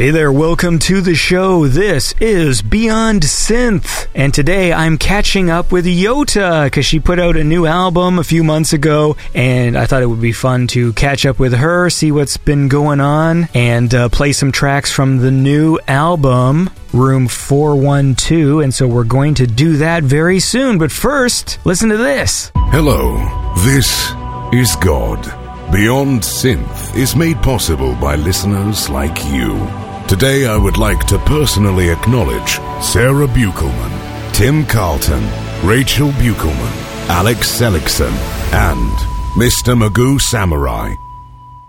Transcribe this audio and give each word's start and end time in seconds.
Hey 0.02 0.10
there, 0.10 0.32
welcome 0.32 0.80
to 0.80 1.00
the 1.00 1.14
show. 1.14 1.68
This 1.68 2.12
is 2.20 2.60
Beyond 2.60 3.22
Synth. 3.22 4.08
And 4.16 4.34
today 4.34 4.72
I'm 4.72 4.98
catching 4.98 5.48
up 5.48 5.70
with 5.70 5.86
Yota 5.86 6.64
because 6.64 6.84
she 6.84 6.98
put 6.98 7.20
out 7.20 7.36
a 7.36 7.44
new 7.44 7.66
album 7.66 8.18
a 8.18 8.24
few 8.24 8.42
months 8.42 8.72
ago. 8.72 9.16
And 9.32 9.78
I 9.78 9.86
thought 9.86 10.02
it 10.02 10.06
would 10.06 10.20
be 10.20 10.32
fun 10.32 10.66
to 10.74 10.92
catch 10.94 11.24
up 11.24 11.38
with 11.38 11.54
her, 11.54 11.88
see 11.88 12.10
what's 12.10 12.36
been 12.36 12.66
going 12.66 12.98
on, 12.98 13.48
and 13.54 13.94
uh, 13.94 14.08
play 14.08 14.32
some 14.32 14.50
tracks 14.50 14.90
from 14.90 15.18
the 15.18 15.30
new 15.30 15.78
album, 15.86 16.70
Room 16.92 17.28
412. 17.28 18.58
And 18.58 18.74
so 18.74 18.88
we're 18.88 19.04
going 19.04 19.34
to 19.34 19.46
do 19.46 19.76
that 19.76 20.02
very 20.02 20.40
soon. 20.40 20.78
But 20.78 20.90
first, 20.90 21.60
listen 21.64 21.90
to 21.90 21.96
this. 21.96 22.50
Hello, 22.56 23.18
this 23.64 24.10
is 24.52 24.74
God. 24.82 25.22
Beyond 25.70 26.22
Synth 26.22 26.96
is 26.96 27.14
made 27.14 27.36
possible 27.36 27.94
by 27.94 28.16
listeners 28.16 28.90
like 28.90 29.24
you. 29.26 29.64
Today, 30.12 30.44
I 30.44 30.58
would 30.58 30.76
like 30.76 31.06
to 31.06 31.18
personally 31.20 31.88
acknowledge 31.88 32.60
Sarah 32.84 33.26
Buchelman, 33.26 34.34
Tim 34.34 34.66
Carlton, 34.66 35.22
Rachel 35.66 36.10
Buchelman, 36.10 37.08
Alex 37.08 37.48
Seligson, 37.48 38.12
and 38.52 38.92
Mr. 39.40 39.74
Magoo 39.74 40.20
Samurai. 40.20 40.94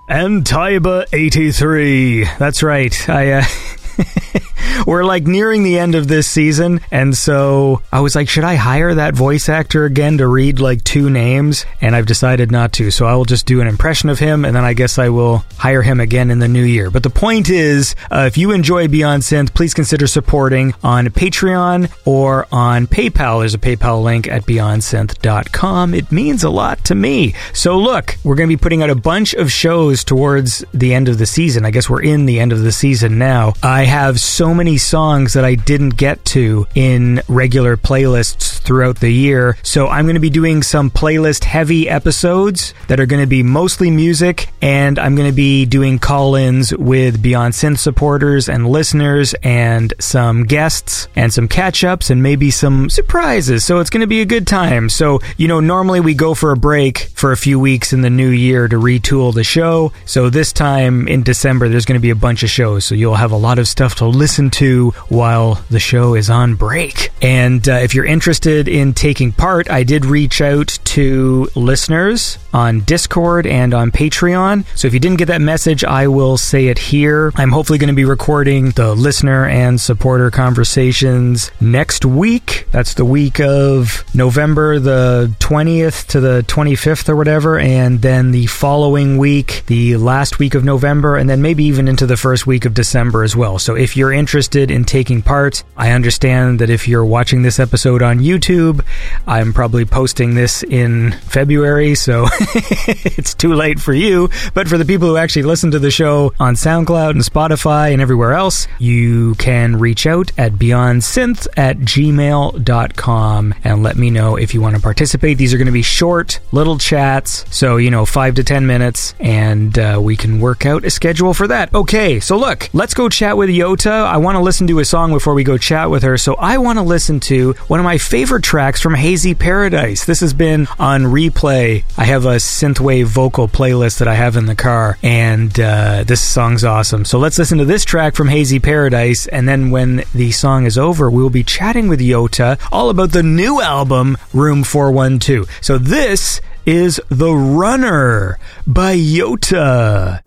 And 0.10 0.44
Taiba83. 0.44 2.38
That's 2.38 2.62
right. 2.62 3.10
I, 3.10 3.32
uh. 3.32 3.44
We're 4.88 5.04
like 5.04 5.24
nearing 5.24 5.64
the 5.64 5.80
end 5.80 5.96
of 5.96 6.08
this 6.08 6.28
season, 6.28 6.82
and 6.92 7.16
so 7.16 7.82
I 7.92 8.02
was 8.02 8.16
like, 8.16 8.30
should 8.30 8.44
I 8.44 8.56
hire 8.56 8.96
that 8.96 9.14
voice 9.16 9.50
actor 9.50 9.86
again 9.86 10.18
to 10.18 10.28
read 10.28 10.60
like 10.60 10.84
two 10.84 11.10
names? 11.10 11.66
And 11.82 11.96
I've 11.96 12.06
decided 12.06 12.52
not 12.52 12.74
to, 12.74 12.92
so 12.92 13.06
I 13.06 13.16
will 13.16 13.26
just 13.26 13.46
do 13.46 13.62
an 13.62 13.68
impression 13.68 14.10
of 14.10 14.20
him, 14.20 14.46
and 14.46 14.56
then 14.56 14.64
I 14.64 14.74
guess 14.74 14.98
I 14.98 15.10
will 15.10 15.46
hire 15.58 15.82
him 15.82 16.00
again 16.00 16.32
in 16.32 16.40
the 16.40 16.48
new 16.48 16.64
year. 16.64 16.90
But 16.90 17.04
the 17.04 17.10
point 17.10 17.50
is, 17.50 17.96
uh, 18.12 18.26
if 18.28 18.38
you 18.38 18.52
enjoy 18.52 18.88
Beyond 18.88 19.24
Synth, 19.24 19.54
please 19.54 19.74
consider 19.74 20.08
supporting 20.08 20.74
on 20.84 21.08
Patreon 21.08 21.92
or 22.06 22.48
on 22.52 22.88
PayPal. 22.88 23.40
There's 23.40 23.54
a 23.54 23.60
PayPal 23.60 24.04
link 24.04 24.28
at 24.28 24.44
BeyondSynth.com. 24.44 25.94
It 25.94 26.12
means 26.12 26.44
a 26.44 26.50
lot 26.50 26.84
to 26.86 26.96
me. 26.96 27.34
So 27.54 27.78
look, 27.78 28.18
we're 28.24 28.36
going 28.36 28.50
to 28.50 28.56
be 28.56 28.62
putting 28.62 28.84
out 28.84 28.90
a 28.90 28.96
bunch 28.96 29.34
of 29.34 29.52
shows 29.52 30.04
towards 30.04 30.66
the 30.74 30.94
end 30.94 31.08
of 31.08 31.18
the 31.18 31.26
season. 31.26 31.66
I 31.66 31.72
guess 31.72 31.90
we're 31.90 32.02
in 32.02 32.26
the 32.26 32.40
end 32.40 32.52
of 32.52 32.62
the 32.62 32.72
season 32.72 33.18
now. 33.18 33.54
I 33.62 33.86
have 33.86 34.20
so 34.20 34.43
many 34.52 34.80
songs 34.80 35.34
that 35.34 35.46
I 35.46 35.54
didn't 35.54 35.92
get 35.92 36.26
to 36.26 36.66
in 36.74 37.22
regular 37.28 37.78
playlists 37.78 38.60
throughout 38.62 39.00
the 39.00 39.12
year. 39.12 39.58
So 39.62 39.90
I'm 39.90 40.06
going 40.06 40.16
to 40.16 40.20
be 40.20 40.32
doing 40.32 40.64
some 40.64 40.90
playlist 40.90 41.44
heavy 41.44 41.88
episodes 41.88 42.74
that 42.88 43.00
are 43.00 43.06
going 43.06 43.22
to 43.22 43.28
be 43.28 43.44
mostly 43.44 43.92
music, 43.92 44.50
and 44.60 44.98
I'm 44.98 45.14
going 45.16 45.30
to 45.30 45.36
be 45.36 45.68
doing 45.68 46.00
call 46.00 46.34
ins 46.34 46.76
with 46.76 47.22
Beyond 47.22 47.54
Synth 47.54 47.78
supporters 47.78 48.50
and 48.50 48.68
listeners, 48.68 49.36
and 49.44 49.94
some 50.00 50.46
guests, 50.46 51.08
and 51.16 51.32
some 51.32 51.48
catch 51.48 51.84
ups, 51.84 52.10
and 52.10 52.24
maybe 52.24 52.50
some 52.50 52.90
surprises. 52.90 53.64
So 53.64 53.80
it's 53.80 53.92
going 53.92 54.02
to 54.02 54.08
be 54.08 54.22
a 54.22 54.26
good 54.26 54.48
time. 54.48 54.90
So, 54.90 55.20
you 55.38 55.48
know, 55.48 55.60
normally 55.60 56.00
we 56.00 56.16
go 56.16 56.34
for 56.34 56.52
a 56.52 56.58
break 56.58 57.12
for 57.14 57.32
a 57.32 57.38
few 57.38 57.60
weeks 57.60 57.94
in 57.94 58.02
the 58.02 58.10
new 58.10 58.30
year 58.30 58.68
to 58.68 58.78
retool 58.78 59.34
the 59.34 59.44
show. 59.44 59.92
So 60.06 60.30
this 60.30 60.52
time 60.52 61.08
in 61.08 61.22
December, 61.22 61.70
there's 61.70 61.86
going 61.86 62.00
to 62.00 62.02
be 62.02 62.10
a 62.10 62.16
bunch 62.16 62.42
of 62.42 62.50
shows. 62.50 62.86
So 62.86 62.96
you'll 62.96 63.16
have 63.16 63.32
a 63.32 63.38
lot 63.38 63.60
of 63.60 63.68
stuff 63.68 63.96
to 63.96 64.06
listen 64.06 64.33
to 64.40 64.92
while 65.10 65.64
the 65.70 65.80
show 65.80 66.16
is 66.16 66.30
on 66.30 66.56
break. 66.56 67.12
And 67.22 67.68
uh, 67.68 67.74
if 67.74 67.96
you're 67.96 68.06
interested 68.06 68.68
in 68.68 68.94
taking 68.94 69.32
part, 69.32 69.70
I 69.70 69.84
did 69.84 70.06
reach 70.06 70.42
out 70.42 70.80
to 70.86 71.50
listeners 71.56 72.38
on 72.54 72.82
Discord 72.82 73.48
and 73.48 73.74
on 73.74 73.92
Patreon. 73.92 74.66
So 74.76 74.88
if 74.88 74.94
you 74.94 75.00
didn't 75.00 75.18
get 75.18 75.28
that 75.28 75.42
message, 75.42 75.84
I 75.84 76.08
will 76.08 76.38
say 76.38 76.68
it 76.68 76.78
here. 76.78 77.32
I'm 77.36 77.52
hopefully 77.52 77.80
going 77.80 77.88
to 77.88 77.94
be 77.94 78.06
recording 78.06 78.72
the 78.72 78.94
listener 78.94 79.46
and 79.46 79.80
supporter 79.80 80.30
conversations 80.32 81.52
next 81.60 82.06
week. 82.06 82.68
That's 82.72 82.94
the 82.94 83.06
week 83.06 83.40
of 83.40 84.04
November 84.14 84.80
the 84.80 85.34
20th 85.40 86.08
to 86.08 86.20
the 86.20 86.44
25th 86.48 87.10
or 87.10 87.16
whatever. 87.16 87.58
And 87.60 88.02
then 88.02 88.32
the 88.32 88.46
following 88.48 89.18
week, 89.18 89.64
the 89.68 89.98
last 89.98 90.40
week 90.40 90.56
of 90.56 90.64
November, 90.64 91.18
and 91.18 91.30
then 91.30 91.42
maybe 91.42 91.64
even 91.66 91.88
into 91.88 92.06
the 92.06 92.18
first 92.18 92.46
week 92.46 92.66
of 92.66 92.74
December 92.74 93.24
as 93.24 93.36
well. 93.36 93.60
So 93.60 93.76
if 93.76 93.98
you're 93.98 94.14
interested 94.24 94.72
in 94.72 94.86
taking 94.86 95.22
part, 95.22 95.66
I 95.76 95.92
understand 95.92 96.60
that 96.60 96.70
if 96.70 96.88
you're 96.88 97.04
watching 97.04 97.42
this 97.42 97.60
episode 97.60 98.02
on 98.02 98.20
YouTube, 98.20 98.80
I'm 99.28 99.52
probably 99.52 99.84
posting 99.84 100.34
this 100.34 100.64
in 100.64 101.12
February, 101.12 101.94
so 101.96 102.28
it's 102.40 103.34
too 103.34 103.54
late 103.54 103.82
for 103.82 103.94
you. 103.94 104.30
But 104.54 104.70
for 104.70 104.78
the 104.78 104.86
people 104.86 105.10
who 105.10 105.18
actually 105.18 105.44
listen 105.44 105.72
to 105.72 105.80
the 105.80 105.92
show 105.92 106.34
on 106.40 106.54
SoundCloud 106.56 107.10
and 107.10 107.20
Spotify 107.20 107.92
and 107.92 108.02
everywhere 108.02 108.32
else, 108.32 108.66
you 108.80 109.36
can 109.36 109.76
reach 109.76 110.08
out 110.08 110.32
at 110.38 110.54
beyondsynth 110.54 111.46
at 111.58 111.80
gmail.com 111.80 113.56
and 113.66 113.84
let 113.84 113.98
me 113.98 114.10
know 114.10 114.38
if 114.38 114.54
you 114.54 114.62
want 114.62 114.78
to 114.78 114.82
participate. 114.82 115.38
These 115.38 115.54
are 115.54 115.58
going 115.58 115.66
to 115.66 115.74
be 115.74 115.82
short, 115.82 116.40
little 116.54 116.78
chats, 116.78 117.44
so, 117.54 117.76
you 117.76 117.92
know, 117.92 118.06
five 118.06 118.36
to 118.36 118.44
ten 118.46 118.66
minutes, 118.66 119.16
and 119.20 119.78
uh, 119.78 120.00
we 120.02 120.16
can 120.16 120.40
work 120.40 120.66
out 120.66 120.86
a 120.86 120.90
schedule 120.90 121.34
for 121.34 121.50
that. 121.50 121.74
Okay, 121.74 122.22
so 122.22 122.38
look, 122.38 122.70
let's 122.72 122.94
go 122.94 123.10
chat 123.10 123.36
with 123.36 123.50
Yota. 123.50 124.13
I 124.14 124.18
want 124.18 124.36
to 124.36 124.44
listen 124.44 124.68
to 124.68 124.78
a 124.78 124.86
song 124.86 125.12
before 125.12 125.34
we 125.34 125.44
go 125.44 125.58
chat 125.58 125.90
with 125.90 126.04
her, 126.04 126.20
so 126.20 126.36
I 126.36 126.60
want 126.60 126.78
to 126.78 126.84
listen 126.84 127.20
to 127.22 127.54
one 127.66 127.80
of 127.80 127.84
my 127.84 127.98
favorite 127.98 128.44
tracks 128.44 128.80
from 128.80 128.94
Hazy 128.94 129.34
Paradise. 129.34 130.06
This 130.06 130.20
has 130.20 130.36
been 130.36 130.68
on 130.78 131.06
replay. 131.06 131.84
I 131.98 132.04
have 132.04 132.28
a 132.28 132.36
synthwave 132.36 133.06
vocal 133.06 133.48
playlist 133.48 133.98
that 133.98 134.08
I 134.08 134.14
have 134.14 134.38
in 134.38 134.46
the 134.46 134.54
car, 134.54 135.00
and 135.02 135.60
uh, 135.60 136.04
this 136.04 136.22
song's 136.22 136.64
awesome. 136.64 137.06
So 137.06 137.18
let's 137.18 137.40
listen 137.40 137.58
to 137.58 137.66
this 137.66 137.84
track 137.84 138.14
from 138.14 138.28
Hazy 138.28 138.60
Paradise, 138.60 139.26
and 139.26 139.50
then 139.50 139.72
when 139.72 140.04
the 140.14 140.30
song 140.30 140.68
is 140.68 140.78
over, 140.78 141.10
we'll 141.10 141.32
be 141.32 141.44
chatting 141.44 141.88
with 141.88 142.00
Yota 142.00 142.60
all 142.72 142.92
about 142.92 143.14
the 143.14 143.24
new 143.24 143.62
album, 143.62 144.20
Room 144.32 144.64
412. 144.64 145.50
So 145.60 145.80
this 145.80 146.40
is 146.68 147.02
The 147.10 147.34
Runner 147.34 148.38
by 148.68 148.96
Yota. 148.96 150.23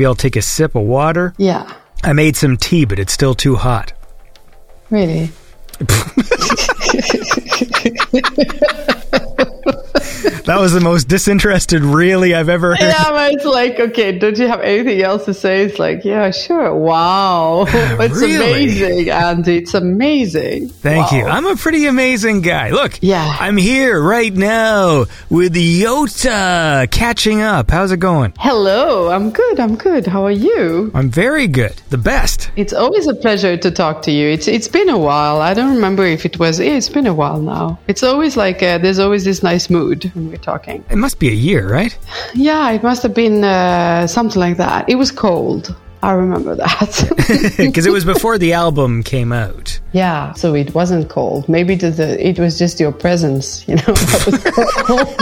Maybe 0.00 0.06
I'll 0.06 0.14
take 0.14 0.36
a 0.36 0.40
sip 0.40 0.74
of 0.76 0.84
water. 0.84 1.34
Yeah. 1.36 1.70
I 2.02 2.14
made 2.14 2.34
some 2.34 2.56
tea, 2.56 2.86
but 2.86 2.98
it's 2.98 3.12
still 3.12 3.34
too 3.34 3.56
hot. 3.56 3.92
Really? 4.88 5.30
That 10.50 10.58
was 10.58 10.72
the 10.72 10.80
most 10.80 11.06
disinterested 11.06 11.82
really 11.84 12.34
I've 12.34 12.48
ever 12.48 12.70
heard. 12.74 12.80
Yeah, 12.80 13.10
but 13.10 13.32
it's 13.34 13.44
like, 13.44 13.78
okay, 13.78 14.18
don't 14.18 14.36
you 14.36 14.48
have 14.48 14.60
anything 14.62 15.00
else 15.00 15.24
to 15.26 15.32
say? 15.32 15.62
It's 15.62 15.78
like, 15.78 16.04
yeah, 16.04 16.32
sure. 16.32 16.74
Wow. 16.74 17.66
It's 18.00 18.16
Really? 18.20 18.34
amazing, 18.34 19.10
Andy. 19.10 19.58
It's 19.58 19.74
amazing. 19.74 20.70
Thank 20.70 21.12
Wow. 21.12 21.18
you. 21.18 21.24
I'm 21.26 21.46
a 21.46 21.54
pretty 21.54 21.86
amazing 21.86 22.40
guy. 22.40 22.70
Look, 22.70 22.98
Yeah. 23.00 23.36
I'm 23.38 23.56
here 23.56 24.02
right 24.02 24.34
now 24.34 25.04
with 25.28 25.54
Yota 25.54 26.90
catching 26.90 27.42
up. 27.42 27.70
How's 27.70 27.92
it 27.92 27.98
going? 27.98 28.32
Hello, 28.38 29.08
I'm 29.12 29.30
good. 29.30 29.60
I'm 29.60 29.76
good. 29.76 30.08
How 30.08 30.24
are 30.24 30.32
you? 30.32 30.90
I'm 30.94 31.10
very 31.10 31.46
good. 31.46 31.74
The 31.90 31.98
best. 31.98 32.50
It's 32.56 32.72
always 32.72 33.06
a 33.06 33.14
pleasure 33.14 33.56
to 33.56 33.70
talk 33.70 34.02
to 34.02 34.10
you. 34.10 34.28
It's 34.28 34.48
it's 34.48 34.66
been 34.68 34.88
a 34.88 34.98
while. 34.98 35.40
I 35.40 35.54
don't 35.54 35.74
remember 35.76 36.04
if 36.04 36.24
it 36.26 36.40
was. 36.40 36.58
yeah, 36.58 36.72
It's 36.76 36.88
been 36.88 37.06
a 37.06 37.14
while 37.14 37.40
now. 37.40 37.78
It's 37.86 38.02
always 38.02 38.36
like 38.36 38.62
uh, 38.64 38.78
there's 38.78 38.98
always 38.98 39.24
this 39.24 39.42
nice 39.44 39.70
mood 39.70 40.10
talking. 40.40 40.84
It 40.90 40.96
must 40.96 41.18
be 41.18 41.28
a 41.28 41.32
year, 41.48 41.68
right? 41.68 41.96
Yeah, 42.34 42.70
it 42.70 42.82
must 42.82 43.02
have 43.02 43.14
been 43.14 43.44
uh, 43.44 44.06
something 44.06 44.40
like 44.40 44.56
that. 44.56 44.88
It 44.88 44.96
was 44.96 45.10
cold. 45.10 45.74
I 46.02 46.12
remember 46.12 46.56
that. 46.56 47.54
Because 47.56 47.86
it 47.86 47.92
was 47.92 48.04
before 48.04 48.38
the 48.38 48.54
album 48.54 49.02
came 49.02 49.32
out. 49.32 49.78
yeah, 49.92 50.32
so 50.34 50.54
it 50.54 50.74
wasn't 50.74 51.08
cold. 51.08 51.48
Maybe 51.48 51.74
the, 51.76 51.90
the, 51.90 52.26
it 52.28 52.38
was 52.38 52.58
just 52.58 52.80
your 52.80 52.90
presence, 52.92 53.66
you 53.68 53.76
know. 53.76 53.82
That 53.94 54.26
was 54.26 54.74
cold. 54.88 55.16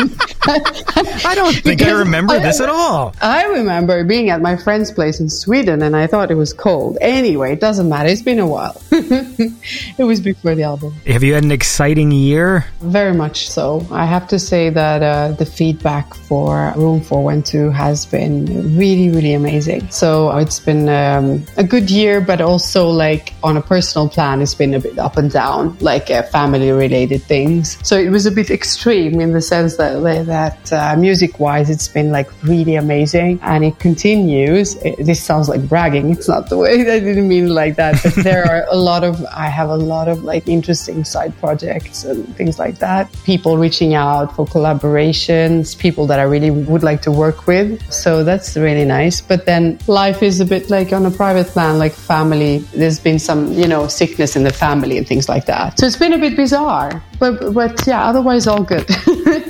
I 1.26 1.34
don't 1.34 1.54
think 1.54 1.82
I 1.82 1.90
remember 1.90 2.34
I- 2.34 2.38
this 2.38 2.60
at 2.60 2.68
all. 2.68 3.14
I 3.20 3.44
remember 3.46 4.04
being 4.04 4.30
at 4.30 4.40
my 4.40 4.56
friend's 4.56 4.90
place 4.90 5.20
in 5.20 5.28
Sweden 5.28 5.82
and 5.82 5.94
I 5.96 6.06
thought 6.06 6.30
it 6.30 6.36
was 6.36 6.52
cold. 6.52 6.96
Anyway, 7.00 7.52
it 7.52 7.60
doesn't 7.60 7.88
matter. 7.88 8.08
It's 8.08 8.22
been 8.22 8.38
a 8.38 8.46
while. 8.46 8.80
it 8.92 10.04
was 10.04 10.20
before 10.20 10.54
the 10.54 10.62
album. 10.62 10.92
Have 11.06 11.22
you 11.22 11.34
had 11.34 11.44
an 11.44 11.52
exciting 11.52 12.10
year? 12.12 12.64
Very 12.80 13.14
much 13.14 13.50
so. 13.50 13.86
I 13.90 14.06
have 14.06 14.28
to 14.28 14.38
say 14.38 14.70
that 14.70 15.02
uh, 15.02 15.32
the 15.32 15.44
feedback 15.46 16.14
for 16.14 16.72
Room 16.76 17.00
412 17.02 17.72
has 17.74 18.06
been 18.06 18.76
really, 18.78 19.10
really 19.10 19.34
amazing. 19.34 19.90
So 19.90 20.34
it's 20.38 20.58
been 20.68 20.88
um, 20.90 21.42
a 21.56 21.64
good 21.64 21.90
year, 21.90 22.20
but 22.20 22.42
also 22.42 22.90
like 22.90 23.32
on 23.42 23.56
a 23.56 23.62
personal 23.62 24.06
plan, 24.06 24.42
it's 24.42 24.54
been 24.54 24.74
a 24.74 24.80
bit 24.80 24.98
up 24.98 25.16
and 25.16 25.30
down, 25.30 25.74
like 25.80 26.10
uh, 26.10 26.22
family 26.24 26.70
related 26.70 27.22
things. 27.22 27.78
So 27.88 27.96
it 27.96 28.10
was 28.10 28.26
a 28.26 28.30
bit 28.30 28.50
extreme 28.50 29.18
in 29.18 29.32
the 29.32 29.40
sense 29.40 29.78
that 29.78 29.94
that 30.26 30.70
uh, 30.70 30.94
music 30.96 31.40
wise, 31.40 31.70
it's 31.70 31.88
been 31.88 32.10
like 32.12 32.28
really 32.42 32.74
amazing, 32.74 33.40
and 33.42 33.64
it 33.64 33.78
continues. 33.78 34.76
It, 34.84 35.06
this 35.06 35.22
sounds 35.22 35.48
like 35.48 35.66
bragging. 35.66 36.10
It's 36.10 36.28
not 36.28 36.50
the 36.50 36.58
way. 36.58 36.72
I 36.96 37.00
didn't 37.00 37.28
mean 37.28 37.48
like 37.48 37.76
that. 37.76 37.94
But 38.04 38.16
there 38.16 38.44
are 38.44 38.66
a 38.68 38.76
lot 38.76 39.04
of. 39.04 39.24
I 39.44 39.48
have 39.48 39.70
a 39.70 39.80
lot 39.94 40.06
of 40.08 40.22
like 40.22 40.46
interesting 40.46 41.02
side 41.04 41.32
projects 41.40 42.04
and 42.04 42.36
things 42.36 42.58
like 42.58 42.76
that. 42.80 43.10
People 43.24 43.56
reaching 43.56 43.94
out 43.94 44.36
for 44.36 44.44
collaborations. 44.44 45.78
People 45.78 46.06
that 46.08 46.18
I 46.20 46.24
really 46.34 46.50
would 46.50 46.82
like 46.82 47.00
to 47.08 47.10
work 47.10 47.46
with. 47.46 47.80
So 47.90 48.22
that's 48.22 48.54
really 48.54 48.84
nice. 48.84 49.22
But 49.22 49.46
then 49.46 49.78
life 49.86 50.22
is 50.22 50.40
a 50.40 50.44
bit 50.44 50.57
like 50.68 50.92
on 50.92 51.06
a 51.06 51.10
private 51.10 51.46
plan, 51.46 51.78
like 51.78 51.92
family. 51.92 52.58
There's 52.74 53.00
been 53.00 53.18
some, 53.18 53.52
you 53.52 53.66
know, 53.66 53.88
sickness 53.88 54.36
in 54.36 54.44
the 54.44 54.52
family 54.52 54.98
and 54.98 55.06
things 55.06 55.28
like 55.28 55.46
that. 55.46 55.78
So 55.78 55.86
it's 55.86 55.96
been 55.96 56.12
a 56.12 56.18
bit 56.18 56.36
bizarre. 56.36 57.02
But 57.18 57.52
but 57.52 57.86
yeah, 57.86 58.04
otherwise 58.06 58.46
all 58.46 58.62
good. 58.62 58.86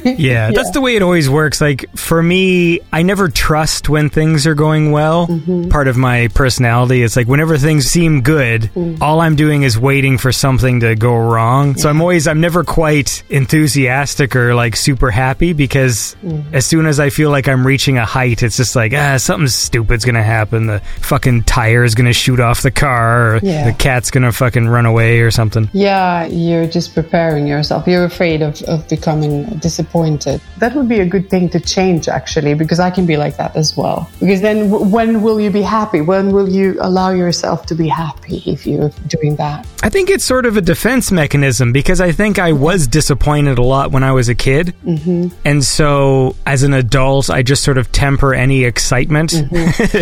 Yeah, 0.05 0.53
that's 0.53 0.71
the 0.71 0.81
way 0.81 0.97
it 0.97 1.03
always 1.03 1.29
works. 1.29 1.61
Like 1.61 1.85
for 1.95 2.23
me, 2.23 2.81
I 2.93 3.03
never 3.03 3.29
trust 3.29 3.89
when 3.91 4.09
things 4.09 4.47
are 4.47 4.55
going 4.55 4.91
well. 4.91 5.27
Mm-hmm. 5.27 5.69
Part 5.69 5.87
of 5.87 5.99
my 5.99 6.29
personality 6.29 7.03
is 7.03 7.15
like 7.15 7.27
whenever 7.29 7.59
things 7.59 7.87
seem 7.87 8.23
good, 8.23 8.71
Mm. 8.75 9.03
all 9.03 9.21
I'm 9.21 9.37
doing 9.37 9.65
is 9.65 9.79
waiting 9.79 10.17
for 10.17 10.33
something 10.33 10.81
to 10.81 10.95
go 10.95 11.15
wrong. 11.15 11.77
So 11.77 11.91
I'm 11.91 12.01
always 12.01 12.27
I'm 12.27 12.41
never 12.41 12.65
quite 12.65 13.23
enthusiastic 13.29 14.35
or 14.37 14.55
like 14.55 14.77
super 14.77 15.11
happy 15.11 15.53
because 15.53 16.17
Mm. 16.25 16.55
as 16.55 16.65
soon 16.65 16.87
as 16.87 16.99
I 17.01 17.11
feel 17.11 17.31
like 17.31 17.49
I'm 17.49 17.67
reaching 17.67 17.99
a 17.99 18.05
height, 18.07 18.43
it's 18.43 18.57
just 18.57 18.75
like 18.77 18.95
ah 18.95 19.17
something 19.19 19.49
stupid's 19.49 20.05
gonna 20.05 20.23
happen. 20.23 20.67
The 20.67 20.81
fucking 21.01 21.43
tire 21.43 21.85
is 21.85 21.95
gonna 21.95 22.13
shoot 22.15 22.41
off 22.41 22.63
the 22.63 22.71
car, 22.71 23.35
or 23.35 23.41
Yeah. 23.43 23.65
the 23.67 23.73
cat's 23.75 24.11
gonna 24.11 24.33
fucking 24.33 24.69
run 24.69 24.87
away 24.87 25.21
or 25.21 25.31
something. 25.31 25.69
Yeah, 25.73 26.25
you're 26.27 26.67
just 26.67 26.95
preparing 26.95 27.47
yourself. 27.59 27.87
You're 27.87 28.05
afraid 28.05 28.41
of, 28.43 28.62
of 28.62 28.88
becoming 28.88 29.45
disappointed. 29.59 30.41
That 30.59 30.75
would 30.75 30.88
be 30.88 31.00
a 31.00 31.07
good 31.07 31.29
thing 31.29 31.49
to 31.50 31.61
change, 31.61 32.09
actually, 32.09 32.55
because 32.55 32.81
I 32.81 32.91
can 32.91 33.05
be 33.07 33.17
like 33.17 33.37
that 33.37 33.55
as 33.57 33.77
well. 33.77 34.09
Because 34.21 34.41
then, 34.41 34.71
w- 34.71 34.91
when 34.97 35.23
will 35.23 35.41
you 35.41 35.50
be 35.50 35.62
happy? 35.62 36.00
When 36.00 36.33
will 36.33 36.49
you 36.49 36.77
allow 36.81 37.11
yourself 37.11 37.67
to 37.67 37.75
be 37.75 37.88
happy 37.88 38.43
if 38.47 38.67
you're 38.67 38.91
doing 39.07 39.37
that? 39.37 39.67
I 39.83 39.88
think 39.91 40.11
it's 40.11 40.25
sort 40.25 40.47
of 40.47 40.57
a 40.57 40.61
defense 40.61 41.12
mechanism 41.12 41.73
because 41.73 42.00
I 42.00 42.12
think 42.12 42.38
I 42.38 42.53
was 42.53 42.87
disappointed 42.87 43.59
a 43.59 43.62
lot 43.62 43.93
when 43.93 44.03
I 44.03 44.12
was 44.12 44.29
a 44.29 44.35
kid. 44.35 44.75
Mm-hmm. 44.85 45.29
And 45.45 45.62
so 45.65 46.35
as 46.47 46.62
an 46.62 46.75
adult, 46.75 47.31
I 47.31 47.43
just 47.43 47.62
sort 47.62 47.79
of 47.79 47.91
temper 47.93 48.35
any 48.35 48.65
excitement 48.65 49.31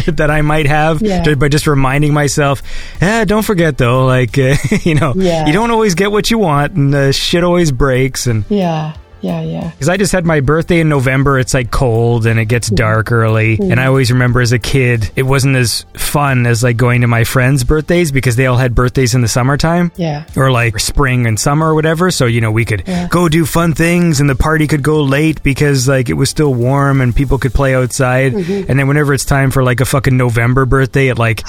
that 0.06 0.28
I 0.30 0.42
might 0.42 0.66
have 0.66 0.76
Mm-hmm. 0.96 1.28
Yeah. 1.28 1.34
by 1.34 1.48
just 1.48 1.66
reminding 1.66 2.12
myself, 2.14 2.62
eh, 3.00 3.24
don't 3.24 3.42
forget 3.44 3.76
though, 3.78 4.06
like, 4.06 4.38
uh, 4.38 4.56
you 4.82 4.94
know, 4.94 5.12
Yeah. 5.16 5.46
you 5.46 5.52
don't 5.52 5.70
always 5.70 5.94
get 5.94 6.10
what 6.10 6.30
you 6.30 6.38
want 6.38 6.72
and 6.74 6.94
uh, 6.94 7.12
shit 7.12 7.42
always 7.46 7.72
breaks. 7.72 8.26
And 8.26 8.44
Yeah, 8.50 8.94
yeah, 9.20 9.40
yeah. 9.42 9.70
because 9.70 9.88
I 9.88 9.96
just 9.96 10.12
had 10.12 10.24
my 10.24 10.40
birthday 10.40 10.80
in 10.80 10.88
November, 10.88 11.38
it's 11.38 11.54
like 11.54 11.70
cold 11.70 12.26
and 12.26 12.38
it 12.38 12.46
gets 12.46 12.68
dark 12.68 13.10
early. 13.12 13.58
And 13.60 13.80
I 13.80 13.86
always 13.86 14.10
remember 14.12 14.40
as 14.40 14.52
a 14.52 14.58
kid, 14.58 15.10
it 15.16 15.22
wasn't 15.24 15.56
as 15.56 15.84
fun 15.94 16.46
as 16.46 16.62
like 16.62 16.76
going 16.76 17.00
to 17.02 17.06
my 17.06 17.24
friends' 17.24 17.64
birthdays 17.64 18.12
because 18.12 18.36
they 18.36 18.46
all 18.46 18.56
had 18.56 18.74
birthdays 18.74 19.14
in 19.14 19.20
the 19.22 19.28
summertime 19.28 19.92
Yeah. 19.96 20.24
or 20.36 20.50
like 20.50 20.78
spring 20.80 21.26
and 21.26 21.38
summer 21.38 21.70
or 21.70 21.74
whatever. 21.74 22.10
So, 22.10 22.26
you 22.26 22.40
know, 22.40 22.50
we 22.52 22.64
could 22.64 22.84
Yeah. 22.86 23.08
go 23.08 23.28
do 23.28 23.44
fun 23.46 23.74
things 23.74 24.20
and 24.20 24.28
the 24.30 24.34
party 24.36 24.66
could 24.66 24.82
go 24.82 25.02
late 25.02 25.42
because 25.42 25.88
like 25.88 26.08
it 26.08 26.14
was 26.14 26.30
still 26.30 26.54
warm 26.54 27.00
and 27.00 27.14
people 27.14 27.38
could 27.38 27.52
play 27.54 27.74
outside. 27.74 28.32
Mm-hmm. 28.32 28.70
And 28.70 28.78
then 28.78 28.86
whenever 28.88 29.12
it's 29.14 29.24
time 29.24 29.50
for 29.50 29.62
like 29.62 29.80
a 29.80 29.84
fucking 29.84 30.16
November 30.16 30.64
birthday, 30.66 31.08
it 31.08 31.18
like, 31.18 31.42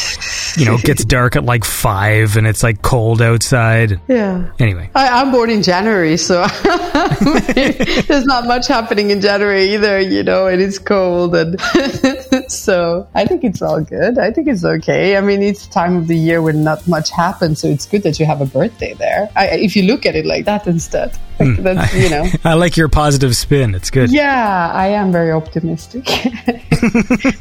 you 0.58 0.66
know, 0.66 0.78
gets 0.78 1.04
dark 1.18 1.36
at 1.36 1.44
like 1.46 1.64
five 1.66 2.38
and 2.38 2.48
it's 2.48 2.64
like 2.64 2.82
cold 2.82 3.22
outside. 3.22 4.00
Yeah. 4.08 4.52
Anyway. 4.60 4.90
I, 4.96 5.22
I'm 5.22 5.32
born 5.32 5.50
in 5.50 5.62
January, 5.64 6.18
so 6.18 6.46
there's 8.08 8.26
not 8.26 8.46
much 8.46 8.68
happening 8.68 9.12
in 9.12 9.22
January 9.22 9.74
either, 9.74 10.00
you 10.00 10.24
know, 10.24 10.48
and 10.48 10.62
it's 10.62 10.80
cold. 10.80 11.36
And 11.36 11.60
so 12.52 13.08
I 13.16 13.26
think 13.26 13.44
it's 13.44 13.62
all 13.62 13.82
good. 13.82 14.18
I 14.18 14.32
think 14.32 14.48
it's 14.48 14.64
okay. 14.64 15.18
I 15.18 15.22
mean, 15.22 15.42
it's 15.42 15.68
time 15.68 15.98
of 15.98 16.08
the 16.08 16.18
year 16.18 16.42
when 16.42 16.64
not 16.64 16.88
much 16.88 17.10
happens, 17.12 17.62
so 17.62 17.68
it's 17.68 17.86
good 17.86 18.04
that 18.04 18.20
you 18.20 18.26
have 18.26 18.42
a 18.42 18.46
birthday 18.46 18.94
there. 18.94 19.30
I, 19.36 19.48
if 19.50 19.76
you 19.76 19.84
look 19.84 20.06
at 20.06 20.16
it 20.16 20.26
like 20.26 20.46
that 20.46 20.68
instead, 20.68 21.18
like 21.40 21.56
hmm. 21.56 21.64
that's, 21.64 21.94
you 21.96 22.10
know. 22.10 22.26
I 22.44 22.54
like 22.54 22.78
your 22.78 22.90
positive 22.90 23.36
spin. 23.36 23.76
It's 23.76 23.90
good. 23.90 24.12
Yeah, 24.12 24.72
I 24.74 24.88
am 24.88 25.12
very 25.12 25.32
optimistic. 25.32 26.08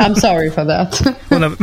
I'm 0.01 0.15
sorry 0.15 0.51
for 0.51 0.65
that. 0.65 1.17
Well, 1.31 1.41
no- 1.41 1.57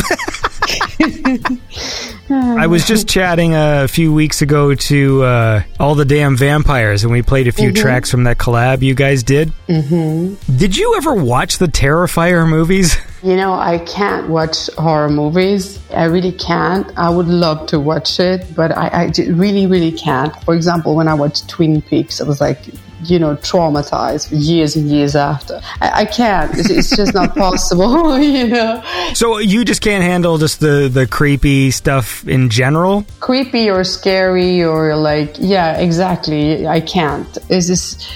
I 2.29 2.67
was 2.67 2.88
just 2.88 3.08
chatting 3.08 3.53
a 3.53 3.88
few 3.88 4.13
weeks 4.13 4.41
ago 4.41 4.74
to 4.74 5.24
uh, 5.24 5.63
all 5.79 5.96
the 5.96 6.05
damn 6.05 6.38
vampires, 6.38 7.03
and 7.03 7.12
we 7.12 7.22
played 7.22 7.48
a 7.48 7.51
few 7.51 7.72
tracks 7.72 8.10
from 8.10 8.24
that 8.24 8.38
collab 8.38 8.82
you 8.82 8.96
guys 8.96 9.24
did. 9.24 9.51
Mm-hmm. 9.67 10.58
Did 10.58 10.77
you 10.77 10.96
ever 10.98 11.13
watch 11.13 11.58
the 11.58 11.67
Terrifier 11.67 12.48
movies? 12.48 12.96
You 13.24 13.38
know, 13.38 13.53
I 13.53 13.77
can't 13.77 14.27
watch 14.27 14.67
horror 14.74 15.08
movies. 15.08 15.79
I 15.91 16.03
really 16.08 16.34
can't. 16.34 16.91
I 16.98 17.10
would 17.10 17.29
love 17.29 17.67
to 17.67 17.79
watch 17.79 18.20
it, 18.20 18.53
but 18.53 18.77
I, 18.77 18.88
I 18.88 19.12
really, 19.29 19.65
really 19.65 19.93
can't. 19.93 20.36
For 20.43 20.53
example, 20.53 20.93
when 20.93 21.08
I 21.08 21.13
watched 21.13 21.48
Twin 21.48 21.82
Peaks, 21.82 22.20
I 22.20 22.25
was 22.25 22.41
like, 22.41 22.60
you 23.05 23.19
know, 23.19 23.36
traumatized 23.38 24.29
for 24.29 24.36
years 24.36 24.75
and 24.75 24.89
years 24.89 25.15
after. 25.15 25.62
I, 25.81 26.01
I 26.01 26.05
can't. 26.05 26.57
It's, 26.57 26.69
it's 26.69 26.95
just 26.95 27.13
not 27.13 27.36
possible, 27.38 28.19
you 28.38 28.48
know. 28.48 28.83
So 29.13 29.38
you 29.38 29.65
just 29.65 29.81
can't 29.81 30.03
handle 30.03 30.38
just 30.38 30.60
the 30.60 30.89
the 30.91 31.07
creepy 31.07 31.72
stuff 31.72 32.27
in 32.27 32.50
general? 32.50 33.05
Creepy 33.19 33.69
or 33.69 33.83
scary 33.83 34.63
or 34.63 34.95
like, 34.95 35.36
yeah, 35.39 35.77
exactly. 35.77 36.67
I 36.67 36.81
can't. 36.81 37.38
Is 37.50 37.67
this 37.67 38.12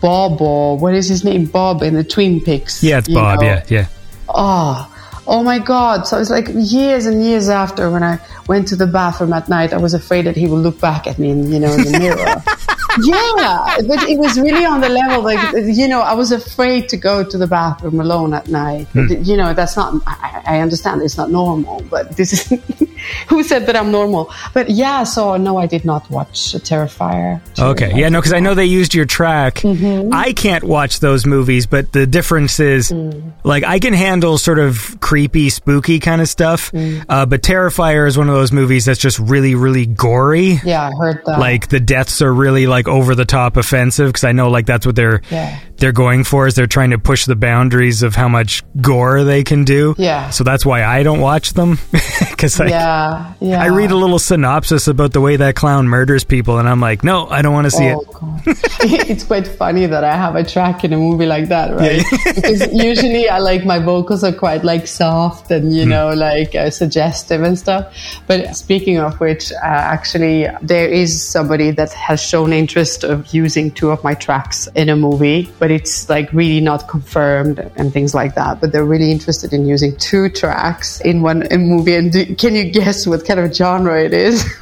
Bob 0.00 0.40
or 0.40 0.78
what 0.78 0.94
is 0.94 1.08
his 1.08 1.24
name? 1.24 1.46
Bob 1.46 1.82
in 1.82 1.94
the 1.94 2.04
Twin 2.04 2.40
Peaks. 2.40 2.82
Yeah, 2.82 2.98
it's 2.98 3.08
Bob. 3.08 3.40
know? 3.40 3.46
Yeah, 3.46 3.64
yeah. 3.68 3.86
Oh, 4.28 4.90
oh 5.26 5.42
my 5.42 5.58
God. 5.58 6.06
So 6.06 6.18
it's 6.18 6.30
like 6.30 6.48
years 6.54 7.06
and 7.06 7.24
years 7.24 7.48
after 7.48 7.90
when 7.90 8.02
I 8.02 8.18
went 8.46 8.68
to 8.68 8.76
the 8.76 8.86
bathroom 8.86 9.32
at 9.32 9.48
night, 9.48 9.72
I 9.72 9.78
was 9.78 9.94
afraid 9.94 10.26
that 10.26 10.36
he 10.36 10.46
would 10.46 10.60
look 10.60 10.80
back 10.80 11.06
at 11.06 11.18
me, 11.18 11.30
in, 11.30 11.52
you 11.52 11.60
know, 11.60 11.72
in 11.72 11.84
the 11.84 11.98
mirror. 11.98 12.42
yeah, 13.04 13.76
but 13.86 14.02
it 14.08 14.18
was 14.18 14.38
really 14.38 14.64
on 14.64 14.80
the 14.80 14.88
level, 14.88 15.22
like, 15.22 15.40
you 15.66 15.88
know, 15.88 16.00
I 16.00 16.14
was 16.14 16.32
afraid 16.32 16.88
to 16.90 16.96
go 16.96 17.22
to 17.24 17.38
the 17.38 17.46
bathroom 17.46 18.00
alone 18.00 18.34
at 18.34 18.48
night. 18.48 18.86
You 18.94 19.36
know, 19.36 19.52
that's 19.54 19.76
not, 19.76 19.94
I, 20.06 20.42
I 20.46 20.60
understand 20.60 21.02
it's 21.02 21.16
not 21.16 21.30
normal, 21.30 21.82
but 21.90 22.16
this 22.16 22.32
is, 22.32 22.60
Who 23.28 23.42
said 23.42 23.64
that 23.66 23.76
I'm 23.76 23.90
normal? 23.90 24.30
But 24.52 24.68
yeah, 24.68 25.04
so 25.04 25.36
no, 25.38 25.56
I 25.56 25.66
did 25.66 25.86
not 25.86 26.10
watch 26.10 26.52
Terrifier. 26.52 27.40
Okay, 27.58 27.92
yeah, 27.98 28.10
no, 28.10 28.20
because 28.20 28.34
I 28.34 28.40
know 28.40 28.54
they 28.54 28.66
used 28.66 28.94
your 28.94 29.06
track. 29.06 29.54
Mm-hmm. 29.56 30.12
I 30.12 30.32
can't 30.34 30.64
watch 30.64 31.00
those 31.00 31.24
movies, 31.24 31.66
but 31.66 31.92
the 31.92 32.06
difference 32.06 32.60
is, 32.60 32.90
Mm. 32.90 33.32
like, 33.44 33.64
I 33.64 33.78
can 33.78 33.94
handle 33.94 34.36
sort 34.36 34.58
of 34.58 34.98
creepy, 35.00 35.48
spooky 35.48 35.98
kind 36.00 36.20
of 36.20 36.28
stuff, 36.28 36.70
Mm. 36.72 37.04
uh, 37.08 37.24
but 37.26 37.42
Terrifier 37.42 38.06
is 38.06 38.18
one 38.18 38.28
of 38.28 38.34
those 38.34 38.52
movies 38.52 38.84
that's 38.84 38.98
just 39.00 39.18
really, 39.18 39.54
really 39.54 39.86
gory. 39.86 40.60
Yeah, 40.64 40.88
I 40.88 40.90
heard 40.98 41.22
that. 41.24 41.38
Like 41.38 41.68
the 41.68 41.80
deaths 41.80 42.20
are 42.20 42.32
really 42.32 42.66
like 42.66 42.86
over 42.90 43.14
the 43.14 43.24
top 43.24 43.56
offensive 43.56 44.08
because 44.08 44.24
I 44.24 44.32
know 44.32 44.50
like 44.50 44.66
that's 44.66 44.84
what 44.84 44.96
they're 44.96 45.22
Yeah. 45.30 45.58
They're 45.80 45.92
going 45.92 46.24
for 46.24 46.46
is 46.46 46.54
they're 46.54 46.66
trying 46.66 46.90
to 46.90 46.98
push 46.98 47.24
the 47.26 47.36
boundaries 47.36 48.02
of 48.02 48.14
how 48.14 48.28
much 48.28 48.62
gore 48.80 49.24
they 49.24 49.42
can 49.42 49.64
do. 49.64 49.94
Yeah. 49.98 50.30
So 50.30 50.44
that's 50.44 50.64
why 50.64 50.84
I 50.84 51.02
don't 51.02 51.20
watch 51.20 51.54
them 51.54 51.78
because 52.30 52.58
like 52.60 52.70
yeah, 52.70 53.34
yeah. 53.40 53.62
I 53.62 53.66
read 53.66 53.90
a 53.90 53.96
little 53.96 54.18
synopsis 54.18 54.86
about 54.88 55.12
the 55.12 55.20
way 55.20 55.36
that 55.36 55.56
clown 55.56 55.88
murders 55.88 56.24
people 56.24 56.58
and 56.58 56.68
I'm 56.68 56.80
like, 56.80 57.02
no, 57.02 57.26
I 57.26 57.42
don't 57.42 57.52
want 57.52 57.64
to 57.66 57.70
see 57.70 57.90
Oh, 57.90 58.40
it. 58.46 58.58
It's 59.10 59.24
quite 59.24 59.46
funny 59.46 59.86
that 59.86 60.04
I 60.04 60.14
have 60.16 60.36
a 60.36 60.44
track 60.44 60.84
in 60.84 60.92
a 60.92 60.96
movie 60.96 61.26
like 61.26 61.48
that, 61.48 61.74
right? 61.74 62.02
because 62.34 62.72
usually 62.72 63.28
I 63.28 63.38
like 63.38 63.64
my 63.64 63.78
vocals 63.78 64.22
are 64.24 64.32
quite 64.32 64.62
like 64.64 64.86
soft 64.86 65.50
and 65.50 65.74
you 65.74 65.84
know 65.86 66.12
like 66.14 66.54
uh, 66.54 66.70
suggestive 66.70 67.42
and 67.42 67.58
stuff. 67.58 67.94
But 68.26 68.54
speaking 68.56 68.98
of 68.98 69.18
which, 69.20 69.52
uh, 69.52 69.56
actually 69.62 70.46
there 70.62 70.88
is 70.88 71.22
somebody 71.26 71.70
that 71.72 71.92
has 71.92 72.20
shown 72.22 72.52
interest 72.52 73.04
of 73.04 73.32
using 73.34 73.70
two 73.70 73.90
of 73.90 74.02
my 74.04 74.14
tracks 74.14 74.68
in 74.74 74.88
a 74.88 74.96
movie, 74.96 75.50
but 75.58 75.69
it's 75.70 76.08
like 76.08 76.32
really 76.32 76.60
not 76.60 76.88
confirmed 76.88 77.58
and 77.76 77.92
things 77.92 78.14
like 78.14 78.34
that. 78.34 78.60
But 78.60 78.72
they're 78.72 78.84
really 78.84 79.10
interested 79.12 79.52
in 79.52 79.66
using 79.66 79.96
two 79.96 80.28
tracks 80.28 81.00
in 81.02 81.22
one 81.22 81.46
movie. 81.50 81.94
And 81.94 82.12
do, 82.12 82.34
can 82.36 82.54
you 82.54 82.70
guess 82.70 83.06
what 83.06 83.24
kind 83.26 83.40
of 83.40 83.54
genre 83.54 84.02
it 84.02 84.12
is? 84.14 84.44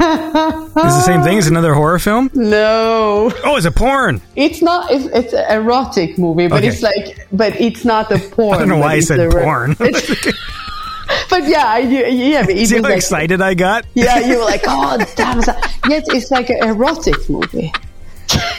Is 0.79 0.95
the 0.95 1.03
same 1.03 1.23
thing 1.23 1.39
as 1.39 1.47
another 1.49 1.75
horror 1.75 1.99
film? 1.99 2.31
no. 2.35 3.33
Oh, 3.45 3.57
it's 3.57 3.67
a 3.67 3.71
porn. 3.73 4.21
It's 4.37 4.63
not. 4.63 4.91
It's, 4.93 5.07
it's 5.07 5.33
an 5.33 5.51
erotic 5.63 6.19
movie, 6.19 6.47
but 6.49 6.59
Okay. 6.59 6.69
it's 6.69 6.83
like, 6.83 7.27
but 7.33 7.61
it's 7.61 7.85
not 7.85 8.13
a 8.13 8.19
porn. 8.19 8.55
I 8.57 8.59
don't 8.61 8.69
know 8.69 8.79
why 8.79 8.93
I 8.95 9.01
said 9.01 9.31
porn. 9.31 9.77
But 11.31 11.45
yeah, 11.49 11.65
I- 11.67 11.79
yeah, 11.79 12.45
but 12.45 12.57
See 12.57 12.77
how 12.77 12.83
like, 12.83 12.97
excited 12.97 13.41
I 13.41 13.55
got? 13.55 13.87
yeah, 13.95 14.19
you 14.21 14.39
were 14.39 14.45
like, 14.45 14.63
oh 14.67 14.99
damn! 15.17 15.39
Yes, 15.89 16.07
it's 16.09 16.31
like 16.31 16.51
an 16.51 16.63
erotic 16.69 17.29
movie, 17.31 17.73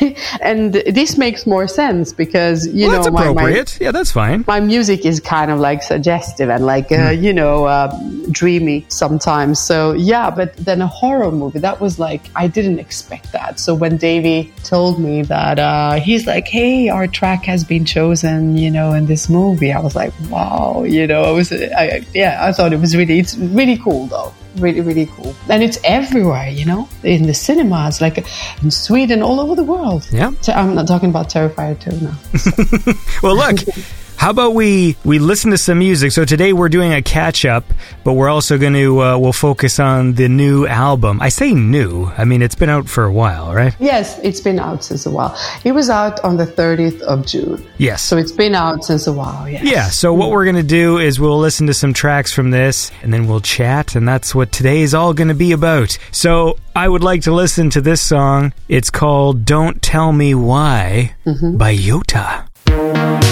and 0.41 0.73
this 0.73 1.17
makes 1.17 1.45
more 1.45 1.67
sense 1.67 2.13
because 2.13 2.67
you 2.67 2.87
Well, 2.87 2.91
that's 2.95 3.07
know 3.07 3.33
my, 3.33 3.43
my 3.43 3.65
yeah, 3.79 3.91
that's 3.91 4.11
fine. 4.11 4.43
my 4.47 4.59
music 4.59 5.05
is 5.05 5.19
kind 5.19 5.51
of 5.51 5.59
like 5.59 5.81
suggestive 5.83 6.49
and 6.49 6.65
like 6.65 6.91
uh, 6.91 6.97
Hmm. 7.13 7.23
you 7.25 7.33
know 7.33 7.67
um, 7.67 7.91
dreamy 8.31 8.85
sometimes. 8.89 9.59
So 9.59 9.93
yeah 9.93 10.29
but 10.29 10.55
then 10.57 10.81
a 10.81 10.87
horror 10.87 11.31
movie 11.31 11.59
that 11.59 11.77
was 11.81 11.93
like 11.99 12.21
i 12.35 12.45
didn't 12.47 12.79
expect 12.79 13.31
that. 13.37 13.59
So 13.59 13.69
when 13.75 13.97
davey 13.97 14.51
told 14.63 14.99
me 14.99 15.15
that 15.23 15.59
uh, 15.59 15.93
he's 16.07 16.25
like 16.33 16.47
hey 16.47 16.89
our 16.89 17.07
track 17.07 17.41
has 17.45 17.63
been 17.63 17.85
chosen 17.85 18.57
you 18.63 18.71
know 18.77 18.93
in 18.99 19.05
this 19.13 19.23
movie 19.29 19.71
i 19.71 19.79
was 19.87 19.95
like 19.95 20.13
wow 20.29 20.83
you 20.95 21.05
know 21.07 21.21
i 21.23 21.31
was 21.39 21.47
I, 21.51 22.05
yeah 22.13 22.33
i 22.47 22.51
thought 22.55 22.71
it 22.77 22.79
was 22.85 22.95
really 22.99 23.17
it's 23.19 23.35
really 23.59 23.77
cool 23.85 24.03
though. 24.07 24.31
Really 24.57 24.81
really 24.81 25.07
cool. 25.15 25.31
And 25.53 25.61
it's 25.67 25.77
everywhere 25.83 26.49
you 26.59 26.65
know 26.71 26.81
in 27.03 27.21
the 27.31 27.35
cinemas 27.45 28.01
like 28.05 28.17
in 28.63 28.71
sweden 28.71 29.19
all 29.27 29.39
over 29.43 29.53
the 29.61 29.67
world 29.73 29.88
Yeah. 30.11 30.31
so 30.41 30.53
i'm 30.53 30.75
not 30.75 30.87
talking 30.87 31.09
about 31.09 31.29
terrifier 31.29 31.75
2 31.79 31.91
now 32.07 32.15
Well, 33.23 33.35
look. 33.35 33.57
How 34.19 34.31
about 34.31 34.53
we 34.53 34.97
we 35.05 35.17
listen 35.17 35.51
to 35.51 35.57
some 35.57 35.79
music? 35.79 36.11
So 36.11 36.25
today 36.25 36.51
we're 36.51 36.67
doing 36.67 36.91
a 36.91 37.01
catch 37.01 37.45
up, 37.45 37.63
but 38.03 38.13
we're 38.13 38.27
also 38.27 38.57
going 38.57 38.73
to 38.73 39.01
uh, 39.01 39.17
we'll 39.17 39.31
focus 39.31 39.79
on 39.79 40.15
the 40.15 40.27
new 40.27 40.67
album. 40.67 41.21
I 41.21 41.29
say 41.29 41.53
new. 41.53 42.11
I 42.17 42.25
mean 42.25 42.41
it's 42.41 42.53
been 42.53 42.67
out 42.67 42.89
for 42.89 43.05
a 43.05 43.13
while, 43.13 43.53
right? 43.53 43.73
Yes, 43.79 44.19
it's 44.21 44.41
been 44.41 44.59
out 44.59 44.83
since 44.83 45.05
a 45.05 45.09
while. 45.09 45.39
It 45.63 45.71
was 45.71 45.89
out 45.89 46.19
on 46.25 46.35
the 46.35 46.45
30th 46.45 46.99
of 47.03 47.25
June. 47.25 47.65
Yes. 47.77 48.01
So 48.01 48.17
it's 48.17 48.33
been 48.33 48.55
out 48.55 48.83
since 48.83 49.07
a 49.07 49.13
while, 49.13 49.47
yes. 49.47 49.63
Yeah, 49.63 49.87
so 49.87 50.13
what 50.13 50.31
we're 50.31 50.43
going 50.43 50.57
to 50.57 50.63
do 50.63 50.97
is 50.97 51.17
we'll 51.17 51.39
listen 51.39 51.67
to 51.67 51.73
some 51.73 51.93
tracks 51.93 52.33
from 52.33 52.51
this 52.51 52.91
and 53.01 53.13
then 53.13 53.25
we'll 53.25 53.39
chat, 53.39 53.95
and 53.95 54.05
that's 54.05 54.35
what 54.35 54.51
today 54.51 54.81
is 54.81 54.93
all 54.93 55.13
going 55.13 55.29
to 55.29 55.33
be 55.33 55.53
about. 55.53 55.97
So 56.11 56.57
I 56.75 56.89
would 56.89 57.03
like 57.03 57.21
to 57.21 57.31
listen 57.31 57.69
to 57.69 57.79
this 57.79 58.01
song. 58.01 58.51
It's 58.67 58.89
called 58.89 59.45
Don't 59.45 59.81
Tell 59.81 60.11
Me 60.11 60.35
Why 60.35 61.15
by 61.25 61.73
Yota. 61.73 63.28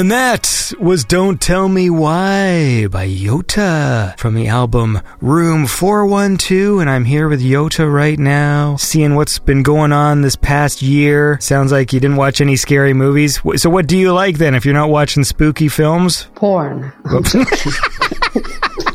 And 0.00 0.10
that 0.10 0.72
was 0.80 1.04
Don't 1.04 1.38
Tell 1.42 1.68
Me 1.68 1.90
Why 1.90 2.86
by 2.86 3.06
Yota 3.06 4.18
from 4.18 4.34
the 4.34 4.48
album 4.48 5.02
Room 5.20 5.66
412. 5.66 6.80
And 6.80 6.88
I'm 6.88 7.04
here 7.04 7.28
with 7.28 7.42
Yota 7.42 7.92
right 7.92 8.18
now, 8.18 8.76
seeing 8.76 9.14
what's 9.14 9.38
been 9.38 9.62
going 9.62 9.92
on 9.92 10.22
this 10.22 10.36
past 10.36 10.80
year. 10.80 11.38
Sounds 11.42 11.70
like 11.70 11.92
you 11.92 12.00
didn't 12.00 12.16
watch 12.16 12.40
any 12.40 12.56
scary 12.56 12.94
movies. 12.94 13.42
So, 13.56 13.68
what 13.68 13.86
do 13.88 13.98
you 13.98 14.14
like 14.14 14.38
then 14.38 14.54
if 14.54 14.64
you're 14.64 14.72
not 14.72 14.88
watching 14.88 15.22
spooky 15.22 15.68
films? 15.68 16.28
Porn. 16.34 16.94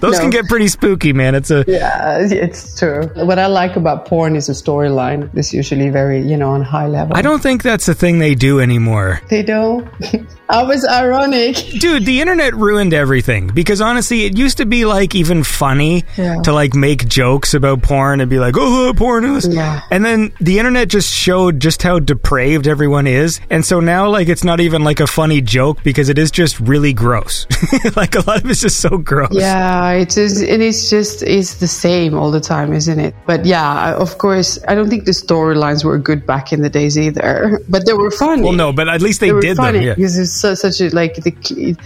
Those 0.00 0.14
No. 0.16 0.20
can 0.20 0.30
get 0.30 0.46
pretty 0.46 0.68
spooky, 0.68 1.12
man. 1.12 1.34
It's 1.34 1.50
a. 1.50 1.64
Yeah, 1.66 2.18
it's 2.20 2.78
true. 2.78 3.02
What 3.14 3.38
I 3.38 3.46
like 3.46 3.76
about 3.76 4.06
porn 4.06 4.36
is 4.36 4.46
the 4.48 4.52
storyline. 4.54 5.30
It's 5.34 5.52
usually 5.52 5.90
very, 5.90 6.20
you 6.20 6.36
know, 6.36 6.50
on 6.50 6.62
high 6.62 6.86
level. 6.86 7.16
I 7.16 7.22
don't 7.22 7.42
think 7.42 7.62
that's 7.62 7.88
a 7.88 7.94
thing 7.94 8.18
they 8.18 8.34
do 8.34 8.60
anymore. 8.60 9.20
They 9.28 9.42
don't. 9.42 9.86
I 10.48 10.62
was 10.62 10.86
ironic. 10.86 11.56
Dude, 11.56 12.04
the 12.06 12.20
internet 12.20 12.54
ruined 12.54 12.94
everything 12.94 13.48
because 13.48 13.80
honestly, 13.80 14.24
it 14.26 14.36
used 14.38 14.58
to 14.58 14.66
be 14.66 14.84
like 14.84 15.14
even 15.14 15.42
funny 15.42 16.04
Yeah. 16.16 16.40
to 16.42 16.52
like 16.52 16.74
make 16.74 17.08
jokes 17.08 17.52
about 17.54 17.82
porn 17.82 18.20
and 18.20 18.30
be 18.30 18.38
like, 18.38 18.54
oh, 18.56 18.92
porn 18.96 19.24
is. 19.24 19.46
Yeah. 19.48 19.82
And 19.90 20.04
then 20.04 20.32
the 20.40 20.58
internet 20.58 20.88
just 20.88 21.12
showed 21.12 21.58
just 21.60 21.82
how 21.82 21.98
depraved 21.98 22.68
everyone 22.68 23.06
is. 23.06 23.40
And 23.50 23.64
so 23.64 23.80
now, 23.80 24.08
like, 24.08 24.28
it's 24.28 24.44
not 24.44 24.60
even 24.60 24.84
like 24.84 25.00
a 25.00 25.06
funny 25.06 25.40
joke 25.40 25.82
because 25.82 26.08
it 26.08 26.18
is 26.18 26.30
just 26.30 26.60
really 26.60 26.92
gross. 26.92 27.46
like, 27.96 28.14
a 28.14 28.20
lot 28.20 28.44
of 28.44 28.50
it's 28.50 28.60
just 28.60 28.78
so 28.80 28.98
gross. 28.98 29.30
Yeah, 29.32 29.90
it 29.92 30.16
is, 30.16 30.40
and 30.42 30.62
it's 30.62 30.88
just 30.88 31.22
it's 31.22 31.54
the 31.54 31.66
same 31.66 32.14
all 32.14 32.30
the 32.30 32.40
time, 32.40 32.72
isn't 32.72 32.98
it? 33.00 33.14
But 33.26 33.44
yeah, 33.46 33.94
of 33.94 34.18
course, 34.18 34.58
I 34.68 34.74
don't 34.74 34.88
think 34.88 35.04
the 35.06 35.10
storylines 35.12 35.84
were 35.84 35.98
good 35.98 36.26
back 36.26 36.52
in 36.52 36.62
the 36.62 36.70
days 36.70 36.96
either, 36.96 37.60
but 37.68 37.84
they 37.86 37.92
were 37.94 38.10
funny. 38.10 38.42
Well, 38.42 38.52
no, 38.52 38.72
but 38.72 38.88
at 38.88 39.02
least 39.02 39.20
they, 39.20 39.32
did 39.32 39.56
funny 39.56 39.78
them. 39.80 39.88
Yeah. 39.88 39.94
So, 40.40 40.54
such 40.54 40.80
a 40.80 40.88
like 40.94 41.14
the 41.16 41.76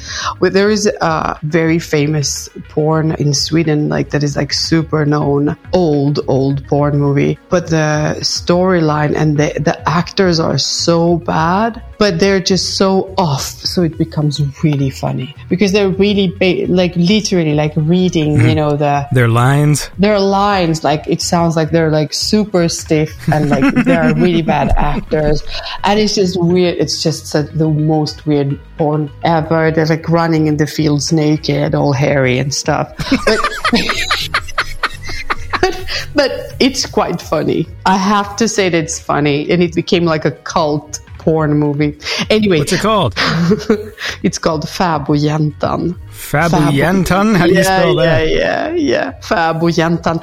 well, 0.41 0.51
there 0.51 0.71
is 0.71 0.87
a 1.01 1.39
very 1.43 1.79
famous 1.79 2.49
porn 2.69 3.13
in 3.13 3.33
Sweden 3.35 3.89
like 3.89 4.11
that 4.11 4.23
is 4.23 4.37
like 4.37 4.53
super 4.53 5.05
known 5.07 5.57
old 5.73 6.21
old 6.29 6.67
porn 6.67 6.99
movie 6.99 7.39
but 7.49 7.69
the 7.71 8.17
storyline 8.21 9.15
and 9.17 9.37
the 9.39 9.49
the 9.61 9.77
actors 9.89 10.41
are 10.41 10.59
so 10.59 11.17
bad 11.19 11.83
but 11.99 12.19
they're 12.19 12.41
just 12.41 12.77
so 12.77 13.13
off 13.19 13.43
so 13.73 13.83
it 13.83 13.97
becomes 13.99 14.41
really 14.65 14.89
funny 14.91 15.35
because 15.49 15.73
they're 15.73 15.91
really 15.91 16.29
ba- 16.41 16.67
like 16.73 16.95
literally 16.97 17.55
like 17.55 17.73
reading 17.77 18.31
Mm-hmm. 18.31 18.49
you 18.49 18.55
know 18.55 18.77
the 18.77 19.07
Their 19.13 19.29
lines. 19.29 19.91
their 19.99 20.19
lines 20.21 20.85
like 20.85 21.03
it 21.09 21.21
sounds 21.23 21.57
like 21.57 21.71
they're 21.71 21.91
like 21.91 22.13
super 22.13 22.69
stiff 22.69 23.13
and 23.33 23.51
like 23.51 23.75
they're 23.85 24.15
really 24.15 24.43
bad 24.43 24.69
actors 24.77 25.43
and 25.85 25.99
it's 25.99 26.15
just 26.15 26.41
weird 26.41 26.77
it's 26.79 27.03
just 27.03 27.33
the 27.33 27.69
most 27.69 28.27
weird 28.27 28.40
porn 28.77 29.11
ever 29.25 29.71
they're 29.71 29.87
like 29.87 30.09
running 30.09 30.47
in 30.47 30.57
the 30.57 30.67
fields 30.67 31.13
naked 31.13 31.75
all 31.75 31.93
hairy 31.93 32.39
and 32.39 32.55
stuff 32.55 32.93
but 33.27 33.41
but, 35.61 35.85
but 36.15 36.31
it's 36.61 36.87
quite 36.87 37.21
funny 37.21 37.67
i 37.87 37.97
have 37.97 38.37
to 38.37 38.49
say 38.49 38.69
that 38.69 38.85
it's 38.85 39.01
funny 39.01 39.51
and 39.51 39.63
it 39.63 39.75
became 39.75 40.05
like 40.05 40.25
a 40.25 40.31
cult 40.31 41.01
porn 41.19 41.53
movie 41.59 41.99
anyway 42.31 42.59
What's 42.59 42.73
it 42.73 42.81
called? 42.81 43.15
it's 44.23 44.39
called 44.39 44.65
Fäbodjäntan. 44.65 45.95
Fabuyentan? 46.11 47.37
How 47.37 47.47
do 47.47 47.53
you 47.53 47.59
yeah, 47.59 47.63
spell 47.63 47.95
that? 47.97 48.29
Yeah, 48.29 48.73
yeah, 48.73 48.75
yeah. 48.75 49.21
Fäbodjäntan. 49.21 50.21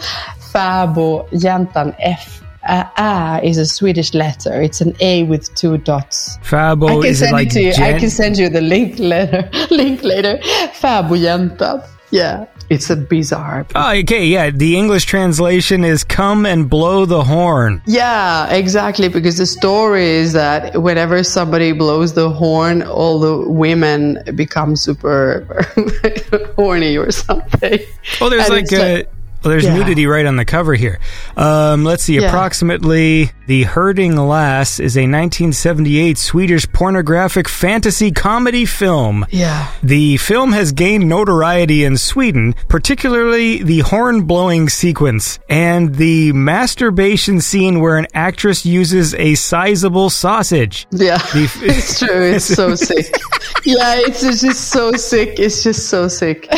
Fäbodjäntan. 0.52 1.94
F. 2.00 2.42
A, 2.68 2.92
a 2.98 3.40
is 3.44 3.58
a 3.58 3.66
Swedish 3.66 4.14
letter. 4.14 4.62
It's 4.62 4.82
an 4.82 4.96
A 5.00 5.24
with 5.24 5.54
two 5.56 5.78
dots. 5.78 6.38
Fabo, 6.44 6.90
I 6.90 6.94
can 7.02 7.06
is 7.06 7.22
it 7.22 7.26
send 7.26 7.32
like 7.32 7.48
it 7.48 7.52
to 7.52 7.62
you. 7.62 7.74
I 7.74 8.00
can 8.00 8.10
send 8.10 8.38
you 8.38 8.50
the 8.50 8.62
link 8.62 9.00
letter. 9.00 9.50
link 9.72 10.04
later. 10.04 10.38
Fäbodjäntan. 10.74 11.84
Yeah, 12.10 12.46
it's 12.70 12.90
a 12.90 12.96
bizarre. 12.96 13.66
Oh, 13.76 13.92
okay, 13.92 14.26
yeah. 14.26 14.50
The 14.50 14.78
English 14.78 15.06
translation 15.06 15.84
is 15.84 16.06
"Come 16.06 16.46
and 16.46 16.70
blow 16.70 17.06
the 17.06 17.24
horn." 17.24 17.82
Yeah, 17.86 18.50
exactly. 18.50 19.10
Because 19.10 19.38
the 19.38 19.46
story 19.46 20.06
is 20.06 20.32
that 20.34 20.82
whenever 20.82 21.24
somebody 21.24 21.74
blows 21.74 22.14
the 22.14 22.30
horn, 22.30 22.82
all 22.84 23.20
the 23.20 23.50
women 23.50 24.24
become 24.36 24.78
super 24.78 25.66
horny 26.56 26.98
or 26.98 27.12
something. 27.12 27.80
Oh, 28.22 28.30
there's 28.30 28.44
And 28.46 28.54
like 28.54 28.64
it's 28.64 28.74
a. 28.74 29.17
well, 29.48 29.52
there's 29.54 29.64
Yeah. 29.64 29.76
nudity 29.78 30.06
right 30.08 30.26
on 30.26 30.36
the 30.36 30.44
cover 30.44 30.74
here. 30.74 31.00
Um, 31.38 31.86
let's 31.86 32.04
see. 32.04 32.16
Yeah. 32.16 32.28
Approximately, 32.28 33.32
The 33.48 33.64
Herding 33.64 34.18
Lass 34.18 34.78
is 34.78 34.98
a 34.98 35.08
1978 35.08 36.18
Swedish 36.18 36.70
pornographic 36.74 37.48
fantasy 37.48 38.12
comedy 38.12 38.66
film. 38.66 39.26
Yeah. 39.30 39.68
The 39.82 40.18
film 40.18 40.52
has 40.52 40.74
gained 40.74 41.08
notoriety 41.08 41.86
in 41.86 41.96
Sweden, 41.98 42.56
particularly 42.68 43.64
the 43.64 43.80
horn 43.80 44.24
blowing 44.24 44.68
sequence 44.68 45.40
and 45.50 45.96
the 45.96 46.34
masturbation 46.34 47.40
scene 47.40 47.80
where 47.80 47.96
an 47.98 48.08
actress 48.14 48.66
uses 48.66 49.16
a 49.16 49.36
sizable 49.36 50.10
sausage. 50.10 50.88
Yeah, 50.92 51.18
The- 51.20 51.50
it's 51.64 52.00
true. 52.00 52.10
It's 52.36 52.46
so 52.46 52.76
sick. 52.76 53.16
Yeah, 53.64 53.96
it's 53.98 54.24
it's 54.24 54.42
just 54.42 54.70
so 54.70 54.94
sick. 54.94 55.40
It's 55.40 55.62
just 55.64 55.90
so 55.90 56.08
sick. 56.08 56.48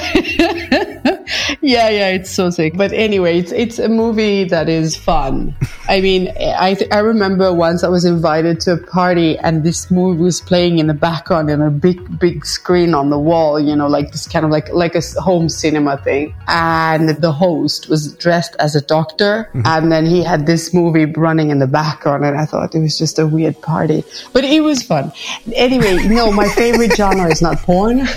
yeah, 1.61 1.89
yeah, 1.89 2.07
it's 2.09 2.31
so 2.31 2.49
sick. 2.49 2.77
But 2.77 2.93
anyway, 2.93 3.39
it's 3.39 3.51
it's 3.51 3.79
a 3.79 3.89
movie 3.89 4.45
that 4.45 4.69
is 4.69 4.95
fun. 4.95 5.55
I 5.89 5.99
mean, 5.99 6.31
I 6.37 6.75
th- 6.75 6.89
I 6.91 6.99
remember 6.99 7.51
once 7.53 7.83
I 7.83 7.89
was 7.89 8.05
invited 8.05 8.61
to 8.61 8.73
a 8.73 8.77
party 8.77 9.37
and 9.37 9.63
this 9.63 9.91
movie 9.91 10.21
was 10.21 10.39
playing 10.39 10.79
in 10.79 10.87
the 10.87 10.93
background 10.93 11.49
in 11.49 11.61
a 11.61 11.69
big 11.69 12.19
big 12.19 12.45
screen 12.45 12.93
on 12.93 13.09
the 13.09 13.19
wall. 13.19 13.59
You 13.59 13.75
know, 13.75 13.87
like 13.87 14.11
this 14.11 14.27
kind 14.27 14.45
of 14.45 14.51
like 14.51 14.69
like 14.71 14.95
a 14.95 15.01
home 15.19 15.49
cinema 15.49 15.97
thing. 15.97 16.33
And 16.47 17.09
the 17.09 17.31
host 17.31 17.89
was 17.89 18.13
dressed 18.13 18.55
as 18.59 18.75
a 18.75 18.81
doctor, 18.81 19.49
mm-hmm. 19.53 19.65
and 19.65 19.91
then 19.91 20.05
he 20.05 20.23
had 20.23 20.45
this 20.45 20.73
movie 20.73 21.05
running 21.05 21.49
in 21.49 21.59
the 21.59 21.67
background, 21.67 22.23
and 22.23 22.37
I 22.37 22.45
thought 22.45 22.73
it 22.73 22.79
was 22.79 22.97
just 22.97 23.19
a 23.19 23.27
weird 23.27 23.61
party, 23.61 24.05
but 24.31 24.45
it 24.45 24.61
was 24.61 24.81
fun. 24.81 25.11
Anyway, 25.53 26.07
no, 26.07 26.31
my 26.31 26.47
favorite 26.47 26.95
genre 26.95 27.29
is 27.29 27.41
not 27.41 27.57
porn. 27.59 28.07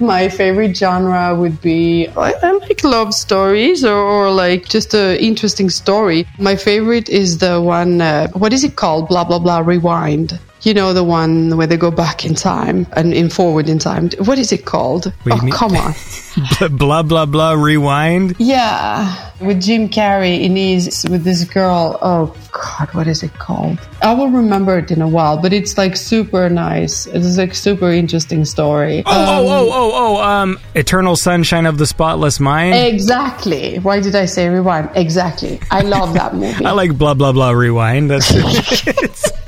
my 0.00 0.30
favorite 0.30 0.76
genre 0.76 1.34
would 1.34 1.60
be 1.60 2.08
I, 2.16 2.32
I 2.42 2.52
like 2.52 2.85
love 2.86 3.14
stories 3.14 3.84
or, 3.84 3.96
or 3.96 4.30
like 4.30 4.68
just 4.68 4.94
a 4.94 5.22
interesting 5.22 5.70
story. 5.70 6.26
My 6.38 6.56
favorite 6.56 7.08
is 7.08 7.38
the 7.38 7.60
one. 7.60 8.00
Uh, 8.00 8.28
what 8.32 8.52
is 8.52 8.64
it 8.64 8.76
called? 8.76 9.08
Blah 9.08 9.24
blah 9.24 9.38
blah. 9.38 9.58
Rewind. 9.58 10.38
You 10.66 10.74
know 10.74 10.92
the 10.92 11.04
one 11.04 11.56
where 11.56 11.68
they 11.68 11.76
go 11.76 11.92
back 11.92 12.24
in 12.24 12.34
time 12.34 12.88
and 12.96 13.14
in 13.14 13.30
forward 13.30 13.68
in 13.68 13.78
time. 13.78 14.10
What 14.24 14.36
is 14.36 14.50
it 14.50 14.64
called? 14.64 15.12
oh 15.30 15.40
mean? 15.40 15.52
come 15.52 15.76
on. 15.76 15.94
blah 16.76 17.04
blah 17.04 17.24
blah. 17.24 17.52
Rewind. 17.52 18.34
Yeah, 18.40 19.30
with 19.40 19.62
Jim 19.62 19.88
Carrey 19.88 20.42
in 20.42 20.56
his 20.56 21.06
with 21.08 21.22
this 21.22 21.44
girl. 21.44 21.96
Oh 22.02 22.34
God, 22.50 22.92
what 22.94 23.06
is 23.06 23.22
it 23.22 23.32
called? 23.34 23.78
I 24.02 24.12
will 24.14 24.30
remember 24.30 24.76
it 24.76 24.90
in 24.90 25.02
a 25.02 25.08
while, 25.08 25.40
but 25.40 25.52
it's 25.52 25.78
like 25.78 25.94
super 25.94 26.50
nice. 26.50 27.06
It's 27.06 27.38
like 27.38 27.54
super 27.54 27.92
interesting 27.92 28.44
story. 28.44 29.04
Oh, 29.06 29.12
oh, 29.14 29.46
oh, 29.46 29.70
oh, 29.72 29.92
oh, 29.94 30.20
um, 30.20 30.58
Eternal 30.74 31.14
Sunshine 31.14 31.66
of 31.66 31.78
the 31.78 31.86
Spotless 31.86 32.40
Mind. 32.40 32.74
Exactly. 32.74 33.78
Why 33.78 34.00
did 34.00 34.16
I 34.16 34.24
say 34.24 34.48
rewind? 34.48 34.90
Exactly. 34.96 35.60
I 35.70 35.82
love 35.82 36.14
that 36.14 36.34
movie. 36.42 36.64
I 36.64 36.72
like 36.72 36.98
blah 36.98 37.14
blah 37.14 37.30
blah 37.30 37.52
rewind. 37.52 38.10
That's 38.10 38.32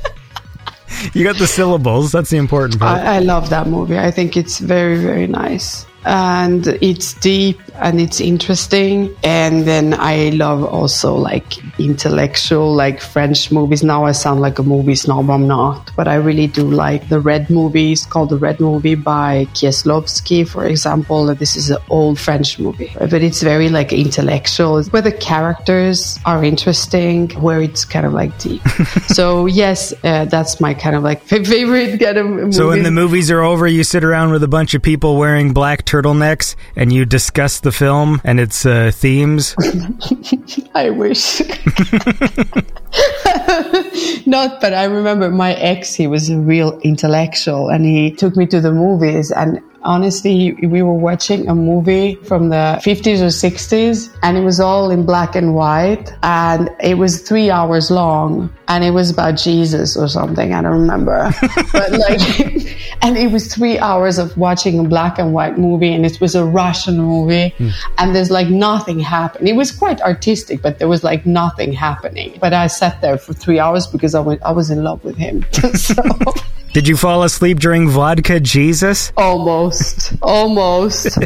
you 1.13 1.23
got 1.23 1.37
the 1.37 1.47
syllables. 1.47 2.11
That's 2.11 2.29
the 2.29 2.37
important 2.37 2.79
part. 2.79 2.99
I, 2.99 3.17
I 3.17 3.19
love 3.19 3.49
that 3.49 3.67
movie. 3.67 3.97
I 3.97 4.11
think 4.11 4.37
it's 4.37 4.59
very, 4.59 4.97
very 4.99 5.27
nice. 5.27 5.85
And 6.05 6.65
it's 6.67 7.13
deep 7.15 7.59
and 7.75 7.99
it's 7.99 8.19
interesting. 8.19 9.15
And 9.23 9.65
then 9.65 9.93
I 9.93 10.29
love 10.29 10.63
also 10.63 11.15
like 11.15 11.57
intellectual, 11.79 12.73
like 12.73 13.01
French 13.01 13.51
movies. 13.51 13.83
Now 13.83 14.05
I 14.05 14.11
sound 14.11 14.41
like 14.41 14.59
a 14.59 14.63
movie 14.63 14.95
snob. 14.95 15.29
I'm 15.29 15.47
not. 15.47 15.91
But 15.95 16.07
I 16.07 16.15
really 16.15 16.47
do 16.47 16.69
like 16.69 17.09
the 17.09 17.19
Red 17.19 17.49
movies 17.49 18.05
called 18.05 18.29
The 18.29 18.37
Red 18.37 18.59
Movie 18.59 18.95
by 18.95 19.45
Kieslowski, 19.53 20.47
for 20.47 20.65
example. 20.65 21.33
This 21.35 21.55
is 21.55 21.69
an 21.69 21.77
old 21.89 22.19
French 22.19 22.59
movie. 22.59 22.91
But 22.99 23.21
it's 23.21 23.41
very 23.41 23.69
like 23.69 23.93
intellectual, 23.93 24.83
where 24.85 25.01
the 25.01 25.11
characters 25.11 26.19
are 26.25 26.43
interesting, 26.43 27.29
where 27.41 27.61
it's 27.61 27.85
kind 27.85 28.05
of 28.05 28.13
like 28.13 28.37
deep. 28.39 28.61
so, 29.07 29.45
yes, 29.45 29.93
uh, 30.03 30.25
that's 30.25 30.59
my 30.59 30.73
kind 30.73 30.95
of 30.95 31.03
like 31.03 31.21
favorite 31.23 31.99
kind 31.99 32.17
of 32.17 32.25
movie. 32.25 32.51
so 32.51 32.69
when 32.69 32.83
the 32.83 32.91
movies 32.91 33.31
are 33.31 33.41
over, 33.41 33.67
you 33.67 33.83
sit 33.83 34.03
around 34.03 34.31
with 34.31 34.43
a 34.43 34.47
bunch 34.47 34.73
of 34.73 34.81
people 34.81 35.17
wearing 35.17 35.53
black 35.53 35.85
turtlenecks 35.89 36.55
and 36.75 36.93
you 36.93 37.03
discuss 37.05 37.59
the 37.61 37.71
film 37.71 38.21
and 38.23 38.39
its 38.39 38.65
uh, 38.65 38.91
themes. 38.93 39.55
I 40.75 40.91
wish. 40.91 41.41
Not, 44.27 44.61
but 44.61 44.73
I 44.73 44.83
remember 44.85 45.31
my 45.31 45.53
ex, 45.53 45.95
he 45.95 46.05
was 46.05 46.29
a 46.29 46.37
real 46.37 46.79
intellectual 46.81 47.69
and 47.69 47.85
he 47.85 48.11
took 48.11 48.35
me 48.35 48.45
to 48.47 48.61
the 48.61 48.71
movies 48.71 49.31
and 49.31 49.59
Honestly, 49.83 50.53
we 50.53 50.81
were 50.81 50.93
watching 50.93 51.47
a 51.47 51.55
movie 51.55 52.15
from 52.15 52.49
the 52.49 52.79
50s 52.83 53.21
or 53.21 53.31
60s 53.31 54.15
and 54.23 54.37
it 54.37 54.41
was 54.41 54.59
all 54.59 54.91
in 54.91 55.05
black 55.05 55.35
and 55.35 55.55
white 55.55 56.11
and 56.23 56.69
it 56.81 56.97
was 56.97 57.21
three 57.21 57.49
hours 57.49 57.89
long 57.89 58.53
and 58.67 58.83
it 58.83 58.91
was 58.91 59.09
about 59.09 59.37
Jesus 59.37 59.95
or 59.95 60.07
something. 60.07 60.53
I 60.53 60.61
don't 60.61 60.81
remember. 60.81 61.31
but 61.71 61.91
like, 61.91 62.21
and 63.01 63.17
it 63.17 63.31
was 63.31 63.53
three 63.53 63.79
hours 63.79 64.17
of 64.17 64.35
watching 64.37 64.79
a 64.79 64.83
black 64.83 65.17
and 65.17 65.33
white 65.33 65.57
movie 65.57 65.93
and 65.93 66.05
it 66.05 66.19
was 66.19 66.35
a 66.35 66.43
Russian 66.43 66.97
movie 66.97 67.49
hmm. 67.57 67.69
and 67.97 68.15
there's 68.15 68.31
like 68.31 68.49
nothing 68.49 68.99
happened. 68.99 69.47
It 69.47 69.55
was 69.55 69.71
quite 69.71 70.01
artistic, 70.01 70.61
but 70.61 70.79
there 70.79 70.87
was 70.87 71.03
like 71.03 71.25
nothing 71.25 71.73
happening. 71.73 72.37
But 72.41 72.53
I 72.53 72.67
sat 72.67 73.01
there 73.01 73.17
for 73.17 73.33
three 73.33 73.59
hours 73.59 73.87
because 73.87 74.13
I 74.13 74.19
was, 74.19 74.39
I 74.43 74.51
was 74.51 74.69
in 74.69 74.83
love 74.83 75.03
with 75.03 75.15
him. 75.15 75.45
so. 75.75 75.93
Did 76.73 76.87
you 76.87 76.95
fall 76.95 77.23
asleep 77.23 77.59
during 77.59 77.89
Vodka 77.89 78.39
Jesus? 78.39 79.11
Almost, 79.17 80.13
almost. 80.21 81.17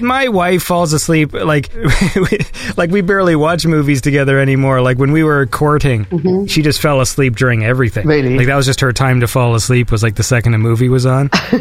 My 0.00 0.28
wife 0.28 0.62
falls 0.62 0.92
asleep 0.92 1.32
like 1.32 1.70
like 2.76 2.90
we 2.90 3.00
barely 3.00 3.34
watch 3.34 3.66
movies 3.66 4.00
together 4.00 4.38
anymore. 4.38 4.80
Like 4.80 4.98
when 4.98 5.10
we 5.12 5.24
were 5.24 5.46
courting, 5.46 6.04
mm-hmm. 6.04 6.46
she 6.46 6.62
just 6.62 6.80
fell 6.80 7.00
asleep 7.00 7.36
during 7.36 7.64
everything. 7.64 8.06
Really? 8.06 8.36
Like 8.36 8.46
that 8.46 8.56
was 8.56 8.66
just 8.66 8.80
her 8.80 8.92
time 8.92 9.20
to 9.20 9.26
fall 9.26 9.54
asleep 9.54 9.90
was 9.90 10.02
like 10.02 10.14
the 10.14 10.22
second 10.22 10.54
a 10.54 10.58
movie 10.58 10.88
was 10.88 11.04
on. 11.04 11.30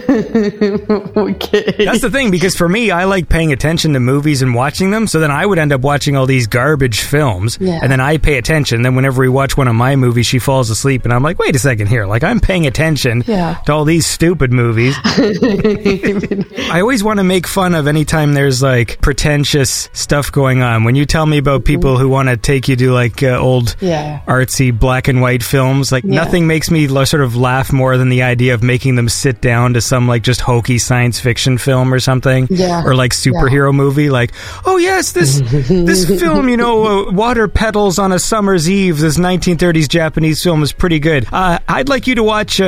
okay. 1.17 1.85
That's 1.85 2.01
the 2.01 2.09
thing 2.11 2.31
because 2.31 2.55
for 2.55 2.69
me, 2.69 2.91
I 2.91 3.05
like 3.05 3.27
paying 3.27 3.51
attention 3.51 3.93
to 3.93 3.99
movies 3.99 4.41
and 4.41 4.53
watching 4.53 4.91
them. 4.91 5.07
So 5.07 5.19
then 5.19 5.31
I 5.31 5.45
would 5.45 5.57
end 5.57 5.73
up 5.73 5.81
watching 5.81 6.15
all 6.15 6.25
these 6.25 6.47
garbage 6.47 7.01
films, 7.01 7.57
Yeah. 7.59 7.79
and 7.81 7.91
then 7.91 7.99
I 7.99 8.17
pay 8.17 8.37
attention. 8.37 8.81
Then 8.83 8.95
whenever 8.95 9.21
we 9.21 9.29
watch 9.29 9.57
one 9.57 9.67
of 9.67 9.75
my 9.75 9.95
movies, 9.95 10.27
she 10.27 10.39
falls 10.39 10.69
asleep, 10.69 11.03
and 11.05 11.13
I'm 11.13 11.23
like, 11.23 11.39
wait 11.39 11.55
a 11.55 11.59
second 11.59 11.87
here, 11.87 12.05
like 12.05 12.23
I'm 12.23 12.39
paying 12.39 12.67
attention 12.67 13.23
Yeah. 13.31 13.55
to 13.65 13.71
all 13.73 13.85
these 13.85 14.05
stupid 14.05 14.51
movies. 14.51 14.95
I 15.05 16.79
always 16.81 17.03
want 17.03 17.19
to 17.19 17.23
make 17.23 17.47
fun 17.47 17.75
of 17.75 17.87
anytime 17.87 18.33
there's 18.33 18.61
like 18.61 18.99
pretentious 19.01 19.89
stuff 19.93 20.31
going 20.31 20.61
on. 20.61 20.83
When 20.83 20.95
you 20.95 21.05
tell 21.05 21.25
me 21.25 21.37
about 21.37 21.65
people 21.65 21.97
who 21.97 22.09
want 22.09 22.29
to 22.29 22.37
take 22.37 22.67
you 22.67 22.75
to 22.75 22.91
like 22.91 23.23
uh, 23.23 23.37
old 23.39 23.75
Yeah. 23.79 24.21
artsy 24.27 24.77
black 24.77 25.07
and 25.07 25.21
white 25.21 25.43
films, 25.43 25.91
like 25.91 26.03
Yeah. 26.03 26.15
nothing 26.15 26.47
makes 26.47 26.69
me 26.71 26.87
lo- 26.87 27.05
sort 27.05 27.23
of 27.23 27.35
laugh 27.35 27.71
more 27.71 27.97
than 27.97 28.09
the 28.09 28.23
idea 28.23 28.53
of 28.53 28.63
making 28.63 28.95
them 28.95 29.09
sit 29.09 29.41
down 29.41 29.73
to 29.73 29.81
some 29.81 30.07
like 30.07 30.23
just 30.23 30.41
hokey 30.41 30.77
science 30.77 31.19
fiction 31.19 31.57
film 31.57 31.93
or 31.93 31.99
something, 31.99 32.47
Yeah. 32.49 32.83
or 32.85 32.95
like 32.95 33.11
superhero 33.13 33.73
movie. 33.73 34.09
Like, 34.09 34.31
oh 34.65 34.77
yes, 34.77 35.11
this 35.13 35.39
this 35.69 36.07
film, 36.19 36.49
you 36.49 36.57
know, 36.57 37.07
uh, 37.07 37.11
water 37.11 37.47
petals 37.47 37.99
on 37.99 38.11
a 38.11 38.19
summer's 38.19 38.69
eve. 38.69 38.99
This 38.99 39.17
1930s 39.17 39.87
Japanese 39.87 40.43
film 40.43 40.63
is 40.63 40.71
pretty 40.71 40.99
good. 40.99 41.27
Uh, 41.31 41.59
I'd 41.67 41.89
like 41.89 42.07
you 42.07 42.15
to 42.15 42.23
watch 42.23 42.59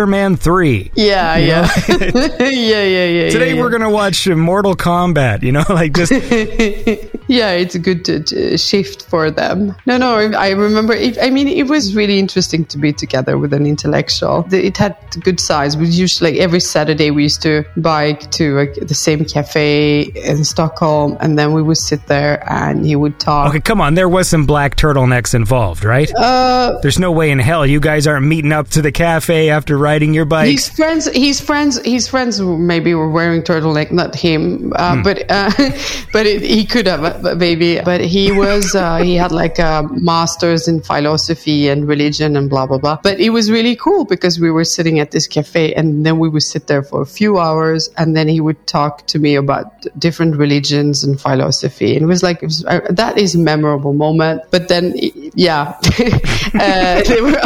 uh, 0.00 0.06
Spider-Man 0.06 0.36
Three. 0.36 0.90
Yeah, 1.00 1.36
yeah. 1.36 1.68
yeah, 1.88 2.84
yeah, 2.84 3.06
yeah. 3.06 3.30
Today 3.30 3.54
yeah, 3.54 3.60
we're 3.60 3.70
gonna 3.70 3.90
watch 3.90 4.28
uh, 4.28 4.36
Mortal 4.36 4.76
Kombat. 4.76 5.42
You 5.42 5.52
know, 5.52 5.64
like 5.70 5.94
just 5.94 6.12
yeah, 7.28 7.50
it's 7.52 7.74
a 7.74 7.78
good 7.78 8.08
uh, 8.08 8.56
shift 8.56 9.06
for 9.06 9.30
them. 9.30 9.74
No, 9.86 9.96
no, 9.96 10.16
I 10.16 10.50
remember. 10.50 10.92
It, 10.92 11.18
I 11.20 11.30
mean, 11.30 11.48
it 11.48 11.68
was 11.68 11.94
really 11.94 12.18
interesting 12.18 12.64
to 12.66 12.78
be 12.78 12.92
together 12.92 13.38
with 13.38 13.52
an 13.52 13.66
intellectual. 13.66 14.46
It 14.52 14.76
had 14.76 14.96
good 15.22 15.40
size. 15.40 15.76
We 15.76 15.86
usually 15.88 16.32
like, 16.32 16.40
every 16.40 16.60
Saturday 16.60 17.10
we 17.10 17.22
used 17.24 17.42
to 17.42 17.64
bike 17.76 18.30
to 18.32 18.60
uh, 18.60 18.66
the 18.82 18.94
same 18.94 19.24
cafe 19.24 20.02
in 20.02 20.44
Stockholm, 20.44 21.16
and 21.20 21.38
then 21.38 21.52
we 21.54 21.62
would 21.62 21.78
sit 21.78 22.06
there 22.06 22.44
and 22.50 22.84
he 22.84 22.94
would 22.94 23.18
talk. 23.18 23.48
okay. 23.50 23.60
Come 23.60 23.80
on, 23.80 23.94
there 23.94 24.08
was 24.08 24.28
some 24.28 24.44
black 24.46 24.76
turtlenecks 24.76 25.34
involved, 25.34 25.82
right? 25.84 26.12
Uh, 26.14 26.78
There's 26.82 26.98
no 26.98 27.10
way 27.12 27.30
in 27.30 27.38
hell 27.38 27.66
you 27.66 27.80
guys 27.80 28.06
aren't 28.06 28.26
meeting 28.26 28.52
up 28.52 28.68
to 28.70 28.82
the 28.82 28.92
cafe 28.92 29.50
after 29.50 29.76
riding 29.78 29.89
your 29.98 30.24
His 30.24 30.28
bikes. 30.30 30.68
friends, 30.70 31.08
his 31.14 31.40
friends, 31.40 31.80
his 31.84 32.06
friends 32.08 32.40
maybe 32.40 32.94
were 32.94 33.10
wearing 33.10 33.42
turtleneck, 33.42 33.90
not 33.90 34.14
him, 34.14 34.72
uh, 34.76 34.94
Hmm. 34.96 35.02
but 35.02 35.24
uh, 35.30 35.50
but 36.12 36.26
it, 36.26 36.42
he 36.42 36.64
could 36.64 36.86
have 36.86 37.02
uh, 37.04 37.34
maybe. 37.34 37.80
But 37.80 38.00
he 38.00 38.30
was 38.32 38.74
uh, 38.74 38.98
he 38.98 39.14
had 39.16 39.32
like 39.32 39.58
a 39.58 39.82
masters 39.90 40.68
in 40.68 40.80
philosophy 40.80 41.68
and 41.68 41.88
religion 41.88 42.36
and 42.36 42.48
blah 42.48 42.66
blah 42.66 42.78
blah. 42.78 42.98
But 43.02 43.18
it 43.20 43.30
was 43.30 43.50
really 43.50 43.74
cool 43.76 44.04
because 44.04 44.38
we 44.38 44.50
were 44.50 44.64
sitting 44.64 45.00
at 45.00 45.10
this 45.10 45.26
cafe 45.26 45.74
and 45.74 46.06
then 46.06 46.18
we 46.18 46.28
would 46.28 46.42
sit 46.42 46.66
there 46.68 46.82
for 46.82 47.02
a 47.02 47.06
few 47.06 47.38
hours 47.38 47.90
and 47.96 48.16
then 48.16 48.28
he 48.28 48.40
would 48.40 48.66
talk 48.66 49.06
to 49.08 49.18
me 49.18 49.34
about 49.34 49.66
different 49.98 50.36
religions 50.36 51.02
and 51.04 51.20
philosophy. 51.20 51.94
And 51.96 52.04
it 52.04 52.06
was 52.06 52.22
like 52.22 52.42
it 52.42 52.46
was, 52.46 52.64
uh, 52.64 52.80
that 52.90 53.18
is 53.18 53.34
a 53.34 53.38
memorable 53.38 53.92
moment. 53.92 54.42
But 54.50 54.68
then 54.68 54.94
yeah, 55.34 55.74
uh, 56.54 57.02
there 57.02 57.22
were 57.24 57.40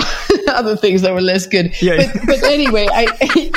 other 0.54 0.76
things 0.76 1.02
that 1.02 1.12
were 1.12 1.20
less 1.20 1.46
good. 1.46 1.74
Yeah. 1.80 1.96
But, 2.12 2.26
but 2.26 2.42
anyway, 2.44 2.88
I. 2.92 3.50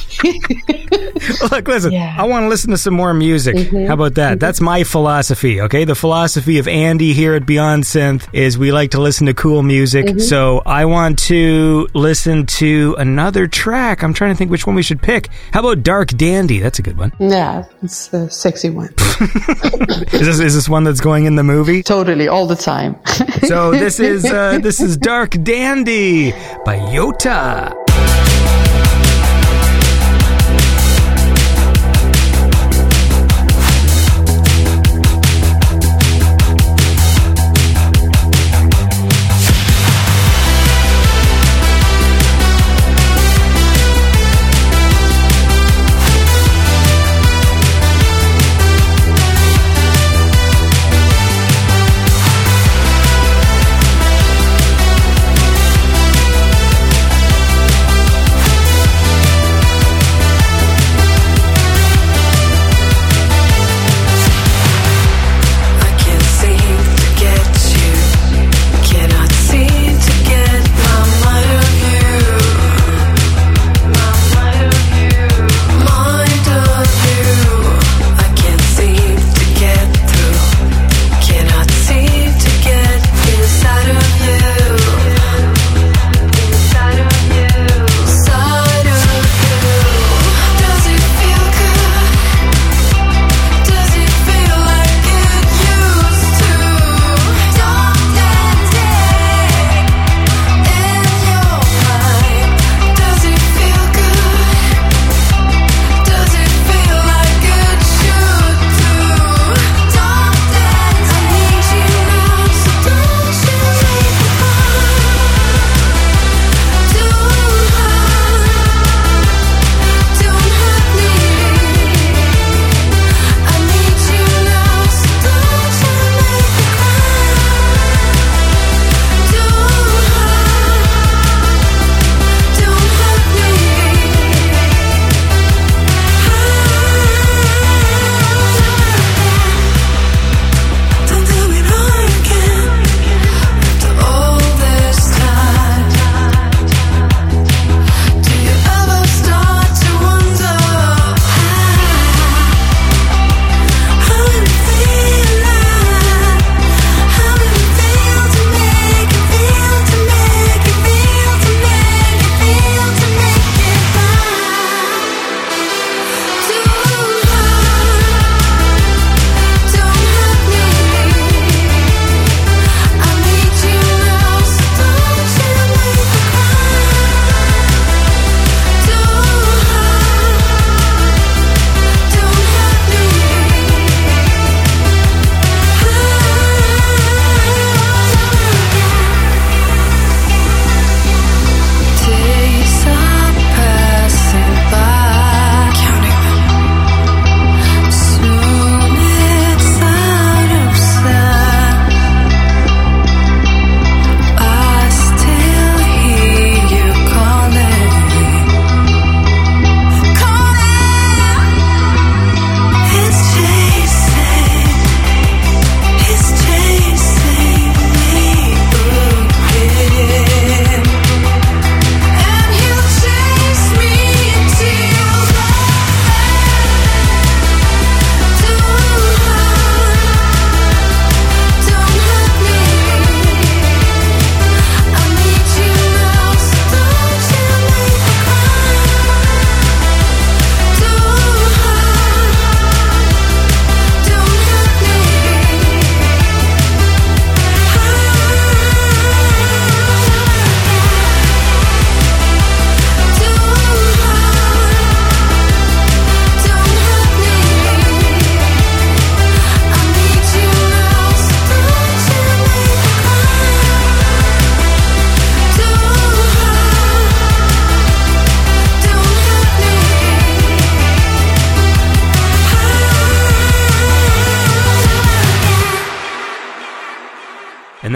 Look, 1.50 1.68
listen, 1.68 1.92
Yeah. 1.92 2.14
I 2.18 2.24
want 2.24 2.44
to 2.44 2.48
listen 2.48 2.70
to 2.70 2.78
some 2.78 2.94
more 2.94 3.12
music. 3.14 3.56
Mm-hmm. 3.56 3.86
How 3.86 3.94
about 3.94 4.14
that? 4.14 4.32
Mm-hmm. 4.32 4.38
That's 4.38 4.60
my 4.60 4.84
philosophy, 4.84 5.60
okay? 5.62 5.84
The 5.84 5.94
philosophy 5.94 6.58
of 6.58 6.68
Andy 6.68 7.12
here 7.12 7.34
at 7.34 7.46
Beyond 7.46 7.84
Synth 7.84 8.26
is 8.32 8.58
we 8.58 8.72
like 8.72 8.90
to 8.92 9.00
listen 9.00 9.26
to 9.26 9.34
cool 9.34 9.62
music. 9.62 10.06
Mm-hmm. 10.06 10.18
So 10.18 10.62
I 10.66 10.84
want 10.84 11.18
to 11.20 11.88
listen 11.94 12.46
to 12.46 12.94
another 12.98 13.46
track. 13.46 14.02
I'm 14.02 14.14
trying 14.14 14.32
to 14.32 14.36
think 14.36 14.50
which 14.50 14.66
one 14.66 14.76
we 14.76 14.82
should 14.82 15.02
pick. 15.02 15.28
How 15.52 15.60
about 15.60 15.82
Dark 15.82 16.08
Dandy? 16.10 16.58
That's 16.58 16.78
a 16.78 16.82
good 16.82 16.98
one. 16.98 17.12
Yeah, 17.18 17.64
it's 17.82 18.12
a 18.12 18.30
sexy 18.30 18.70
one. 18.70 18.94
Is 20.12 20.26
this, 20.26 20.40
is 20.40 20.54
this 20.54 20.68
one 20.68 20.84
that's 20.84 21.00
going 21.00 21.26
in 21.26 21.36
the 21.36 21.42
movie? 21.42 21.82
totally, 21.82 22.28
all 22.28 22.46
the 22.46 22.56
time. 22.56 22.96
So 23.46 23.70
this 23.70 24.00
is 24.12 24.24
uh, 24.24 24.58
this 24.60 24.80
is 24.80 24.96
Dark 24.96 25.30
Dandy 25.42 26.32
by 26.64 26.78
Yota. 26.78 27.79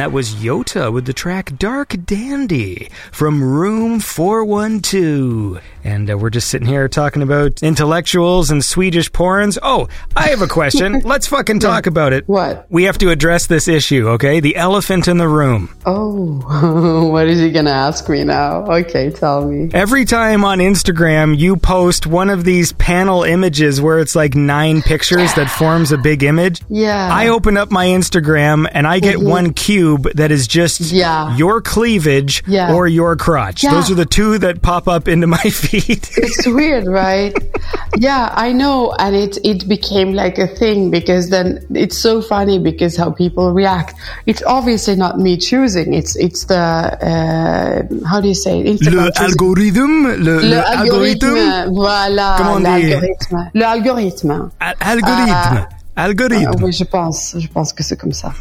That 0.04 0.12
was 0.12 0.34
Yota 0.34 0.92
with 0.92 1.06
the 1.06 1.14
track 1.14 1.56
Dark 1.56 1.96
Dandy 2.04 2.90
from 3.10 3.42
Room 3.42 4.00
412. 4.00 5.62
And 5.82 6.10
uh, 6.10 6.16
we're 6.16 6.30
just 6.30 6.48
sitting 6.48 6.66
here 6.66 6.88
talking 6.88 7.22
about 7.22 7.62
intellectuals 7.62 8.50
and 8.50 8.64
Swedish 8.64 9.10
porns. 9.10 9.58
Oh, 9.62 9.88
I 10.16 10.28
have 10.28 10.40
a 10.40 10.46
question. 10.46 11.00
Let's 11.04 11.26
fucking 11.26 11.60
talk 11.60 11.86
about 11.86 12.14
it. 12.14 12.26
What? 12.26 12.66
We 12.70 12.84
have 12.84 12.96
to 12.98 13.10
address 13.10 13.46
this 13.46 13.68
issue, 13.68 14.08
okay? 14.10 14.40
The 14.40 14.56
elephant 14.56 15.08
in 15.08 15.18
the 15.18 15.28
room. 15.28 15.74
Oh, 15.84 17.08
what 17.10 17.26
is 17.28 17.38
he 17.38 17.50
gonna 17.50 17.70
ask 17.70 18.08
me 18.08 18.24
now? 18.24 18.64
Okay, 18.64 19.10
tell 19.10 19.46
me. 19.46 19.70
Every 19.74 20.06
time 20.06 20.44
on 20.44 20.58
Instagram 20.58 21.38
you 21.38 21.56
post 21.56 22.06
one 22.06 22.30
of 22.30 22.44
these 22.44 22.72
panel 22.72 23.22
images 23.22 23.80
where 23.80 23.98
it's 23.98 24.14
like 24.14 24.34
nine 24.34 24.80
pictures 24.80 25.34
that 25.34 25.50
forms 25.50 25.92
a 25.92 25.98
big 25.98 26.22
image. 26.22 26.62
Yeah. 26.70 27.10
I 27.12 27.28
open 27.28 27.58
up 27.58 27.70
my 27.70 27.86
Instagram 27.86 28.66
and 28.72 28.86
I 28.86 29.00
get 29.00 29.20
one 29.20 29.52
that 30.14 30.30
is 30.30 30.46
just. 30.46 30.80
Yeah. 30.92 31.36
your 31.36 31.60
cleavage 31.60 32.42
Yeah. 32.46 32.72
or 32.74 32.86
your 32.86 33.16
crotch. 33.16 33.62
Yeah. 33.64 33.72
Those 33.74 33.90
are 33.90 33.94
the 33.94 34.06
two 34.06 34.38
that 34.38 34.62
pop 34.62 34.86
up 34.88 35.08
into 35.08 35.26
my 35.26 35.36
feed. 35.62 36.08
It's 36.16 36.46
weird, 36.46 36.86
right? 36.86 37.32
yeah, 37.98 38.30
I 38.34 38.52
know, 38.52 38.92
and 38.98 39.14
it 39.16 39.38
it 39.44 39.68
became 39.68 40.12
like 40.14 40.38
a 40.38 40.46
thing 40.46 40.90
because 40.90 41.30
then 41.30 41.64
it's 41.74 41.98
so 41.98 42.20
funny 42.22 42.58
because 42.58 42.96
how 42.96 43.10
people 43.10 43.52
react. 43.52 43.94
It's 44.26 44.42
obviously 44.46 44.96
not 44.96 45.18
me 45.18 45.36
choosing. 45.36 45.94
It's 45.94 46.16
it's 46.16 46.44
the 46.46 46.54
uh, 46.58 48.06
how 48.08 48.20
do 48.20 48.28
you 48.28 48.34
say 48.34 48.60
it? 48.60 48.66
Instagram 48.66 49.06
le 49.06 49.12
algorithm, 49.20 50.06
le, 50.06 50.16
Le 50.16 50.48
le 50.50 50.60
algorithme, 50.60 51.70
voilà, 51.72 52.34
Comment 52.38 52.58
l'algorithme. 52.62 53.50
Le 53.54 53.64
algorithme. 53.64 54.50
Al- 54.60 54.74
algorithme. 55.96 56.46
Algorithme. 56.46 56.62
Ah, 56.62 56.64
oui, 56.64 56.72
je 56.72 56.84
pense, 56.84 57.36
je 57.38 57.48
pense 57.48 57.72
que 57.72 57.82
c'est 57.82 57.96
comme 57.96 58.12
ça. 58.12 58.32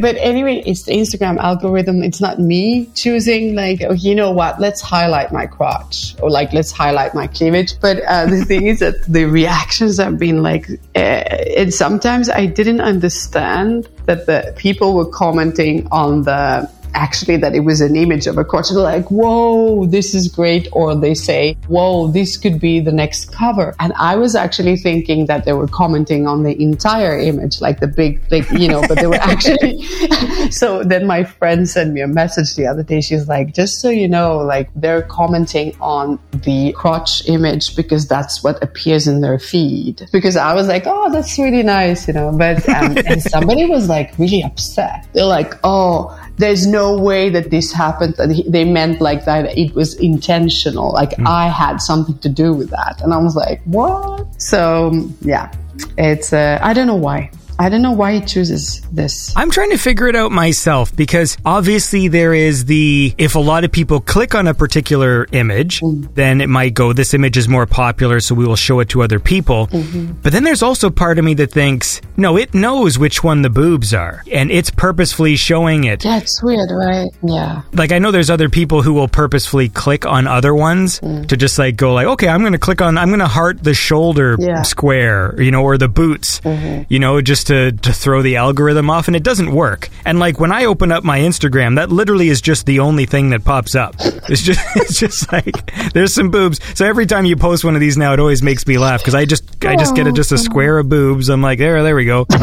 but 0.00 0.16
anyway, 0.20 0.62
it's 0.66 0.84
the 0.84 0.92
Instagram 0.92 1.38
algorithm. 1.38 2.02
It's 2.02 2.20
not 2.20 2.38
me 2.38 2.88
choosing 2.94 3.54
like, 3.54 3.82
oh, 3.88 3.92
you 3.92 4.14
know 4.14 4.30
what? 4.32 4.58
Let's 4.60 4.80
highlight 4.80 5.32
my 5.32 5.46
crotch 5.46 6.14
or 6.22 6.30
like, 6.30 6.52
let's 6.52 6.72
highlight 6.72 7.14
my 7.14 7.26
cleavage. 7.26 7.78
But 7.80 8.02
uh, 8.06 8.26
the 8.26 8.44
thing 8.44 8.66
is 8.66 8.80
that 8.80 9.04
the 9.08 9.24
reactions 9.24 9.98
have 9.98 10.18
been 10.18 10.42
like, 10.42 10.68
uh, 10.94 10.98
and 10.98 11.72
sometimes 11.72 12.28
I 12.28 12.46
didn't 12.46 12.80
understand 12.80 13.88
that 14.06 14.26
the 14.26 14.54
people 14.56 14.94
were 14.94 15.06
commenting 15.06 15.86
on 15.90 16.22
the 16.22 16.70
actually 16.96 17.36
that 17.36 17.54
it 17.54 17.60
was 17.60 17.80
an 17.80 17.94
image 17.94 18.26
of 18.26 18.38
a 18.38 18.44
crotch. 18.44 18.70
Like, 18.72 19.10
whoa, 19.10 19.86
this 19.86 20.14
is 20.14 20.28
great. 20.28 20.66
Or 20.72 20.94
they 20.96 21.14
say, 21.14 21.56
whoa, 21.68 22.08
this 22.08 22.36
could 22.36 22.58
be 22.58 22.80
the 22.80 22.92
next 22.92 23.32
cover. 23.32 23.74
And 23.78 23.92
I 23.96 24.16
was 24.16 24.34
actually 24.34 24.76
thinking 24.76 25.26
that 25.26 25.44
they 25.44 25.52
were 25.52 25.68
commenting 25.68 26.26
on 26.26 26.42
the 26.42 26.60
entire 26.60 27.18
image, 27.18 27.60
like 27.60 27.80
the 27.80 27.86
big, 27.86 28.20
like, 28.32 28.50
you 28.50 28.68
know, 28.68 28.80
but 28.88 28.96
they 28.96 29.06
were 29.06 29.14
actually. 29.20 29.82
so 30.50 30.82
then 30.82 31.06
my 31.06 31.22
friend 31.22 31.68
sent 31.68 31.92
me 31.92 32.00
a 32.00 32.08
message 32.08 32.56
the 32.56 32.66
other 32.66 32.82
day. 32.82 33.00
She's 33.00 33.28
like, 33.28 33.54
just 33.54 33.80
so 33.80 33.90
you 33.90 34.08
know, 34.08 34.38
like 34.38 34.70
they're 34.74 35.02
commenting 35.02 35.76
on 35.80 36.18
the 36.32 36.72
crotch 36.72 37.28
image 37.28 37.76
because 37.76 38.08
that's 38.08 38.42
what 38.42 38.62
appears 38.62 39.06
in 39.06 39.20
their 39.20 39.38
feed. 39.38 40.08
Because 40.12 40.36
I 40.36 40.54
was 40.54 40.66
like, 40.66 40.84
oh, 40.86 41.12
that's 41.12 41.38
really 41.38 41.62
nice, 41.62 42.08
you 42.08 42.14
know, 42.14 42.32
but, 42.32 42.66
um, 42.68 42.96
and 42.96 43.22
somebody 43.22 43.66
was 43.66 43.88
like 43.88 44.18
really 44.18 44.42
upset. 44.42 45.06
They're 45.12 45.24
like, 45.24 45.54
oh, 45.62 46.18
there's 46.38 46.66
no 46.66 46.96
way 46.98 47.30
that 47.30 47.50
this 47.50 47.72
happened. 47.72 48.14
That 48.18 48.30
he- 48.30 48.48
they 48.48 48.64
meant 48.64 49.00
like 49.00 49.24
that 49.24 49.56
it 49.56 49.74
was 49.74 49.94
intentional. 49.94 50.92
Like 50.92 51.14
I 51.26 51.48
had 51.48 51.80
something 51.80 52.18
to 52.18 52.28
do 52.28 52.52
with 52.52 52.70
that. 52.70 53.00
And 53.02 53.12
I 53.12 53.18
was 53.18 53.34
like, 53.36 53.62
what? 53.64 54.26
So 54.40 55.08
yeah, 55.22 55.50
it's, 55.96 56.32
uh, 56.32 56.58
I 56.62 56.72
don't 56.74 56.86
know 56.86 56.96
why. 56.96 57.30
I 57.58 57.68
don't 57.68 57.82
know 57.82 57.92
why 57.92 58.14
he 58.14 58.20
chooses 58.20 58.82
this. 58.92 59.32
I'm 59.36 59.50
trying 59.50 59.70
to 59.70 59.78
figure 59.78 60.08
it 60.08 60.16
out 60.16 60.30
myself 60.30 60.94
because 60.94 61.36
obviously 61.44 62.08
there 62.08 62.34
is 62.34 62.66
the 62.66 63.14
if 63.16 63.34
a 63.34 63.38
lot 63.38 63.64
of 63.64 63.72
people 63.72 64.00
click 64.00 64.34
on 64.34 64.46
a 64.46 64.54
particular 64.54 65.26
image, 65.32 65.80
mm. 65.80 66.12
then 66.14 66.40
it 66.40 66.48
might 66.48 66.74
go 66.74 66.92
this 66.92 67.14
image 67.14 67.36
is 67.36 67.48
more 67.48 67.66
popular 67.66 68.20
so 68.20 68.34
we 68.34 68.46
will 68.46 68.56
show 68.56 68.80
it 68.80 68.88
to 68.90 69.02
other 69.02 69.18
people. 69.18 69.68
Mm-hmm. 69.68 70.12
But 70.22 70.32
then 70.32 70.44
there's 70.44 70.62
also 70.62 70.90
part 70.90 71.18
of 71.18 71.24
me 71.24 71.34
that 71.34 71.50
thinks, 71.50 72.00
no, 72.16 72.36
it 72.36 72.54
knows 72.54 72.98
which 72.98 73.24
one 73.24 73.42
the 73.42 73.50
boobs 73.50 73.94
are 73.94 74.22
and 74.30 74.50
it's 74.50 74.70
purposefully 74.70 75.36
showing 75.36 75.84
it. 75.84 76.04
Yeah, 76.04 76.18
it's 76.18 76.42
weird, 76.42 76.70
right? 76.70 77.08
Yeah. 77.22 77.62
Like 77.72 77.92
I 77.92 77.98
know 77.98 78.10
there's 78.10 78.30
other 78.30 78.48
people 78.50 78.82
who 78.82 78.92
will 78.92 79.08
purposefully 79.08 79.68
click 79.68 80.04
on 80.04 80.26
other 80.26 80.54
ones 80.54 81.00
mm. 81.00 81.26
to 81.28 81.36
just 81.36 81.58
like 81.58 81.76
go 81.76 81.94
like, 81.94 82.06
okay, 82.06 82.28
I'm 82.28 82.40
going 82.40 82.52
to 82.52 82.58
click 82.58 82.82
on 82.82 82.98
I'm 82.98 83.08
going 83.08 83.20
to 83.20 83.26
heart 83.26 83.62
the 83.62 83.74
shoulder 83.74 84.36
Yeah. 84.38 84.62
square, 84.62 85.40
you 85.40 85.50
know, 85.50 85.62
or 85.62 85.78
the 85.78 85.88
boots, 85.88 86.40
mm-hmm. 86.40 86.82
you 86.88 86.98
know, 86.98 87.20
just 87.20 87.45
to 87.46 87.72
to 87.72 87.92
throw 87.92 88.22
the 88.22 88.36
algorithm 88.36 88.90
off 88.90 89.06
and 89.06 89.16
it 89.16 89.22
doesn't 89.22 89.52
work. 89.52 89.88
And 90.04 90.18
like 90.18 90.38
when 90.38 90.52
I 90.52 90.64
open 90.64 90.92
up 90.92 91.04
my 91.04 91.18
Instagram, 91.20 91.76
that 91.76 91.90
literally 91.90 92.28
is 92.28 92.40
just 92.40 92.66
the 92.66 92.80
only 92.80 93.06
thing 93.06 93.30
that 93.30 93.44
pops 93.44 93.74
up. 93.74 93.94
It's 94.28 94.42
just 94.42 94.60
it's 94.76 94.98
just 94.98 95.32
like 95.32 95.72
there's 95.92 96.14
some 96.14 96.30
boobs. 96.30 96.60
So 96.74 96.86
every 96.86 97.06
time 97.06 97.24
you 97.24 97.36
post 97.36 97.64
one 97.64 97.74
of 97.74 97.80
these 97.80 97.96
now 97.96 98.12
it 98.12 98.20
always 98.20 98.42
makes 98.42 98.66
me 98.66 98.78
laugh 98.78 99.02
cuz 99.02 99.14
I 99.14 99.24
just 99.24 99.64
I 99.64 99.76
just 99.76 99.94
get 99.94 100.06
a, 100.06 100.12
just 100.12 100.32
a 100.32 100.38
square 100.38 100.78
of 100.78 100.88
boobs. 100.88 101.28
I'm 101.28 101.42
like, 101.42 101.58
there 101.58 101.82
there 101.82 101.96
we 101.96 102.04
go. 102.04 102.26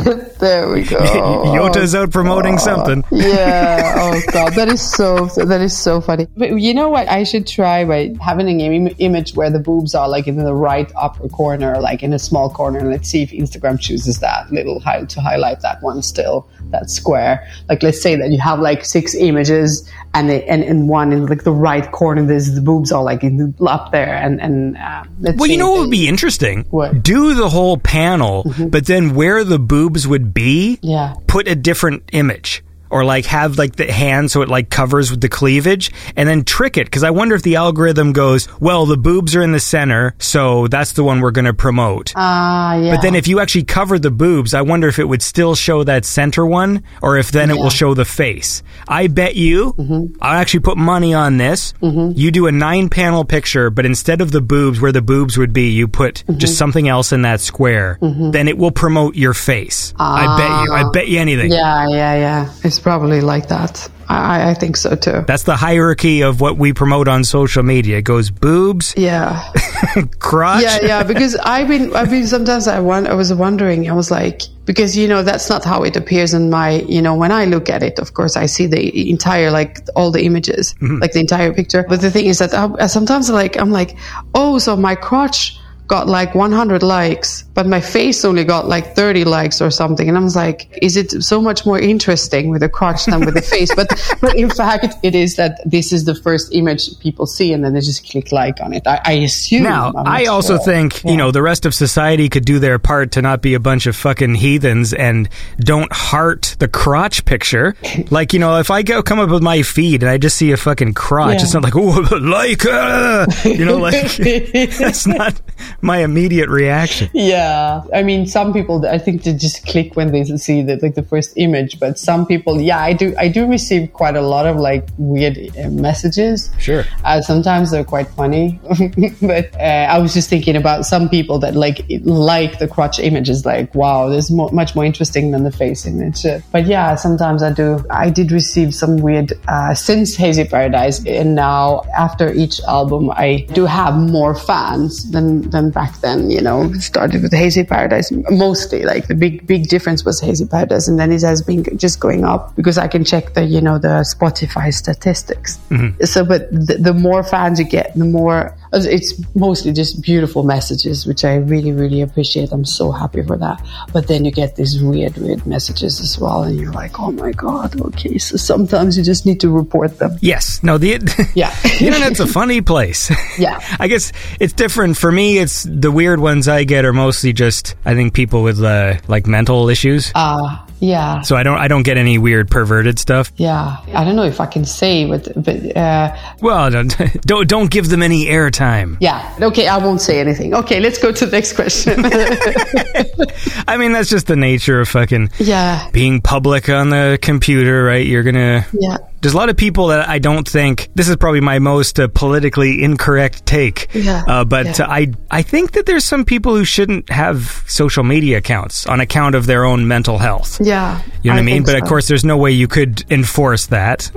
There 0.43 0.69
we 0.69 0.83
go. 0.83 0.99
Yota's 1.55 1.95
out 1.95 2.11
promoting 2.11 2.55
ah. 2.55 2.57
something. 2.57 3.03
yeah. 3.11 3.93
Oh 3.95 4.21
god, 4.33 4.53
that 4.55 4.67
is 4.67 4.81
so 4.81 5.27
that 5.27 5.61
is 5.61 5.77
so 5.77 6.01
funny. 6.01 6.27
But 6.35 6.59
you 6.59 6.73
know 6.73 6.89
what? 6.89 7.07
I 7.07 7.23
should 7.23 7.47
try 7.47 7.85
by 7.85 8.13
having 8.21 8.49
an 8.49 8.59
Im- 8.59 8.95
image 8.99 9.35
where 9.35 9.49
the 9.49 9.59
boobs 9.59 9.95
are 9.95 10.09
like 10.09 10.27
in 10.27 10.35
the 10.35 10.53
right 10.53 10.91
upper 10.97 11.29
corner, 11.29 11.79
like 11.79 12.03
in 12.03 12.11
a 12.11 12.19
small 12.19 12.49
corner, 12.49 12.79
and 12.79 12.89
let's 12.89 13.07
see 13.07 13.21
if 13.21 13.31
Instagram 13.31 13.79
chooses 13.79 14.19
that 14.19 14.51
little 14.51 14.81
high 14.81 14.92
to 15.01 15.21
highlight 15.21 15.61
that 15.61 15.81
one 15.81 16.01
still 16.01 16.47
that 16.71 16.89
square. 16.89 17.47
Like 17.69 17.83
let's 17.83 18.01
say 18.01 18.15
that 18.15 18.29
you 18.31 18.39
have 18.39 18.59
like 18.59 18.85
six 18.85 19.13
images, 19.15 19.89
and 20.13 20.29
they, 20.29 20.43
and 20.45 20.63
in 20.63 20.87
one 20.87 21.11
in 21.11 21.25
like 21.27 21.43
the 21.43 21.51
right 21.51 21.91
corner, 21.91 22.25
there's 22.25 22.53
the 22.53 22.61
boobs 22.61 22.91
all 22.91 23.03
like 23.03 23.23
in 23.23 23.37
the, 23.37 23.65
up 23.65 23.91
there, 23.91 24.15
and 24.15 24.41
and 24.41 24.77
uh, 24.77 25.03
let's 25.19 25.37
Well, 25.37 25.49
you 25.49 25.57
know 25.57 25.71
what 25.71 25.81
would 25.81 25.91
be 25.91 26.07
interesting? 26.07 26.65
What? 26.69 26.91
Mm-hmm. 26.91 26.99
Do 27.01 27.33
the 27.33 27.49
whole 27.49 27.77
panel, 27.77 28.43
but 28.69 28.85
then 28.85 29.13
where 29.15 29.43
the 29.43 29.59
boobs 29.59 30.07
would 30.07 30.33
be, 30.33 30.79
Yeah. 30.81 31.13
put 31.27 31.47
a 31.47 31.55
different 31.55 32.03
image. 32.11 32.63
Or 32.93 33.03
like 33.03 33.25
have 33.25 33.57
like 33.57 33.75
the 33.75 33.91
hand 33.91 34.29
so 34.29 34.43
it 34.43 34.49
like 34.49 34.69
covers 34.69 35.09
with 35.09 35.19
the 35.19 35.29
cleavage 35.29 35.91
and 36.15 36.29
then 36.29 36.43
trick 36.43 36.77
it. 36.77 36.91
Cause 36.91 37.03
I 37.03 37.09
wonder 37.09 37.33
if 37.33 37.41
the 37.41 37.55
algorithm 37.55 38.13
goes, 38.13 38.47
well, 38.59 38.85
the 38.85 38.97
boobs 38.97 39.35
are 39.35 39.41
in 39.41 39.51
the 39.51 39.59
center, 39.59 40.13
so 40.19 40.67
that's 40.67 40.91
the 40.93 41.03
one 41.03 41.19
we're 41.19 41.31
going 41.31 41.45
to 41.45 41.53
promote. 41.55 42.13
Ah, 42.15 42.75
yeah. 42.75 42.93
But 42.95 43.01
then 43.01 43.15
if 43.15 43.27
you 43.27 43.39
actually 43.39 43.63
cover 43.63 43.97
the 43.97 44.11
boobs, 44.11 44.53
I 44.53 44.61
wonder 44.61 44.87
if 44.87 44.99
it 44.99 45.05
would 45.09 45.23
still 45.23 45.55
show 45.55 45.83
that 45.85 46.05
center 46.05 46.45
one 46.45 46.83
or 47.01 47.17
if 47.17 47.31
then 47.31 47.49
it 47.49 47.57
will 47.57 47.71
show 47.71 47.95
the 47.95 48.05
face. 48.05 48.61
I 48.87 49.07
bet 49.07 49.35
you, 49.35 49.73
Mm-hmm. 49.73 50.17
I'll 50.21 50.39
actually 50.39 50.59
put 50.59 50.77
money 50.77 51.13
on 51.15 51.37
this. 51.37 51.73
You 51.81 52.29
do 52.31 52.45
a 52.47 52.51
nine 52.51 52.89
panel 52.89 53.25
picture, 53.25 53.69
but 53.71 53.85
instead 53.87 54.21
of 54.21 54.31
the 54.31 54.41
boobs 54.41 54.79
where 54.79 54.91
the 54.91 55.01
boobs 55.01 55.37
would 55.37 55.51
be, 55.53 55.69
you 55.71 55.87
put 55.87 56.23
Mm-hmm. 56.27 56.37
just 56.37 56.57
something 56.59 56.87
else 56.87 57.11
in 57.11 57.23
that 57.23 57.41
square. 57.41 57.97
Then 58.01 58.47
it 58.47 58.57
will 58.57 58.71
promote 58.71 59.15
your 59.15 59.33
face. 59.33 59.93
I 59.97 60.37
bet 60.37 60.63
you. 60.67 60.73
I 60.73 60.89
bet 60.91 61.07
you 61.07 61.19
anything. 61.19 61.51
yeah, 61.51 61.87
yeah, 61.89 62.15
yeah. 62.15 62.53
It's 62.63 62.79
probably 62.83 63.21
like 63.21 63.47
that. 63.47 63.89
I, 64.07 64.51
I- 64.51 64.53
think 64.53 64.77
so 64.77 64.95
too. 64.95 65.23
That's 65.25 65.43
the 65.43 65.55
hierarchy 65.55 66.21
of 66.21 66.39
what 66.39 66.57
we 66.57 66.73
promote 66.73 67.07
on 67.07 67.23
social 67.23 67.63
media. 67.63 67.97
It 67.97 68.03
goes 68.03 68.29
boobs, 68.29 68.93
Yeah. 68.95 69.51
crotch. 70.19 70.61
yeah, 70.61 70.79
yeah. 70.83 71.03
Because 71.03 71.35
I've 71.37 71.67
been, 71.67 71.95
I've 71.95 72.09
been. 72.09 72.27
Sometimes 72.27 72.67
I 72.67 72.79
want, 72.79 73.07
I 73.07 73.13
was 73.15 73.33
wondering. 73.33 73.89
I 73.89 73.93
was 73.93 74.11
like, 74.11 74.43
because 74.65 74.95
you 74.95 75.07
know 75.07 75.23
that's 75.23 75.49
not 75.49 75.65
how 75.65 75.83
it 75.83 75.95
appears 75.95 76.33
in 76.33 76.49
my. 76.49 76.81
You 76.87 77.01
know, 77.01 77.15
when 77.15 77.31
I 77.31 77.45
look 77.45 77.69
at 77.69 77.81
it, 77.81 77.97
of 77.99 78.13
course, 78.13 78.35
I 78.37 78.45
see 78.45 78.67
the 78.67 79.09
entire, 79.09 79.49
like 79.49 79.79
all 79.95 80.11
the 80.11 80.23
images, 80.23 80.75
mm-hmm. 80.75 80.99
like 80.99 81.13
the 81.13 81.19
entire 81.21 81.53
picture. 81.53 81.83
But 81.87 82.01
the 82.01 82.11
thing 82.11 82.27
is 82.27 82.39
that 82.39 82.53
I, 82.53 82.85
sometimes, 82.87 83.29
like, 83.29 83.57
I'm 83.59 83.71
like, 83.71 83.97
oh, 84.35 84.59
so 84.59 84.75
my 84.75 84.95
crotch 84.95 85.57
got 85.87 86.07
like 86.07 86.33
100 86.33 86.81
likes, 86.81 87.43
but 87.53 87.67
my 87.67 87.81
face 87.81 88.25
only 88.25 88.43
got 88.43 88.67
like 88.67 88.95
30 88.95 89.25
likes 89.25 89.61
or 89.61 89.69
something. 89.69 90.07
And 90.09 90.17
I 90.17 90.21
was 90.21 90.35
like, 90.35 90.67
is 90.81 90.97
it 90.97 91.11
so 91.23 91.41
much 91.41 91.65
more 91.65 91.79
interesting 91.79 92.49
with 92.49 92.61
the 92.61 92.69
crotch 92.69 93.05
than 93.05 93.25
with 93.25 93.35
the 93.35 93.41
face? 93.41 93.73
But, 93.75 93.89
but 94.21 94.35
in 94.35 94.49
fact, 94.49 94.95
it 95.03 95.13
is 95.15 95.35
that 95.35 95.59
this 95.65 95.93
is 95.93 96.05
the 96.05 96.15
first 96.15 96.53
image 96.53 96.99
people 96.99 97.25
see 97.25 97.53
and 97.53 97.63
then 97.63 97.73
they 97.73 97.81
just 97.81 98.09
click 98.09 98.31
like 98.31 98.59
on 98.61 98.73
it. 98.73 98.87
I, 98.87 99.01
I 99.05 99.11
assume. 99.13 99.63
Now, 99.63 99.93
I 99.95 100.25
also 100.25 100.55
sure. 100.55 100.65
think, 100.65 101.03
you 101.03 101.15
know, 101.17 101.31
the 101.31 101.41
rest 101.43 101.65
of 101.65 101.73
society 101.73 102.27
could 102.29 102.45
do 102.45 102.59
their 102.59 102.79
part 102.79 103.11
to 103.13 103.21
not 103.21 103.41
be 103.41 103.53
a 103.53 103.59
bunch 103.59 103.85
of 103.85 103.95
fucking 103.95 104.35
heathens 104.35 104.93
and 104.93 105.29
don't 105.59 105.91
heart 105.93 106.55
the 106.59 106.67
crotch 106.67 107.25
picture. 107.25 107.75
Like, 108.09 108.33
you 108.33 108.39
know, 108.39 108.59
if 108.59 108.69
I 108.69 108.83
go 108.83 109.01
come 109.01 109.19
up 109.19 109.29
with 109.29 109.41
my 109.41 109.61
feed 109.61 110.03
and 110.03 110.09
I 110.09 110.17
just 110.17 110.35
see 110.37 110.51
a 110.51 110.57
fucking 110.57 110.93
crotch, 110.93 111.37
Yeah. 111.37 111.43
it's 111.43 111.53
not 111.53 111.63
like, 111.63 111.75
oh, 111.75 112.01
like, 112.21 112.65
uh, 112.65 113.25
you 113.45 113.65
know, 113.65 113.77
like, 113.77 114.15
that's 114.17 115.07
not 115.07 115.39
my 115.81 115.99
immediate 115.99 116.49
reaction. 116.49 117.09
Yeah, 117.13 117.42
Yeah, 117.43 117.81
I 117.93 118.03
mean, 118.03 118.25
some 118.25 118.53
people, 118.53 118.85
I 118.87 118.97
think 118.97 119.23
they 119.23 119.33
just 119.33 119.65
click 119.65 119.95
when 119.97 120.11
they 120.11 120.23
see 120.37 120.61
the 120.61 120.77
like 120.81 120.95
the 120.95 121.03
first 121.03 121.33
image. 121.35 121.79
But 121.79 121.99
some 121.99 122.25
people, 122.25 122.61
yeah, 122.61 122.79
I 122.79 122.93
do, 122.93 123.13
I 123.17 123.27
do 123.27 123.45
receive 123.45 123.91
quite 123.91 124.15
a 124.15 124.21
lot 124.21 124.45
of 124.45 124.55
like 124.55 124.87
weird 124.97 125.37
uh, 125.57 125.69
messages. 125.69 126.49
Sure. 126.59 126.85
Uh, 127.03 127.21
sometimes 127.21 127.71
they're 127.71 127.83
quite 127.83 128.07
funny, 128.21 128.59
but 129.21 129.53
uh, 129.55 129.93
I 129.95 129.97
was 129.99 130.13
just 130.13 130.29
thinking 130.29 130.55
about 130.55 130.85
some 130.85 131.09
people 131.09 131.37
that 131.39 131.55
like 131.55 131.85
like 132.05 132.59
the 132.59 132.67
crotch 132.67 132.99
image 132.99 133.29
is 133.29 133.45
like, 133.45 133.73
wow, 133.75 134.07
this 134.07 134.25
is 134.25 134.31
mo- 134.31 134.53
much 134.61 134.75
more 134.75 134.85
interesting 134.85 135.31
than 135.31 135.43
the 135.43 135.51
face 135.51 135.85
image. 135.85 136.25
Uh, 136.25 136.39
but 136.51 136.65
yeah, 136.65 136.95
sometimes 136.95 137.43
I 137.43 137.51
do. 137.51 137.83
I 137.89 138.09
did 138.09 138.31
receive 138.31 138.73
some 138.73 138.97
weird 138.97 139.33
uh, 139.49 139.73
since 139.73 140.15
Hazy 140.15 140.45
Paradise, 140.45 141.05
and 141.05 141.35
now 141.35 141.83
after 141.97 142.31
each 142.31 142.61
album, 142.67 143.11
I 143.11 143.47
do 143.53 143.65
have 143.65 143.95
more 143.95 144.33
fans 144.33 145.11
than 145.11 145.49
than 145.49 145.71
back 145.71 145.99
then. 145.99 146.31
You 146.31 146.41
know, 146.41 146.71
started 146.79 147.21
with 147.21 147.32
Hazy 147.37 147.63
Paradise 147.63 148.11
mostly. 148.29 148.83
Like 148.83 149.07
the 149.07 149.15
big 149.15 149.45
big 149.45 149.67
difference 149.67 150.05
was 150.05 150.19
Hazy 150.19 150.45
Paradise, 150.45 150.87
and 150.87 150.99
then 150.99 151.11
it 151.11 151.21
has 151.21 151.41
been 151.41 151.63
just 151.77 151.99
going 151.99 152.23
up 152.23 152.55
because 152.55 152.77
I 152.77 152.87
can 152.87 153.03
check 153.03 153.33
the 153.33 153.43
you 153.43 153.61
know 153.61 153.77
the 153.77 154.03
Spotify 154.03 154.73
statistics. 154.73 155.59
Mm-hmm. 155.69 156.03
So, 156.05 156.25
but 156.25 156.51
the, 156.51 156.77
the 156.79 156.93
more 156.93 157.23
fans 157.23 157.59
you 157.59 157.65
get, 157.65 157.93
the 157.95 158.05
more 158.05 158.55
it's 158.73 159.13
mostly 159.35 159.71
just 159.71 160.01
beautiful 160.01 160.43
messages, 160.43 161.05
which 161.05 161.23
I 161.23 161.35
really 161.35 161.71
really 161.71 162.01
appreciate. 162.01 162.51
I'm 162.51 162.65
so 162.65 162.91
happy 162.91 163.21
for 163.23 163.37
that. 163.37 163.61
But 163.93 164.07
then 164.07 164.25
you 164.25 164.31
get 164.31 164.55
these 164.55 164.81
weird 164.81 165.17
weird 165.17 165.45
messages 165.45 165.99
as 165.99 166.17
well, 166.19 166.43
and 166.43 166.59
you're 166.59 166.71
like, 166.71 166.99
oh 166.99 167.11
my 167.11 167.31
god, 167.31 167.79
okay. 167.81 168.17
So 168.17 168.37
sometimes 168.37 168.97
you 168.97 169.03
just 169.03 169.25
need 169.25 169.39
to 169.41 169.49
report 169.49 169.99
them. 169.99 170.17
Yes. 170.21 170.61
No, 170.63 170.77
the, 170.77 170.93
Yeah. 171.35 171.53
the 171.79 171.85
internet's 171.87 172.19
a 172.19 172.27
funny 172.27 172.61
place. 172.61 173.11
Yeah. 173.37 173.59
I 173.79 173.87
guess 173.87 174.11
it's 174.39 174.53
different 174.53 174.95
for 174.95 175.11
me. 175.11 175.39
It's 175.39 175.63
the 175.63 175.89
weird 175.91 176.19
ones 176.19 176.47
I 176.47 176.65
get 176.65 176.85
are 176.85 176.93
mostly 176.93 177.33
just 177.33 177.75
I 177.83 177.95
think 177.95 178.13
people 178.13 178.43
with 178.43 178.61
uh, 178.61 178.97
like 179.07 179.25
mental 179.27 179.69
issues. 179.69 180.11
Uh, 180.13 180.57
yeah. 180.83 181.21
so 181.21 181.35
I 181.35 181.43
don't 181.43 181.57
I 181.57 181.67
don't 181.67 181.83
get 181.83 181.97
any 181.97 182.17
weird 182.17 182.49
perverted 182.51 182.99
stuff. 182.99 183.31
Yeah, 183.37 183.77
I 183.93 184.03
don't 184.03 184.15
know 184.15 184.23
if 184.23 184.39
I 184.41 184.45
can 184.45 184.65
say, 184.65 185.05
but 185.05 185.27
but 185.35 185.77
uh, 185.77 186.15
Well, 186.41 186.69
don't 186.69 186.95
don't, 187.21 187.47
don't 187.47 187.71
give 187.71 187.89
them 187.89 188.03
any 188.03 188.25
airtime. 188.25 188.97
yeah, 188.99 189.35
okay, 189.41 189.67
I 189.67 189.77
won't 189.77 190.01
say 190.01 190.19
anything. 190.19 190.53
Okay, 190.53 190.79
let's 190.79 190.97
go 190.97 191.11
to 191.11 191.25
the 191.25 191.31
next 191.31 191.53
question. 191.53 191.95
I 193.67 193.77
mean, 193.77 193.93
that's 193.93 194.09
just 194.09 194.27
the 194.27 194.35
nature 194.35 194.81
of 194.81 194.89
fucking 194.89 195.29
yeah, 195.39 195.89
being 195.91 196.21
public 196.21 196.69
on 196.69 196.89
the 196.89 197.17
computer, 197.21 197.83
right? 197.83 198.05
You're 198.05 198.23
gonna. 198.23 198.65
yeah, 198.73 198.97
There's 199.23 199.33
a 199.33 199.37
lot 199.37 199.49
of 199.49 199.57
people 199.57 199.87
that 199.87 200.07
I 200.07 200.19
don't 200.19 200.47
think 200.47 200.89
this 200.95 201.07
is 201.09 201.15
probably 201.15 201.41
my 201.41 201.57
most 201.59 201.99
uh, 201.99 202.07
politically 202.09 202.83
incorrect 202.83 203.45
take. 203.45 203.87
Yeah, 203.93 204.23
Uh, 204.27 204.43
but 204.45 204.77
yeah. 204.77 204.85
I 204.87 205.07
I 205.31 205.41
think 205.41 205.71
that 205.71 205.85
there's 205.85 206.03
some 206.05 206.25
people 206.25 206.55
who 206.55 206.65
shouldn't 206.65 207.09
have 207.09 207.63
social 207.67 208.03
media 208.03 208.37
accounts 208.37 208.85
on 208.85 208.99
account 208.99 209.35
of 209.35 209.45
their 209.45 209.63
own 209.65 209.87
mental 209.87 210.17
health. 210.17 210.59
yeah. 210.61 211.01
You 211.23 211.31
know 211.31 211.35
what 211.35 211.39
I 211.39 211.43
mean? 211.45 211.63
But 211.63 211.75
of 211.81 211.87
course, 211.87 212.07
there's 212.09 212.25
no 212.25 212.35
way 212.37 212.51
you 212.51 212.67
could 212.67 213.03
enforce 213.09 213.67
that 213.67 214.11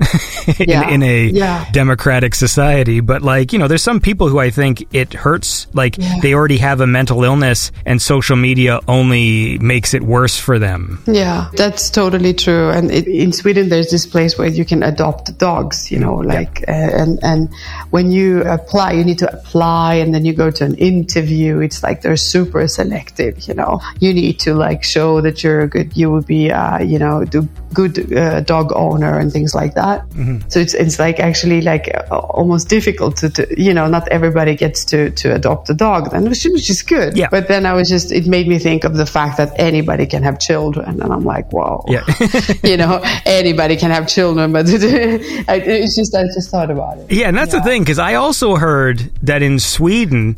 in, 0.59 0.69
Yeah. 0.69 0.91
in 0.91 1.03
a 1.05 1.27
Yeah. 1.27 1.65
democratic 1.73 2.35
society. 2.35 2.99
But 3.01 3.23
like, 3.23 3.53
you 3.53 3.61
know, 3.61 3.69
there's 3.69 3.83
some 3.85 4.01
people 4.01 4.29
who 4.29 4.41
I 4.41 4.51
think 4.51 4.85
it 4.93 5.15
hurts. 5.15 5.69
Like 5.73 5.95
they 6.23 6.35
already 6.35 6.59
have 6.59 6.81
a 6.81 6.87
mental 6.87 7.23
illness, 7.23 7.71
and 7.87 8.03
social 8.03 8.35
media 8.37 8.81
only 8.89 9.59
makes 9.61 9.95
it 9.95 10.03
worse 10.03 10.37
for 10.37 10.59
them. 10.59 11.01
Yeah, 11.07 11.49
that's 11.57 11.91
totally 11.91 12.35
true. 12.35 12.71
And 12.71 12.91
it, 12.91 13.07
in 13.07 13.33
Sweden, 13.33 13.69
there's 13.69 13.91
this 13.91 14.05
place 14.07 14.37
where 14.37 14.49
you 14.49 14.65
can 14.65 14.83
adopt 14.97 15.39
dogs. 15.39 15.91
You 15.91 15.99
know, 15.99 16.17
like 16.17 16.65
uh, 16.69 16.73
and 16.73 17.19
and 17.23 17.55
when 17.91 18.11
you 18.11 18.43
apply, 18.43 18.93
you 18.93 19.05
need 19.05 19.19
to 19.19 19.33
apply, 19.33 19.95
and 19.95 20.15
then 20.15 20.25
you 20.25 20.33
go 20.33 20.51
to 20.51 20.65
an 20.65 20.75
interview. 20.77 21.61
It's 21.61 21.83
like 21.83 22.03
they're 22.03 22.17
super 22.17 22.67
selective. 22.69 23.47
You 23.49 23.55
know, 23.55 23.81
you 24.01 24.13
need 24.13 24.41
to 24.41 24.55
like 24.55 24.83
show 24.85 25.21
that 25.21 25.43
you're 25.43 25.61
a 25.61 25.69
good. 25.69 25.97
You 25.97 26.11
would 26.13 26.27
be, 26.27 26.51
uh, 26.51 26.79
you 26.81 26.99
know, 26.99 27.25
the 27.25 27.49
good 27.75 28.13
uh, 28.13 28.41
dog 28.41 28.73
owner 28.75 29.19
and 29.19 29.31
things 29.31 29.55
like 29.55 29.75
that. 29.75 30.05
So 30.49 30.61
it's 30.61 30.75
it's 30.75 30.99
like 30.99 31.21
actually 31.21 31.61
like 31.61 31.91
uh, 31.95 32.17
almost 32.19 32.69
difficult 32.69 33.17
to, 33.19 33.31
to 33.31 33.63
you 33.63 33.75
know 33.75 33.87
not 33.87 34.09
everybody 34.09 34.57
gets 34.57 34.85
to 34.87 35.11
to 35.11 35.35
adopt 35.35 35.69
a 35.69 35.75
dog 35.75 36.11
then 36.11 36.29
which, 36.29 36.45
which 36.45 36.71
is 36.71 36.83
good. 36.83 37.17
Yeah. 37.17 37.29
But 37.31 37.49
then 37.49 37.67
I 37.67 37.75
was 37.75 37.89
just 37.89 38.13
it 38.13 38.27
made 38.27 38.49
me 38.49 38.59
think 38.59 38.85
of 38.85 38.97
the 38.97 39.07
fact 39.07 39.37
that 39.39 39.53
anybody 39.57 40.07
can 40.07 40.23
have 40.23 40.39
children, 40.39 41.01
and 41.01 41.13
I'm 41.13 41.25
like, 41.25 41.53
wow. 41.53 41.85
Yeah. 41.89 42.05
you 42.63 42.77
know, 42.77 43.03
anybody 43.25 43.77
can 43.77 43.91
have 43.91 44.09
children, 44.09 44.53
but 44.53 44.67
I, 45.49 45.57
it's 45.57 45.97
just 45.97 46.15
I 46.15 46.25
just 46.25 46.51
thought 46.51 46.71
about 46.71 46.99
it. 46.99 47.11
Yeah, 47.13 47.29
and 47.29 47.37
that's 47.37 47.53
the 47.53 47.63
thing 47.63 47.83
because 47.83 47.99
I 47.99 48.15
also 48.15 48.57
heard 48.57 48.99
that 49.23 49.43
in 49.43 49.59
Sweden. 49.59 50.37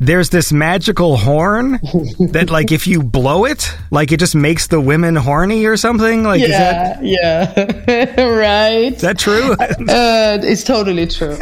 There's 0.00 0.28
this 0.28 0.52
magical 0.52 1.16
horn 1.16 1.72
that, 2.32 2.48
like, 2.50 2.72
if 2.72 2.88
you 2.88 3.00
blow 3.02 3.44
it, 3.44 3.72
like, 3.92 4.10
it 4.10 4.18
just 4.18 4.34
makes 4.34 4.66
the 4.66 4.80
women 4.80 5.14
horny 5.14 5.64
or 5.66 5.76
something. 5.76 6.24
Like, 6.24 6.42
is 6.42 6.48
that 6.48 6.98
Yeah, 7.02 7.54
yeah, 7.88 8.20
right. 8.26 8.92
is 8.92 9.00
that 9.02 9.18
true? 9.18 9.52
Uh, 9.52 10.38
it's 10.42 10.64
totally 10.64 11.06
true. 11.06 11.38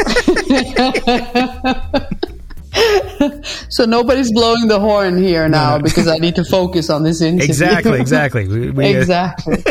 so 3.68 3.84
nobody's 3.84 4.32
blowing 4.32 4.68
the 4.68 4.80
horn 4.80 5.18
here 5.18 5.48
now 5.48 5.78
because 5.78 6.08
I 6.08 6.18
need 6.18 6.34
to 6.36 6.44
focus 6.44 6.88
on 6.90 7.02
this 7.02 7.20
interview. 7.20 7.44
exactly, 7.44 8.00
exactly. 8.00 8.48
We, 8.48 8.70
we, 8.70 8.96
uh, 8.96 8.98
exactly. 8.98 9.62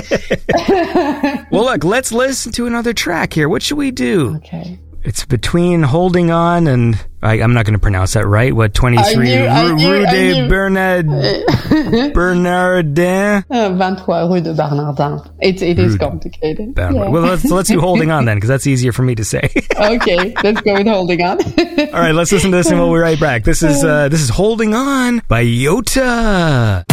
well, 1.51 1.65
look, 1.65 1.83
let's 1.83 2.11
listen 2.11 2.51
to 2.53 2.67
another 2.67 2.93
track 2.93 3.33
here. 3.33 3.49
What 3.49 3.63
should 3.63 3.77
we 3.77 3.91
do? 3.91 4.35
Okay. 4.37 4.79
It's 5.03 5.25
between 5.25 5.83
holding 5.83 6.29
on 6.29 6.67
and 6.67 7.03
I, 7.23 7.41
I'm 7.41 7.53
not 7.53 7.65
going 7.65 7.73
to 7.75 7.79
pronounce 7.79 8.13
that 8.13 8.25
right. 8.25 8.51
What 8.53 8.73
23 8.73 9.15
knew- 9.25 9.45
Rue, 9.47 9.75
knew- 9.75 9.91
Rue 9.91 10.05
de. 10.07 10.47
Bernard 10.49 11.05
Bernardin. 12.13 13.43
Uh, 13.49 13.69
23 13.69 14.15
rue 14.27 14.41
de 14.41 14.53
Bernardin. 14.53 15.19
It, 15.39 15.61
it 15.61 15.79
is 15.79 15.97
complicated. 15.97 16.73
Yeah. 16.77 16.91
Well, 16.91 17.21
let's 17.23 17.45
let's 17.45 17.69
do 17.69 17.79
holding 17.79 18.09
on 18.15 18.25
then 18.25 18.37
because 18.37 18.47
that's 18.49 18.67
easier 18.67 18.91
for 18.91 19.03
me 19.03 19.15
to 19.15 19.23
say. 19.23 19.49
okay, 19.77 20.33
let's 20.43 20.61
go 20.61 20.73
with 20.73 20.87
holding 20.87 21.21
on. 21.21 21.41
All 21.41 21.99
right, 22.01 22.11
let's 22.13 22.31
listen 22.31 22.51
to 22.51 22.57
this 22.57 22.69
and 22.71 22.79
we'll 22.79 22.91
be 22.91 22.97
right 22.99 23.19
back. 23.19 23.43
This 23.43 23.61
is 23.63 23.83
uh, 23.83 24.09
this 24.09 24.21
is 24.21 24.29
holding 24.29 24.73
on 24.73 25.21
by 25.27 25.43
Yota. 25.45 26.83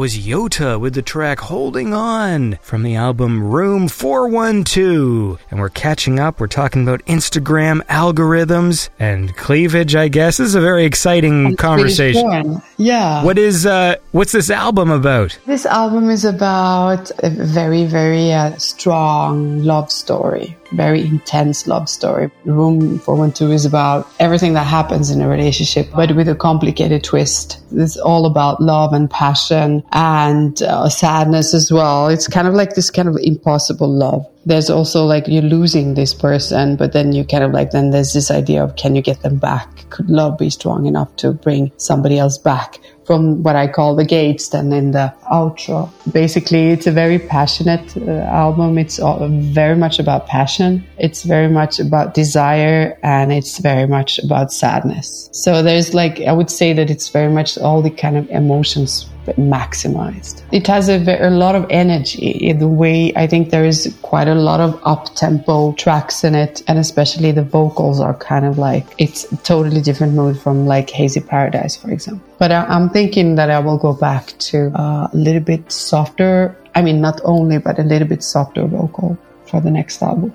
Was 0.00 0.16
Yota 0.16 0.80
with 0.80 0.94
the 0.94 1.02
track 1.02 1.40
Holding 1.40 1.92
On 1.92 2.56
from 2.62 2.82
the 2.84 2.96
album 2.96 3.44
Room 3.44 3.86
412. 3.86 5.38
And 5.50 5.60
we're 5.60 5.68
catching 5.68 6.18
up. 6.18 6.40
We're 6.40 6.46
talking 6.46 6.84
about 6.84 7.04
Instagram 7.04 7.82
algorithms 7.82 8.88
and 8.98 9.36
cleavage, 9.36 9.94
I 9.94 10.08
guess. 10.08 10.38
This 10.38 10.48
is 10.48 10.54
a 10.54 10.60
very 10.62 10.86
exciting 10.86 11.54
conversation. 11.56 12.22
Swedish. 12.22 12.62
Yeah. 12.78 13.22
What 13.24 13.36
is, 13.36 13.66
uh, 13.66 13.96
what's 14.12 14.32
this 14.32 14.48
album 14.48 14.90
about? 14.90 15.38
This 15.44 15.66
album 15.66 16.08
is 16.08 16.24
about 16.24 17.10
a 17.18 17.28
very, 17.28 17.84
very 17.84 18.32
uh, 18.32 18.56
strong 18.56 19.62
love 19.64 19.92
story, 19.92 20.56
very 20.72 21.02
intense 21.02 21.66
love 21.66 21.88
story. 21.88 22.30
Room 22.44 22.98
412 22.98 23.52
is 23.52 23.64
about 23.64 24.08
everything 24.18 24.54
that 24.54 24.66
happens 24.66 25.10
in 25.10 25.20
a 25.20 25.28
relationship, 25.28 25.88
but 25.94 26.14
with 26.14 26.28
a 26.28 26.34
complicated 26.34 27.04
twist. 27.04 27.58
It's 27.72 27.96
all 27.96 28.26
about 28.26 28.60
love 28.60 28.92
and 28.92 29.10
passion 29.10 29.84
and 29.92 30.60
uh, 30.62 30.88
sadness 30.88 31.54
as 31.54 31.70
well. 31.70 32.08
It's 32.08 32.26
kind 32.26 32.48
of 32.48 32.54
like 32.54 32.74
this 32.74 32.90
kind 32.90 33.08
of 33.08 33.16
impossible 33.20 33.92
love. 33.92 34.26
There's 34.46 34.70
also 34.70 35.04
like 35.04 35.28
you're 35.28 35.42
losing 35.42 35.94
this 35.94 36.14
person, 36.14 36.76
but 36.76 36.92
then 36.92 37.12
you 37.12 37.24
kind 37.24 37.44
of 37.44 37.52
like, 37.52 37.72
then 37.72 37.90
there's 37.90 38.12
this 38.12 38.30
idea 38.30 38.64
of 38.64 38.76
can 38.76 38.96
you 38.96 39.02
get 39.02 39.20
them 39.22 39.36
back? 39.36 39.88
Could 39.90 40.08
love 40.08 40.38
be 40.38 40.50
strong 40.50 40.86
enough 40.86 41.14
to 41.16 41.32
bring 41.32 41.72
somebody 41.76 42.18
else 42.18 42.38
back? 42.38 42.78
From 43.10 43.42
what 43.42 43.56
I 43.56 43.66
call 43.66 43.96
the 43.96 44.04
gates 44.04 44.50
then 44.50 44.72
in 44.72 44.92
the 44.92 45.12
outro. 45.32 45.90
Basically, 46.12 46.70
it's 46.70 46.86
a 46.86 46.92
very 46.92 47.18
passionate 47.18 47.96
uh, 47.96 48.10
album. 48.44 48.78
It's 48.78 49.00
all, 49.00 49.26
very 49.28 49.74
much 49.74 49.98
about 49.98 50.28
passion. 50.28 50.86
It's 50.96 51.24
very 51.24 51.48
much 51.48 51.80
about 51.80 52.14
desire 52.14 52.96
and 53.02 53.32
it's 53.32 53.58
very 53.58 53.88
much 53.88 54.20
about 54.20 54.52
sadness. 54.52 55.28
So 55.32 55.60
there's 55.60 55.92
like, 55.92 56.20
I 56.20 56.30
would 56.30 56.52
say 56.52 56.72
that 56.72 56.88
it's 56.88 57.08
very 57.08 57.32
much 57.32 57.58
all 57.58 57.82
the 57.82 57.90
kind 57.90 58.16
of 58.16 58.30
emotions 58.30 59.08
maximized. 59.36 60.42
It 60.52 60.66
has 60.66 60.88
a, 60.88 60.98
a 61.20 61.30
lot 61.30 61.54
of 61.54 61.66
energy 61.70 62.28
in 62.28 62.58
the 62.58 62.68
way 62.68 63.12
I 63.16 63.26
think 63.26 63.50
there 63.50 63.64
is 63.64 63.96
quite 64.02 64.28
a 64.28 64.34
lot 64.34 64.60
of 64.60 64.80
up 64.84 65.14
tempo 65.14 65.72
tracks 65.72 66.24
in 66.24 66.34
it, 66.34 66.62
and 66.66 66.78
especially 66.78 67.32
the 67.32 67.42
vocals 67.42 68.00
are 68.00 68.14
kind 68.14 68.44
of 68.44 68.58
like 68.58 68.86
it's 68.98 69.26
totally 69.42 69.80
different 69.80 70.14
mood 70.14 70.38
from 70.38 70.66
like 70.66 70.90
Hazy 70.90 71.20
Paradise, 71.20 71.76
for 71.76 71.90
example. 71.90 72.26
But 72.38 72.52
I, 72.52 72.64
I'm 72.64 72.90
thinking 72.90 73.34
that 73.36 73.50
I 73.50 73.58
will 73.58 73.78
go 73.78 73.92
back 73.92 74.34
to 74.50 74.70
uh, 74.78 75.08
a 75.12 75.16
little 75.16 75.42
bit 75.42 75.70
softer. 75.70 76.56
I 76.74 76.82
mean, 76.82 77.00
not 77.00 77.20
only, 77.24 77.58
but 77.58 77.78
a 77.78 77.82
little 77.82 78.08
bit 78.08 78.22
softer 78.22 78.66
vocal 78.66 79.18
for 79.46 79.60
the 79.60 79.70
next 79.70 80.02
album. 80.02 80.32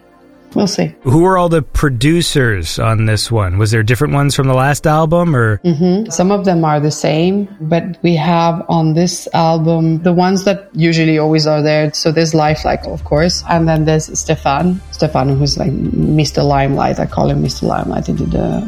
We'll 0.56 0.68
see. 0.68 0.96
Who 1.02 1.20
were 1.20 1.38
all 1.38 1.50
the 1.50 1.62
producers 1.62 2.80
on 2.80 3.06
this 3.06 3.30
one? 3.30 3.58
Was 3.58 3.72
there 3.72 3.84
different 3.84 4.14
ones 4.14 4.36
from 4.36 4.48
the 4.48 4.54
last 4.54 4.88
album 4.88 5.36
or? 5.36 5.58
Mm-hmm. 5.60 6.10
Some 6.10 6.32
of 6.32 6.46
them 6.46 6.64
are 6.64 6.80
the 6.80 6.92
same, 6.92 7.50
but 7.60 8.02
we 8.02 8.16
have 8.16 8.66
on 8.70 8.94
this 8.94 9.28
album 9.34 10.02
the 10.04 10.14
ones 10.14 10.46
that 10.46 10.70
usually 10.74 11.18
always 11.18 11.46
are 11.46 11.62
there. 11.62 11.94
So 11.94 12.12
there's 12.12 12.34
Lifelike, 12.34 12.86
of 12.86 13.04
course, 13.04 13.44
and 13.50 13.68
then 13.68 13.84
there's 13.84 14.08
Stéphane. 14.10 14.80
Stéphane, 14.92 15.38
who's 15.38 15.58
like 15.58 15.72
Mr. 15.72 16.48
Limelight. 16.48 17.00
I 17.00 17.06
call 17.06 17.30
him 17.30 17.44
Mr. 17.44 17.64
Limelight. 17.64 18.08
He 18.08 18.14
did 18.14 18.32
the 18.32 18.62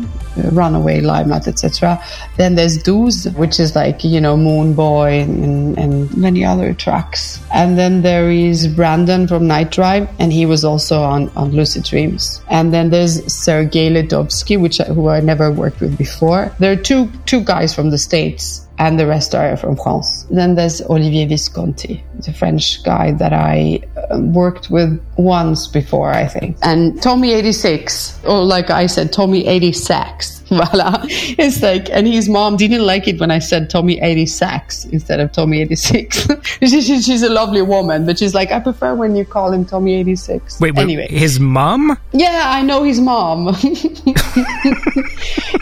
Runaway, 0.51 1.01
Limelight, 1.01 1.47
etc. 1.47 2.01
Then 2.35 2.55
there's 2.55 2.81
Douze, 2.81 3.25
which 3.35 3.59
is 3.59 3.75
like 3.75 4.03
you 4.03 4.21
know 4.21 4.37
Moon 4.37 4.73
Boy 4.73 5.21
and, 5.21 5.77
and 5.77 6.15
many 6.17 6.45
other 6.45 6.73
tracks. 6.73 7.39
And 7.53 7.77
then 7.77 8.01
there 8.01 8.29
is 8.29 8.67
Brandon 8.67 9.27
from 9.27 9.47
Night 9.47 9.71
Drive, 9.71 10.09
and 10.19 10.31
he 10.31 10.45
was 10.45 10.63
also 10.63 11.01
on 11.01 11.29
on 11.35 11.51
Lucid 11.51 11.83
Dreams. 11.83 12.41
And 12.49 12.73
then 12.73 12.89
there's 12.89 13.31
Sergey 13.31 13.89
Ledovsky, 13.89 14.59
which 14.59 14.77
who 14.77 15.09
I 15.09 15.19
never 15.21 15.51
worked 15.51 15.81
with 15.81 15.97
before. 15.97 16.51
There 16.59 16.71
are 16.71 16.75
two 16.75 17.09
two 17.25 17.41
guys 17.41 17.73
from 17.73 17.89
the 17.89 17.97
states 17.97 18.66
and 18.79 18.99
the 18.99 19.07
rest 19.07 19.33
are 19.33 19.57
from 19.57 19.75
France. 19.75 20.25
Then 20.29 20.55
there's 20.55 20.81
Olivier 20.81 21.25
Visconti, 21.25 22.03
the 22.19 22.33
French 22.33 22.83
guy 22.83 23.11
that 23.13 23.33
I 23.33 23.81
uh, 24.11 24.19
worked 24.19 24.69
with 24.69 25.01
once 25.17 25.67
before, 25.67 26.11
I 26.11 26.27
think. 26.27 26.57
And 26.61 27.01
Tommy 27.01 27.31
86, 27.31 28.19
or 28.25 28.43
like 28.43 28.69
I 28.69 28.85
said, 28.85 29.11
Tommy 29.11 29.47
86. 29.47 30.36
Voila. 30.57 31.01
It's 31.07 31.61
like, 31.61 31.89
and 31.89 32.07
his 32.07 32.29
mom 32.29 32.57
didn't 32.57 32.85
like 32.85 33.07
it 33.07 33.19
when 33.19 33.31
I 33.31 33.39
said 33.39 33.69
Tommy 33.69 33.99
86 34.01 34.85
instead 34.85 35.19
of 35.19 35.31
Tommy 35.31 35.61
86. 35.61 36.27
She- 36.61 36.81
she- 36.81 37.01
she's 37.01 37.23
a 37.23 37.29
lovely 37.29 37.61
woman, 37.61 38.05
but 38.05 38.17
she's 38.19 38.33
like, 38.33 38.51
I 38.51 38.59
prefer 38.59 38.95
when 38.95 39.15
you 39.15 39.25
call 39.25 39.51
him 39.51 39.65
Tommy 39.65 39.95
86. 39.95 40.59
Wait, 40.59 40.73
wait, 40.75 40.81
anyway. 40.83 41.07
his 41.09 41.39
mom? 41.39 41.97
Yeah, 42.13 42.43
I 42.45 42.61
know 42.61 42.83
his 42.83 42.99
mom. 42.99 43.47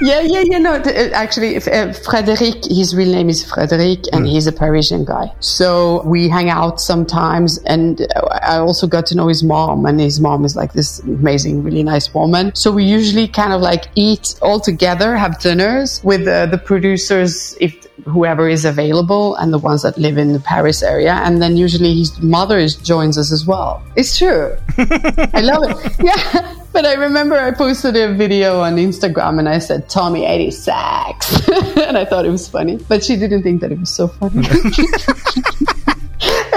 yeah, 0.01 0.21
yeah, 0.21 0.43
yeah. 0.45 0.57
No, 0.57 0.81
th- 0.81 1.11
uh, 1.11 1.15
actually, 1.15 1.57
uh, 1.57 1.93
Frederic, 1.93 2.65
his 2.65 2.95
real 2.95 3.11
name 3.11 3.29
is 3.29 3.43
Frederic, 3.43 3.99
and 4.13 4.27
he's 4.27 4.47
a 4.47 4.51
Parisian 4.51 5.05
guy. 5.05 5.31
So 5.39 6.01
we 6.03 6.29
hang 6.29 6.49
out 6.49 6.79
sometimes, 6.81 7.57
and 7.65 8.01
uh, 8.01 8.27
I 8.41 8.57
also 8.57 8.88
got 8.88 9.05
to 9.07 9.15
know 9.15 9.27
his 9.27 9.43
mom, 9.43 9.86
and 9.86 9.99
his 9.99 10.19
mom 10.19 10.45
is 10.45 10.55
like 10.55 10.73
this 10.73 10.99
amazing, 10.99 11.63
really 11.63 11.83
nice 11.83 12.13
woman. 12.13 12.53
So 12.55 12.71
we 12.71 12.83
usually 12.83 13.27
kind 13.27 13.53
of 13.53 13.61
like 13.61 13.86
eat 13.95 14.36
all 14.41 14.59
together, 14.59 14.74
have 14.82 15.39
dinners 15.39 16.03
with 16.03 16.28
uh, 16.28 16.45
the 16.47 16.57
producers, 16.57 17.55
if 17.59 17.86
whoever 18.05 18.49
is 18.49 18.65
available, 18.65 19.36
and 19.36 19.51
the 19.53 19.59
ones 19.59 19.84
that 19.84 19.97
live 19.97 20.17
in 20.17 20.34
the 20.34 20.39
Paris 20.39 20.84
area, 20.84 21.13
and 21.13 21.41
then 21.41 21.57
usually 21.57 21.95
his 21.99 22.19
mother 22.21 22.57
is, 22.57 22.76
joins 22.76 23.17
us 23.17 23.32
as 23.32 23.45
well. 23.45 23.84
It's 23.95 24.17
true. 24.17 24.55
I 24.78 25.41
love 25.41 25.63
it. 25.86 25.95
Yeah. 26.03 26.55
But 26.76 26.86
I 26.86 26.95
remember 26.95 27.36
I 27.36 27.51
posted 27.51 27.95
a 27.95 28.13
video 28.13 28.59
on 28.59 28.76
Instagram 28.76 29.39
and 29.39 29.47
I 29.47 29.59
said 29.59 29.88
Tommy 29.88 30.26
80 30.26 30.51
sacks. 30.51 31.47
and 31.78 31.97
I 31.97 32.03
thought 32.03 32.26
it 32.26 32.32
was 32.32 32.49
funny. 32.49 32.76
But 32.89 33.01
she 33.01 33.15
didn't 33.15 33.43
think 33.43 33.61
that 33.61 33.71
it 33.71 33.80
was 33.80 33.89
so 33.89 34.09
funny. 34.09 34.45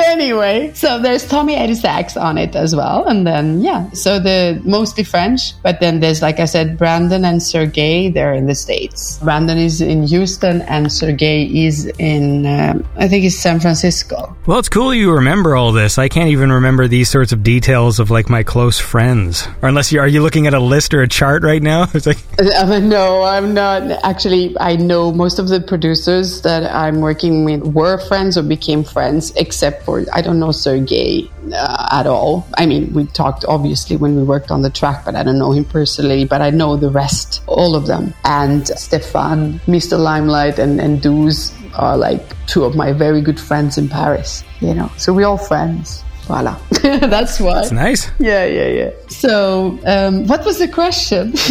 Anyway, 0.08 0.72
so 0.74 0.98
there's 0.98 1.26
Tommy 1.26 1.54
80 1.54 1.74
sacks 1.74 2.16
on 2.16 2.38
it 2.38 2.56
as 2.56 2.74
well. 2.74 3.06
And 3.06 3.26
then, 3.26 3.60
yeah, 3.60 3.90
so 3.90 4.18
the 4.18 4.60
mostly 4.64 5.04
French. 5.04 5.60
But 5.62 5.80
then 5.80 6.00
there's, 6.00 6.22
like 6.22 6.40
I 6.40 6.44
said, 6.44 6.78
Brandon 6.78 7.24
and 7.24 7.42
Sergey, 7.42 8.10
they're 8.10 8.34
in 8.34 8.46
the 8.46 8.54
States. 8.54 9.18
Brandon 9.18 9.58
is 9.58 9.80
in 9.80 10.06
Houston 10.06 10.62
and 10.62 10.92
Sergey 10.92 11.66
is 11.66 11.86
in, 11.98 12.46
um, 12.46 12.84
I 12.96 13.08
think 13.08 13.24
it's 13.24 13.36
San 13.36 13.60
Francisco. 13.60 14.36
Well, 14.46 14.58
it's 14.58 14.68
cool 14.68 14.94
you 14.94 15.12
remember 15.12 15.56
all 15.56 15.72
this. 15.72 15.98
I 15.98 16.08
can't 16.08 16.30
even 16.30 16.50
remember 16.52 16.88
these 16.88 17.10
sorts 17.10 17.32
of 17.32 17.42
details 17.42 18.00
of 18.00 18.10
like 18.10 18.28
my 18.28 18.42
close 18.42 18.78
friends. 18.78 19.46
Or 19.62 19.68
unless 19.68 19.92
you 19.92 20.00
are 20.00 20.08
you 20.08 20.22
looking 20.22 20.46
at 20.46 20.54
a 20.54 20.60
list 20.60 20.94
or 20.94 21.02
a 21.02 21.08
chart 21.08 21.42
right 21.42 21.62
now? 21.62 21.86
It's 21.98 22.06
like 22.06 22.18
Uh, 22.58 22.78
no, 22.78 23.22
I'm 23.22 23.54
not. 23.54 23.82
Actually, 24.04 24.56
I 24.60 24.76
know 24.76 25.12
most 25.12 25.38
of 25.38 25.48
the 25.48 25.60
producers 25.60 26.42
that 26.42 26.64
I'm 26.72 27.00
working 27.00 27.44
with 27.44 27.62
were 27.62 27.98
friends 27.98 28.38
or 28.38 28.42
became 28.42 28.84
friends, 28.84 29.32
except 29.36 29.84
for 29.84 29.97
I 30.12 30.20
don't 30.20 30.38
know 30.38 30.52
Sergey 30.52 31.30
uh, 31.52 31.88
at 31.92 32.06
all. 32.06 32.46
I 32.56 32.66
mean, 32.66 32.92
we 32.92 33.06
talked 33.06 33.44
obviously 33.46 33.96
when 33.96 34.16
we 34.16 34.22
worked 34.22 34.50
on 34.50 34.62
the 34.62 34.70
track, 34.70 35.04
but 35.04 35.14
I 35.14 35.22
don't 35.22 35.38
know 35.38 35.52
him 35.52 35.64
personally. 35.64 36.24
But 36.24 36.42
I 36.42 36.50
know 36.50 36.76
the 36.76 36.90
rest, 36.90 37.42
all 37.46 37.74
of 37.74 37.86
them, 37.86 38.14
and 38.24 38.62
Stéphane, 38.62 39.60
Mr. 39.66 39.98
Limelight, 39.98 40.58
and 40.58 40.80
and 40.80 41.02
Douze 41.02 41.52
are 41.74 41.96
like 41.96 42.22
two 42.46 42.64
of 42.64 42.74
my 42.74 42.92
very 42.92 43.20
good 43.20 43.38
friends 43.38 43.78
in 43.78 43.88
Paris. 43.88 44.44
You 44.60 44.74
know, 44.74 44.90
so 44.96 45.12
we're 45.12 45.26
all 45.26 45.38
friends. 45.38 46.04
Voila, 46.28 46.58
that's 46.82 47.40
why. 47.40 47.60
it's 47.60 47.72
nice. 47.72 48.10
Yeah, 48.18 48.44
yeah, 48.44 48.66
yeah. 48.66 48.90
So, 49.08 49.78
um, 49.86 50.26
what 50.26 50.44
was 50.44 50.58
the 50.58 50.68
question? 50.68 51.32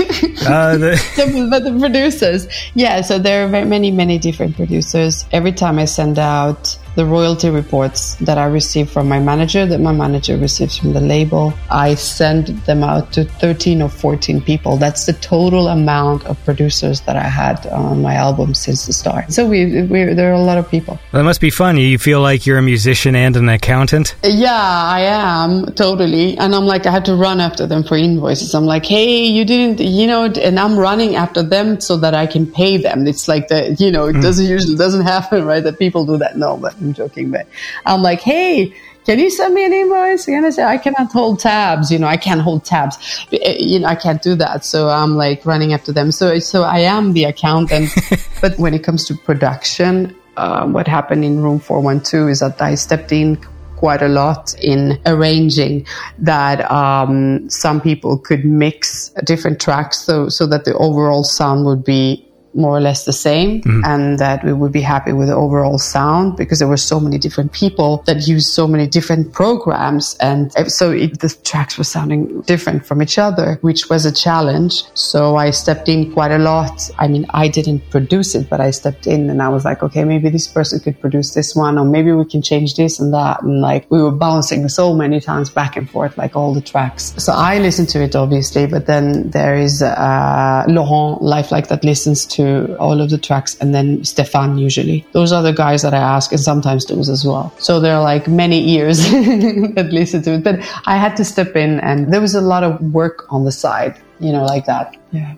Uh, 0.47 0.77
the, 0.77 0.91
the, 1.51 1.59
the 1.59 1.77
producers, 1.77 2.47
yeah. 2.73 3.01
So 3.01 3.19
there 3.19 3.43
are 3.43 3.49
very 3.49 3.65
many, 3.65 3.91
many 3.91 4.17
different 4.17 4.55
producers. 4.55 5.25
Every 5.33 5.51
time 5.51 5.77
I 5.77 5.85
send 5.85 6.19
out 6.19 6.77
the 6.97 7.05
royalty 7.05 7.51
reports 7.51 8.15
that 8.15 8.39
I 8.39 8.45
receive 8.45 8.89
from 8.89 9.07
my 9.07 9.19
manager, 9.19 9.67
that 9.67 9.79
my 9.79 9.91
manager 9.91 10.35
receives 10.35 10.77
from 10.77 10.93
the 10.93 10.99
label, 10.99 11.53
I 11.69 11.93
send 11.93 12.47
them 12.65 12.83
out 12.83 13.13
to 13.13 13.23
13 13.23 13.83
or 13.83 13.89
14 13.89 14.41
people. 14.41 14.77
That's 14.77 15.05
the 15.05 15.13
total 15.13 15.67
amount 15.67 16.25
of 16.25 16.43
producers 16.43 17.01
that 17.01 17.15
I 17.15 17.29
had 17.29 17.67
on 17.67 18.01
my 18.01 18.15
album 18.15 18.55
since 18.55 18.87
the 18.87 18.93
start. 18.93 19.31
So 19.31 19.47
we, 19.47 19.83
we 19.83 20.05
there 20.15 20.31
are 20.31 20.33
a 20.33 20.41
lot 20.41 20.57
of 20.57 20.67
people. 20.71 20.99
that 21.11 21.21
must 21.21 21.39
be 21.39 21.51
fun. 21.51 21.77
You 21.77 21.99
feel 21.99 22.19
like 22.19 22.47
you're 22.47 22.57
a 22.57 22.63
musician 22.63 23.15
and 23.15 23.37
an 23.37 23.47
accountant. 23.47 24.15
Yeah, 24.23 24.51
I 24.51 25.01
am 25.01 25.67
totally. 25.75 26.35
And 26.39 26.55
I'm 26.55 26.65
like, 26.65 26.87
I 26.87 26.91
had 26.91 27.05
to 27.05 27.15
run 27.15 27.39
after 27.39 27.67
them 27.67 27.83
for 27.83 27.95
invoices. 27.95 28.55
I'm 28.55 28.65
like, 28.65 28.85
hey, 28.85 29.21
you 29.21 29.45
didn't, 29.45 29.79
you 29.79 30.07
know, 30.07 30.25
and 30.25 30.59
I'm 30.59 30.75
running 30.79 31.15
after 31.15 31.43
them 31.43 31.79
so 31.79 31.95
that 31.97 32.15
I 32.15 32.25
can 32.25 32.51
pay 32.51 32.77
them. 32.77 33.05
It's 33.05 33.27
like 33.27 33.49
the, 33.49 33.75
you 33.77 33.91
know, 33.91 34.07
it 34.07 34.15
mm. 34.15 34.21
doesn't 34.23 34.47
usually 34.47 34.75
doesn't 34.75 35.05
happen, 35.05 35.45
right? 35.45 35.63
That 35.63 35.77
people 35.77 36.03
do 36.03 36.17
that. 36.17 36.37
No, 36.37 36.57
but 36.57 36.73
I'm 36.87 36.93
joking. 36.93 37.31
But 37.31 37.47
I'm 37.85 38.01
like, 38.01 38.21
hey, 38.21 38.73
can 39.05 39.19
you 39.19 39.29
send 39.29 39.53
me 39.53 39.65
an 39.65 39.73
invoice? 39.73 40.25
Can 40.25 40.43
I 40.43 40.49
say 40.49 40.63
I 40.63 40.77
cannot 40.77 41.11
hold 41.11 41.39
tabs? 41.39 41.91
You 41.91 41.99
know, 41.99 42.07
I 42.07 42.17
can't 42.17 42.41
hold 42.41 42.65
tabs. 42.65 42.97
Uh, 43.31 43.37
You 43.57 43.79
know, 43.79 43.87
I 43.87 43.95
can't 43.95 44.21
do 44.21 44.35
that. 44.35 44.65
So 44.65 44.89
I'm 44.89 45.15
like 45.15 45.45
running 45.45 45.73
after 45.73 45.93
them. 45.93 46.11
So, 46.11 46.39
so 46.39 46.63
I 46.63 46.79
am 46.79 47.13
the 47.13 47.25
accountant. 47.25 47.89
but 48.41 48.57
when 48.57 48.73
it 48.73 48.83
comes 48.83 49.05
to 49.05 49.15
production, 49.15 50.15
uh, 50.35 50.67
what 50.67 50.87
happened 50.87 51.23
in 51.23 51.41
room 51.41 51.59
412 51.59 52.29
is 52.29 52.39
that 52.41 52.61
I 52.61 52.75
stepped 52.75 53.11
in 53.11 53.37
quite 53.77 54.01
a 54.01 54.07
lot 54.07 54.53
in 54.61 54.99
arranging 55.05 55.85
that 56.17 56.69
um, 56.69 57.49
some 57.49 57.79
people 57.79 58.17
could 58.17 58.43
mix 58.43 59.09
different 59.23 59.61
tracks 59.61 59.99
so 59.99 60.27
so 60.29 60.47
that 60.47 60.65
the 60.65 60.73
overall 60.75 61.23
sound 61.23 61.63
would 61.65 61.83
be 61.83 62.26
more 62.57 62.75
or 62.75 62.81
less 62.81 63.05
the 63.05 63.13
same 63.13 63.61
and 63.85 64.19
that 64.19 64.43
we 64.43 64.51
would 64.51 64.71
be 64.71 64.81
happy 64.81 65.13
with 65.13 65.27
the 65.27 65.35
overall 65.35 65.77
sound 65.77 66.35
because 66.35 66.59
there 66.59 66.67
were 66.67 66.77
so 66.77 66.99
many 66.99 67.17
different 67.17 67.53
people 67.53 68.03
that 68.07 68.27
used 68.27 68.47
so 68.47 68.67
many 68.67 68.87
different 68.87 69.31
programs. 69.31 70.17
And 70.19 70.51
so 70.71 70.91
it, 70.91 71.19
the 71.19 71.29
tracks 71.43 71.77
were 71.77 71.83
sounding 71.83 72.41
different 72.41 72.85
from 72.85 73.01
each 73.01 73.17
other, 73.17 73.59
which 73.61 73.89
was 73.89 74.05
a 74.05 74.11
challenge. 74.11 74.83
So 74.95 75.35
I 75.35 75.51
stepped 75.51 75.87
in 75.87 76.11
quite 76.11 76.31
a 76.31 76.37
lot. 76.37 76.89
I 76.97 77.07
mean, 77.07 77.25
I 77.29 77.47
didn't 77.47 77.89
produce 77.89 78.33
it, 78.35 78.49
but 78.49 78.59
I 78.59 78.71
stepped 78.71 79.05
in 79.07 79.29
and 79.29 79.41
I 79.41 79.49
was 79.49 79.63
like, 79.63 79.83
okay, 79.83 80.03
maybe 80.03 80.29
this 80.29 80.47
person 80.47 80.79
could 80.79 80.99
produce 80.99 81.33
this 81.33 81.55
one, 81.55 81.77
or 81.77 81.85
maybe 81.85 82.11
we 82.11 82.25
can 82.25 82.41
change 82.41 82.75
this 82.75 82.99
and 82.99 83.13
that. 83.13 83.43
And 83.43 83.61
like 83.61 83.89
we 83.91 84.01
were 84.01 84.11
bouncing 84.11 84.67
so 84.69 84.93
many 84.93 85.19
times 85.19 85.49
back 85.49 85.77
and 85.77 85.89
forth, 85.89 86.17
like 86.17 86.35
all 86.35 86.53
the 86.53 86.61
tracks. 86.61 87.13
So 87.17 87.33
I 87.33 87.59
listened 87.59 87.89
to 87.89 88.01
it 88.01 88.15
obviously, 88.15 88.65
but 88.65 88.87
then 88.87 89.29
there 89.29 89.55
is 89.55 89.81
uh, 89.81 90.65
Laurent 90.67 91.21
Lifelike 91.21 91.67
that 91.67 91.83
listens 91.83 92.25
to 92.37 92.46
all 92.79 93.01
of 93.01 93.09
the 93.09 93.17
tracks, 93.17 93.57
and 93.61 93.73
then 93.75 93.99
Stéphane 94.01 94.59
usually. 94.59 95.05
Those 95.13 95.31
are 95.31 95.43
the 95.43 95.53
guys 95.53 95.81
that 95.81 95.93
I 95.93 95.97
ask, 96.15 96.31
and 96.31 96.41
sometimes 96.41 96.85
those 96.85 97.09
as 97.09 97.25
well. 97.25 97.51
So 97.59 97.79
there 97.79 97.95
are 97.95 98.03
like 98.03 98.27
many 98.27 98.69
ears 98.75 98.97
that 99.75 99.89
listen 99.91 100.21
to 100.23 100.33
it. 100.35 100.43
But 100.43 100.59
I 100.85 100.97
had 100.97 101.15
to 101.17 101.25
step 101.25 101.55
in, 101.55 101.79
and 101.81 102.11
there 102.13 102.21
was 102.21 102.35
a 102.35 102.41
lot 102.41 102.63
of 102.63 102.79
work 102.93 103.25
on 103.29 103.43
the 103.45 103.51
side, 103.51 103.95
you 104.19 104.31
know, 104.31 104.43
like 104.45 104.65
that. 104.65 104.95
Yeah. 105.11 105.33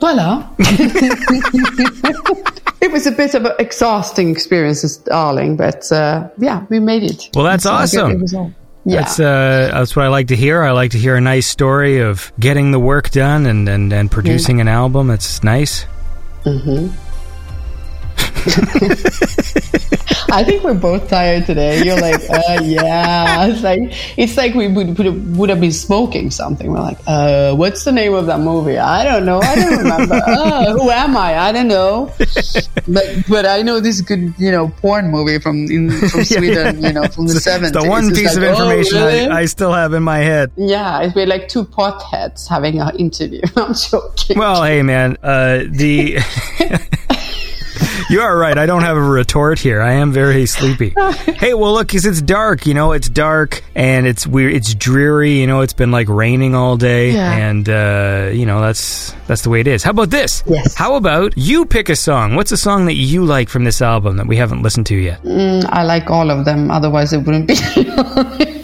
Voilà. 0.00 0.46
it 2.80 2.92
was 2.92 3.06
a 3.06 3.12
bit 3.12 3.34
of 3.34 3.44
an 3.44 3.52
exhausting 3.58 4.30
experience, 4.30 4.96
darling, 4.98 5.56
but 5.56 5.90
uh, 5.92 6.28
yeah, 6.38 6.64
we 6.68 6.78
made 6.80 7.02
it. 7.02 7.28
Well, 7.34 7.44
that's 7.44 7.64
So 7.64 7.72
I 7.72 7.86
get- 7.86 8.22
awesome. 8.22 8.54
It 8.86 8.90
was 8.90 8.92
all- 8.92 8.92
Yeah. 8.92 9.00
That's 9.00 9.20
uh, 9.20 9.70
that's 9.72 9.96
what 9.96 10.04
I 10.04 10.08
like 10.08 10.28
to 10.28 10.36
hear. 10.36 10.62
I 10.62 10.70
like 10.70 10.92
to 10.92 10.98
hear 10.98 11.16
a 11.16 11.20
nice 11.20 11.46
story 11.46 11.98
of 12.00 12.32
getting 12.38 12.70
the 12.70 12.78
work 12.78 13.10
done 13.10 13.46
and 13.46 13.68
and, 13.68 13.92
and 13.92 14.10
producing 14.10 14.60
an 14.60 14.68
album. 14.68 15.10
It's 15.10 15.42
nice. 15.42 15.86
I 20.30 20.44
think 20.44 20.62
we're 20.62 20.74
both 20.74 21.08
tired 21.08 21.46
today. 21.46 21.82
You're 21.84 22.00
like, 22.00 22.20
uh, 22.30 22.60
yeah. 22.62 23.46
It's 23.46 23.62
like 23.62 23.80
it's 24.18 24.36
like 24.36 24.54
we 24.54 24.68
would 24.68 24.96
would 24.98 25.06
have, 25.06 25.36
would 25.36 25.48
have 25.50 25.60
been 25.60 25.72
smoking 25.72 26.30
something. 26.30 26.70
We're 26.70 26.80
like, 26.80 26.98
uh, 27.06 27.54
what's 27.54 27.84
the 27.84 27.92
name 27.92 28.14
of 28.14 28.26
that 28.26 28.40
movie? 28.40 28.78
I 28.78 29.04
don't 29.04 29.24
know. 29.24 29.40
I 29.40 29.54
don't 29.54 29.78
remember. 29.78 30.14
uh, 30.26 30.72
who 30.78 30.90
am 30.90 31.16
I? 31.16 31.36
I 31.38 31.52
don't 31.52 31.68
know. 31.68 32.12
But 32.88 33.04
but 33.28 33.46
I 33.46 33.62
know 33.62 33.80
this 33.80 34.00
good 34.00 34.34
you 34.38 34.50
know 34.50 34.68
porn 34.68 35.10
movie 35.10 35.38
from 35.38 35.64
in 35.70 35.90
from 35.90 36.24
Sweden. 36.24 36.82
You 36.82 36.92
know 36.92 37.04
from 37.08 37.26
the 37.26 37.40
seventies. 37.40 37.72
the 37.82 37.88
one 37.88 38.10
piece 38.12 38.36
of 38.36 38.42
information 38.42 38.98
really? 38.98 39.26
I, 39.26 39.40
I 39.40 39.44
still 39.46 39.72
have 39.72 39.92
in 39.94 40.02
my 40.02 40.18
head. 40.18 40.52
yeah, 40.56 41.02
it's 41.02 41.14
we're 41.14 41.26
like 41.26 41.48
two 41.48 41.64
potheads 41.64 42.48
having 42.48 42.80
an 42.80 42.94
interview. 42.96 43.40
I'm 43.56 43.74
joking. 43.74 44.38
Well, 44.38 44.62
hey, 44.62 44.82
man, 44.82 45.16
uh, 45.22 45.64
the. 45.68 46.18
You 48.10 48.20
are 48.20 48.36
right. 48.36 48.56
I 48.56 48.66
don't 48.66 48.82
have 48.82 48.96
a 48.96 49.02
retort 49.02 49.58
here. 49.58 49.80
I 49.80 49.94
am 49.94 50.12
very 50.12 50.46
sleepy. 50.46 50.94
hey, 51.38 51.54
well, 51.54 51.74
look, 51.74 51.88
cause 51.88 52.04
it's 52.06 52.22
dark. 52.22 52.66
You 52.66 52.74
know, 52.74 52.92
it's 52.92 53.08
dark 53.08 53.62
and 53.74 54.06
it's 54.06 54.26
weird. 54.26 54.54
It's 54.54 54.74
dreary. 54.74 55.40
You 55.40 55.46
know, 55.46 55.60
it's 55.62 55.72
been 55.72 55.90
like 55.90 56.08
raining 56.08 56.54
all 56.54 56.76
day, 56.76 57.12
Yeah. 57.12 57.32
and 57.32 57.68
uh, 57.68 58.30
you 58.32 58.46
know 58.46 58.60
that's 58.60 59.12
that's 59.26 59.42
the 59.42 59.50
way 59.50 59.60
it 59.60 59.66
is. 59.66 59.82
How 59.82 59.90
about 59.90 60.10
this? 60.10 60.42
Yes. 60.46 60.74
How 60.74 60.94
about 60.96 61.32
you 61.36 61.66
pick 61.66 61.88
a 61.88 61.96
song? 61.96 62.34
What's 62.36 62.52
a 62.52 62.56
song 62.56 62.86
that 62.86 62.94
you 62.94 63.24
like 63.24 63.48
from 63.48 63.64
this 63.64 63.82
album 63.82 64.16
that 64.18 64.26
we 64.26 64.36
haven't 64.36 64.62
listened 64.62 64.86
to 64.86 64.96
yet? 64.96 65.20
I 65.70 65.82
like 65.82 66.10
all 66.10 66.30
of 66.30 66.44
them. 66.44 66.70
Otherwise, 66.70 67.12
it 67.12 67.18
wouldn't 67.18 67.48
be. 67.48 67.56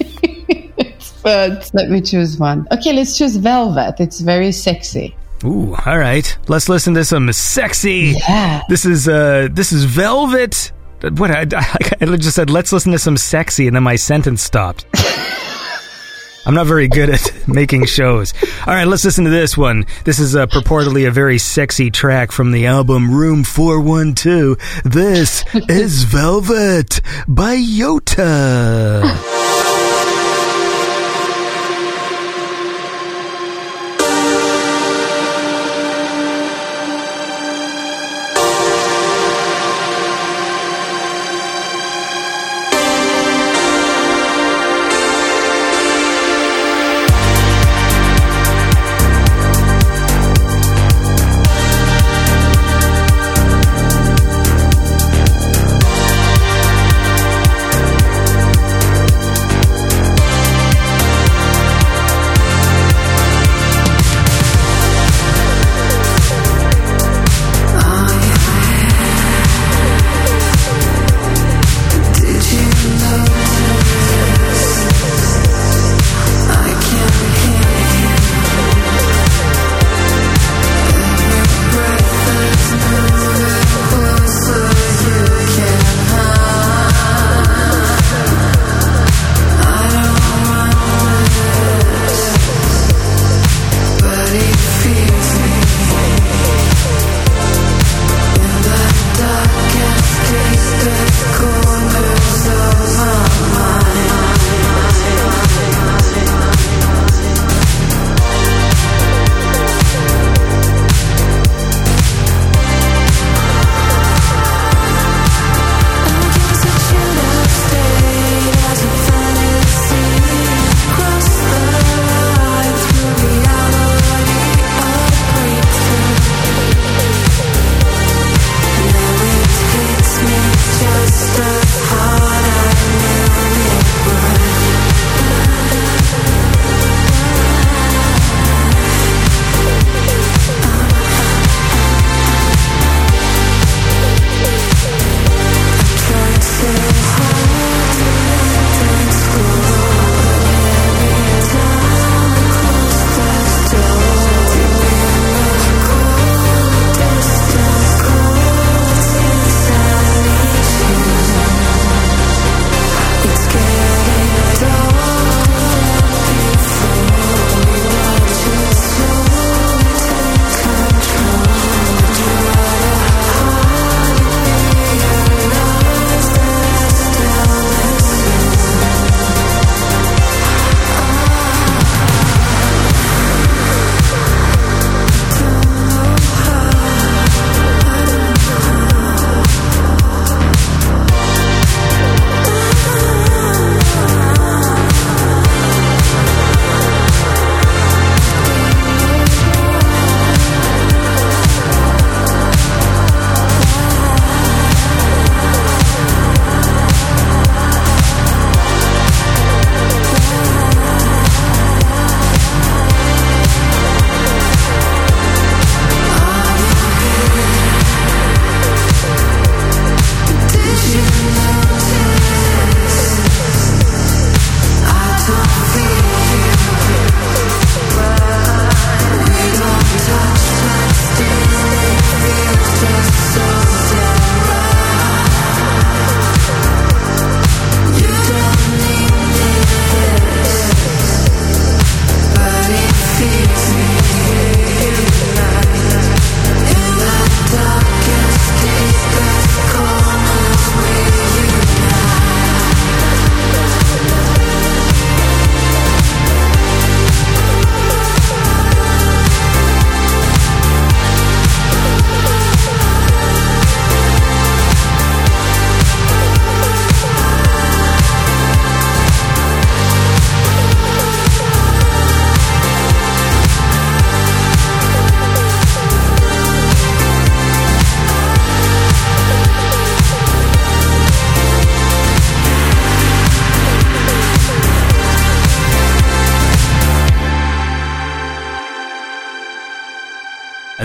but 1.22 1.70
let 1.72 1.89
me 1.91 2.01
choose 2.01 2.37
one. 2.39 2.66
Okay, 2.72 2.93
let's 2.93 3.16
choose 3.16 3.37
Velvet. 3.37 4.01
It's 4.01 4.20
very 4.20 4.53
sexy. 4.53 5.14
Ooh, 5.45 5.74
all 5.86 5.99
right. 5.99 6.36
Let's 6.49 6.68
listen 6.68 6.95
to 6.95 7.05
some 7.05 7.32
sexy. 7.32 8.14
Yeah. 8.18 8.62
This 8.68 8.84
is 8.84 9.09
uh, 9.09 9.49
this 9.51 9.72
is 9.72 9.84
Velvet. 9.84 10.72
What 11.16 11.30
I, 11.32 11.40
I 12.01 12.16
just 12.16 12.36
said. 12.36 12.49
Let's 12.49 12.72
listen 12.72 12.93
to 12.93 12.99
some 12.99 13.16
sexy, 13.16 13.66
and 13.66 13.74
then 13.74 13.82
my 13.82 13.97
sentence 13.97 14.43
stopped. 14.43 14.86
I'm 16.45 16.55
not 16.55 16.66
very 16.66 16.88
good 16.88 17.11
at 17.11 17.32
making 17.49 17.86
shows. 17.86 18.34
All 18.66 18.74
right, 18.74 18.86
let's 18.86 19.05
listen 19.05 19.24
to 19.24 19.30
this 19.30 19.57
one. 19.57 19.86
This 20.05 20.18
is 20.18 20.34
uh, 20.34 20.47
purportedly 20.47 21.07
a 21.07 21.11
very 21.11 21.38
sexy 21.38 21.90
track 21.90 22.32
from 22.32 22.51
the 22.51 22.66
album 22.66 23.14
Room 23.14 23.45
412. 23.45 24.59
This 24.84 25.45
is 25.68 26.05
Velvet 26.05 27.01
by 27.28 27.57
Yota. 27.57 29.41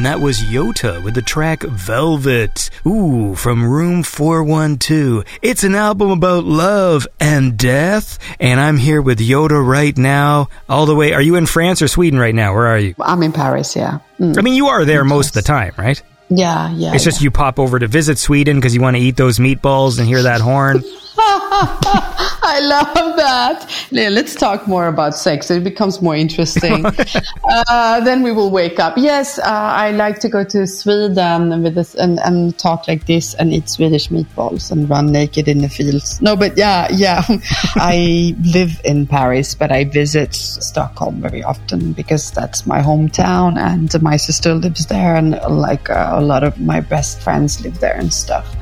That 0.08 0.22
was 0.22 0.40
Yota 0.40 1.04
with 1.04 1.16
the 1.16 1.22
track 1.22 1.64
Velvet. 1.64 2.70
Ooh, 2.86 3.36
from 3.36 3.70
Room 3.70 4.04
412. 4.04 5.26
It's 5.42 5.66
an 5.66 5.76
album 5.76 6.12
about 6.12 6.46
love 6.46 7.06
and 7.20 7.58
death. 7.58 8.18
And 8.40 8.58
I'm 8.58 8.78
here 8.78 9.02
with 9.02 9.20
Yota 9.20 9.62
right 9.62 9.98
now. 9.98 10.48
All 10.70 10.86
the 10.86 10.96
way. 10.96 11.12
Are 11.12 11.22
you 11.22 11.36
in 11.36 11.46
France 11.46 11.82
or 11.82 11.90
Sweden 11.90 12.18
right 12.18 12.34
now? 12.34 12.54
Where 12.54 12.68
are 12.68 12.80
you? 12.80 12.96
I'm 13.02 13.22
in 13.22 13.34
Paris, 13.34 13.76
yeah. 13.76 14.00
Mm. 14.18 14.38
I 14.38 14.42
mean, 14.44 14.54
you 14.54 14.68
are 14.68 14.86
there 14.86 15.04
most 15.04 15.28
of 15.28 15.34
the 15.34 15.42
time, 15.42 15.74
right? 15.78 16.02
Yeah, 16.30 16.72
yeah. 16.72 16.94
It's 16.94 17.04
just 17.04 17.22
you 17.22 17.30
pop 17.30 17.60
over 17.60 17.78
to 17.78 17.88
visit 17.88 18.18
Sweden 18.18 18.56
because 18.58 18.74
you 18.74 18.80
want 18.80 18.96
to 18.96 19.02
eat 19.02 19.18
those 19.18 19.40
meatballs 19.40 20.00
and 20.00 20.08
hear 20.08 20.24
that 20.24 20.40
horn. 20.40 20.84
I 22.50 22.60
love 22.62 23.18
that. 23.18 23.70
Let's 23.92 24.34
talk 24.36 24.68
more 24.68 24.88
about 24.88 25.16
sex. 25.16 25.52
It 25.52 25.64
becomes 25.64 26.02
more 26.02 26.16
interesting. 26.16 26.86
uh, 27.50 28.00
then 28.02 28.24
we 28.24 28.32
will 28.32 28.50
wake 28.50 28.80
up. 28.80 28.98
Yes, 28.98 29.38
uh, 29.40 29.44
I 29.44 29.92
like 29.92 30.20
to 30.20 30.30
go 30.30 30.46
to 30.46 30.66
Sweden 30.66 31.64
with 31.64 31.76
this 31.76 31.96
and, 31.96 32.20
and 32.20 32.58
talk 32.58 32.88
like 32.88 33.06
this 33.08 33.34
and 33.34 33.52
eat 33.52 33.70
Swedish 33.70 34.08
meatballs 34.08 34.72
and 34.72 34.90
run 34.90 35.12
naked 35.12 35.50
in 35.50 35.60
the 35.60 35.68
fields. 35.68 36.22
No, 36.22 36.38
but 36.38 36.58
yeah, 36.58 36.88
yeah. 36.92 37.24
I 37.76 38.34
live 38.44 38.80
in 38.86 39.06
Paris, 39.06 39.54
but 39.54 39.72
I 39.72 39.84
visit 39.84 40.34
Stockholm 40.34 41.20
very 41.20 41.44
often 41.44 41.92
because 41.92 42.32
that's 42.32 42.66
my 42.66 42.82
hometown 42.82 43.58
and 43.58 44.02
my 44.02 44.16
sister 44.16 44.54
lives 44.54 44.86
there 44.86 45.16
and 45.16 45.32
like 45.50 45.90
uh, 45.90 46.12
a 46.14 46.22
lot 46.22 46.44
of 46.44 46.58
my 46.60 46.80
best 46.80 47.20
friends 47.22 47.60
live 47.62 47.80
there 47.82 47.98
and 47.98 48.14
stuff. 48.14 48.56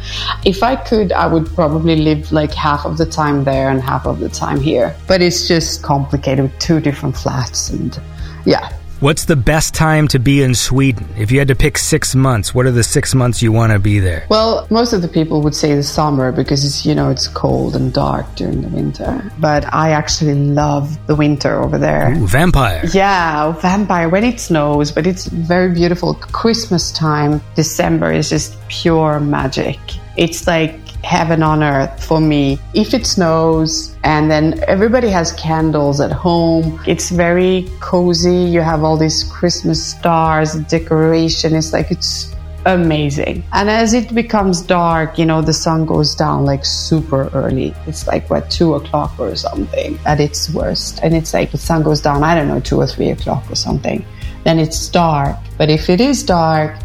If 0.45 0.63
I 0.63 0.75
could, 0.75 1.11
I 1.11 1.27
would 1.27 1.47
probably 1.53 1.95
live 1.97 2.31
like 2.31 2.54
half 2.55 2.85
of 2.85 2.97
the 2.97 3.05
time 3.05 3.43
there 3.43 3.69
and 3.69 3.81
half 3.81 4.05
of 4.05 4.19
the 4.19 4.29
time 4.29 4.59
here. 4.59 4.95
But 5.07 5.21
it's 5.21 5.47
just 5.47 5.83
complicated 5.83 6.43
with 6.43 6.59
two 6.59 6.79
different 6.79 7.15
flats 7.17 7.69
and 7.69 7.99
yeah. 8.45 8.71
What's 9.01 9.25
the 9.25 9.35
best 9.35 9.73
time 9.73 10.07
to 10.09 10.19
be 10.19 10.41
in 10.41 10.55
Sweden? 10.55 11.05
If 11.17 11.29
you 11.29 11.39
had 11.39 11.49
to 11.49 11.55
pick 11.55 11.77
six 11.77 12.15
months, 12.15 12.55
what 12.55 12.65
are 12.65 12.71
the 12.71 12.81
six 12.81 13.13
months 13.13 13.41
you 13.41 13.51
want 13.51 13.73
to 13.73 13.79
be 13.79 13.99
there? 13.99 14.25
Well, 14.29 14.65
most 14.69 14.93
of 14.93 15.01
the 15.01 15.09
people 15.09 15.41
would 15.41 15.53
say 15.53 15.75
the 15.75 15.83
summer 15.83 16.31
because 16.31 16.63
it's, 16.63 16.85
you 16.85 16.95
know, 16.95 17.09
it's 17.09 17.27
cold 17.27 17.75
and 17.75 17.93
dark 17.93 18.25
during 18.35 18.61
the 18.61 18.69
winter. 18.69 19.29
But 19.37 19.71
I 19.73 19.91
actually 19.91 20.35
love 20.35 20.97
the 21.07 21.15
winter 21.15 21.61
over 21.61 21.77
there. 21.77 22.13
Ooh, 22.17 22.25
vampire. 22.25 22.85
Yeah, 22.93 23.47
oh, 23.47 23.59
vampire 23.59 24.07
when 24.07 24.23
it 24.23 24.39
snows, 24.39 24.93
but 24.93 25.05
it's 25.05 25.25
very 25.25 25.73
beautiful. 25.73 26.13
Christmas 26.13 26.93
time, 26.93 27.41
December 27.55 28.13
is 28.13 28.29
just 28.29 28.57
pure 28.69 29.19
magic. 29.19 29.77
It's 30.15 30.47
like 30.47 30.79
heaven 31.05 31.43
on 31.43 31.63
earth 31.63 32.03
for 32.03 32.19
me. 32.19 32.59
If 32.73 32.93
it 32.93 33.05
snows 33.05 33.95
and 34.03 34.29
then 34.29 34.63
everybody 34.67 35.09
has 35.09 35.31
candles 35.33 36.01
at 36.01 36.11
home, 36.11 36.81
it's 36.87 37.11
very 37.11 37.69
cozy. 37.79 38.35
You 38.35 38.61
have 38.61 38.83
all 38.83 38.97
these 38.97 39.23
Christmas 39.23 39.85
stars, 39.85 40.55
decoration. 40.65 41.55
It's 41.55 41.71
like 41.71 41.91
it's 41.91 42.33
amazing. 42.65 43.43
And 43.53 43.69
as 43.69 43.93
it 43.93 44.13
becomes 44.13 44.61
dark, 44.61 45.19
you 45.19 45.25
know, 45.25 45.41
the 45.41 45.53
sun 45.53 45.85
goes 45.85 46.15
down 46.15 46.43
like 46.45 46.65
super 46.65 47.29
early. 47.33 47.75
It's 47.85 48.07
like 48.07 48.27
what 48.31 48.49
two 48.49 48.73
o'clock 48.73 49.17
or 49.19 49.35
something 49.35 49.99
at 50.05 50.19
its 50.19 50.49
worst. 50.49 50.99
And 51.03 51.15
it's 51.15 51.33
like 51.33 51.51
the 51.51 51.59
sun 51.59 51.83
goes 51.83 52.01
down, 52.01 52.23
I 52.23 52.33
don't 52.33 52.47
know, 52.47 52.59
two 52.59 52.79
or 52.79 52.87
three 52.87 53.11
o'clock 53.11 53.49
or 53.51 53.55
something. 53.55 54.03
Then 54.43 54.59
it's 54.59 54.89
dark. 54.89 55.37
But 55.57 55.69
if 55.69 55.89
it 55.89 56.01
is 56.01 56.23
dark, 56.23 56.75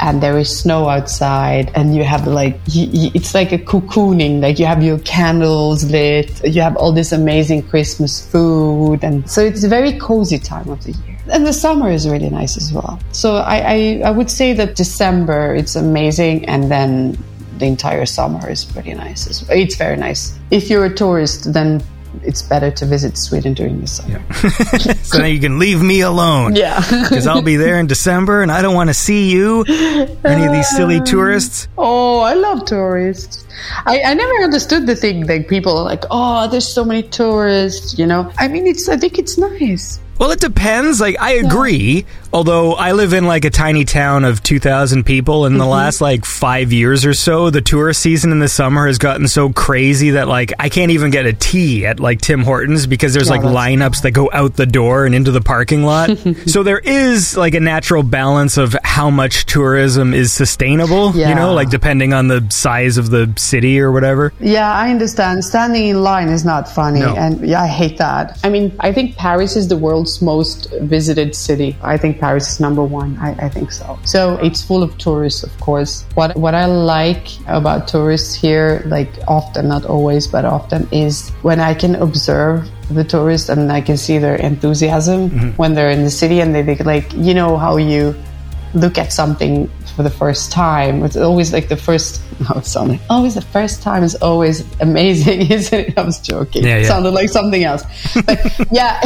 and 0.00 0.22
there 0.22 0.38
is 0.38 0.58
snow 0.58 0.88
outside 0.88 1.70
and 1.74 1.94
you 1.94 2.02
have 2.04 2.26
like 2.26 2.58
it's 2.66 3.34
like 3.34 3.52
a 3.52 3.58
cocooning. 3.58 4.40
Like 4.40 4.58
you 4.58 4.66
have 4.66 4.82
your 4.82 4.98
candles 5.00 5.90
lit 5.90 6.42
you 6.44 6.62
have 6.62 6.76
all 6.76 6.92
this 6.92 7.12
amazing 7.12 7.62
christmas 7.68 8.26
food 8.30 9.04
and 9.04 9.30
so 9.30 9.42
it's 9.42 9.62
a 9.62 9.68
very 9.68 9.98
cozy 9.98 10.38
time 10.38 10.68
of 10.70 10.82
the 10.84 10.92
year. 10.92 11.18
And 11.28 11.46
the 11.46 11.52
summer 11.52 11.90
is 11.90 12.08
really 12.08 12.30
nice 12.30 12.56
as 12.56 12.72
well. 12.72 12.98
So 13.12 13.36
i 13.36 13.58
i, 13.58 14.02
I 14.06 14.10
would 14.10 14.30
say 14.30 14.52
that 14.54 14.74
december 14.76 15.54
it's 15.54 15.76
amazing 15.76 16.46
and 16.46 16.70
then 16.70 17.18
the 17.58 17.66
entire 17.66 18.06
summer 18.06 18.48
is 18.48 18.64
pretty 18.64 18.94
nice 18.94 19.26
it's 19.26 19.76
very 19.76 19.96
nice. 19.96 20.38
If 20.50 20.70
you're 20.70 20.86
a 20.86 20.94
tourist 20.94 21.52
then 21.52 21.82
it's 22.22 22.42
better 22.42 22.70
to 22.70 22.86
visit 22.86 23.16
sweden 23.16 23.54
during 23.54 23.80
the 23.80 23.86
summer 23.86 24.22
So 25.02 25.18
now 25.18 25.26
you 25.26 25.40
can 25.40 25.58
leave 25.58 25.82
me 25.82 26.00
alone. 26.00 26.54
yeah. 26.56 26.80
Because 27.08 27.26
I'll 27.26 27.42
be 27.42 27.56
there 27.56 27.78
in 27.78 27.86
December 27.86 28.42
and 28.42 28.50
I 28.52 28.62
don't 28.62 28.74
want 28.74 28.90
to 28.90 28.94
see 28.94 29.30
you, 29.30 29.64
any 30.24 30.46
of 30.46 30.52
these 30.52 30.68
silly 30.68 30.98
uh, 30.98 31.04
tourists. 31.04 31.68
Oh, 31.78 32.20
I 32.20 32.34
love 32.34 32.64
tourists. 32.66 33.44
I, 33.86 34.02
I 34.02 34.14
never 34.14 34.34
understood 34.44 34.86
the 34.86 34.96
thing 34.96 35.26
like 35.26 35.48
people 35.48 35.76
are 35.78 35.84
like, 35.84 36.04
oh, 36.10 36.48
there's 36.48 36.68
so 36.68 36.84
many 36.84 37.02
tourists, 37.02 37.98
you 37.98 38.06
know. 38.06 38.32
I 38.38 38.48
mean, 38.48 38.66
it's 38.66 38.88
I 38.88 38.96
think 38.96 39.18
it's 39.18 39.36
nice. 39.38 40.00
Well, 40.20 40.30
it 40.32 40.40
depends. 40.40 41.00
Like, 41.00 41.16
I 41.18 41.32
agree. 41.32 42.04
Although 42.32 42.74
I 42.74 42.92
live 42.92 43.12
in 43.14 43.26
like 43.26 43.44
a 43.44 43.50
tiny 43.50 43.84
town 43.84 44.24
of 44.24 44.40
2,000 44.42 45.02
people, 45.04 45.46
in 45.46 45.54
the 45.58 45.64
Mm-hmm. 45.64 45.70
last 45.72 46.00
like 46.00 46.24
five 46.24 46.72
years 46.72 47.04
or 47.06 47.12
so, 47.14 47.48
the 47.50 47.60
tourist 47.62 48.00
season 48.02 48.30
in 48.30 48.38
the 48.38 48.48
summer 48.48 48.86
has 48.86 48.98
gotten 48.98 49.26
so 49.26 49.50
crazy 49.50 50.10
that 50.10 50.28
like 50.28 50.52
I 50.58 50.68
can't 50.68 50.92
even 50.92 51.10
get 51.10 51.24
a 51.26 51.32
tea 51.32 51.86
at 51.86 51.98
like 52.00 52.20
Tim 52.20 52.42
Hortons 52.42 52.86
because 52.86 53.14
there's 53.14 53.28
Yeah, 53.28 53.36
like 53.36 53.42
that's 53.42 53.54
lineups 53.54 54.02
that 54.02 54.10
go 54.12 54.28
out 54.32 54.54
the 54.56 54.66
door 54.66 55.06
and 55.06 55.14
into 55.14 55.30
the 55.32 55.40
parking 55.40 55.82
lot. 55.84 56.10
so 56.46 56.62
there 56.62 56.78
is 56.78 57.36
like 57.36 57.54
a 57.54 57.60
natural 57.60 58.02
balance 58.04 58.58
of 58.58 58.76
how 58.84 59.08
much 59.10 59.46
tourism 59.46 60.12
is 60.14 60.32
sustainable, 60.32 61.12
you 61.14 61.20
Yeah. 61.22 61.34
know, 61.34 61.52
like 61.54 61.70
depending 61.70 62.12
on 62.12 62.28
the 62.28 62.46
size 62.50 62.96
of 62.98 63.10
the 63.10 63.32
city 63.36 63.80
or 63.80 63.90
whatever. 63.90 64.32
Yeah, 64.38 64.70
I 64.70 64.90
understand. 64.90 65.44
Standing 65.44 65.88
in 65.88 66.02
line 66.02 66.28
is 66.28 66.44
not 66.44 66.68
funny, 66.68 67.00
No. 67.00 67.14
and 67.16 67.40
yeah, 67.48 67.62
I 67.62 67.66
hate 67.68 67.98
that. 67.98 68.38
I 68.44 68.50
mean, 68.50 68.72
I 68.80 68.92
think 68.92 69.16
Paris 69.16 69.56
is 69.56 69.66
the 69.68 69.76
world's 69.78 70.09
most 70.18 70.68
visited 70.82 71.34
city. 71.34 71.76
I 71.82 71.96
think 71.96 72.18
Paris 72.18 72.50
is 72.50 72.58
number 72.58 72.82
one. 72.82 73.16
I, 73.18 73.46
I 73.46 73.48
think 73.48 73.70
so. 73.70 73.98
So 74.04 74.36
it's 74.42 74.62
full 74.62 74.82
of 74.82 74.98
tourists, 74.98 75.42
of 75.42 75.52
course. 75.60 76.04
What 76.14 76.36
what 76.36 76.54
I 76.54 76.66
like 76.66 77.28
about 77.46 77.86
tourists 77.86 78.34
here, 78.34 78.82
like 78.86 79.10
often, 79.28 79.68
not 79.68 79.84
always, 79.86 80.26
but 80.26 80.44
often, 80.44 80.88
is 80.92 81.30
when 81.42 81.60
I 81.60 81.74
can 81.74 81.94
observe 81.96 82.68
the 82.90 83.04
tourists 83.04 83.48
and 83.48 83.70
I 83.70 83.80
can 83.80 83.96
see 83.96 84.18
their 84.18 84.36
enthusiasm 84.36 85.30
mm-hmm. 85.30 85.50
when 85.60 85.74
they're 85.74 85.90
in 85.90 86.02
the 86.02 86.10
city 86.10 86.40
and 86.40 86.54
they 86.54 86.62
think 86.62 86.80
like, 86.84 87.12
you 87.14 87.34
know 87.34 87.56
how 87.56 87.76
you 87.76 88.14
look 88.74 88.98
at 88.98 89.12
something 89.12 89.68
for 89.96 90.02
the 90.02 90.10
first 90.10 90.52
time. 90.52 91.02
It's 91.04 91.16
always 91.16 91.52
like 91.52 91.68
the 91.68 91.76
first. 91.76 92.22
No, 92.40 92.56
it 92.56 92.64
sounded 92.64 92.98
always 93.10 93.34
the 93.34 93.42
first 93.42 93.82
time 93.82 94.02
is 94.02 94.14
always 94.14 94.64
amazing, 94.80 95.50
isn't 95.52 95.78
it? 95.78 95.98
I 95.98 96.02
was 96.02 96.18
joking. 96.20 96.64
Yeah, 96.64 96.76
It 96.76 96.82
yeah. 96.84 96.88
sounded 96.88 97.10
like 97.10 97.28
something 97.28 97.64
else. 97.64 97.84
But 98.14 98.40
yeah, 98.72 98.98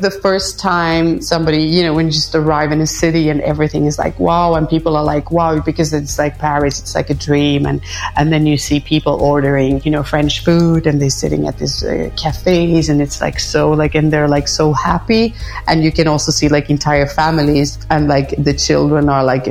the 0.00 0.10
first 0.20 0.58
time 0.58 1.22
somebody, 1.22 1.62
you 1.62 1.84
know, 1.84 1.94
when 1.94 2.06
you 2.06 2.10
just 2.10 2.34
arrive 2.34 2.72
in 2.72 2.80
a 2.80 2.88
city 2.88 3.28
and 3.28 3.40
everything 3.42 3.86
is 3.86 3.96
like 3.96 4.18
wow, 4.18 4.54
and 4.54 4.68
people 4.68 4.96
are 4.96 5.04
like 5.04 5.30
wow 5.30 5.60
because 5.60 5.92
it's 5.94 6.18
like 6.18 6.36
Paris, 6.38 6.80
it's 6.80 6.96
like 6.96 7.10
a 7.10 7.14
dream, 7.14 7.64
and 7.64 7.80
and 8.16 8.32
then 8.32 8.44
you 8.44 8.58
see 8.58 8.80
people 8.80 9.22
ordering, 9.22 9.80
you 9.84 9.92
know, 9.92 10.02
French 10.02 10.42
food 10.42 10.84
and 10.84 11.00
they're 11.00 11.10
sitting 11.10 11.46
at 11.46 11.58
these 11.58 11.84
uh, 11.84 12.10
cafes 12.16 12.88
and 12.88 13.00
it's 13.00 13.20
like 13.20 13.38
so 13.38 13.70
like 13.70 13.94
and 13.94 14.12
they're 14.12 14.26
like 14.26 14.48
so 14.48 14.72
happy, 14.72 15.32
and 15.68 15.84
you 15.84 15.92
can 15.92 16.08
also 16.08 16.32
see 16.32 16.48
like 16.48 16.70
entire 16.70 17.06
families 17.06 17.78
and 17.88 18.08
like 18.08 18.30
the 18.36 18.52
children 18.52 19.08
are 19.10 19.24
like 19.24 19.46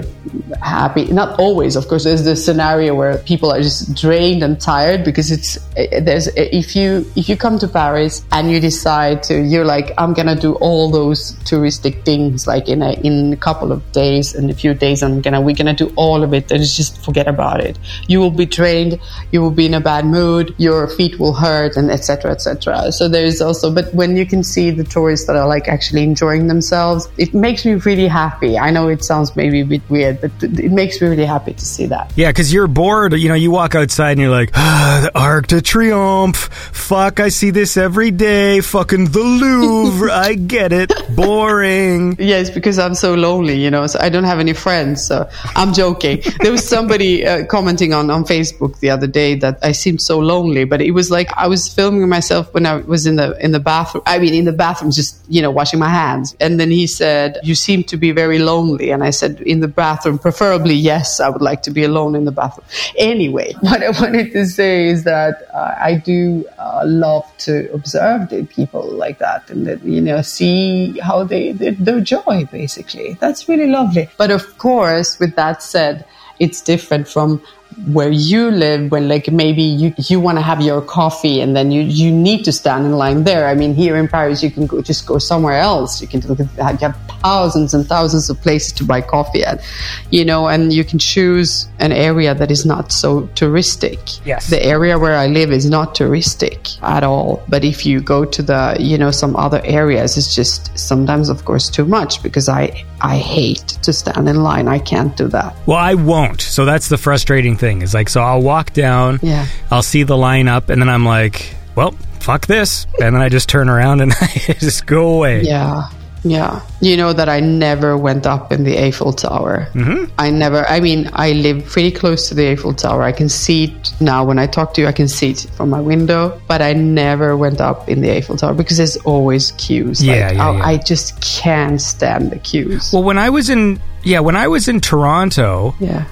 happy. 0.62 1.05
Not 1.05 1.39
always, 1.39 1.76
of 1.76 1.88
course. 1.88 2.03
There's 2.03 2.24
the 2.24 2.36
scenario 2.36 2.95
where 2.95 3.18
people 3.20 3.51
are 3.51 3.62
just 3.62 3.95
drained 3.95 4.43
and 4.43 4.60
tired 4.60 5.03
because 5.03 5.32
it's 5.32 5.57
eh, 5.76 5.99
there's 5.99 6.28
if 6.36 6.76
you 6.76 7.05
if 7.16 7.30
you 7.30 7.38
come 7.38 7.60
to 7.60 7.68
Paris 7.68 8.24
and 8.32 8.51
you 8.51 8.60
decide 8.60 9.24
to 9.24 9.41
you're 9.41 9.66
like 9.66 9.91
I'm 9.97 10.14
gonna 10.14 10.36
do 10.36 10.53
all 10.55 10.89
those 10.91 11.34
touristic 11.49 12.03
things 12.03 12.47
like 12.47 12.68
in 12.68 12.82
a 12.82 12.93
in 13.01 13.34
a 13.34 13.38
couple 13.38 13.72
of 13.72 13.91
days 13.91 14.36
in 14.36 14.49
a 14.49 14.53
few 14.53 14.74
days 14.74 15.01
I'm 15.01 15.22
gonna 15.22 15.41
we're 15.41 15.55
gonna 15.55 15.74
do 15.74 15.91
all 15.95 16.24
of 16.24 16.34
it 16.34 16.51
and 16.51 16.64
just 16.64 17.03
forget 17.03 17.28
about 17.28 17.62
it. 17.62 17.80
You 18.07 18.20
will 18.20 18.32
be 18.32 18.45
drained. 18.45 18.99
You 19.32 19.41
will 19.41 19.51
be 19.51 19.66
in 19.66 19.74
a 19.74 19.82
bad 19.82 20.05
mood. 20.05 20.53
Your 20.57 20.88
feet 20.88 21.20
will 21.20 21.34
hurt 21.34 21.76
and 21.76 21.89
etc 21.89 22.32
etc. 22.32 22.91
So 22.91 23.07
there's 23.07 23.41
also 23.41 23.74
but 23.74 23.93
when 23.93 24.16
you 24.16 24.26
can 24.26 24.43
see 24.43 24.72
the 24.72 24.84
tourists 24.84 25.26
that 25.28 25.36
are 25.36 25.47
like 25.47 25.68
actually 25.68 26.03
enjoying 26.03 26.47
themselves, 26.47 27.07
it 27.18 27.34
makes 27.34 27.66
me 27.66 27.74
really 27.74 28.07
happy. 28.07 28.57
I 28.57 28.70
know 28.72 28.88
it 28.89 29.03
sounds 29.03 29.36
maybe 29.36 29.48
a 29.53 29.63
bit 29.63 29.81
weird, 29.89 30.21
but 30.21 30.31
it 30.41 30.71
makes 30.71 31.01
me 31.01 31.07
really 31.07 31.25
happy 31.25 31.53
to 31.53 31.65
see 31.65 31.85
that. 31.87 32.11
Yeah, 32.15 32.29
because 32.29 32.53
you're 32.53 32.67
bored. 32.67 33.13
You 33.13 33.29
know, 33.29 33.35
you 33.35 33.51
walk 33.51 33.75
outside 33.75 34.11
and 34.11 34.21
you're 34.21 34.29
like, 34.31 34.51
ah, 34.55 35.01
the 35.03 35.19
Arc 35.19 35.47
de 35.47 35.61
Triomphe. 35.61 36.49
Fuck, 36.73 37.19
I 37.19 37.29
see 37.29 37.51
this 37.51 37.77
every 37.77 38.11
day. 38.11 38.61
Fucking 38.61 39.05
the 39.05 39.19
Louvre. 39.19 40.11
I 40.13 40.35
get 40.35 40.71
it. 40.71 40.91
Boring. 41.15 42.15
Yes, 42.19 42.49
because 42.49 42.79
I'm 42.79 42.95
so 42.95 43.13
lonely, 43.13 43.61
you 43.61 43.69
know, 43.69 43.87
so 43.87 43.99
I 44.01 44.09
don't 44.09 44.23
have 44.23 44.39
any 44.39 44.53
friends. 44.53 45.05
So 45.05 45.29
I'm 45.55 45.73
joking. 45.73 46.21
There 46.41 46.51
was 46.51 46.67
somebody 46.67 47.25
uh, 47.27 47.45
commenting 47.45 47.93
on, 47.93 48.09
on 48.09 48.25
Facebook 48.25 48.79
the 48.79 48.89
other 48.89 49.07
day 49.07 49.35
that 49.35 49.59
I 49.61 49.71
seemed 49.71 50.01
so 50.01 50.19
lonely, 50.19 50.65
but 50.65 50.81
it 50.81 50.91
was 50.91 51.11
like 51.11 51.29
I 51.37 51.47
was 51.47 51.67
filming 51.67 52.07
myself 52.09 52.53
when 52.53 52.65
I 52.65 52.77
was 52.77 53.05
in 53.05 53.15
the 53.15 53.37
in 53.43 53.51
the 53.51 53.59
bathroom. 53.59 54.03
I 54.05 54.19
mean, 54.19 54.33
in 54.33 54.45
the 54.45 54.51
bathroom, 54.51 54.91
just 54.91 55.23
you 55.27 55.41
know, 55.41 55.51
washing 55.51 55.79
my 55.79 55.89
hands. 55.89 56.35
And 56.39 56.59
then 56.59 56.71
he 56.71 56.87
said, 56.87 57.37
"You 57.43 57.55
seem 57.55 57.83
to 57.85 57.97
be 57.97 58.11
very 58.11 58.39
lonely." 58.39 58.91
And 58.91 59.03
I 59.03 59.11
said, 59.11 59.38
in 59.41 59.59
the 59.59 59.67
bathroom. 59.67 60.19
Preferably, 60.19 60.75
yes, 60.75 61.19
I 61.19 61.29
would 61.29 61.41
like 61.41 61.63
to 61.63 61.71
be 61.71 61.83
alone 61.83 62.15
in 62.15 62.25
the 62.25 62.31
bathroom. 62.31 62.65
Anyway, 62.97 63.53
what 63.61 63.83
I 63.83 63.89
wanted 63.89 64.31
to 64.33 64.45
say 64.45 64.87
is 64.87 65.03
that 65.03 65.47
uh, 65.53 65.75
I 65.79 65.95
do 65.95 66.45
uh, 66.57 66.83
love 66.85 67.25
to 67.39 67.71
observe 67.73 68.29
the 68.29 68.45
people 68.45 68.89
like 68.89 69.19
that 69.19 69.49
and 69.49 69.65
that, 69.67 69.83
you 69.83 70.01
know, 70.01 70.21
see 70.21 70.99
how 70.99 71.23
they, 71.23 71.51
their, 71.51 71.71
their 71.71 72.01
joy, 72.01 72.47
basically. 72.51 73.17
That's 73.19 73.47
really 73.47 73.67
lovely. 73.67 74.09
But 74.17 74.31
of 74.31 74.57
course, 74.57 75.19
with 75.19 75.35
that 75.35 75.63
said, 75.63 76.05
it's 76.39 76.61
different 76.61 77.07
from 77.07 77.41
where 77.88 78.11
you 78.11 78.51
live 78.51 78.91
when 78.91 79.07
like 79.07 79.32
maybe 79.32 79.61
you, 79.61 79.93
you 79.97 80.20
want 80.20 80.38
to 80.38 80.41
have 80.41 80.61
your 80.61 80.82
coffee 80.82 81.39
and 81.39 81.55
then 81.55 81.72
you, 81.72 81.82
you 81.82 82.11
need 82.11 82.43
to 82.43 82.51
stand 82.51 82.86
in 82.86 82.93
line 82.93 83.24
there. 83.24 83.47
I 83.47 83.53
mean, 83.53 83.74
here 83.74 83.95
in 83.95 84.07
Paris, 84.07 84.43
you 84.43 84.51
can 84.51 84.67
go, 84.67 84.82
just 84.82 85.05
go 85.05 85.17
somewhere 85.17 85.55
else. 85.55 86.01
You 86.01 86.07
can 86.07 86.22
look 86.22 86.39
at, 86.39 86.82
you 86.82 86.88
have 86.88 86.97
thousands 87.22 87.74
and 87.74 87.86
thousands 87.86 88.30
of 88.30 88.41
places 88.41 88.74
to 88.74 88.84
buy 88.84 89.01
coffee 89.01 89.43
at, 89.43 89.63
you 90.09 90.26
know, 90.26 90.47
and 90.47 90.74
you 90.74 90.84
can 90.84 90.99
choose 90.99 91.67
an 91.80 91.91
area 91.91 92.34
that 92.34 92.51
is 92.51 92.65
not 92.65 92.91
so 92.91 93.22
touristic. 93.36 94.20
Yes. 94.26 94.49
The 94.49 94.63
area 94.63 94.97
where 94.97 95.15
I 95.15 95.28
live 95.28 95.51
is 95.51 95.70
not 95.70 95.95
touristic 95.95 96.82
at 96.82 97.03
all. 97.03 97.43
But 97.47 97.63
if 97.63 97.86
you 97.86 98.01
go 98.01 98.26
to 98.26 98.41
the, 98.41 98.78
you 98.80 98.97
know, 98.97 99.11
some 99.11 99.36
other 99.36 99.61
areas, 99.63 100.17
it's 100.17 100.36
just 100.36 100.78
sometimes, 100.78 101.30
of 101.30 101.45
course, 101.45 101.70
too 101.70 101.86
much 101.86 102.22
because 102.24 102.49
I, 102.49 102.84
I 103.01 103.17
hate 103.17 103.67
to 103.84 103.93
stand 103.93 104.28
in 104.28 104.43
line. 104.43 104.67
I 104.67 104.80
can't 104.80 105.15
do 105.15 105.28
that. 105.30 105.55
Well, 105.65 105.78
I 105.78 105.93
won't. 105.93 106.41
So 106.41 106.65
that's 106.65 106.89
the 106.89 106.97
frustrating 106.97 107.55
thing. 107.60 107.82
Is 107.84 107.93
like, 107.93 108.10
so 108.10 108.22
I'll 108.22 108.41
walk 108.41 108.74
down, 108.74 109.20
Yeah. 109.22 109.45
I'll 109.70 109.84
see 109.84 110.03
the 110.03 110.16
lineup, 110.16 110.70
and 110.70 110.82
then 110.82 110.89
I'm 110.89 111.05
like, 111.05 111.53
well, 111.76 111.91
fuck 112.20 112.47
this, 112.47 112.88
and 113.01 113.14
then 113.16 113.22
I 113.22 113.30
just 113.30 113.47
turn 113.49 113.70
around 113.70 114.01
and 114.01 114.12
I 114.22 114.55
just 114.60 114.86
go 114.88 115.10
away. 115.16 115.43
Yeah. 115.43 115.89
Yeah. 116.22 116.60
You 116.82 116.97
know 116.97 117.14
that 117.14 117.30
I 117.30 117.39
never 117.39 117.95
went 117.97 118.28
up 118.28 118.51
in 118.51 118.66
the 118.66 118.78
Eiffel 118.78 119.14
Tower. 119.14 119.70
Mm-hmm. 119.74 120.12
I 120.20 120.30
never, 120.30 120.66
I 120.68 120.82
mean, 120.82 121.10
I 121.14 121.32
live 121.32 121.66
pretty 121.66 121.91
close 121.91 122.28
to 122.28 122.36
the 122.36 122.51
Eiffel 122.51 122.74
Tower. 122.74 123.03
I 123.03 123.14
can 123.14 123.30
see 123.30 123.64
it 123.72 123.93
now 124.01 124.26
when 124.26 124.38
I 124.38 124.45
talk 124.45 124.74
to 124.74 124.82
you, 124.82 124.88
I 124.88 124.91
can 124.91 125.07
see 125.07 125.32
it 125.32 125.47
from 125.53 125.70
my 125.70 125.80
window, 125.80 126.38
but 126.45 126.62
I 126.62 126.74
never 126.74 127.38
went 127.38 127.62
up 127.62 127.88
in 127.88 128.01
the 128.01 128.12
Eiffel 128.14 128.36
Tower 128.36 128.53
because 128.53 128.76
there's 128.76 128.97
always 129.05 129.51
queues. 129.51 130.03
Yeah, 130.03 130.28
Like, 130.28 130.36
yeah, 130.36 130.49
I, 130.49 130.57
yeah. 130.57 130.64
I 130.66 130.78
just 130.78 131.22
can't 131.22 131.80
stand 131.80 132.32
the 132.32 132.39
queues. 132.39 132.91
Well, 132.91 133.03
when 133.03 133.18
I 133.18 133.30
was 133.30 133.49
in, 133.49 133.80
yeah, 134.03 134.20
when 134.20 134.36
I 134.36 134.49
was 134.49 134.68
in 134.68 134.82
Toronto, 134.82 135.74
yeah. 135.80 136.03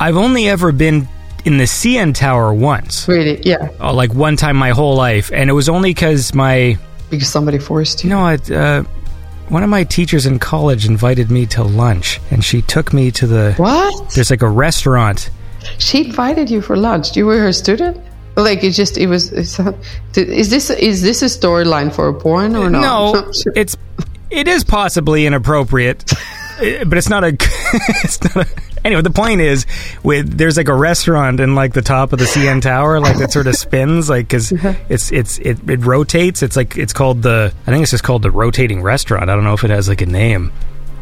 I've 0.00 0.16
only 0.16 0.48
ever 0.48 0.72
been 0.72 1.06
in 1.44 1.58
the 1.58 1.64
CN 1.64 2.14
Tower 2.14 2.52
once. 2.54 3.06
Really. 3.06 3.40
Yeah. 3.44 3.68
Oh, 3.78 3.94
like 3.94 4.14
one 4.14 4.36
time 4.36 4.56
my 4.56 4.70
whole 4.70 4.96
life, 4.96 5.30
and 5.32 5.50
it 5.50 5.52
was 5.52 5.68
only 5.68 5.90
because 5.90 6.34
my 6.34 6.78
Because 7.10 7.28
somebody 7.28 7.58
forced 7.58 8.02
you. 8.02 8.10
You 8.10 8.16
know, 8.16 8.26
it, 8.28 8.50
uh, 8.50 8.82
one 9.50 9.62
of 9.62 9.68
my 9.68 9.84
teachers 9.84 10.26
in 10.26 10.38
college 10.38 10.86
invited 10.86 11.30
me 11.30 11.44
to 11.46 11.62
lunch, 11.62 12.18
and 12.30 12.42
she 12.42 12.62
took 12.62 12.92
me 12.92 13.10
to 13.12 13.26
the. 13.26 13.54
What? 13.58 14.10
There's 14.14 14.30
like 14.30 14.42
a 14.42 14.48
restaurant. 14.48 15.30
She 15.78 16.06
invited 16.06 16.50
you 16.50 16.62
for 16.62 16.76
lunch. 16.76 17.14
You 17.14 17.26
were 17.26 17.38
her 17.38 17.52
student? 17.52 18.00
Like 18.36 18.64
it 18.64 18.70
just 18.70 18.96
it 18.96 19.06
was. 19.06 19.30
It's, 19.32 19.58
is 20.16 20.48
this 20.48 20.70
is 20.70 21.02
this 21.02 21.20
a 21.20 21.26
storyline 21.26 21.94
for 21.94 22.08
a 22.08 22.14
porn 22.14 22.56
or 22.56 22.70
not? 22.70 22.80
No, 22.80 23.30
it's 23.54 23.76
it 24.30 24.48
is 24.48 24.64
possibly 24.64 25.26
inappropriate, 25.26 26.04
but 26.86 26.96
it's 26.96 27.10
not 27.10 27.24
a. 27.24 27.28
it's 28.02 28.22
not 28.22 28.46
a. 28.46 28.69
Anyway, 28.84 29.02
the 29.02 29.10
point 29.10 29.40
is, 29.40 29.66
with 30.02 30.38
there's 30.38 30.56
like 30.56 30.68
a 30.68 30.74
restaurant 30.74 31.40
in 31.40 31.54
like 31.54 31.72
the 31.74 31.82
top 31.82 32.12
of 32.12 32.18
the 32.18 32.24
CN 32.24 32.62
Tower, 32.62 33.00
like 33.00 33.18
that 33.18 33.32
sort 33.32 33.46
of 33.46 33.54
spins, 33.56 34.08
like 34.08 34.26
because 34.26 34.52
it's 34.88 35.12
it's 35.12 35.38
it, 35.38 35.68
it 35.68 35.80
rotates. 35.80 36.42
It's 36.42 36.56
like 36.56 36.76
it's 36.76 36.92
called 36.92 37.22
the. 37.22 37.52
I 37.66 37.70
think 37.70 37.82
it's 37.82 37.90
just 37.90 38.04
called 38.04 38.22
the 38.22 38.30
rotating 38.30 38.82
restaurant. 38.82 39.28
I 39.28 39.34
don't 39.34 39.44
know 39.44 39.54
if 39.54 39.64
it 39.64 39.70
has 39.70 39.88
like 39.88 40.00
a 40.00 40.06
name. 40.06 40.52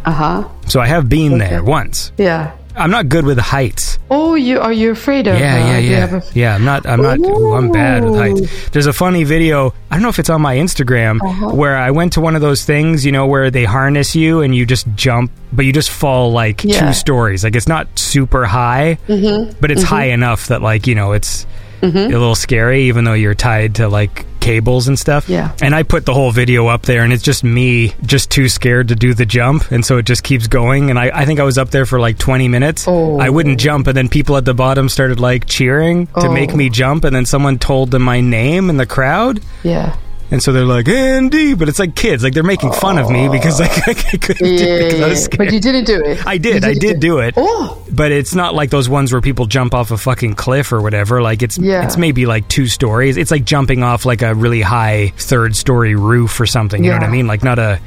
Uh 0.05 0.13
huh. 0.13 0.49
So 0.69 0.81
I 0.81 0.87
have 0.87 1.09
been 1.09 1.39
there 1.39 1.63
once. 1.63 2.13
Yeah. 2.17 2.57
I'm 2.79 2.91
not 2.91 3.09
good 3.09 3.25
with 3.25 3.39
heights. 3.39 3.99
Oh, 4.11 4.35
you 4.35 4.61
are 4.61 4.73
you 4.73 4.91
afraid 4.93 5.27
of? 5.27 5.39
Yeah, 5.39 5.55
uh, 5.55 5.59
yeah, 5.59 5.79
yeah. 5.79 6.17
a- 6.17 6.23
yeah, 6.35 6.55
I'm 6.55 6.65
not. 6.65 6.87
I'm 6.87 7.03
not. 7.03 7.19
ooh, 7.19 7.55
I'm 7.55 7.71
bad 7.73 8.05
with 8.05 8.15
heights. 8.15 8.71
There's 8.71 8.87
a 8.87 8.93
funny 8.93 9.25
video. 9.25 9.75
I 9.91 9.97
don't 9.97 10.03
know 10.03 10.09
if 10.09 10.19
it's 10.19 10.31
on 10.31 10.41
my 10.41 10.57
Instagram 10.57 11.19
Uh-huh. 11.23 11.51
where 11.51 11.77
I 11.77 11.91
went 11.91 12.13
to 12.15 12.21
one 12.21 12.35
of 12.37 12.41
those 12.41 12.65
things, 12.65 13.05
you 13.05 13.13
know, 13.13 13.27
where 13.27 13.51
they 13.51 13.65
harness 13.65 14.15
you 14.17 14.41
and 14.43 14.55
you 14.55 14.65
just 14.65 14.87
jump, 14.95 15.31
but 15.53 15.65
you 15.65 15.73
just 15.73 15.91
fall 15.91 16.33
like 16.33 16.65
Yeah. 16.65 16.87
two 16.87 16.93
stories. 16.95 17.43
Like 17.45 17.57
it's 17.57 17.69
not 17.69 17.87
super 17.99 18.45
high, 18.47 18.99
Mm-hmm. 19.09 19.59
but 19.61 19.71
it's 19.71 19.83
high 19.83 20.07
enough 20.11 20.47
that 20.49 20.63
like 20.63 20.87
you 20.87 20.95
know 20.95 21.13
it's 21.13 21.47
Mm-hmm. 21.81 21.97
a 21.97 22.09
little 22.09 22.35
scary, 22.35 22.85
even 22.85 23.05
though 23.05 23.13
you're 23.15 23.35
tied 23.35 23.77
to 23.77 23.89
like 23.89 24.25
cables 24.41 24.89
and 24.89 24.99
stuff. 24.99 25.29
Yeah. 25.29 25.55
And 25.61 25.75
I 25.75 25.83
put 25.83 26.07
the 26.07 26.15
whole 26.15 26.31
video 26.33 26.67
up 26.69 26.83
there, 26.83 27.03
and 27.03 27.13
it's 27.13 27.23
just 27.23 27.45
me, 27.45 27.95
just 28.05 28.31
too 28.31 28.49
scared 28.49 28.89
to 28.89 28.95
do 28.95 29.15
the 29.15 29.27
jump, 29.27 29.71
and 29.71 29.85
so 29.85 29.99
it 29.99 30.07
just 30.07 30.23
keeps 30.25 30.47
going. 30.47 30.91
And 30.91 30.99
I, 30.99 31.11
I 31.13 31.25
think 31.27 31.39
I 31.41 31.43
was 31.45 31.59
up 31.59 31.71
there 31.71 31.87
for 31.87 32.01
like 32.01 32.19
20 32.19 32.49
minutes. 32.49 32.87
Oh. 32.89 33.19
I 33.19 33.29
wouldn't 33.31 33.61
jump, 33.61 33.87
and 33.87 33.97
then 33.97 34.09
people 34.09 34.37
at 34.37 34.45
the 34.45 34.55
bottom 34.55 34.89
started 34.89 35.21
like 35.21 35.47
cheering 35.47 36.07
to 36.09 36.29
Oh. 36.29 36.33
make 36.33 36.55
me 36.55 36.71
jump, 36.71 37.05
and 37.05 37.15
then 37.15 37.27
someone 37.27 37.59
told 37.59 37.91
them 37.91 38.03
my 38.03 38.21
name 38.21 38.71
in 38.71 38.77
the 38.77 38.87
crowd. 38.87 39.41
Yeah. 39.63 39.97
And 40.31 40.43
so 40.43 40.53
they're 40.53 40.65
like, 40.67 40.89
Andy, 40.89 41.55
but 41.55 41.71
it's 41.71 41.79
like 41.79 41.95
kids, 41.95 42.23
like 42.23 42.35
they're 42.35 42.43
making 42.43 42.73
fun 42.73 42.99
of 42.99 43.11
me 43.11 43.29
because 43.31 43.59
like 43.61 43.89
I 43.89 43.95
couldn't 43.95 44.57
do 44.59 44.63
it 44.65 44.91
'cause 44.93 45.01
I 45.01 45.09
was 45.09 45.25
scared. 45.25 45.39
But 45.39 45.53
you 45.55 45.61
didn't 45.61 45.85
do 45.85 46.03
it. 46.05 46.27
I 46.27 46.37
did, 46.37 46.65
I 46.65 46.75
did 46.75 47.01
do 47.01 47.19
it. 47.21 47.33
Oh, 47.37 47.83
But 47.91 48.13
it's 48.13 48.35
not 48.35 48.55
like 48.55 48.69
those 48.69 48.89
ones 48.91 49.11
where 49.11 49.23
people 49.23 49.47
jump 49.47 49.75
off 49.75 49.91
a 49.91 49.97
fucking 49.97 50.35
cliff 50.35 50.71
or 50.71 50.83
whatever. 50.83 51.23
Like 51.23 51.43
it's 51.43 51.57
Yeah. 51.57 51.83
it's 51.85 51.97
maybe 51.97 52.27
like 52.27 52.47
two 52.49 52.67
stories. 52.67 53.17
It's 53.17 53.31
like 53.31 53.45
jumping 53.47 53.83
off 53.83 54.05
like 54.05 54.21
a 54.21 54.35
really 54.35 54.61
high 54.61 55.15
third 55.17 55.57
story 55.57 55.95
roof 55.95 56.39
or 56.39 56.45
something. 56.47 56.85
You 56.85 56.91
know 56.91 56.97
what 56.99 57.05
I 57.07 57.11
mean? 57.11 57.27
Like 57.27 57.43
not 57.43 57.59
a 57.59 57.81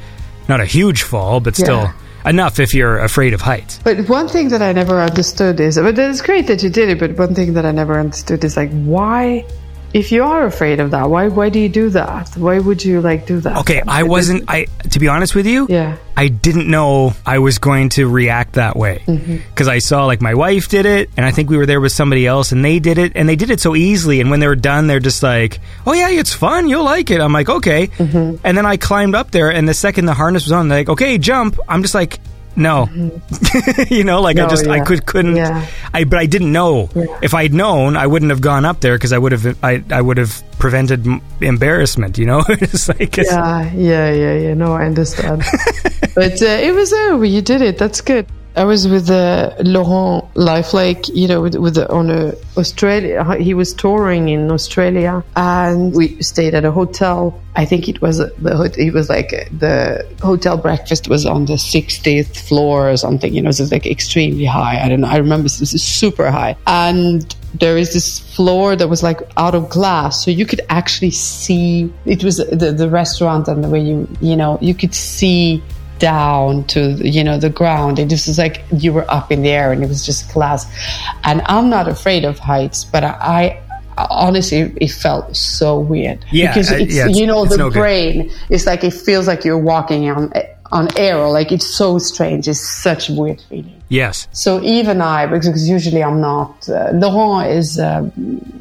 not 0.48 0.60
a 0.60 0.64
huge 0.64 1.02
fall, 1.04 1.38
but 1.38 1.54
still 1.54 1.82
Yeah. 1.82 1.92
enough 2.28 2.58
if 2.58 2.74
you're 2.74 2.98
afraid 2.98 3.34
of 3.34 3.40
heights. 3.40 3.78
But 3.84 4.08
one 4.08 4.26
thing 4.26 4.48
that 4.48 4.60
I 4.62 4.72
never 4.72 5.00
understood 5.00 5.60
is, 5.60 5.76
but 5.78 5.96
it's 5.96 6.20
great 6.20 6.48
that 6.48 6.60
you 6.64 6.70
did 6.70 6.88
it. 6.88 6.98
But 6.98 7.16
one 7.16 7.36
thing 7.36 7.54
that 7.54 7.64
I 7.64 7.70
never 7.70 7.98
understood 8.00 8.42
is 8.44 8.56
like, 8.56 8.70
why, 8.72 9.44
if 9.94 10.10
you 10.12 10.24
are 10.24 10.46
afraid 10.46 10.80
of 10.80 10.90
that, 10.92 11.08
why, 11.10 11.28
why 11.28 11.48
do 11.50 11.58
you 11.60 11.68
do 11.68 11.90
that? 11.90 12.30
Why 12.36 12.58
would 12.58 12.84
you 12.84 13.00
like 13.00 13.26
do 13.26 13.40
that? 13.40 13.58
Okay, 13.58 13.82
I 13.86 14.02
wasn't. 14.04 14.44
I 14.48 14.66
to 14.90 14.98
be 14.98 15.08
honest 15.08 15.34
with 15.34 15.46
you, 15.46 15.66
Yeah. 15.68 15.96
I 16.16 16.28
didn't 16.28 16.70
know 16.70 17.14
I 17.24 17.38
was 17.38 17.58
going 17.58 17.88
to 17.90 18.06
react 18.08 18.54
that 18.54 18.76
way 18.76 19.02
Mm-hmm. 19.06 19.36
because 19.50 19.68
I 19.68 19.78
saw 19.78 20.04
like 20.06 20.20
my 20.20 20.34
wife 20.34 20.68
did 20.68 20.86
it, 20.86 21.10
and 21.16 21.24
I 21.26 21.30
think 21.30 21.50
we 21.50 21.56
were 21.56 21.66
there 21.66 21.80
with 21.80 21.92
somebody 21.92 22.26
else, 22.26 22.52
and 22.52 22.64
they 22.64 22.78
did 22.78 22.98
it, 22.98 23.12
and 23.14 23.28
they 23.28 23.36
did 23.36 23.50
it 23.50 23.60
so 23.60 23.74
easily. 23.74 24.20
And 24.20 24.30
when 24.30 24.40
they 24.40 24.46
were 24.48 24.56
done, 24.56 24.86
they're 24.86 25.00
just 25.00 25.22
like, 25.22 25.60
"Oh 25.86 25.92
yeah, 25.92 26.10
it's 26.10 26.32
fun. 26.34 26.68
You'll 26.68 26.84
like 26.84 27.10
it." 27.10 27.20
I'm 27.20 27.32
like, 27.32 27.48
"Okay," 27.48 27.88
Mm-hmm. 27.88 28.36
and 28.44 28.56
then 28.58 28.66
I 28.66 28.76
climbed 28.76 29.14
up 29.14 29.30
there, 29.30 29.50
and 29.50 29.68
the 29.68 29.74
second 29.74 30.04
the 30.06 30.14
harness 30.14 30.44
was 30.44 30.52
on, 30.52 30.68
they're 30.68 30.78
like, 30.80 30.88
"Okay, 30.90 31.18
jump." 31.18 31.58
I'm 31.68 31.82
just 31.82 31.94
like. 31.94 32.18
No, 32.54 32.88
you 33.88 34.04
know, 34.04 34.20
like 34.20 34.36
I 34.36 34.40
Mm-hmm. 34.40 34.44
No, 34.44 34.48
just 34.48 34.66
I 34.66 34.80
could 34.80 35.06
couldn't 35.06 35.36
Yeah. 35.36 35.66
I 35.94 36.04
but 36.04 36.18
I 36.18 36.26
didn't 36.26 36.52
know. 36.52 36.90
If 37.22 37.32
I'd 37.34 37.54
known, 37.54 37.96
I 37.96 38.06
wouldn't 38.06 38.30
have 38.30 38.40
gone 38.40 38.64
up 38.64 38.80
there 38.80 38.96
because 38.96 39.12
I 39.12 39.18
would 39.18 39.32
have 39.32 39.58
I 39.64 39.82
I 39.90 40.00
would 40.02 40.18
have 40.18 40.42
prevented 40.58 41.06
m- 41.06 41.22
embarrassment. 41.40 42.18
You 42.18 42.26
know, 42.26 42.44
it's 42.48 42.88
like 42.88 43.16
it's, 43.18 43.30
Yeah, 43.30 43.72
yeah, 43.72 44.12
yeah, 44.12 44.34
yeah. 44.38 44.54
No, 44.54 44.74
I 44.74 44.84
understand. 44.84 45.42
but 46.14 46.42
uh, 46.42 46.46
it 46.46 46.74
was 46.74 46.90
there. 46.90 47.24
You 47.24 47.40
did 47.42 47.62
it. 47.62 47.78
That's 47.78 48.00
good. 48.00 48.26
I 48.54 48.64
was 48.64 48.86
with 48.86 49.08
uh, 49.08 49.54
Laurent 49.60 50.24
Lifelike, 50.36 51.08
you 51.08 51.26
know, 51.26 51.40
with, 51.40 51.54
with 51.54 51.76
the, 51.76 51.90
on 51.90 52.10
a 52.10 52.34
Australia. 52.58 53.24
He 53.40 53.54
was 53.54 53.72
touring 53.72 54.28
in 54.28 54.50
Australia, 54.50 55.24
and 55.36 55.94
we 55.94 56.22
stayed 56.22 56.54
at 56.54 56.64
a 56.64 56.70
hotel. 56.70 57.40
I 57.56 57.64
think 57.64 57.88
it 57.88 58.02
was 58.02 58.18
the 58.18 58.74
it 58.76 58.92
was 58.92 59.08
like 59.08 59.32
uh, 59.32 59.44
the 59.58 60.06
hotel 60.20 60.58
breakfast 60.58 61.08
was 61.08 61.24
on 61.24 61.46
the 61.46 61.54
60th 61.54 62.36
floor 62.36 62.90
or 62.90 62.96
something. 62.98 63.32
You 63.32 63.40
know, 63.40 63.52
so 63.52 63.62
it's 63.62 63.72
like 63.72 63.86
extremely 63.86 64.44
high. 64.44 64.84
I 64.84 64.88
don't 64.88 65.00
know. 65.00 65.08
I 65.08 65.16
remember 65.16 65.44
this 65.44 65.60
was 65.60 65.82
super 65.82 66.30
high, 66.30 66.56
and 66.66 67.34
there 67.54 67.78
is 67.78 67.94
this 67.94 68.18
floor 68.18 68.76
that 68.76 68.88
was 68.88 69.02
like 69.02 69.20
out 69.38 69.54
of 69.54 69.70
glass, 69.70 70.22
so 70.22 70.30
you 70.30 70.44
could 70.44 70.60
actually 70.68 71.10
see. 71.10 71.90
It 72.04 72.22
was 72.22 72.36
the 72.36 72.72
the 72.72 72.90
restaurant 72.90 73.48
and 73.48 73.64
the 73.64 73.70
way 73.70 73.80
you 73.80 74.06
you 74.20 74.36
know 74.36 74.58
you 74.60 74.74
could 74.74 74.94
see 74.94 75.62
down 76.02 76.64
to 76.74 76.80
you 77.16 77.22
know 77.22 77.38
the 77.38 77.48
ground. 77.60 77.98
It 77.98 78.08
just 78.10 78.26
was 78.26 78.38
like 78.38 78.56
you 78.84 78.92
were 78.92 79.08
up 79.18 79.30
in 79.30 79.42
the 79.42 79.50
air 79.50 79.70
and 79.72 79.82
it 79.84 79.88
was 79.88 80.04
just 80.04 80.28
class 80.34 80.66
and 81.28 81.40
i'm 81.54 81.68
not 81.76 81.86
afraid 81.96 82.24
of 82.24 82.38
heights 82.38 82.84
but 82.92 83.02
i, 83.04 83.12
I 83.98 84.06
honestly 84.10 84.60
it 84.80 84.90
felt 84.90 85.36
so 85.36 85.78
weird. 85.78 86.24
Yeah, 86.32 86.48
because 86.50 86.72
uh, 86.72 86.76
it's, 86.82 86.94
yeah, 86.94 87.04
it's- 87.04 87.18
you 87.18 87.26
know 87.26 87.42
it's 87.44 87.52
the 87.52 87.58
no 87.58 87.70
good. 87.70 87.78
brain 87.78 88.32
it's 88.48 88.66
like 88.66 88.82
it 88.84 88.94
feels 89.06 89.26
like 89.30 89.44
you're 89.46 89.64
walking 89.72 90.10
on 90.10 90.32
on 90.72 90.88
air 90.96 91.16
like 91.28 91.52
it's 91.52 91.66
so 91.66 91.98
strange. 91.98 92.48
It's 92.48 92.60
such 92.88 93.10
a 93.10 93.12
weird 93.12 93.40
feeling 93.48 93.81
Yes. 93.92 94.26
So 94.32 94.62
even 94.62 95.02
I, 95.02 95.26
because 95.26 95.68
usually 95.68 96.02
I'm 96.02 96.20
not. 96.20 96.66
Uh, 96.66 96.92
Laurent 96.94 97.50
is 97.50 97.78
uh, 97.78 98.08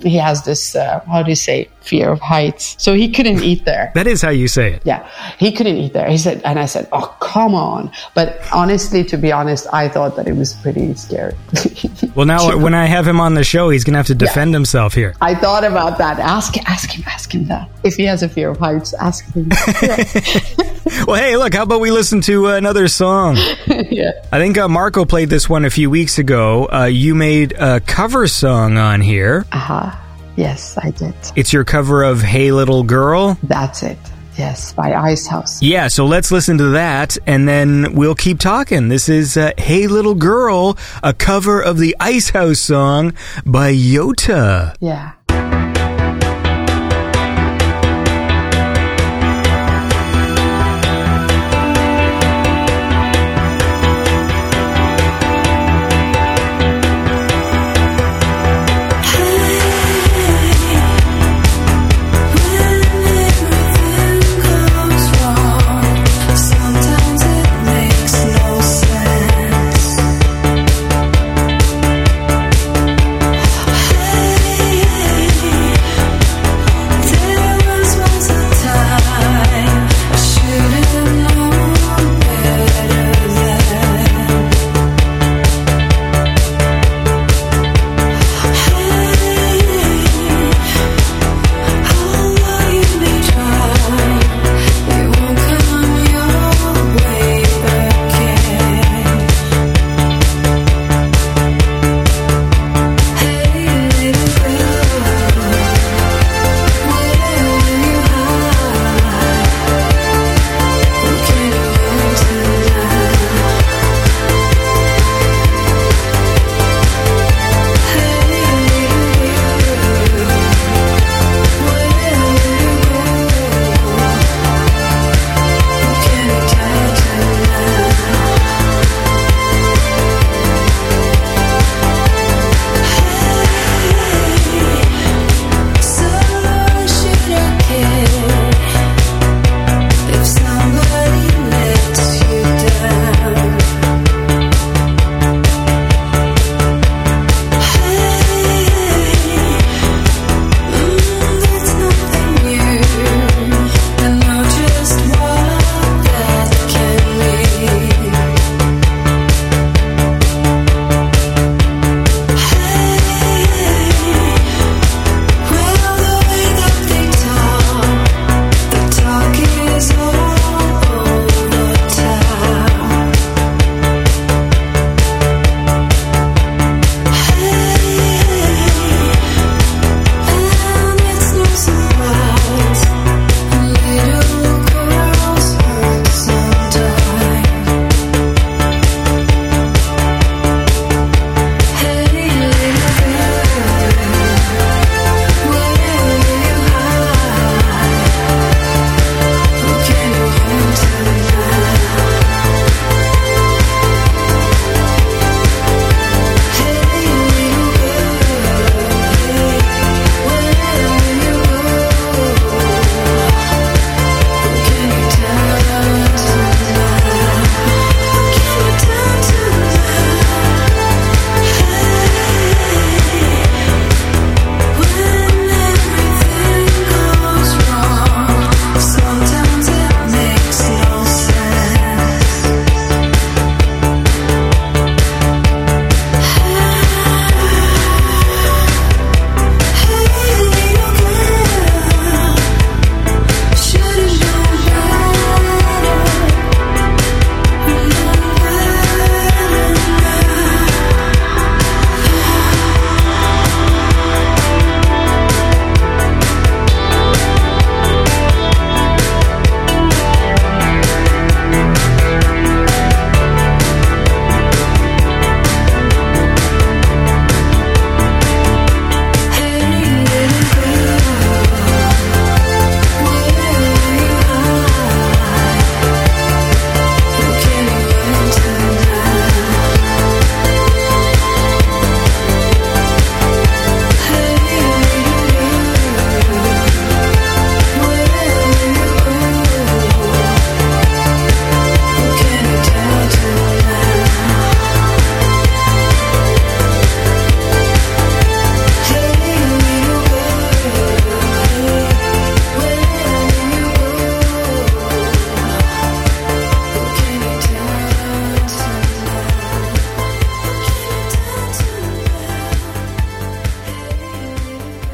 he 0.04 0.18
has 0.18 0.44
this 0.44 0.76
uh, 0.76 1.00
how 1.08 1.24
do 1.24 1.30
you 1.30 1.36
say 1.36 1.70
fear 1.80 2.12
of 2.12 2.20
heights, 2.20 2.76
so 2.78 2.94
he 2.94 3.10
couldn't 3.10 3.42
eat 3.52 3.64
there. 3.64 3.92
that 3.96 4.08
is 4.08 4.22
how 4.22 4.30
you 4.30 4.50
say 4.50 4.74
it. 4.74 4.82
Yeah, 4.84 5.10
he 5.38 5.54
couldn't 5.54 5.78
eat 5.78 5.94
there. 5.94 6.10
He 6.10 6.18
said, 6.18 6.42
and 6.44 6.60
I 6.60 6.66
said, 6.66 6.90
oh 6.92 7.16
come 7.22 7.56
on. 7.56 7.92
But 8.14 8.42
honestly, 8.54 9.06
to 9.06 9.18
be 9.18 9.32
honest, 9.32 9.68
I 9.72 9.88
thought 9.88 10.18
that 10.18 10.28
it 10.28 10.36
was 10.36 10.54
pretty 10.56 10.94
scary. 10.96 11.34
well, 12.16 12.26
now 12.26 12.50
sure. 12.50 12.58
when 12.58 12.74
I 12.74 12.86
have 12.86 13.08
him 13.08 13.22
on 13.22 13.34
the 13.34 13.46
show, 13.46 13.70
he's 13.70 13.86
gonna 13.86 14.00
have 14.00 14.08
to 14.08 14.16
defend 14.16 14.52
yeah. 14.52 14.58
himself 14.58 14.94
here. 14.94 15.16
I 15.22 15.34
thought 15.34 15.64
about 15.64 15.98
that. 16.00 16.20
Ask 16.20 16.58
ask 16.70 16.92
him 16.92 17.04
ask 17.08 17.34
him 17.34 17.46
that 17.46 17.70
if 17.84 17.96
he 17.96 18.04
has 18.04 18.22
a 18.22 18.30
fear 18.30 18.50
of 18.50 18.58
heights, 18.58 18.94
ask 18.96 19.26
him. 19.34 19.50
well, 21.08 21.16
hey, 21.16 21.38
look, 21.38 21.54
how 21.54 21.64
about 21.64 21.82
we 21.82 21.92
listen 21.92 22.22
to 22.22 22.48
another 22.48 22.88
song? 22.88 23.38
yeah. 23.68 24.12
I 24.32 24.40
think 24.40 24.58
uh, 24.58 24.68
Marco 24.68 25.06
played 25.06 25.21
played 25.22 25.30
this 25.30 25.48
one 25.48 25.66
a 25.66 25.70
few 25.70 25.88
weeks 25.88 26.18
ago. 26.18 26.68
Uh, 26.74 26.86
you 26.86 27.14
made 27.14 27.54
a 27.60 27.80
cover 27.80 28.28
song 28.28 28.80
on 28.80 29.02
here. 29.02 29.46
Uh-huh. 29.52 29.96
Yes, 30.36 30.80
I 30.80 30.90
did. 30.90 31.14
It's 31.36 31.54
your 31.54 31.64
cover 31.64 32.02
of 32.02 32.24
Hey 32.24 32.52
Little 32.52 32.82
Girl? 32.82 33.38
That's 33.44 33.84
it. 33.84 34.00
Yes, 34.36 34.74
by 34.74 34.96
Icehouse. 34.96 35.62
Yeah, 35.62 35.90
so 35.90 36.08
let's 36.08 36.32
listen 36.32 36.58
to 36.58 36.70
that 36.70 37.20
and 37.28 37.48
then 37.48 37.94
we'll 37.94 38.16
keep 38.16 38.40
talking. 38.40 38.88
This 38.88 39.10
is 39.10 39.38
uh, 39.38 39.52
Hey 39.60 39.86
Little 39.86 40.16
Girl, 40.16 40.76
a 41.04 41.14
cover 41.14 41.62
of 41.62 41.78
the 41.78 41.96
Icehouse 42.00 42.60
song 42.60 43.14
by 43.46 43.76
Yota. 43.76 44.76
Yeah. 44.80 45.12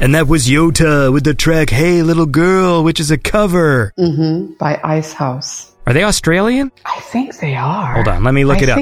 And 0.08 0.14
that 0.14 0.26
was 0.26 0.48
Yota 0.48 1.12
with 1.12 1.24
the 1.24 1.34
track 1.34 1.68
Hey 1.68 2.02
Little 2.02 2.24
Girl, 2.24 2.82
which 2.82 2.98
is 2.98 3.10
a 3.10 3.18
cover. 3.18 3.92
Mm-hmm. 3.98 4.54
By 4.54 4.80
Icehouse. 4.82 5.70
Are 5.86 5.92
they 5.92 6.02
Australian? 6.02 6.72
I 6.86 6.98
think 7.00 7.36
they 7.40 7.54
are. 7.54 7.92
Hold 7.92 8.08
on, 8.08 8.24
let 8.24 8.32
me 8.32 8.46
look 8.46 8.60
I 8.60 8.62
it 8.62 8.68
up. 8.70 8.78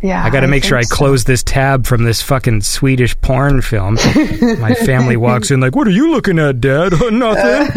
Yeah, 0.00 0.24
I 0.24 0.30
got 0.30 0.40
to 0.40 0.46
make 0.46 0.64
sure 0.64 0.78
I 0.78 0.84
close 0.84 1.24
so. 1.24 1.26
this 1.26 1.42
tab 1.42 1.84
from 1.84 2.04
this 2.04 2.22
fucking 2.22 2.62
Swedish 2.62 3.20
porn 3.20 3.60
film. 3.60 3.94
My 4.58 4.72
family 4.72 5.18
walks 5.18 5.50
in 5.50 5.60
like, 5.60 5.76
"What 5.76 5.86
are 5.88 5.90
you 5.90 6.10
looking 6.10 6.38
at, 6.38 6.58
Dad? 6.58 6.94
Nothing." 7.12 7.76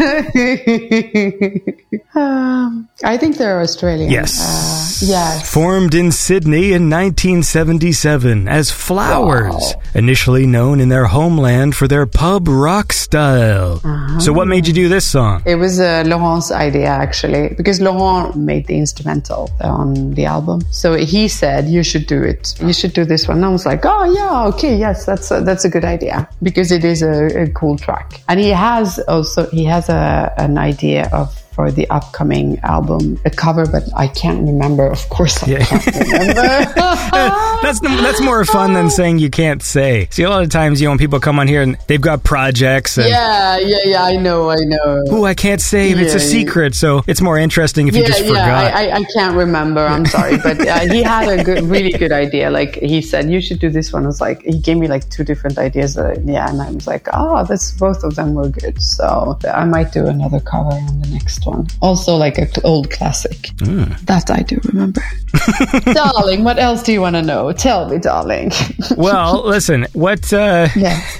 Um, 2.12 2.88
I 3.04 3.16
think 3.16 3.36
they're 3.36 3.60
Australian. 3.60 4.10
Yes. 4.10 4.40
Uh, 4.40 4.79
yes. 5.02 5.50
Formed 5.52 5.94
in 5.94 6.12
Sydney 6.12 6.72
in 6.72 6.88
1977 6.90 8.48
as 8.48 8.70
Flowers, 8.70 9.54
Wow. 9.54 9.82
initially 9.94 10.46
known 10.46 10.80
in 10.80 10.88
their 10.88 11.06
homeland 11.06 11.74
for 11.74 11.88
their 11.88 12.06
pub 12.06 12.48
rock 12.48 12.92
style. 12.92 13.80
Uh-huh. 13.84 14.20
So, 14.20 14.32
what 14.32 14.46
made 14.46 14.66
you 14.66 14.72
do 14.72 14.88
this 14.88 15.06
song? 15.10 15.42
It 15.46 15.56
was 15.56 15.80
uh, 15.80 16.02
Laurent's 16.06 16.50
idea 16.52 16.88
actually, 16.88 17.54
because 17.56 17.80
Laurent 17.80 18.36
made 18.36 18.66
the 18.66 18.76
instrumental 18.78 19.50
on 19.60 20.14
the 20.14 20.24
album. 20.26 20.60
So 20.70 20.94
he 20.94 21.28
said, 21.28 21.68
"You 21.68 21.82
should 21.82 22.06
do 22.06 22.22
it. 22.22 22.54
You 22.60 22.72
should 22.72 22.92
do 22.92 23.04
this 23.04 23.26
one." 23.28 23.38
And 23.38 23.46
I 23.46 23.48
was 23.48 23.66
like, 23.66 23.82
"Oh 23.84 24.04
yeah, 24.12 24.46
okay, 24.54 24.76
yes, 24.76 25.06
that's 25.06 25.30
a, 25.30 25.40
that's 25.40 25.64
a 25.64 25.68
good 25.70 25.84
idea 25.84 26.28
because 26.42 26.70
it 26.72 26.84
is 26.84 27.02
a, 27.02 27.42
a 27.44 27.46
cool 27.50 27.76
track." 27.76 28.20
And 28.28 28.38
he 28.40 28.50
has 28.50 28.98
also 29.08 29.46
he 29.50 29.64
has 29.64 29.88
a 29.88 30.32
an 30.38 30.58
idea 30.58 31.08
of 31.12 31.34
for 31.60 31.70
the 31.70 31.86
upcoming 31.90 32.58
album 32.60 33.20
a 33.26 33.30
cover, 33.30 33.66
but 33.66 33.82
I 33.94 34.08
can't 34.08 34.40
remember. 34.46 34.86
Of 34.86 35.06
course, 35.10 35.42
I 35.42 35.46
Yeah. 35.46 35.64
can't 35.64 35.84
remember. 35.86 36.40
That's 37.62 37.80
that's 37.80 38.22
more 38.22 38.42
fun 38.46 38.72
than 38.72 38.88
saying 38.88 39.18
you 39.18 39.28
can't 39.28 39.62
say. 39.62 40.08
See, 40.10 40.22
a 40.22 40.30
lot 40.30 40.42
of 40.42 40.48
times, 40.48 40.80
you 40.80 40.86
know, 40.86 40.92
when 40.92 40.98
people 40.98 41.20
come 41.20 41.38
on 41.38 41.46
here 41.46 41.60
and 41.60 41.76
they've 41.88 42.00
got 42.00 42.24
projects 42.24 42.96
and. 42.96 43.08
yeah, 43.08 43.58
yeah, 43.58 43.76
yeah. 43.84 44.02
I 44.02 44.16
know, 44.16 44.48
I 44.50 44.56
know. 44.74 45.04
Ooh, 45.12 45.24
I 45.26 45.34
can't 45.34 45.60
say. 45.60 45.90
It's 45.90 46.14
a 46.14 46.20
secret, 46.20 46.74
so 46.74 47.02
it's 47.06 47.20
more 47.20 47.38
interesting 47.38 47.86
if 47.88 47.94
you 47.94 48.00
yeah, 48.02 48.08
just 48.12 48.22
yeah, 48.24 48.28
forgot. 48.28 48.74
I, 48.74 48.88
I, 48.88 48.94
I 49.00 49.02
can't 49.14 49.36
remember. 49.36 49.80
I'm 49.94 50.06
sorry, 50.06 50.38
but 50.38 50.56
uh, 50.66 50.80
he 50.94 51.02
had 51.02 51.28
a 51.28 51.44
good, 51.44 51.62
really 51.64 51.92
good 51.92 52.12
idea. 52.12 52.50
Like 52.50 52.76
he 52.76 53.02
said, 53.02 53.30
you 53.30 53.40
should 53.42 53.60
do 53.60 53.68
this 53.68 53.92
one. 53.92 54.04
I 54.04 54.06
was 54.06 54.22
like, 54.22 54.40
he 54.42 54.58
gave 54.58 54.78
me 54.78 54.88
like 54.88 55.04
two 55.10 55.24
different 55.30 55.58
ideas. 55.58 55.98
Uh, 55.98 56.14
yeah, 56.24 56.48
and 56.48 56.62
I 56.62 56.70
was 56.70 56.86
like, 56.86 57.08
oh, 57.12 57.44
that's 57.44 57.72
both 57.72 58.02
of 58.04 58.14
them 58.16 58.34
were 58.34 58.48
good. 58.48 58.80
So 58.80 59.38
I 59.52 59.64
might 59.66 59.92
do 59.92 60.06
another 60.06 60.40
cover 60.40 60.72
on 60.72 61.00
the 61.02 61.08
next 61.08 61.44
one. 61.46 61.49
Also, 61.80 62.16
like 62.16 62.38
an 62.38 62.48
cl- 62.48 62.66
old 62.66 62.90
classic 62.90 63.50
that 63.58 64.30
I 64.30 64.42
do 64.42 64.58
remember. 64.64 65.02
darling, 65.92 66.44
what 66.44 66.58
else 66.58 66.82
do 66.82 66.92
you 66.92 67.00
want 67.00 67.16
to 67.16 67.22
know? 67.22 67.52
Tell 67.52 67.88
me, 67.88 67.98
darling. 67.98 68.52
well, 68.96 69.46
listen, 69.46 69.86
what? 69.92 70.32
Uh, 70.32 70.68
yeah. 70.76 71.00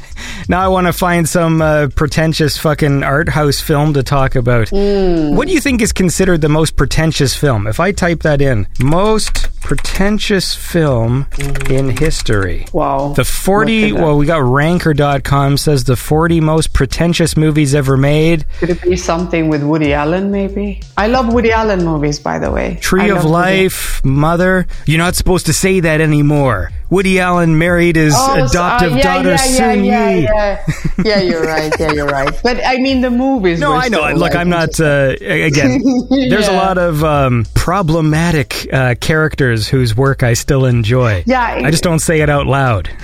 Now 0.48 0.62
I 0.62 0.68
want 0.68 0.86
to 0.86 0.92
find 0.92 1.28
some 1.28 1.62
uh, 1.62 1.88
pretentious 1.94 2.58
fucking 2.58 3.04
art 3.04 3.28
house 3.28 3.60
film 3.60 3.94
to 3.94 4.02
talk 4.02 4.34
about. 4.34 4.68
Hmm. 4.68 5.36
What 5.36 5.46
do 5.46 5.54
you 5.54 5.60
think 5.60 5.80
is 5.80 5.92
considered 5.92 6.40
the 6.40 6.48
most 6.48 6.76
pretentious 6.76 7.36
film? 7.36 7.66
If 7.68 7.78
I 7.78 7.92
type 7.92 8.20
that 8.22 8.42
in, 8.42 8.66
most 8.80 9.48
pretentious 9.70 10.52
film 10.52 11.26
in 11.70 11.90
history. 11.96 12.66
Wow. 12.72 13.12
The 13.14 13.22
40, 13.22 13.80
Look 13.82 13.90
at 13.90 13.94
that. 14.00 14.04
well, 14.04 14.16
we 14.18 14.26
got 14.26 14.42
ranker.com 14.42 15.56
says 15.58 15.84
the 15.84 15.94
40 15.94 16.40
most 16.40 16.72
pretentious 16.72 17.36
movies 17.36 17.72
ever 17.72 17.96
made. 17.96 18.46
Could 18.58 18.70
it 18.70 18.82
be 18.82 18.96
something 18.96 19.48
with 19.48 19.62
Woody 19.62 19.92
Allen, 19.92 20.32
maybe? 20.32 20.82
I 20.96 21.06
love 21.06 21.32
Woody 21.32 21.52
Allen 21.52 21.84
movies, 21.84 22.18
by 22.18 22.40
the 22.40 22.50
way. 22.50 22.78
Tree 22.80 23.02
I 23.02 23.16
of 23.16 23.24
love 23.24 23.24
Woody- 23.26 23.62
Life, 23.62 24.04
Mother. 24.04 24.66
You're 24.86 24.98
not 24.98 25.14
supposed 25.14 25.46
to 25.46 25.52
say 25.52 25.78
that 25.78 26.00
anymore. 26.00 26.72
Woody 26.90 27.20
Allen 27.20 27.56
married 27.56 27.94
his 27.94 28.14
Oh, 28.16 28.44
adoptive 28.46 28.94
uh, 28.94 28.96
yeah, 28.96 29.02
daughter, 29.02 29.30
yeah, 29.30 29.36
Soon 29.36 29.84
yeah, 29.84 30.10
Yi. 30.10 30.22
yeah, 30.24 30.64
yeah. 30.66 30.82
yeah, 31.04 31.20
you're 31.20 31.44
right. 31.44 31.72
Yeah, 31.78 31.92
you're 31.92 32.08
right. 32.08 32.36
But 32.42 32.66
I 32.66 32.78
mean, 32.78 33.00
the 33.00 33.10
movies. 33.12 33.60
No, 33.60 33.72
I 33.72 33.86
know. 33.88 34.00
so, 34.00 34.08
Look, 34.14 34.20
like, 34.22 34.34
I'm 34.34 34.48
not. 34.48 34.80
Uh, 34.80 35.14
again, 35.20 35.80
there's 36.10 36.48
a 36.48 36.52
lot 36.52 36.78
of 36.78 37.04
um, 37.04 37.46
problematic 37.54 38.66
uh, 38.72 38.96
characters 39.00 39.59
whose 39.68 39.96
work 39.96 40.22
I 40.22 40.34
still 40.34 40.64
enjoy. 40.64 41.22
Yeah, 41.26 41.42
I 41.42 41.70
just 41.70 41.82
don't 41.82 41.98
say 41.98 42.20
it 42.20 42.30
out 42.30 42.46
loud. 42.46 42.90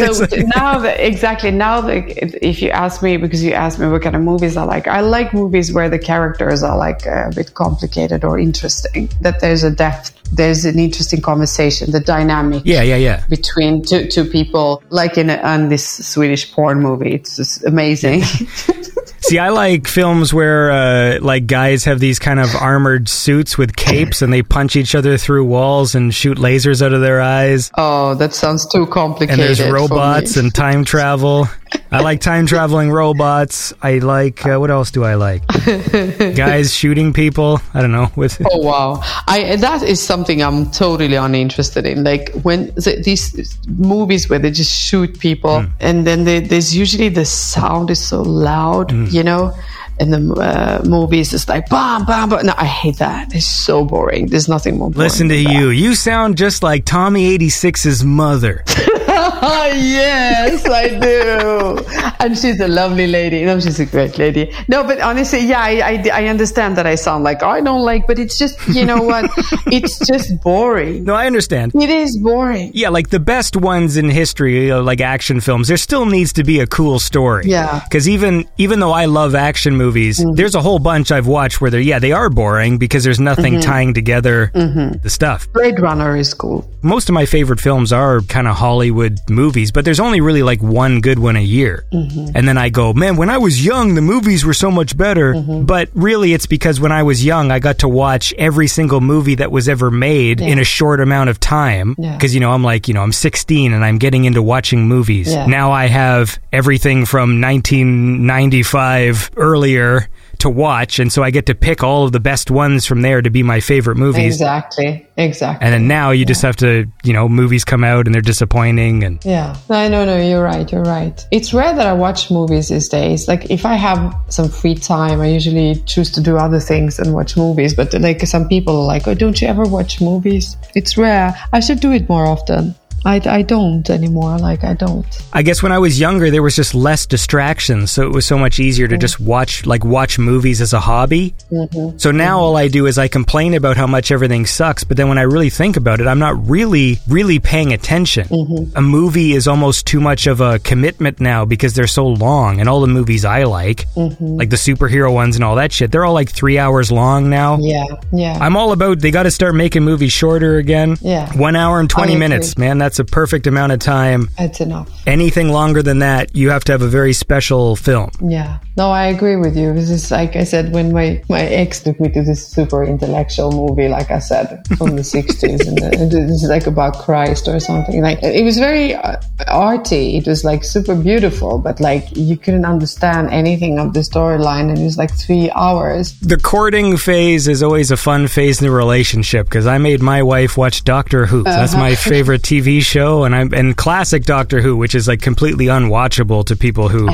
So 0.00 0.26
now 0.56 0.78
that 0.78 0.96
exactly 1.00 1.50
now 1.50 1.80
that 1.82 2.44
if 2.44 2.62
you 2.62 2.70
ask 2.70 3.02
me 3.02 3.16
because 3.16 3.42
you 3.42 3.52
asked 3.52 3.78
me 3.78 3.86
what 3.88 4.02
kind 4.02 4.16
of 4.16 4.22
movies 4.22 4.56
I 4.56 4.64
like, 4.64 4.86
I 4.86 5.00
like 5.00 5.34
movies 5.34 5.72
where 5.72 5.88
the 5.88 5.98
characters 5.98 6.62
are 6.62 6.76
like 6.76 7.06
a 7.06 7.30
bit 7.34 7.54
complicated 7.54 8.24
or 8.24 8.38
interesting. 8.38 9.10
That 9.20 9.40
there's 9.40 9.62
a 9.62 9.70
depth, 9.70 10.12
there's 10.32 10.64
an 10.64 10.78
interesting 10.78 11.20
conversation, 11.20 11.90
the 11.90 12.00
dynamic. 12.00 12.62
yeah, 12.64 12.82
yeah, 12.82 12.96
yeah. 12.96 13.24
Between 13.28 13.82
two, 13.82 14.06
two 14.06 14.24
people, 14.24 14.82
like 14.90 15.18
in, 15.18 15.30
a, 15.30 15.54
in 15.54 15.68
this 15.68 15.86
Swedish 15.86 16.52
porn 16.52 16.80
movie, 16.80 17.14
it's 17.14 17.62
amazing. 17.64 18.22
See, 19.22 19.38
I 19.38 19.50
like 19.50 19.86
films 19.86 20.32
where 20.32 20.70
uh, 20.70 21.18
like 21.20 21.46
guys 21.46 21.84
have 21.84 22.00
these 22.00 22.18
kind 22.18 22.40
of 22.40 22.54
armored 22.56 23.08
suits 23.08 23.56
with 23.58 23.76
capes 23.76 24.22
and 24.22 24.32
they 24.32 24.42
punch 24.42 24.76
each 24.76 24.94
other 24.94 25.16
through 25.18 25.44
walls 25.44 25.94
and 25.94 26.14
shoot 26.14 26.38
lasers 26.38 26.80
out 26.84 26.92
of 26.92 27.00
their 27.00 27.20
eyes. 27.20 27.70
oh, 27.76 28.14
that 28.16 28.34
sounds 28.34 28.66
too 28.68 28.86
complicated. 28.86 29.38
And 29.40 29.48
there's 29.58 29.70
robots 29.70 30.36
and 30.36 30.54
time 30.54 30.84
travel. 30.84 31.46
I 31.92 32.00
like 32.00 32.20
time 32.20 32.46
traveling 32.46 32.90
robots. 32.90 33.72
I 33.80 33.98
like 33.98 34.44
uh, 34.44 34.58
what 34.58 34.70
else 34.70 34.90
do 34.90 35.04
I 35.04 35.14
like? 35.14 35.46
Guys 36.34 36.74
shooting 36.74 37.12
people. 37.12 37.60
I 37.74 37.80
don't 37.80 37.92
know 37.92 38.10
with 38.16 38.40
Oh 38.50 38.58
wow! 38.58 39.00
I 39.28 39.54
that 39.56 39.82
is 39.82 40.00
something 40.02 40.42
I'm 40.42 40.70
totally 40.72 41.14
uninterested 41.14 41.86
in. 41.86 42.02
Like 42.02 42.32
when 42.42 42.66
the, 42.74 43.00
these 43.04 43.56
movies 43.68 44.28
where 44.28 44.38
they 44.40 44.50
just 44.50 44.72
shoot 44.76 45.18
people, 45.20 45.60
Hmm. 45.62 45.68
and 45.80 46.06
then 46.06 46.24
they, 46.24 46.40
there's 46.40 46.74
usually 46.76 47.08
the 47.08 47.24
sound 47.24 47.90
is 47.90 48.04
so 48.04 48.22
loud, 48.22 48.90
Hmm. 48.90 49.06
You 49.10 49.22
know. 49.22 49.54
in 50.00 50.10
the 50.10 50.32
uh, 50.40 50.82
movies 50.88 51.34
is 51.34 51.46
like 51.46 51.68
bam, 51.68 52.06
bam, 52.06 52.30
bam. 52.30 52.46
No, 52.46 52.54
I 52.56 52.64
hate 52.64 52.96
that. 52.98 53.34
It's 53.34 53.46
so 53.46 53.84
boring. 53.84 54.28
There's 54.28 54.48
nothing 54.48 54.78
more. 54.78 54.88
Boring 54.90 55.04
Listen 55.04 55.28
to 55.28 55.34
than 55.34 55.44
that. 55.44 55.52
you. 55.52 55.68
You 55.68 55.94
sound 55.94 56.38
just 56.38 56.62
like 56.62 56.86
Tommy 56.86 57.36
86's 57.36 58.02
mother. 58.02 58.64
yes, 59.42 60.66
I 60.66 60.88
do. 60.88 61.84
And 62.20 62.36
she's 62.36 62.60
a 62.60 62.68
lovely 62.68 63.06
lady. 63.06 63.44
No, 63.44 63.60
she's 63.60 63.80
a 63.80 63.86
great 63.86 64.18
lady. 64.18 64.52
No, 64.68 64.84
but 64.84 65.00
honestly, 65.00 65.40
yeah, 65.40 65.60
I, 65.60 65.80
I, 65.80 66.22
I 66.22 66.26
understand 66.26 66.76
that 66.76 66.86
I 66.86 66.94
sound 66.94 67.24
like 67.24 67.42
I 67.42 67.60
don't 67.60 67.82
like, 67.82 68.06
but 68.06 68.18
it's 68.18 68.38
just, 68.38 68.56
you 68.68 68.84
know 68.84 69.02
what? 69.02 69.24
it's 69.66 69.98
just 70.06 70.40
boring. 70.42 71.04
No, 71.04 71.14
I 71.14 71.26
understand. 71.26 71.72
It 71.74 71.90
is 71.90 72.18
boring. 72.18 72.72
Yeah, 72.74 72.88
like 72.88 73.10
the 73.10 73.20
best 73.20 73.56
ones 73.56 73.96
in 73.96 74.08
history, 74.08 74.64
you 74.64 74.68
know, 74.68 74.82
like 74.82 75.00
action 75.00 75.40
films, 75.40 75.68
there 75.68 75.76
still 75.76 76.06
needs 76.06 76.32
to 76.34 76.44
be 76.44 76.60
a 76.60 76.66
cool 76.66 76.98
story. 76.98 77.44
Yeah. 77.46 77.80
Because 77.84 78.08
even 78.08 78.48
even 78.58 78.80
though 78.80 78.92
I 78.92 79.06
love 79.06 79.34
action 79.34 79.76
movies, 79.76 80.20
mm-hmm. 80.20 80.34
there's 80.34 80.54
a 80.54 80.62
whole 80.62 80.78
bunch 80.78 81.10
I've 81.10 81.26
watched 81.26 81.60
where 81.60 81.70
they're 81.70 81.80
yeah 81.80 81.98
they 81.98 82.12
are 82.12 82.30
boring 82.30 82.78
because 82.78 83.04
there's 83.04 83.20
nothing 83.20 83.54
mm-hmm. 83.54 83.70
tying 83.70 83.94
together 83.94 84.50
mm-hmm. 84.54 84.98
the 85.02 85.10
stuff. 85.10 85.50
Blade 85.52 85.80
Runner 85.80 86.16
is 86.16 86.34
cool. 86.34 86.68
Most 86.82 87.08
of 87.08 87.14
my 87.14 87.26
favorite 87.26 87.60
films 87.60 87.92
are 87.92 88.20
kind 88.22 88.48
of 88.48 88.56
Hollywood 88.56 89.19
movies, 89.28 89.72
but 89.72 89.84
there's 89.84 90.00
only 90.00 90.20
really 90.20 90.42
like 90.42 90.62
one 90.62 91.00
good 91.00 91.18
one 91.18 91.36
a 91.36 91.42
year. 91.42 91.84
Mm-hmm. 91.92 92.30
And 92.34 92.48
then 92.48 92.56
I 92.56 92.68
go, 92.70 92.92
man, 92.92 93.16
when 93.16 93.28
I 93.28 93.38
was 93.38 93.64
young, 93.64 93.94
the 93.94 94.00
movies 94.00 94.44
were 94.44 94.54
so 94.54 94.70
much 94.70 94.96
better. 94.96 95.34
Mm-hmm. 95.34 95.64
But 95.66 95.90
really, 95.94 96.32
it's 96.32 96.46
because 96.46 96.80
when 96.80 96.92
I 96.92 97.02
was 97.02 97.24
young, 97.24 97.50
I 97.50 97.58
got 97.58 97.78
to 97.78 97.88
watch 97.88 98.32
every 98.34 98.68
single 98.68 99.00
movie 99.00 99.34
that 99.36 99.50
was 99.50 99.68
ever 99.68 99.90
made 99.90 100.40
in 100.40 100.58
a 100.58 100.64
short 100.64 101.00
amount 101.00 101.30
of 101.30 101.40
time. 101.40 101.96
Yeah. 101.98 102.14
Because, 102.16 102.34
you 102.34 102.40
know, 102.40 102.52
I'm 102.52 102.62
like, 102.62 102.88
you 102.88 102.94
know, 102.94 103.02
I'm 103.02 103.12
16 103.12 103.72
and 103.72 103.84
I'm 103.84 103.98
getting 103.98 104.24
into 104.24 104.42
watching 104.42 104.86
movies. 104.86 105.32
Yeah. 105.32 105.46
Now 105.46 105.72
I 105.72 105.86
have 105.86 106.38
everything 106.52 107.04
from 107.04 107.40
1995 107.40 109.30
earlier 109.36 110.08
to 110.40 110.50
watch. 110.50 110.98
And 110.98 111.12
so 111.12 111.22
I 111.22 111.30
get 111.30 111.46
to 111.46 111.54
pick 111.54 111.82
all 111.82 112.04
of 112.04 112.12
the 112.12 112.20
best 112.20 112.50
ones 112.50 112.86
from 112.86 113.02
there 113.02 113.22
to 113.22 113.30
be 113.30 113.42
my 113.42 113.60
favorite 113.60 113.96
movies. 113.96 114.34
Exactly. 114.34 115.06
Exactly. 115.16 115.64
And 115.64 115.74
then 115.74 115.86
now 115.86 116.10
you 116.10 116.24
just 116.24 116.42
have 116.42 116.56
to, 116.56 116.86
you 117.04 117.12
know, 117.12 117.28
movies 117.28 117.64
come 117.64 117.84
out 117.84 118.06
and 118.06 118.14
they're 118.14 118.22
disappointing 118.22 119.04
and 119.04 119.22
yeah. 119.24 119.56
No, 119.68 119.88
no, 119.88 120.04
no, 120.04 120.16
you're 120.16 120.42
right. 120.42 120.70
You're 120.70 120.82
right. 120.82 121.26
It's 121.30 121.52
rare 121.52 121.74
that 121.74 121.86
I 121.86 121.92
watch 121.92 122.30
movies 122.30 122.68
these 122.68 122.88
days. 122.88 123.28
Like, 123.28 123.50
if 123.50 123.66
I 123.66 123.74
have 123.74 124.14
some 124.28 124.48
free 124.48 124.74
time, 124.74 125.20
I 125.20 125.28
usually 125.28 125.74
choose 125.86 126.10
to 126.12 126.22
do 126.22 126.36
other 126.36 126.60
things 126.60 126.98
and 126.98 127.12
watch 127.12 127.36
movies. 127.36 127.74
But, 127.74 127.92
like, 127.94 128.22
some 128.26 128.48
people 128.48 128.80
are 128.80 128.86
like, 128.86 129.06
oh, 129.06 129.14
don't 129.14 129.40
you 129.40 129.48
ever 129.48 129.64
watch 129.64 130.00
movies? 130.00 130.56
It's 130.74 130.96
rare. 130.96 131.36
I 131.52 131.60
should 131.60 131.80
do 131.80 131.92
it 131.92 132.08
more 132.08 132.26
often. 132.26 132.74
I, 133.04 133.20
I 133.24 133.42
don't 133.42 133.88
anymore. 133.88 134.38
Like, 134.38 134.64
I 134.64 134.74
don't. 134.74 135.06
I 135.32 135.42
guess 135.42 135.62
when 135.62 135.72
I 135.72 135.78
was 135.78 135.98
younger 135.98 136.30
there 136.30 136.42
was 136.42 136.56
just 136.56 136.74
less 136.74 137.06
distractions, 137.06 137.90
so 137.90 138.02
it 138.02 138.12
was 138.12 138.26
so 138.26 138.38
much 138.38 138.58
easier 138.58 138.88
to 138.88 138.98
just 138.98 139.20
watch 139.20 139.66
like 139.66 139.84
watch 139.84 140.18
movies 140.18 140.60
as 140.60 140.72
a 140.72 140.80
hobby. 140.80 141.34
Mm-hmm. 141.50 141.98
So 141.98 142.10
now 142.10 142.40
all 142.40 142.56
I 142.56 142.68
do 142.68 142.86
is 142.86 142.98
I 142.98 143.08
complain 143.08 143.54
about 143.54 143.76
how 143.76 143.86
much 143.86 144.10
everything 144.10 144.46
sucks, 144.46 144.84
but 144.84 144.96
then 144.96 145.08
when 145.08 145.18
I 145.18 145.22
really 145.22 145.50
think 145.50 145.76
about 145.76 146.00
it, 146.00 146.06
I'm 146.06 146.18
not 146.18 146.48
really 146.48 146.98
really 147.08 147.38
paying 147.38 147.72
attention. 147.72 148.26
Mm-hmm. 148.28 148.76
A 148.76 148.82
movie 148.82 149.32
is 149.32 149.46
almost 149.48 149.86
too 149.86 150.00
much 150.00 150.26
of 150.26 150.40
a 150.40 150.58
commitment 150.58 151.20
now 151.20 151.44
because 151.44 151.74
they're 151.74 151.86
so 151.86 152.06
long 152.06 152.60
and 152.60 152.68
all 152.68 152.80
the 152.80 152.86
movies 152.86 153.24
I 153.24 153.44
like, 153.44 153.86
mm-hmm. 153.94 154.36
like 154.36 154.50
the 154.50 154.56
superhero 154.56 155.12
ones 155.12 155.36
and 155.36 155.44
all 155.44 155.56
that 155.56 155.72
shit, 155.72 155.90
they're 155.92 156.04
all 156.04 156.14
like 156.14 156.30
3 156.30 156.58
hours 156.58 156.90
long 156.90 157.30
now. 157.30 157.58
Yeah. 157.60 157.86
Yeah. 158.12 158.38
I'm 158.40 158.56
all 158.56 158.72
about 158.72 159.00
they 159.00 159.10
got 159.10 159.24
to 159.24 159.30
start 159.30 159.54
making 159.54 159.84
movies 159.84 160.12
shorter 160.12 160.56
again. 160.56 160.96
Yeah. 161.00 161.32
1 161.36 161.56
hour 161.56 161.80
and 161.80 161.88
20 161.88 162.16
minutes, 162.16 162.58
man. 162.58 162.78
That's 162.78 162.89
that's 162.90 162.98
a 162.98 163.04
perfect 163.04 163.46
amount 163.46 163.70
of 163.70 163.78
time. 163.78 164.28
It's 164.36 164.60
enough. 164.60 164.90
Anything 165.06 165.50
longer 165.50 165.80
than 165.80 166.00
that, 166.00 166.34
you 166.34 166.50
have 166.50 166.64
to 166.64 166.72
have 166.72 166.82
a 166.82 166.88
very 166.88 167.12
special 167.12 167.76
film. 167.76 168.10
Yeah. 168.20 168.58
No, 168.76 168.90
I 168.90 169.04
agree 169.06 169.36
with 169.36 169.56
you. 169.56 169.72
This 169.72 169.90
is 169.90 170.10
like 170.10 170.34
I 170.34 170.42
said 170.42 170.72
when 170.72 170.92
my 170.92 171.22
my 171.28 171.42
ex 171.42 171.78
took 171.78 172.00
me 172.00 172.08
to 172.10 172.22
this 172.24 172.44
super 172.44 172.82
intellectual 172.82 173.52
movie, 173.52 173.86
like 173.86 174.10
I 174.10 174.18
said, 174.18 174.66
from 174.76 174.96
the 174.96 175.02
'60s, 175.02 175.68
and 175.68 175.78
the, 175.78 176.26
this 176.26 176.42
is 176.42 176.48
like 176.48 176.66
about 176.66 176.98
Christ 176.98 177.46
or 177.46 177.60
something. 177.60 178.02
Like 178.02 178.20
it 178.24 178.44
was 178.44 178.58
very 178.58 178.96
uh, 178.96 179.20
arty. 179.46 180.16
It 180.16 180.26
was 180.26 180.42
like 180.44 180.64
super 180.64 180.96
beautiful, 180.96 181.58
but 181.58 181.78
like 181.78 182.08
you 182.16 182.36
couldn't 182.36 182.64
understand 182.64 183.30
anything 183.30 183.78
of 183.78 183.92
the 183.92 184.00
storyline, 184.00 184.70
and 184.70 184.78
it 184.78 184.84
was 184.84 184.98
like 184.98 185.14
three 185.14 185.48
hours. 185.54 186.18
The 186.20 186.38
courting 186.38 186.96
phase 186.96 187.46
is 187.46 187.62
always 187.62 187.92
a 187.92 187.96
fun 187.96 188.26
phase 188.26 188.60
in 188.60 188.66
a 188.66 188.72
relationship 188.72 189.46
because 189.46 189.68
I 189.68 189.78
made 189.78 190.02
my 190.02 190.24
wife 190.24 190.56
watch 190.56 190.82
Doctor 190.82 191.26
Who. 191.26 191.44
That's 191.44 191.76
my 191.76 191.94
favorite 191.94 192.42
TV 192.42 192.79
show, 192.80 193.24
and 193.24 193.34
I'm 193.34 193.52
and 193.54 193.76
classic 193.76 194.24
Doctor 194.24 194.60
Who, 194.60 194.76
which 194.76 194.94
is 194.94 195.08
like 195.08 195.20
completely 195.20 195.66
unwatchable 195.66 196.44
to 196.46 196.56
people 196.56 196.88
who 196.88 197.08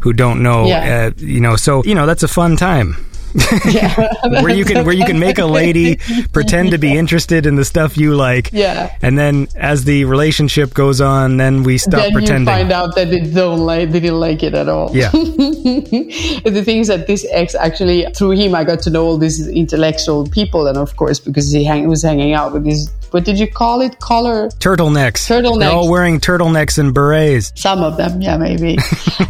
who 0.00 0.12
don't 0.12 0.42
know. 0.42 0.66
Yeah. 0.66 1.06
Uh, 1.06 1.10
you 1.16 1.40
know, 1.40 1.56
so 1.56 1.82
you 1.84 1.94
know 1.94 2.06
that's 2.06 2.22
a 2.22 2.28
fun 2.28 2.56
time. 2.56 2.96
where 4.42 4.50
you 4.50 4.64
can 4.64 4.84
where 4.84 4.94
you 4.94 5.04
can 5.04 5.18
make 5.18 5.38
a 5.38 5.46
lady 5.46 5.96
pretend 6.32 6.70
to 6.72 6.78
be 6.78 6.96
interested 7.02 7.46
in 7.46 7.56
the 7.56 7.64
stuff 7.64 7.96
you 7.96 8.14
like. 8.14 8.50
Yeah. 8.52 8.96
And 9.02 9.18
then 9.18 9.48
as 9.56 9.84
the 9.84 10.04
relationship 10.04 10.74
goes 10.74 11.00
on, 11.00 11.36
then 11.36 11.62
we 11.62 11.78
stop 11.78 12.00
then 12.02 12.12
pretending. 12.12 12.46
find 12.46 12.72
out 12.72 12.94
that 12.96 13.10
they 13.10 13.20
don't 13.20 13.60
like 13.60 13.90
they 13.90 14.00
didn't 14.00 14.20
like 14.20 14.42
it 14.42 14.54
at 14.54 14.68
all. 14.68 14.90
yeah. 14.94 15.10
the 15.10 16.62
thing 16.64 16.78
is 16.78 16.88
that 16.88 17.06
this 17.06 17.26
ex 17.30 17.54
actually 17.54 18.06
through 18.16 18.32
him 18.32 18.54
I 18.54 18.64
got 18.64 18.80
to 18.82 18.90
know 18.90 19.04
all 19.06 19.18
these 19.18 19.46
intellectual 19.48 20.26
people 20.28 20.66
and 20.66 20.76
of 20.76 20.96
course 20.96 21.18
because 21.20 21.50
he 21.50 21.64
hang, 21.64 21.88
was 21.88 22.02
hanging 22.02 22.32
out 22.34 22.52
with 22.52 22.64
these 22.64 22.90
what 23.10 23.24
did 23.24 23.38
you 23.38 23.48
call 23.50 23.80
it 23.80 23.98
collar 23.98 24.48
Turtlenecks. 24.60 25.26
Turtlenecks. 25.26 25.58
They're 25.58 25.70
all 25.70 25.90
wearing 25.90 26.20
turtlenecks 26.20 26.78
and 26.78 26.94
berets. 26.94 27.52
some 27.56 27.82
of 27.82 27.96
them 27.96 28.20
yeah 28.20 28.36
maybe 28.36 28.78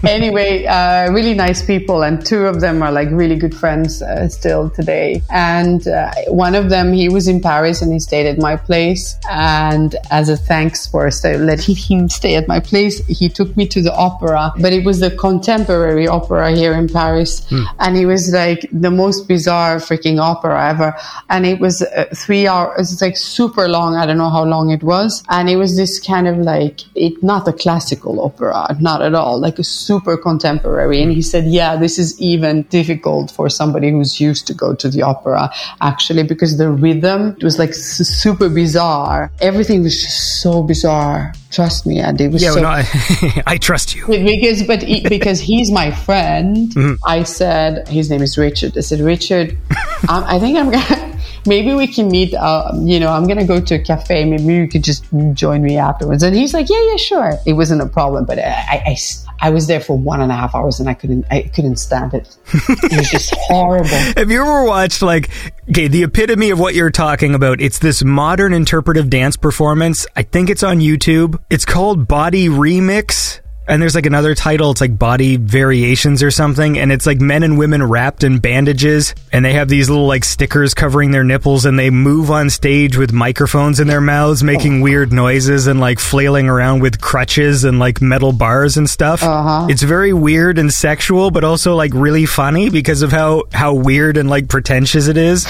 anyway 0.07 0.65
uh, 0.67 1.11
really 1.13 1.35
nice 1.35 1.65
people 1.65 2.03
and 2.03 2.25
two 2.25 2.47
of 2.47 2.61
them 2.61 2.83
are 2.83 2.93
like 2.93 3.09
really 3.11 3.37
good 3.37 3.55
friends 3.55 3.90
uh, 4.03 4.29
still 4.29 4.71
today. 4.71 5.23
And 5.31 5.87
uh, 5.87 6.11
one 6.29 6.55
of 6.55 6.71
them 6.71 6.93
he 6.93 7.09
was 7.09 7.27
in 7.29 7.41
paris 7.41 7.83
and 7.83 7.93
he 7.93 7.99
stayed 7.99 8.27
at 8.27 8.39
my 8.39 8.57
place. 8.57 9.17
And 9.31 9.97
as 10.11 10.29
a 10.29 10.37
thanks 10.37 10.87
for 10.87 11.11
stay, 11.11 11.37
letting 11.37 11.77
him 11.89 12.09
stay 12.09 12.35
at 12.37 12.47
my 12.49 12.61
place 12.61 13.05
he 13.07 13.29
took 13.29 13.57
me 13.57 13.67
to 13.75 13.81
the 13.83 13.95
opera. 13.95 14.53
But 14.61 14.73
it 14.73 14.85
was 14.85 15.01
the 15.01 15.11
contemporary 15.11 16.07
opera 16.07 16.53
here 16.53 16.75
in 16.75 16.89
paris. 16.89 17.33
And 17.79 17.97
it 17.97 18.07
was 18.07 18.33
like 18.33 18.67
the 18.73 18.91
most 18.91 19.29
bizarre 19.29 19.77
freaking 19.77 20.19
opera 20.21 20.71
ever. 20.71 20.95
And 21.29 21.47
it 21.47 21.61
was 21.61 21.83
uh, 21.83 22.07
three 22.15 22.47
hours 22.47 22.93
it's 22.93 23.03
like 23.03 23.17
super 23.17 23.69
long. 23.69 23.97
I 23.97 24.07
don't 24.07 24.19
know 24.19 24.31
how 24.31 24.45
long 24.45 24.71
it 24.71 24.83
was. 24.83 25.23
And 25.29 25.49
it 25.49 25.57
was 25.57 25.77
this 25.77 25.99
kind 26.01 26.27
of 26.29 26.39
like 26.39 26.81
it 26.95 27.23
not 27.23 27.49
a 27.49 27.53
classical 27.53 28.21
opera 28.21 28.77
not 28.81 29.03
at 29.03 29.15
all 29.15 29.39
like 29.41 29.59
a 29.59 29.65
super 29.65 30.17
contemporary. 30.17 31.03
And 31.03 31.13
he 31.13 31.23
said 31.23 31.47
yeah 31.47 31.77
this 31.77 31.99
is 31.99 32.21
even 32.21 32.63
difficult 32.65 33.31
for 33.31 33.49
somebody 33.49 33.80
who's 33.89 34.21
used 34.21 34.47
to 34.49 34.55
go 34.55 34.75
to 34.75 34.89
the 34.91 35.01
opera 35.03 35.51
actually 35.81 36.23
because 36.25 36.59
the 36.59 36.71
rhythm 36.71 37.35
was 37.43 37.59
like 37.59 37.73
super 37.73 38.49
bizarre. 38.51 39.31
Everything 39.41 39.83
was 39.83 40.01
just 40.03 40.43
so 40.43 40.63
bizarre. 40.63 41.33
Trust 41.51 41.87
me 41.87 41.99
and 41.99 42.21
it 42.21 42.31
was 42.31 42.43
Yeah, 42.43 42.53
so 42.53 42.65
I, 42.65 43.43
I 43.47 43.57
trust 43.57 43.97
you. 43.97 44.07
because 44.07 44.63
but 44.65 44.83
he, 44.83 45.01
because 45.09 45.41
he's 45.41 45.71
my 45.73 45.91
friend 45.91 46.73
i 47.07 47.23
said 47.25 47.89
his 47.89 48.11
name 48.11 48.23
is 48.23 48.37
richard. 48.39 48.77
I 48.77 48.81
said 48.83 49.01
richard 49.01 49.57
um, 50.09 50.23
i 50.27 50.39
think 50.39 50.57
i'm 50.59 50.71
gonna 50.71 51.19
maybe 51.47 51.75
we 51.75 51.87
can 51.89 52.09
meet 52.09 52.35
uh, 52.35 52.71
you 52.83 53.01
know 53.01 53.11
i'm 53.11 53.27
gonna 53.27 53.47
go 53.47 53.61
to 53.61 53.75
a 53.75 53.79
cafe. 53.83 54.25
Maybe 54.27 54.55
you 54.55 54.69
could 54.69 54.85
just 54.85 55.05
join 55.33 55.63
me 55.63 55.77
afterwards. 55.77 56.23
And 56.23 56.37
he's 56.37 56.53
like 56.55 56.69
yeah 56.71 56.83
yeah 56.91 56.97
sure. 56.97 57.33
It 57.47 57.55
wasn't 57.55 57.83
a 57.83 57.87
problem 57.87 58.27
but 58.27 58.39
I, 58.39 58.83
I- 58.87 58.97
I 59.41 59.51
was 59.51 59.67
there 59.67 59.81
for 59.81 59.97
one 59.97 60.21
and 60.21 60.31
a 60.31 60.35
half 60.35 60.55
hours 60.55 60.81
and 60.81 60.89
i 60.89 60.95
couldn't 60.95 61.27
i 61.31 61.43
couldn't 61.43 61.77
stand 61.77 62.15
it 62.15 62.37
it 62.53 62.97
was 62.99 63.11
just 63.11 63.35
horrible 63.39 63.89
Have 63.89 64.31
you 64.31 64.41
ever 64.43 64.65
watched 64.65 65.03
like 65.03 65.31
okay, 65.71 65.89
the 65.89 66.03
epitome 66.03 66.51
of 66.51 66.59
what 66.59 66.75
you're 66.75 66.91
talking 66.91 67.35
about? 67.35 67.61
It's 67.61 67.79
this 67.79 68.03
modern 68.03 68.53
interpretive 68.53 69.09
dance 69.09 69.37
performance. 69.37 70.07
I 70.17 70.23
think 70.23 70.51
it's 70.51 70.63
on 70.63 70.81
YouTube. 70.81 71.41
It's 71.49 71.65
called 71.65 72.09
Body 72.09 72.49
Remix. 72.49 73.41
And 73.69 73.81
there's 73.81 73.95
like 73.95 74.07
another 74.07 74.35
title, 74.35 74.73
it's 74.73 74.81
like 74.81 74.99
Body 74.99 75.37
Variations 75.37 76.23
or 76.23 76.31
something, 76.33 76.79
and 76.79 76.91
it's 76.91 77.07
like 77.07 77.21
men 77.21 77.43
and 77.45 77.57
women 77.57 77.83
wrapped 77.83 78.25
in 78.25 78.39
bandages, 78.39 79.15
and 79.33 79.45
they 79.45 79.53
have 79.53 79.69
these 79.69 79.89
little 79.89 80.07
like 80.07 80.25
stickers 80.25 80.75
covering 80.75 81.13
their 81.13 81.23
nipples, 81.23 81.65
and 81.65 81.79
they 81.79 81.91
move 81.91 82.31
on 82.31 82.51
stage 82.51 82.97
with 82.97 83.13
microphones 83.13 83.79
in 83.79 83.87
their 83.87 84.01
mouths, 84.01 84.43
making 84.43 84.81
oh. 84.81 84.83
weird 84.83 85.13
noises 85.13 85.67
and 85.69 85.79
like 85.79 86.01
flailing 86.01 86.49
around 86.49 86.81
with 86.81 87.01
crutches 87.01 87.63
and 87.65 87.79
like 87.79 88.03
metal 88.03 88.33
bars 88.33 88.77
and 88.77 88.91
stuff. 88.91 89.23
Uh-huh. 89.23 89.69
It's 89.71 89.83
very 89.83 90.13
weird 90.13 90.59
and 90.59 90.73
sexual, 90.73 91.31
but 91.31 91.45
also 91.45 91.77
like 91.77 91.93
really 91.95 92.27
funny 92.27 92.71
because 92.71 93.03
of 93.03 93.13
how 93.13 93.45
how 93.53 93.75
weird 93.75 94.17
and 94.17 94.29
like 94.29 94.49
pretentious 94.49 95.07
it 95.07 95.17
is. 95.17 95.47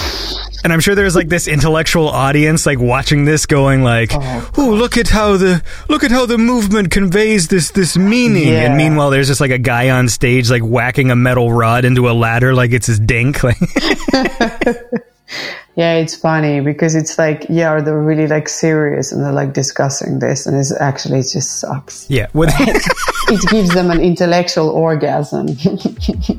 And 0.63 0.71
I'm 0.71 0.79
sure 0.79 0.95
there's 0.95 1.15
like 1.15 1.29
this 1.29 1.47
intellectual 1.47 2.07
audience 2.07 2.65
like 2.65 2.79
watching 2.79 3.25
this 3.25 3.45
going 3.45 3.83
like, 3.83 4.11
"Oh, 4.13 4.51
look 4.57 4.97
at 4.97 5.07
how 5.07 5.37
the 5.37 5.63
look 5.89 6.03
at 6.03 6.11
how 6.11 6.25
the 6.25 6.37
movement 6.37 6.91
conveys 6.91 7.47
this 7.47 7.71
this 7.71 7.97
meaning." 7.97 8.47
Yeah. 8.47 8.65
And 8.65 8.77
meanwhile 8.77 9.09
there's 9.09 9.27
just 9.27 9.41
like 9.41 9.51
a 9.51 9.57
guy 9.57 9.89
on 9.89 10.09
stage 10.09 10.49
like 10.49 10.61
whacking 10.61 11.11
a 11.11 11.15
metal 11.15 11.51
rod 11.51 11.85
into 11.85 12.09
a 12.09 12.13
ladder 12.13 12.53
like 12.53 12.71
it's 12.71 12.87
his 12.87 12.99
dink. 12.99 13.43
Like, 13.43 13.57
Yeah, 15.75 15.95
it's 15.95 16.15
funny 16.15 16.59
because 16.59 16.95
it's 16.95 17.17
like, 17.17 17.45
yeah, 17.47 17.79
they're 17.79 17.97
really 17.97 18.27
like 18.27 18.49
serious 18.49 19.13
and 19.13 19.23
they're 19.23 19.31
like 19.31 19.53
discussing 19.53 20.19
this 20.19 20.45
and 20.45 20.57
it's 20.57 20.73
actually 20.73 21.19
it 21.19 21.29
just 21.31 21.59
sucks. 21.61 22.09
yeah, 22.09 22.27
with, 22.33 22.49
It 23.31 23.49
gives 23.49 23.73
them 23.73 23.89
an 23.91 24.01
intellectual 24.01 24.69
orgasm. 24.69 25.45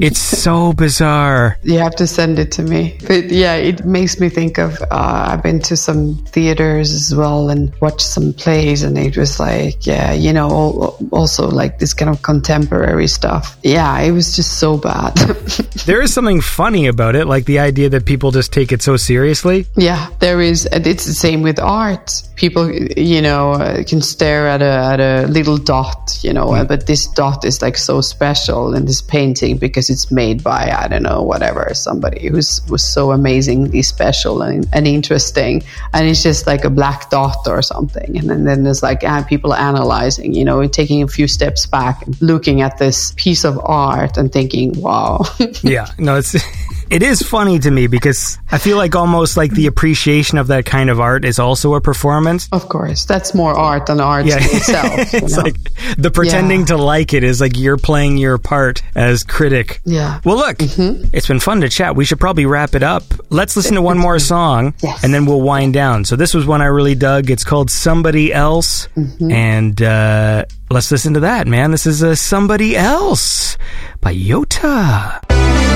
it's 0.00 0.20
so 0.20 0.72
bizarre. 0.72 1.58
you 1.62 1.78
have 1.78 1.96
to 1.96 2.06
send 2.06 2.38
it 2.38 2.52
to 2.52 2.62
me. 2.62 2.98
But 3.06 3.30
yeah, 3.30 3.54
it 3.54 3.84
makes 3.84 4.20
me 4.20 4.28
think 4.28 4.58
of, 4.58 4.80
uh, 4.82 5.28
I've 5.30 5.42
been 5.42 5.60
to 5.62 5.76
some 5.76 6.16
theaters 6.26 6.92
as 6.92 7.14
well 7.14 7.48
and 7.50 7.72
watched 7.80 8.02
some 8.02 8.32
plays 8.32 8.82
and 8.82 8.98
it 8.98 9.16
was 9.16 9.40
like, 9.40 9.86
yeah, 9.86 10.12
you 10.12 10.32
know, 10.32 10.48
al- 10.48 10.98
also 11.12 11.48
like 11.48 11.78
this 11.78 11.94
kind 11.94 12.10
of 12.10 12.22
contemporary 12.22 13.06
stuff. 13.08 13.56
Yeah, 13.62 13.98
it 14.00 14.12
was 14.12 14.36
just 14.36 14.58
so 14.58 14.76
bad. 14.76 15.14
There 15.84 16.00
is 16.00 16.14
something 16.14 16.40
funny 16.40 16.86
about 16.86 17.16
it, 17.16 17.26
like 17.26 17.44
the 17.46 17.58
idea 17.58 17.88
that 17.88 18.04
people 18.04 18.30
just 18.30 18.52
take 18.52 18.70
it 18.70 18.82
so 18.82 18.96
seriously. 18.96 19.66
Yeah, 19.76 20.08
there 20.20 20.40
is. 20.40 20.68
It's 20.70 21.06
the 21.06 21.12
same 21.12 21.42
with 21.42 21.58
art. 21.58 22.22
People, 22.36 22.70
you 22.96 23.20
know, 23.20 23.52
uh, 23.52 23.82
can 23.82 24.00
stare 24.00 24.46
at 24.46 24.62
a 24.62 24.72
at 24.92 25.00
a 25.00 25.26
little 25.26 25.56
dot, 25.58 26.18
you 26.22 26.32
know, 26.32 26.54
uh, 26.54 26.64
but 26.64 26.81
this 26.86 27.06
dot 27.08 27.44
is 27.44 27.62
like 27.62 27.76
so 27.76 28.00
special 28.00 28.74
in 28.74 28.84
this 28.84 29.02
painting 29.02 29.56
because 29.58 29.90
it's 29.90 30.10
made 30.10 30.42
by 30.42 30.70
I 30.70 30.88
don't 30.88 31.02
know 31.02 31.22
whatever 31.22 31.70
somebody 31.74 32.28
who's 32.28 32.60
was 32.68 32.82
so 32.82 33.12
amazingly 33.12 33.82
special 33.82 34.42
and, 34.42 34.68
and 34.72 34.86
interesting, 34.86 35.62
and 35.92 36.06
it's 36.08 36.22
just 36.22 36.46
like 36.46 36.64
a 36.64 36.70
black 36.70 37.10
dot 37.10 37.46
or 37.46 37.62
something, 37.62 38.16
and 38.18 38.28
then, 38.28 38.44
then 38.44 38.62
there's 38.64 38.82
like 38.82 39.04
uh, 39.04 39.22
people 39.24 39.54
analyzing, 39.54 40.34
you 40.34 40.44
know, 40.44 40.66
taking 40.66 41.02
a 41.02 41.08
few 41.08 41.26
steps 41.28 41.66
back 41.66 42.06
and 42.06 42.20
looking 42.22 42.60
at 42.60 42.78
this 42.78 43.12
piece 43.16 43.44
of 43.44 43.58
art 43.64 44.16
and 44.16 44.32
thinking, 44.32 44.72
wow. 44.80 45.22
Yeah, 45.62 45.86
no, 45.98 46.16
it's 46.16 46.34
it 46.90 47.02
is 47.02 47.22
funny 47.22 47.58
to 47.58 47.70
me 47.70 47.86
because 47.86 48.38
I 48.50 48.58
feel 48.58 48.76
like 48.76 48.94
almost 48.96 49.36
like 49.36 49.52
the 49.52 49.66
appreciation 49.66 50.38
of 50.38 50.48
that 50.48 50.64
kind 50.66 50.90
of 50.90 51.00
art 51.00 51.24
is 51.24 51.38
also 51.38 51.74
a 51.74 51.80
performance. 51.80 52.48
Of 52.52 52.68
course, 52.68 53.04
that's 53.04 53.34
more 53.34 53.54
art 53.54 53.86
than 53.86 54.00
art 54.00 54.26
Yeah. 54.26 54.36
itself. 54.40 55.14
it's 55.14 55.36
know? 55.36 55.42
like 55.42 55.56
the 55.96 56.10
pretending 56.10 56.60
Yeah. 56.60 56.66
To 56.76 56.82
like 56.82 57.12
it 57.14 57.22
is 57.24 57.40
like 57.40 57.56
you're 57.56 57.76
playing 57.76 58.16
your 58.18 58.38
part 58.38 58.82
as 58.94 59.22
critic. 59.24 59.80
Yeah. 59.84 60.20
Well, 60.24 60.36
look, 60.36 60.56
it's 60.60 61.28
been 61.28 61.40
fun 61.40 61.60
to 61.62 61.68
chat. 61.68 61.96
We 61.96 62.04
should 62.04 62.20
probably 62.20 62.46
wrap 62.46 62.74
it 62.74 62.82
up. 62.82 63.04
Let's 63.30 63.56
listen 63.56 63.74
to 63.76 63.82
one 63.82 63.98
more 63.98 64.18
song 64.32 64.74
Yes. 64.82 65.02
and 65.04 65.12
then 65.14 65.26
we'll 65.26 65.40
wind 65.40 65.74
down. 65.74 66.04
So 66.04 66.16
this 66.16 66.34
was 66.34 66.46
one 66.46 66.60
I 66.62 66.66
really 66.66 66.94
dug. 66.94 67.30
It's 67.30 67.44
called 67.44 67.70
Somebody 67.70 68.32
Else. 68.32 68.88
And 69.20 69.80
uh, 69.80 70.44
let's 70.70 70.90
listen 70.90 71.14
to 71.14 71.20
that, 71.20 71.46
man. 71.46 71.70
This 71.70 71.86
is 71.86 72.02
uh, 72.02 72.14
Somebody 72.14 72.76
Else 72.76 73.56
by 74.00 74.14
Yota. 74.14 75.71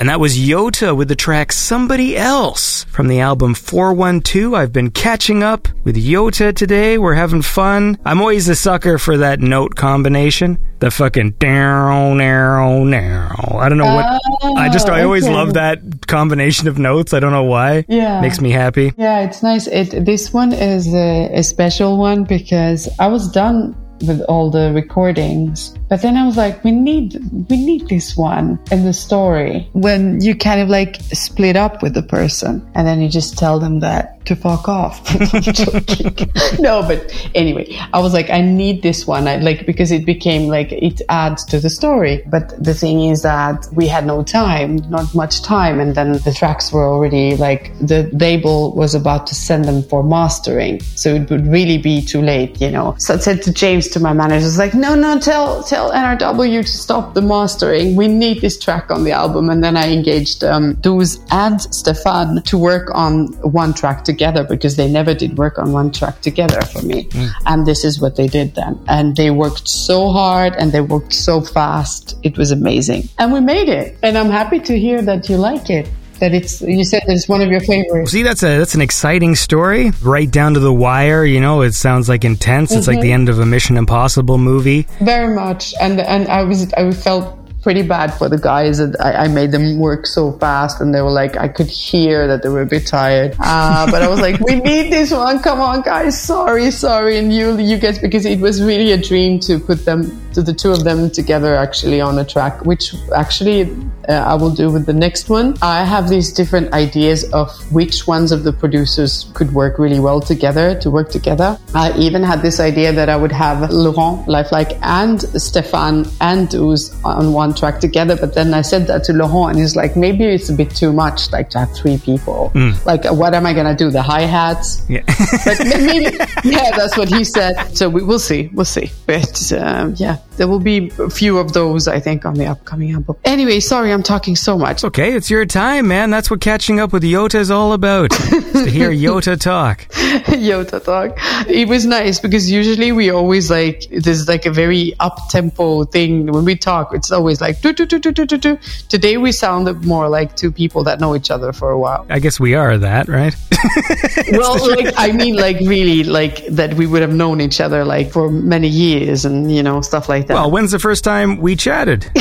And 0.00 0.08
that 0.08 0.18
was 0.18 0.38
Yota 0.38 0.96
with 0.96 1.08
the 1.08 1.14
track 1.14 1.52
Somebody 1.52 2.16
Else 2.16 2.84
from 2.84 3.08
the 3.08 3.20
album 3.20 3.52
412. 3.52 4.54
I've 4.54 4.72
been 4.72 4.90
catching 4.90 5.42
up 5.42 5.68
with 5.84 5.94
Yota 5.94 6.56
today. 6.56 6.96
We're 6.96 7.12
having 7.12 7.42
fun. 7.42 7.98
I'm 8.06 8.18
always 8.18 8.48
a 8.48 8.56
sucker 8.56 8.96
for 8.96 9.18
that 9.18 9.40
note 9.40 9.76
combination. 9.76 10.58
The 10.78 10.90
fucking 10.90 11.32
down, 11.32 12.16
down, 12.16 12.90
down. 12.90 13.36
I 13.58 13.68
don't 13.68 13.76
know 13.76 13.94
what. 13.94 14.22
I 14.56 14.70
just, 14.70 14.88
I 14.88 15.02
oh, 15.02 15.04
always 15.04 15.26
okay. 15.26 15.34
love 15.34 15.52
that 15.52 16.06
combination 16.06 16.66
of 16.66 16.78
notes. 16.78 17.12
I 17.12 17.20
don't 17.20 17.32
know 17.32 17.44
why. 17.44 17.84
Yeah. 17.86 18.22
Makes 18.22 18.40
me 18.40 18.52
happy. 18.52 18.94
Yeah, 18.96 19.20
it's 19.20 19.42
nice. 19.42 19.66
It 19.66 20.06
this 20.06 20.32
one 20.32 20.54
is 20.54 20.94
a, 20.94 21.28
a 21.34 21.42
special 21.42 21.98
one 21.98 22.24
because 22.24 22.88
I 22.98 23.08
was 23.08 23.30
done 23.30 23.76
with 24.06 24.20
all 24.22 24.50
the 24.50 24.72
recordings, 24.72 25.76
but 25.88 26.02
then 26.02 26.16
I 26.16 26.26
was 26.26 26.36
like, 26.36 26.62
we 26.64 26.70
need 26.70 27.18
we 27.48 27.56
need 27.56 27.88
this 27.88 28.16
one 28.16 28.58
in 28.70 28.84
the 28.84 28.92
story 28.92 29.68
when 29.72 30.20
you 30.20 30.34
kind 30.34 30.60
of 30.60 30.68
like 30.68 30.96
split 31.12 31.56
up 31.56 31.82
with 31.82 31.94
the 31.94 32.02
person, 32.02 32.66
and 32.74 32.86
then 32.86 33.00
you 33.00 33.08
just 33.08 33.36
tell 33.38 33.58
them 33.58 33.80
that 33.80 34.24
to 34.26 34.36
fuck 34.36 34.68
off. 34.68 35.00
No, 36.58 36.82
but 36.82 37.30
anyway, 37.34 37.66
I 37.92 38.00
was 38.00 38.12
like, 38.12 38.28
I 38.30 38.40
need 38.40 38.82
this 38.82 39.06
one, 39.06 39.26
I, 39.26 39.36
like 39.36 39.66
because 39.66 39.90
it 39.90 40.04
became 40.04 40.48
like 40.48 40.72
it 40.72 41.00
adds 41.08 41.44
to 41.46 41.58
the 41.58 41.70
story. 41.70 42.22
But 42.26 42.62
the 42.62 42.74
thing 42.74 43.02
is 43.04 43.22
that 43.22 43.66
we 43.72 43.86
had 43.86 44.06
no 44.06 44.22
time, 44.22 44.76
not 44.90 45.14
much 45.14 45.42
time, 45.42 45.80
and 45.80 45.94
then 45.94 46.12
the 46.12 46.34
tracks 46.36 46.72
were 46.72 46.86
already 46.86 47.36
like 47.36 47.76
the 47.78 48.10
label 48.12 48.72
was 48.74 48.94
about 48.94 49.26
to 49.28 49.34
send 49.34 49.64
them 49.64 49.82
for 49.82 50.02
mastering, 50.02 50.80
so 50.80 51.14
it 51.14 51.30
would 51.30 51.46
really 51.46 51.78
be 51.78 52.02
too 52.02 52.22
late, 52.22 52.60
you 52.60 52.70
know. 52.70 52.94
So 52.98 53.14
I 53.14 53.18
said 53.18 53.42
to 53.42 53.52
James, 53.52 53.88
to 53.90 54.00
my 54.00 54.12
manager, 54.12 54.46
I 54.46 54.56
like, 54.56 54.74
no, 54.74 54.94
no, 54.94 55.18
tell 55.18 55.62
tell 55.62 55.90
NRW 55.90 56.62
to 56.62 56.68
stop 56.68 57.14
the 57.14 57.22
mastering. 57.22 57.96
We 57.96 58.08
need 58.08 58.40
this 58.40 58.58
track 58.58 58.90
on 58.90 59.04
the 59.04 59.12
album. 59.12 59.50
And 59.50 59.62
then 59.62 59.76
I 59.76 59.92
engaged 59.92 60.44
um, 60.44 60.74
Douze 60.74 61.16
and 61.30 61.58
Stéphane 61.58 62.44
to 62.44 62.58
work 62.58 62.90
on 62.94 63.28
one 63.42 63.74
track 63.74 64.04
together 64.04 64.44
because 64.44 64.76
they 64.76 64.90
never 64.90 65.14
did 65.14 65.38
work 65.38 65.58
on 65.58 65.72
one 65.72 65.90
track 65.90 66.20
together 66.20 66.62
for 66.62 66.82
me. 66.82 67.08
And 67.46 67.66
this 67.66 67.84
is 67.84 68.00
what 68.00 68.16
they 68.16 68.26
did 68.26 68.54
then. 68.54 68.78
And 68.88 69.16
they 69.16 69.30
worked 69.30 69.68
so 69.68 70.10
hard 70.10 70.54
and 70.54 70.72
they 70.72 70.80
worked 70.80 71.14
so 71.14 71.40
fast. 71.40 72.16
It 72.22 72.38
was 72.38 72.50
amazing. 72.50 73.08
And 73.18 73.32
we 73.32 73.40
made 73.40 73.68
it. 73.68 73.98
And 74.02 74.16
I'm 74.16 74.30
happy 74.30 74.60
to 74.60 74.78
hear 74.78 75.02
that 75.02 75.28
you 75.28 75.36
like 75.36 75.70
it. 75.70 75.88
That 76.20 76.34
it's, 76.34 76.60
you 76.60 76.84
said 76.84 77.02
that 77.06 77.14
it's 77.14 77.28
one 77.28 77.40
of 77.40 77.50
your 77.50 77.60
favorites. 77.60 78.12
See, 78.12 78.22
that's 78.22 78.42
a 78.42 78.58
that's 78.58 78.74
an 78.74 78.82
exciting 78.82 79.34
story, 79.34 79.90
right 80.02 80.30
down 80.30 80.54
to 80.54 80.60
the 80.60 80.72
wire. 80.72 81.24
You 81.24 81.40
know, 81.40 81.62
it 81.62 81.72
sounds 81.72 82.08
like 82.08 82.24
intense. 82.24 82.72
It's 82.72 82.86
like 82.86 83.00
the 83.00 83.12
end 83.12 83.28
of 83.28 83.38
a 83.38 83.46
Mission 83.46 83.76
Impossible 83.76 84.38
movie. 84.38 84.86
Very 85.00 85.34
much, 85.34 85.74
and 85.80 86.00
and 86.00 86.28
I 86.28 86.44
was 86.44 86.72
I 86.74 86.90
felt 86.92 87.36
pretty 87.62 87.82
bad 87.82 88.12
for 88.14 88.28
the 88.28 88.38
guys 88.38 88.78
that 88.78 88.98
I, 89.00 89.24
I 89.24 89.28
made 89.28 89.52
them 89.52 89.78
work 89.78 90.06
so 90.06 90.32
fast, 90.32 90.80
and 90.80 90.94
they 90.94 91.02
were 91.02 91.10
like 91.10 91.36
I 91.36 91.48
could 91.48 91.68
hear 91.68 92.26
that 92.26 92.42
they 92.42 92.48
were 92.48 92.62
a 92.62 92.66
bit 92.66 92.86
tired. 92.86 93.36
Uh, 93.38 93.90
but 93.90 94.02
I 94.02 94.08
was 94.08 94.20
like, 94.20 94.40
we 94.40 94.56
need 94.56 94.92
this 94.92 95.12
one. 95.12 95.40
Come 95.40 95.60
on, 95.60 95.82
guys. 95.82 96.20
Sorry, 96.20 96.70
sorry, 96.70 97.18
and 97.18 97.32
you 97.32 97.58
you 97.58 97.78
guys 97.78 97.98
because 97.98 98.24
it 98.24 98.40
was 98.40 98.62
really 98.62 98.92
a 98.92 98.98
dream 98.98 99.40
to 99.40 99.58
put 99.58 99.84
them 99.84 100.29
to 100.34 100.42
the 100.42 100.52
two 100.52 100.70
of 100.70 100.84
them 100.84 101.10
together 101.10 101.54
actually 101.54 102.00
on 102.00 102.18
a 102.18 102.24
track, 102.24 102.64
which 102.64 102.94
actually 103.14 103.70
uh, 104.08 104.12
I 104.12 104.34
will 104.34 104.50
do 104.50 104.70
with 104.70 104.86
the 104.86 104.92
next 104.92 105.28
one. 105.28 105.56
I 105.62 105.84
have 105.84 106.08
these 106.08 106.32
different 106.32 106.72
ideas 106.72 107.24
of 107.32 107.50
which 107.72 108.06
ones 108.06 108.32
of 108.32 108.44
the 108.44 108.52
producers 108.52 109.30
could 109.34 109.52
work 109.52 109.78
really 109.78 110.00
well 110.00 110.20
together 110.20 110.78
to 110.80 110.90
work 110.90 111.10
together. 111.10 111.58
I 111.74 111.96
even 111.98 112.22
had 112.22 112.42
this 112.42 112.60
idea 112.60 112.92
that 112.92 113.08
I 113.08 113.16
would 113.16 113.32
have 113.32 113.70
Laurent, 113.70 114.26
Lifelike, 114.28 114.72
and 114.82 115.18
Stéphane 115.18 116.12
and 116.20 116.48
Douze 116.48 116.94
on 117.04 117.32
one 117.32 117.54
track 117.54 117.80
together. 117.80 118.16
But 118.16 118.34
then 118.34 118.54
I 118.54 118.62
said 118.62 118.86
that 118.88 119.04
to 119.04 119.12
Laurent, 119.12 119.52
and 119.52 119.60
he's 119.60 119.76
like, 119.76 119.96
maybe 119.96 120.24
it's 120.24 120.48
a 120.48 120.54
bit 120.54 120.74
too 120.74 120.92
much, 120.92 121.30
like 121.32 121.50
to 121.50 121.60
have 121.60 121.72
three 121.74 121.98
people. 121.98 122.50
Like, 122.84 123.04
what 123.04 123.34
am 123.34 123.46
I 123.46 123.52
gonna 123.52 123.76
do? 123.76 123.90
The 123.90 124.02
hi 124.02 124.22
hats? 124.22 124.82
Yeah. 124.88 125.02
but 125.44 125.58
maybe, 125.64 126.16
yeah, 126.44 126.76
that's 126.76 126.96
what 126.96 127.08
he 127.08 127.24
said. 127.24 127.76
So 127.76 127.88
we 127.88 128.02
will 128.02 128.18
see, 128.18 128.50
we'll 128.52 128.64
see. 128.64 128.90
But 129.06 129.52
um, 129.52 129.94
yeah, 129.96 130.16
there 130.40 130.48
will 130.48 130.58
be 130.58 130.90
a 130.98 131.10
few 131.10 131.36
of 131.36 131.52
those, 131.52 131.86
I 131.86 132.00
think, 132.00 132.24
on 132.24 132.32
the 132.32 132.46
upcoming 132.46 132.92
album. 132.92 133.14
Anyway, 133.26 133.60
sorry, 133.60 133.92
I'm 133.92 134.02
talking 134.02 134.36
so 134.36 134.56
much. 134.56 134.82
Okay, 134.82 135.12
it's 135.12 135.28
your 135.28 135.44
time, 135.44 135.86
man. 135.88 136.08
That's 136.08 136.30
what 136.30 136.40
catching 136.40 136.80
up 136.80 136.94
with 136.94 137.02
Yota 137.02 137.34
is 137.34 137.50
all 137.50 137.74
about. 137.74 138.10
to 138.12 138.70
hear 138.70 138.90
Yota 139.06 139.38
talk. 139.38 139.86
Yota 140.30 140.82
talk. 140.82 141.18
It 141.46 141.68
was 141.68 141.84
nice 141.84 142.20
because 142.20 142.50
usually 142.50 142.90
we 142.90 143.10
always 143.10 143.50
like 143.50 143.84
there's 143.90 144.28
like 144.28 144.46
a 144.46 144.50
very 144.50 144.94
up 144.98 145.18
tempo 145.28 145.84
thing 145.84 146.32
when 146.32 146.46
we 146.46 146.56
talk. 146.56 146.94
It's 146.94 147.12
always 147.12 147.42
like 147.42 147.60
do 147.60 147.74
do 147.74 147.84
do 147.84 147.98
do 147.98 148.10
do 148.10 148.24
do 148.24 148.38
do. 148.38 148.58
Today 148.88 149.18
we 149.18 149.32
sounded 149.32 149.84
more 149.84 150.08
like 150.08 150.36
two 150.36 150.50
people 150.50 150.84
that 150.84 151.00
know 151.00 151.14
each 151.14 151.30
other 151.30 151.52
for 151.52 151.70
a 151.70 151.78
while. 151.78 152.06
I 152.08 152.18
guess 152.18 152.40
we 152.40 152.54
are 152.54 152.78
that, 152.78 153.08
right? 153.08 153.36
well, 154.32 154.58
like 154.70 154.94
I 154.96 155.12
mean, 155.12 155.36
like 155.36 155.60
really, 155.60 156.02
like 156.02 156.46
that 156.46 156.72
we 156.74 156.86
would 156.86 157.02
have 157.02 157.12
known 157.12 157.42
each 157.42 157.60
other 157.60 157.84
like 157.84 158.10
for 158.10 158.30
many 158.30 158.68
years 158.68 159.26
and 159.26 159.52
you 159.54 159.62
know 159.62 159.82
stuff 159.82 160.08
like 160.08 160.29
that. 160.30 160.34
well, 160.34 160.50
when's 160.50 160.70
the 160.70 160.78
first 160.78 161.04
time 161.04 161.38
we 161.38 161.56
chatted? 161.56 162.10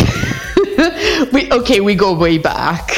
we 1.34 1.52
okay, 1.52 1.80
we 1.80 1.96
go 1.96 2.14
way 2.14 2.38
back. 2.38 2.98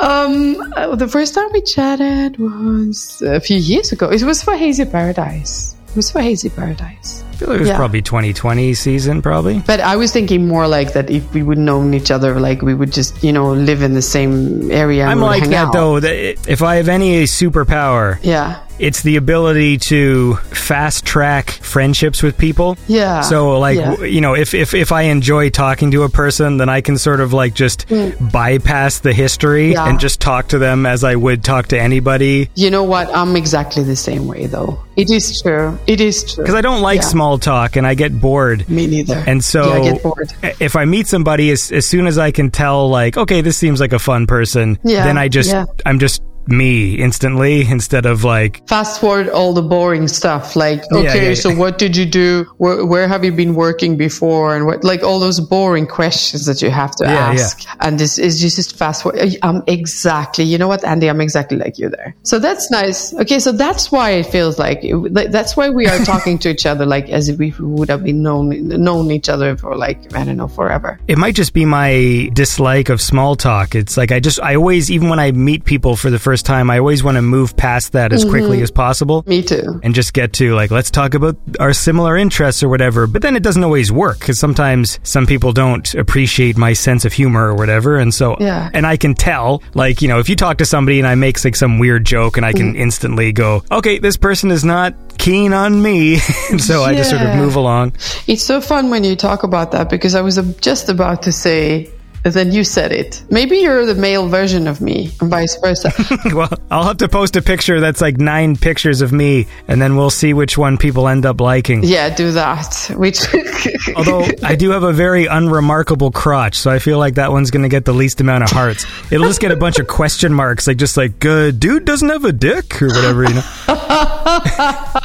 Um, 0.00 0.56
uh, 0.76 0.96
the 0.96 1.08
first 1.08 1.34
time 1.34 1.48
we 1.52 1.60
chatted 1.62 2.38
was 2.38 3.22
a 3.22 3.40
few 3.40 3.58
years 3.58 3.92
ago. 3.92 4.10
It 4.10 4.22
was 4.22 4.42
for 4.42 4.56
Hazy 4.56 4.84
Paradise. 4.84 5.76
It 5.88 5.96
was 5.96 6.10
for 6.10 6.20
Hazy 6.20 6.48
Paradise. 6.48 7.22
Feel 7.40 7.48
like 7.48 7.56
it 7.56 7.60
was 7.60 7.68
Yeah. 7.70 7.76
probably 7.78 8.02
2020 8.02 8.74
season, 8.74 9.22
probably. 9.22 9.62
But 9.66 9.80
I 9.80 9.96
was 9.96 10.12
thinking 10.12 10.46
more 10.46 10.68
like 10.68 10.92
that 10.92 11.08
if 11.10 11.32
we 11.32 11.42
would 11.42 11.56
known 11.56 11.94
each 11.94 12.10
other, 12.10 12.38
like 12.38 12.60
we 12.60 12.74
would 12.74 12.92
just, 12.92 13.24
you 13.24 13.32
know, 13.32 13.52
live 13.54 13.80
in 13.80 13.94
the 13.94 14.02
same 14.02 14.70
area. 14.70 15.04
And 15.04 15.12
I'm 15.12 15.20
like 15.22 15.44
that 15.48 15.54
out. 15.68 15.72
though. 15.72 16.00
That 16.00 16.36
if 16.46 16.62
I 16.62 16.76
have 16.76 16.88
any 16.90 17.24
superpower, 17.24 18.18
Yeah. 18.22 18.56
it's 18.78 19.00
the 19.02 19.16
ability 19.16 19.78
to 19.78 20.34
fast 20.52 21.06
track 21.06 21.50
friendships 21.50 22.22
with 22.22 22.36
people. 22.36 22.76
Yeah. 22.88 23.22
So 23.22 23.58
like 23.58 23.78
Yeah. 23.78 24.04
you 24.04 24.20
know, 24.20 24.34
if, 24.34 24.52
if 24.52 24.74
if 24.74 24.92
I 24.92 25.02
enjoy 25.02 25.48
talking 25.48 25.90
to 25.92 26.02
a 26.02 26.10
person, 26.10 26.58
then 26.58 26.68
I 26.68 26.82
can 26.82 26.98
sort 26.98 27.20
of 27.20 27.32
like 27.32 27.54
just 27.54 27.86
bypass 28.32 28.98
the 29.00 29.12
history 29.12 29.70
Mm. 29.70 29.72
Yeah. 29.74 29.88
and 29.88 30.00
just 30.00 30.20
talk 30.20 30.48
to 30.48 30.58
them 30.58 30.84
as 30.86 31.04
I 31.04 31.14
would 31.16 31.42
talk 31.44 31.68
to 31.68 31.80
anybody. 31.80 32.50
You 32.54 32.70
know 32.70 32.84
what? 32.84 33.08
I'm 33.14 33.34
exactly 33.36 33.82
the 33.82 33.96
same 33.96 34.26
way, 34.26 34.46
though. 34.46 34.78
It 34.96 35.10
is 35.10 35.40
true. 35.40 35.78
It 35.86 36.00
is 36.00 36.24
true. 36.34 36.44
Because 36.44 36.54
I 36.54 36.60
don't 36.60 36.82
like 36.82 37.00
Yeah. 37.00 37.06
small 37.08 37.29
talk 37.38 37.76
and 37.76 37.86
I 37.86 37.94
get 37.94 38.18
bored. 38.18 38.68
Me 38.68 38.86
neither. 38.86 39.22
And 39.26 39.42
so 39.44 39.68
yeah, 39.68 39.80
I 39.80 39.92
get 39.92 40.02
bored. 40.02 40.32
if 40.60 40.76
I 40.76 40.84
meet 40.84 41.06
somebody 41.06 41.50
as, 41.50 41.70
as 41.72 41.86
soon 41.86 42.06
as 42.06 42.18
I 42.18 42.30
can 42.30 42.50
tell 42.50 42.88
like, 42.88 43.16
okay, 43.16 43.40
this 43.40 43.56
seems 43.56 43.80
like 43.80 43.92
a 43.92 43.98
fun 43.98 44.26
person, 44.26 44.78
Yeah, 44.84 45.04
then 45.04 45.18
I 45.18 45.28
just 45.28 45.50
yeah. 45.50 45.66
I'm 45.86 45.98
just 45.98 46.22
me 46.46 46.94
instantly 46.94 47.66
instead 47.68 48.06
of 48.06 48.24
like 48.24 48.66
Fast 48.68 49.00
forward 49.00 49.28
all 49.28 49.52
the 49.52 49.62
boring 49.62 50.08
stuff, 50.08 50.56
like 50.56 50.82
Yeah, 50.90 50.98
okay, 50.98 51.28
yeah, 51.28 51.34
so 51.34 51.54
what 51.54 51.78
did 51.78 51.96
you 51.96 52.06
do? 52.06 52.44
Where, 52.58 52.84
where 52.84 53.08
have 53.08 53.24
you 53.24 53.32
been 53.32 53.54
working 53.54 53.96
before? 53.96 54.56
And 54.56 54.66
what, 54.66 54.82
like 54.84 55.02
all 55.02 55.20
those 55.20 55.40
boring 55.40 55.86
questions 55.86 56.46
that 56.46 56.62
you 56.62 56.70
have 56.70 56.94
to 56.96 57.04
Yeah, 57.04 57.32
yeah. 57.32 57.40
ask. 57.40 57.62
And 57.80 57.98
this 57.98 58.18
is 58.18 58.40
just 58.40 58.76
fast 58.76 59.02
forward. 59.02 59.36
I'm 59.42 59.62
exactly, 59.66 60.44
you 60.44 60.58
know 60.58 60.68
what, 60.68 60.84
Andy? 60.84 61.08
I'm 61.08 61.20
exactly 61.20 61.58
like 61.58 61.78
you 61.78 61.88
there. 61.88 62.14
So 62.22 62.38
that's 62.38 62.70
nice. 62.70 63.12
Okay, 63.14 63.38
so 63.38 63.52
that's 63.52 63.92
why 63.92 64.10
it 64.10 64.26
feels 64.26 64.58
like, 64.58 64.82
that's 65.30 65.56
why 65.56 65.70
we 65.70 65.86
are 65.86 65.98
talking 66.04 66.38
to 66.38 66.48
each 66.50 66.66
other 66.66 66.86
like 66.86 67.08
as 67.10 67.28
if 67.28 67.38
we 67.38 67.54
would 67.58 67.88
have 67.88 68.02
been 68.04 68.22
known 68.22 68.50
known 68.68 69.10
each 69.10 69.28
other 69.28 69.56
for 69.56 69.76
like 69.76 70.14
I 70.14 70.24
don't 70.24 70.36
know 70.36 70.48
forever. 70.48 70.98
it 71.08 71.18
might 71.18 71.34
just 71.34 71.52
be 71.52 71.64
my 71.64 72.30
dislike 72.32 72.88
of 72.88 73.00
small 73.00 73.36
talk. 73.36 73.74
It's 73.74 73.96
like 73.96 74.12
I 74.12 74.20
just 74.20 74.40
I 74.40 74.54
always 74.56 74.90
even 74.90 75.08
when 75.08 75.18
I 75.18 75.32
meet 75.32 75.64
people 75.64 75.96
for 75.96 76.10
the 76.10 76.18
first 76.18 76.29
time, 76.36 76.70
I 76.70 76.78
always 76.78 77.02
want 77.04 77.16
to 77.16 77.22
move 77.22 77.56
past 77.56 77.92
that 77.92 78.12
as 78.12 78.24
quickly 78.24 78.62
as 78.62 78.70
possible. 78.70 79.22
Me 79.26 79.42
too. 79.42 79.80
and 79.82 79.94
just 79.94 80.12
get 80.14 80.32
to 80.34 80.54
like 80.54 80.70
let's 80.70 80.90
talk 80.90 81.14
about 81.14 81.36
our 81.58 81.72
similar 81.72 82.16
interests 82.16 82.62
or 82.62 82.68
whatever 82.68 83.06
but 83.06 83.22
then 83.22 83.36
it 83.36 83.42
doesn't 83.42 83.64
always 83.64 83.90
work 83.92 84.18
because 84.18 84.38
sometimes 84.38 84.98
some 85.02 85.26
people 85.26 85.52
don't 85.52 85.94
appreciate 85.94 86.56
my 86.56 86.72
sense 86.72 87.04
of 87.04 87.12
humor 87.12 87.48
or 87.48 87.54
whatever 87.54 87.98
and 87.98 88.12
so 88.14 88.36
Yeah. 88.40 88.70
and 88.74 88.86
i 88.86 88.96
can 88.96 89.14
tell 89.14 89.62
like 89.74 90.02
you 90.02 90.08
know 90.08 90.18
if 90.18 90.28
you 90.28 90.36
talk 90.36 90.58
to 90.58 90.64
somebody 90.64 90.98
and 90.98 91.06
i 91.06 91.14
make 91.14 91.42
like 91.44 91.56
some 91.56 91.78
weird 91.78 92.04
joke 92.04 92.36
and 92.36 92.44
i 92.46 92.52
can 92.52 92.72
Mm-hmm. 92.72 92.82
instantly 92.82 93.32
go 93.32 93.62
okay 93.70 93.98
this 93.98 94.16
person 94.16 94.50
is 94.50 94.64
not 94.64 94.94
keen 95.18 95.52
on 95.52 95.80
me 95.82 96.18
and 96.50 96.60
so 96.62 96.82
i 96.82 96.94
just 96.94 97.10
sort 97.10 97.22
of 97.22 97.34
move 97.36 97.56
along 97.56 97.92
It's 98.26 98.44
so 98.44 98.60
fun 98.60 98.90
when 98.90 99.04
you 99.04 99.16
talk 99.16 99.42
about 99.42 99.72
that 99.72 99.88
because 99.90 100.14
I 100.14 100.20
was 100.22 100.36
just 100.60 100.88
about 100.88 101.22
to 101.24 101.32
say, 101.32 101.90
and 102.24 102.34
then 102.34 102.52
you 102.52 102.64
said 102.64 102.92
it. 102.92 103.22
Maybe 103.30 103.58
you're 103.58 103.86
the 103.86 103.94
male 103.94 104.28
version 104.28 104.66
of 104.66 104.80
me, 104.80 105.10
and 105.20 105.30
vice 105.30 105.56
versa. 105.56 105.92
well 106.34 106.50
i'll 106.70 106.84
have 106.84 106.98
to 106.98 107.08
post 107.08 107.36
a 107.36 107.42
picture 107.42 107.80
that's 107.80 108.00
like 108.00 108.18
nine 108.18 108.56
pictures 108.56 109.00
of 109.00 109.12
me 109.12 109.46
and 109.68 109.80
then 109.80 109.96
we'll 109.96 110.10
see 110.10 110.32
which 110.32 110.56
one 110.56 110.76
people 110.76 111.08
end 111.08 111.26
up 111.26 111.40
liking 111.40 111.80
yeah, 111.90 112.14
do 112.14 112.32
that. 112.32 112.90
Which, 112.96 113.20
Although 113.96 114.26
I 114.42 114.54
do 114.54 114.70
have 114.70 114.82
a 114.82 114.92
very 114.92 115.26
unremarkable 115.26 116.10
crotch, 116.10 116.54
so 116.56 116.70
I 116.70 116.78
feel 116.78 116.98
like 116.98 117.14
that 117.14 117.32
one's 117.32 117.50
going 117.50 117.62
to 117.62 117.68
get 117.68 117.84
the 117.84 117.92
least 117.92 118.20
amount 118.20 118.44
of 118.44 118.50
hearts. 118.50 118.86
It'll 119.10 119.26
just 119.26 119.40
get 119.40 119.50
a 119.50 119.56
bunch 119.56 119.78
of 119.78 119.86
question 119.86 120.32
marks, 120.32 120.66
like 120.66 120.76
just 120.76 120.96
like, 120.96 121.24
uh, 121.24 121.50
dude 121.50 121.84
doesn't 121.84 122.08
have 122.08 122.24
a 122.24 122.32
dick 122.32 122.80
or 122.80 122.88
whatever, 122.88 123.24
you 123.24 123.34
know. 123.34 123.40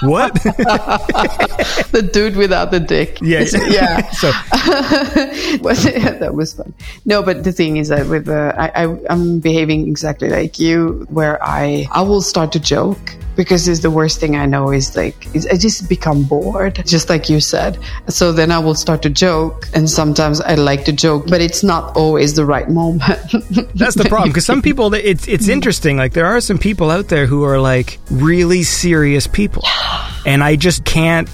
what? 0.04 0.34
the 1.92 2.08
dude 2.14 2.36
without 2.36 2.72
the 2.72 2.80
dick. 2.80 3.20
Yeah, 3.22 3.46
yeah. 3.52 3.68
yeah. 3.68 4.10
so 4.12 4.32
that 6.20 6.32
was 6.34 6.54
fun. 6.54 6.74
No, 7.06 7.22
but 7.22 7.44
the 7.44 7.52
thing 7.52 7.78
is 7.78 7.90
that 7.90 8.08
with 8.08 8.28
uh, 8.28 8.54
I, 8.58 8.86
I 8.86 9.00
I'm 9.10 9.40
behaving 9.40 9.88
exactly 9.88 10.30
like 10.30 10.60
you, 10.60 11.06
where 11.10 11.42
I 11.44 11.88
I 11.92 12.02
will 12.02 12.22
start 12.22 12.52
to 12.54 12.60
joke 12.60 13.16
because 13.36 13.68
it's 13.68 13.82
the 13.82 13.92
worst 13.92 14.20
thing 14.20 14.36
I 14.36 14.46
know 14.46 14.72
is 14.72 14.96
like 14.96 15.34
is 15.36 15.46
I 15.48 15.58
just 15.58 15.88
become 15.88 16.24
bored, 16.24 16.82
just 16.86 17.10
like 17.10 17.30
you 17.30 17.40
said. 17.40 17.78
So 18.08 18.32
then 18.32 18.52
I 18.52 18.60
will 18.60 18.76
start 18.76 19.02
to 19.04 19.10
joke, 19.10 19.68
and 19.74 19.90
sometimes 19.90 20.42
I 20.42 20.56
like 20.56 20.86
to 20.86 20.92
joke, 20.92 21.28
but 21.28 21.42
it's 21.42 21.64
not 21.64 21.96
always 21.96 22.34
the 22.34 22.46
right 22.46 22.70
moment. 22.70 23.06
That's 23.76 23.96
the 23.96 24.06
problem 24.10 24.30
because 24.30 24.46
some 24.46 24.62
people, 24.62 24.94
it's 24.94 25.28
it's 25.28 25.48
interesting. 25.48 25.98
Like 25.98 26.14
there 26.14 26.26
are 26.26 26.42
some 26.42 26.58
people 26.58 26.90
out 26.90 27.10
there 27.10 27.26
who 27.26 27.44
are 27.44 27.60
like 27.60 28.00
really 28.10 28.64
serious 28.64 29.28
people, 29.28 29.64
and 30.26 30.44
I 30.44 30.56
just 30.56 30.84
can't 30.86 31.30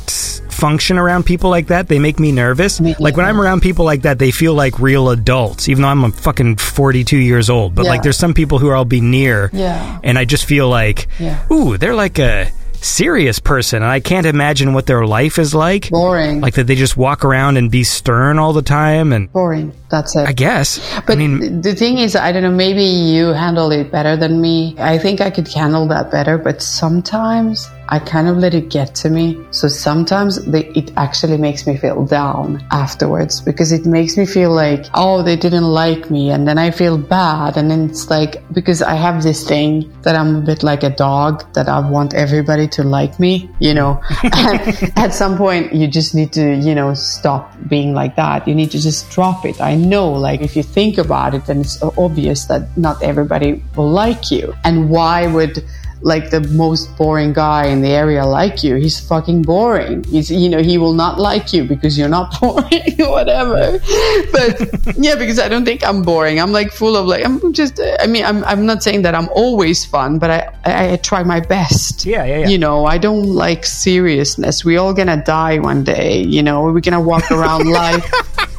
function 0.49 0.97
around 0.97 1.25
people 1.25 1.49
like 1.49 1.67
that. 1.67 1.87
They 1.87 1.97
make 1.99 2.19
me 2.19 2.31
nervous. 2.31 2.79
Me 2.79 2.95
Like 2.99 3.17
when 3.17 3.25
I'm 3.25 3.41
around 3.41 3.61
people 3.61 3.83
like 3.85 4.03
that, 4.03 4.19
they 4.19 4.31
feel 4.31 4.53
like 4.53 4.79
real 4.79 5.09
adults, 5.09 5.67
even 5.69 5.81
though 5.81 5.87
I'm 5.87 6.03
a 6.03 6.11
fucking 6.11 6.57
42 6.57 7.17
years 7.17 7.49
old. 7.49 7.73
But 7.73 7.85
like 7.85 8.03
there's 8.03 8.17
some 8.17 8.33
people 8.33 8.59
who 8.59 8.69
I'll 8.69 8.85
be 8.85 9.01
near, 9.01 9.49
Yeah. 9.53 9.99
and 10.03 10.17
I 10.19 10.25
just 10.25 10.45
feel 10.45 10.69
like, 10.69 11.07
Yeah. 11.19 11.39
ooh, 11.51 11.77
they're 11.77 11.95
like 11.95 12.19
a 12.19 12.51
serious 12.83 13.39
person, 13.39 13.83
and 13.83 13.91
I 13.91 13.99
can't 13.99 14.25
imagine 14.25 14.73
what 14.73 14.85
their 14.87 15.05
life 15.05 15.37
is 15.39 15.53
like. 15.55 15.89
Boring. 15.89 16.41
Like 16.41 16.55
that 16.55 16.65
they 16.67 16.75
just 16.75 16.97
walk 16.97 17.23
around 17.25 17.57
and 17.57 17.69
be 17.71 17.83
stern 17.83 18.37
all 18.39 18.53
the 18.53 18.61
time, 18.63 19.13
and 19.13 19.31
Boring. 19.31 19.71
That's 19.91 20.15
it. 20.15 20.27
I 20.27 20.31
guess. 20.31 20.79
But 21.05 21.17
I 21.17 21.27
mean, 21.27 21.61
the 21.61 21.75
thing 21.75 21.97
is, 21.99 22.15
I 22.15 22.31
don't 22.31 22.43
know, 22.43 22.51
maybe 22.51 22.83
you 22.83 23.27
handle 23.27 23.71
it 23.71 23.91
better 23.91 24.15
than 24.15 24.39
me. 24.39 24.75
I 24.79 24.97
think 24.97 25.19
I 25.21 25.29
could 25.29 25.47
handle 25.47 25.87
that 25.89 26.09
better, 26.09 26.37
but 26.37 26.61
sometimes 26.61 27.69
I 27.91 27.99
kind 27.99 28.29
of 28.29 28.37
let 28.37 28.53
it 28.53 28.69
get 28.69 28.95
to 29.03 29.09
me. 29.09 29.37
So 29.51 29.67
sometimes 29.67 30.45
they, 30.45 30.65
it 30.67 30.93
actually 30.95 31.37
makes 31.37 31.67
me 31.67 31.75
feel 31.75 32.05
down 32.05 32.65
afterwards 32.71 33.41
because 33.41 33.73
it 33.73 33.85
makes 33.85 34.15
me 34.15 34.25
feel 34.25 34.51
like, 34.51 34.85
oh, 34.93 35.21
they 35.23 35.35
didn't 35.35 35.65
like 35.65 36.09
me. 36.09 36.31
And 36.31 36.47
then 36.47 36.57
I 36.57 36.71
feel 36.71 36.97
bad. 36.97 37.57
And 37.57 37.69
then 37.69 37.89
it's 37.89 38.09
like, 38.09 38.41
because 38.53 38.81
I 38.81 38.95
have 38.95 39.23
this 39.23 39.45
thing 39.45 39.93
that 40.03 40.15
I'm 40.15 40.37
a 40.37 40.41
bit 40.41 40.63
like 40.63 40.83
a 40.83 40.89
dog 40.89 41.51
that 41.51 41.67
I 41.67 41.81
want 41.89 42.13
everybody 42.13 42.69
to 42.69 42.83
like 42.83 43.19
me, 43.19 43.49
you 43.59 43.73
know. 43.73 44.01
at 44.95 45.09
some 45.09 45.35
point, 45.37 45.73
you 45.73 45.85
just 45.87 46.15
need 46.15 46.31
to, 46.31 46.55
you 46.55 46.73
know, 46.73 46.93
stop 46.93 47.53
being 47.67 47.93
like 47.93 48.15
that. 48.15 48.47
You 48.47 48.55
need 48.55 48.71
to 48.71 48.79
just 48.79 49.11
drop 49.11 49.43
it. 49.43 49.59
I 49.59 49.75
know, 49.81 50.11
like, 50.11 50.41
if 50.41 50.55
you 50.55 50.63
think 50.63 50.97
about 50.97 51.33
it, 51.33 51.45
then 51.45 51.61
it's 51.61 51.81
obvious 51.81 52.45
that 52.45 52.75
not 52.77 53.01
everybody 53.03 53.63
will 53.75 53.89
like 53.89 54.31
you. 54.31 54.53
And 54.63 54.89
why 54.89 55.27
would, 55.27 55.63
like 56.03 56.29
the 56.31 56.41
most 56.41 56.95
boring 56.97 57.33
guy 57.33 57.67
in 57.67 57.81
the 57.81 57.89
area 57.89 58.25
like 58.25 58.63
you. 58.63 58.75
He's 58.75 58.99
fucking 58.99 59.43
boring. 59.43 60.03
He's, 60.05 60.31
you 60.31 60.49
know, 60.49 60.61
he 60.61 60.77
will 60.77 60.93
not 60.93 61.19
like 61.19 61.53
you 61.53 61.63
because 61.63 61.97
you're 61.97 62.09
not 62.09 62.39
boring 62.41 62.95
whatever. 62.97 63.79
But 64.31 64.97
yeah, 64.97 65.15
because 65.15 65.39
I 65.39 65.47
don't 65.47 65.65
think 65.65 65.83
I'm 65.83 66.01
boring. 66.01 66.39
I'm 66.39 66.51
like 66.51 66.71
full 66.71 66.95
of 66.95 67.05
like, 67.05 67.23
I'm 67.23 67.53
just, 67.53 67.79
I 67.99 68.07
mean, 68.07 68.25
I'm, 68.25 68.43
I'm 68.45 68.65
not 68.65 68.83
saying 68.83 69.03
that 69.03 69.15
I'm 69.15 69.29
always 69.29 69.85
fun, 69.85 70.19
but 70.19 70.29
I, 70.29 70.53
I, 70.65 70.93
I 70.93 70.95
try 70.97 71.23
my 71.23 71.39
best. 71.39 72.05
Yeah, 72.05 72.25
yeah, 72.25 72.39
yeah. 72.39 72.47
You 72.47 72.57
know, 72.57 72.85
I 72.85 72.97
don't 72.97 73.23
like 73.23 73.65
seriousness. 73.65 74.65
We 74.65 74.77
all 74.77 74.93
gonna 74.93 75.23
die 75.23 75.59
one 75.59 75.83
day, 75.83 76.23
you 76.23 76.41
know, 76.41 76.63
we're 76.63 76.81
gonna 76.81 77.01
walk 77.01 77.31
around 77.31 77.69
life. 77.71 78.09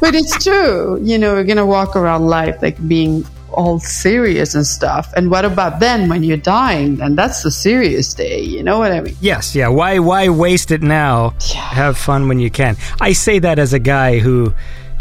But 0.03 0.15
it's 0.15 0.43
true. 0.43 0.99
You 1.01 1.17
know, 1.17 1.31
we're 1.31 1.45
gonna 1.45 1.65
walk 1.65 1.95
around 1.95 2.27
life 2.27 2.61
like 2.61 2.75
being 2.89 3.25
all 3.53 3.79
serious 3.79 4.53
and 4.53 4.67
stuff. 4.67 5.13
And 5.15 5.31
what 5.31 5.45
about 5.45 5.79
then 5.79 6.09
when 6.09 6.23
you're 6.23 6.35
dying? 6.35 6.97
Then 6.97 7.15
that's 7.15 7.41
the 7.43 7.51
serious 7.51 8.13
day. 8.13 8.41
You 8.41 8.63
know 8.63 8.79
what 8.79 8.91
I 8.91 8.99
mean? 8.99 9.15
Yes, 9.21 9.55
yeah. 9.55 9.69
Why 9.69 9.99
why 9.99 10.27
waste 10.27 10.71
it 10.71 10.83
now? 10.83 11.35
Yeah. 11.53 11.61
Have 11.61 11.97
fun 11.97 12.27
when 12.27 12.37
you 12.37 12.51
can. 12.51 12.75
I 12.99 13.13
say 13.13 13.39
that 13.39 13.59
as 13.59 13.71
a 13.71 13.79
guy 13.79 14.19
who 14.19 14.53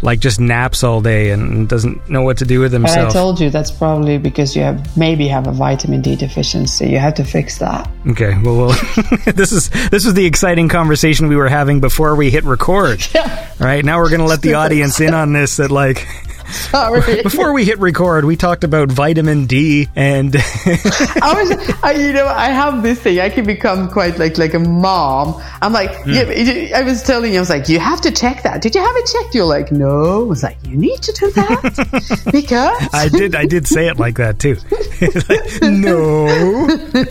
like 0.03 0.19
just 0.19 0.41
naps 0.41 0.83
all 0.83 1.01
day 1.01 1.31
and 1.31 1.69
doesn't 1.69 2.09
know 2.11 2.23
what 2.23 2.39
to 2.39 2.45
do 2.45 2.61
with 2.61 2.73
But 2.73 2.99
I 2.99 3.09
told 3.09 3.41
you 3.41 3.51
that's 3.51 3.71
probably 3.71 4.19
because 4.19 4.57
you 4.57 4.63
have 4.63 4.97
maybe 4.97 5.29
have 5.29 5.47
a 5.47 5.53
vitamin 5.53 6.03
D 6.03 6.17
deficiency. 6.17 6.89
You 6.89 6.99
have 6.99 7.15
to 7.15 7.25
fix 7.25 7.59
that. 7.59 7.89
okay, 8.09 8.37
well, 8.43 8.67
well 8.67 8.69
this 9.35 9.53
is 9.53 9.71
this 9.91 10.05
is 10.05 10.15
the 10.15 10.27
exciting 10.27 10.69
conversation 10.69 11.29
we 11.29 11.37
were 11.37 11.49
having 11.49 11.81
before 11.81 12.17
we 12.17 12.31
hit 12.31 12.45
record. 12.45 13.07
Yeah. 13.15 13.51
Right, 13.61 13.85
now 13.85 13.99
we're 13.99 14.09
going 14.09 14.23
to 14.23 14.27
let 14.27 14.41
the 14.41 14.55
audience 14.63 14.99
in 15.01 15.13
on 15.13 15.33
this 15.35 15.59
that 15.59 15.71
like 15.71 16.09
Sorry. 16.51 17.23
before 17.23 17.53
we 17.53 17.65
hit 17.65 17.79
record, 17.79 18.25
we 18.25 18.37
talked 18.37 18.65
about 18.65 18.91
vitamin 18.91 19.47
D 19.47 19.89
and 19.97 20.35
I 20.37 21.35
was, 21.37 21.75
I, 21.83 21.93
you 21.93 22.13
know, 22.13 22.27
I 22.27 22.47
have 22.49 22.83
this 22.83 23.01
thing. 23.01 23.19
I 23.21 23.29
can 23.29 23.45
become 23.47 23.89
quite 23.91 24.19
like 24.19 24.39
like 24.39 24.55
a 24.55 24.59
mom. 24.59 25.43
I'm 25.61 25.73
like, 25.73 25.95
Hmm. 26.03 26.11
yeah. 26.13 26.79
I 26.79 26.83
was 26.83 27.03
telling 27.03 27.33
you, 27.33 27.39
I 27.39 27.41
was 27.43 27.51
like, 27.51 27.69
you 27.69 27.79
have 27.79 28.01
to 28.03 28.11
check 28.11 28.43
that. 28.43 28.63
Did 28.63 28.75
you 28.75 28.81
have 28.81 28.97
it 28.97 29.07
checked? 29.07 29.35
You're 29.35 29.45
like, 29.47 29.71
no. 29.73 30.23
I 30.23 30.25
was 30.25 30.43
like, 30.43 30.57
you 30.67 30.77
need 30.77 31.01
to 31.03 31.13
do 31.13 31.31
that 31.33 32.29
because 32.33 32.89
I 32.93 33.09
did 33.09 33.35
I 33.35 33.47
did 33.47 33.67
say 33.67 33.89
it 33.89 33.99
like 33.99 34.17
that 34.17 34.39
too. 34.39 34.57
Like, 35.29 35.63
no. 35.63 37.05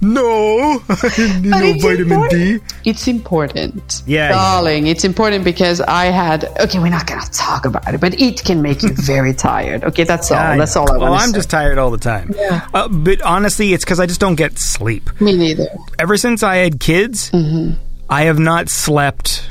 No, 0.00 0.82
I 0.88 1.40
need 1.40 1.50
But 1.50 1.60
no 1.60 1.72
vitamin 1.80 2.12
important. 2.12 2.30
D. 2.30 2.90
It's 2.90 3.08
important. 3.08 4.02
Yeah, 4.06 4.28
yeah. 4.28 4.32
Darling, 4.32 4.86
it's 4.86 5.04
important 5.04 5.44
because 5.44 5.80
I 5.80 6.06
had, 6.06 6.44
okay, 6.60 6.78
we're 6.78 6.88
not 6.90 7.06
going 7.06 7.20
to 7.20 7.30
talk 7.30 7.64
about 7.64 7.92
it, 7.94 8.00
but 8.00 8.18
it 8.20 8.42
can 8.44 8.62
make 8.62 8.82
you 8.82 8.90
very 8.94 9.34
tired. 9.50 9.84
Okay, 9.84 10.04
that's 10.04 10.30
all. 10.30 10.38
I 10.38 10.56
That's 10.58 10.76
all 10.76 10.88
I 10.90 10.96
want 10.96 11.02
Well, 11.02 11.14
I'm 11.14 11.30
say. 11.30 11.34
just 11.38 11.50
tired 11.50 11.78
all 11.78 11.90
the 11.90 11.98
time. 11.98 12.32
Yeah. 12.36 12.66
Uh, 12.72 12.88
but 12.88 13.20
honestly, 13.22 13.72
it's 13.72 13.84
because 13.84 14.00
I 14.00 14.06
just 14.06 14.20
don't 14.20 14.36
get 14.36 14.58
sleep. 14.58 15.10
Me 15.20 15.36
neither. 15.36 15.66
Ever 15.98 16.16
since 16.16 16.42
I 16.42 16.56
had 16.56 16.80
kids, 16.80 17.30
Mm-hmm. 17.30 17.74
I 18.08 18.22
have 18.22 18.38
not 18.38 18.68
slept 18.68 19.50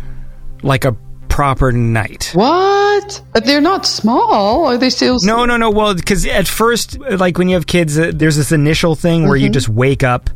like 0.63 0.83
a 0.85 0.95
proper 1.39 1.71
night. 1.71 2.31
What? 2.33 3.21
But 3.31 3.45
they're 3.45 3.61
not 3.61 3.85
small. 3.85 4.65
Are 4.65 4.77
they 4.77 4.89
still? 4.89 5.19
No, 5.23 5.45
no, 5.45 5.55
no. 5.55 5.69
Well, 5.71 5.93
because 5.95 6.25
at 6.25 6.49
first, 6.49 6.99
like 6.99 7.37
when 7.37 7.47
you 7.47 7.55
have 7.55 7.65
kids, 7.65 7.97
uh, 7.97 8.11
there's 8.13 8.35
this 8.35 8.51
initial 8.51 8.93
thing 8.95 9.23
where 9.23 9.37
Mm-hmm. 9.37 9.45
you 9.45 9.49
just 9.49 9.69
wake 9.69 10.03
up 10.03 10.29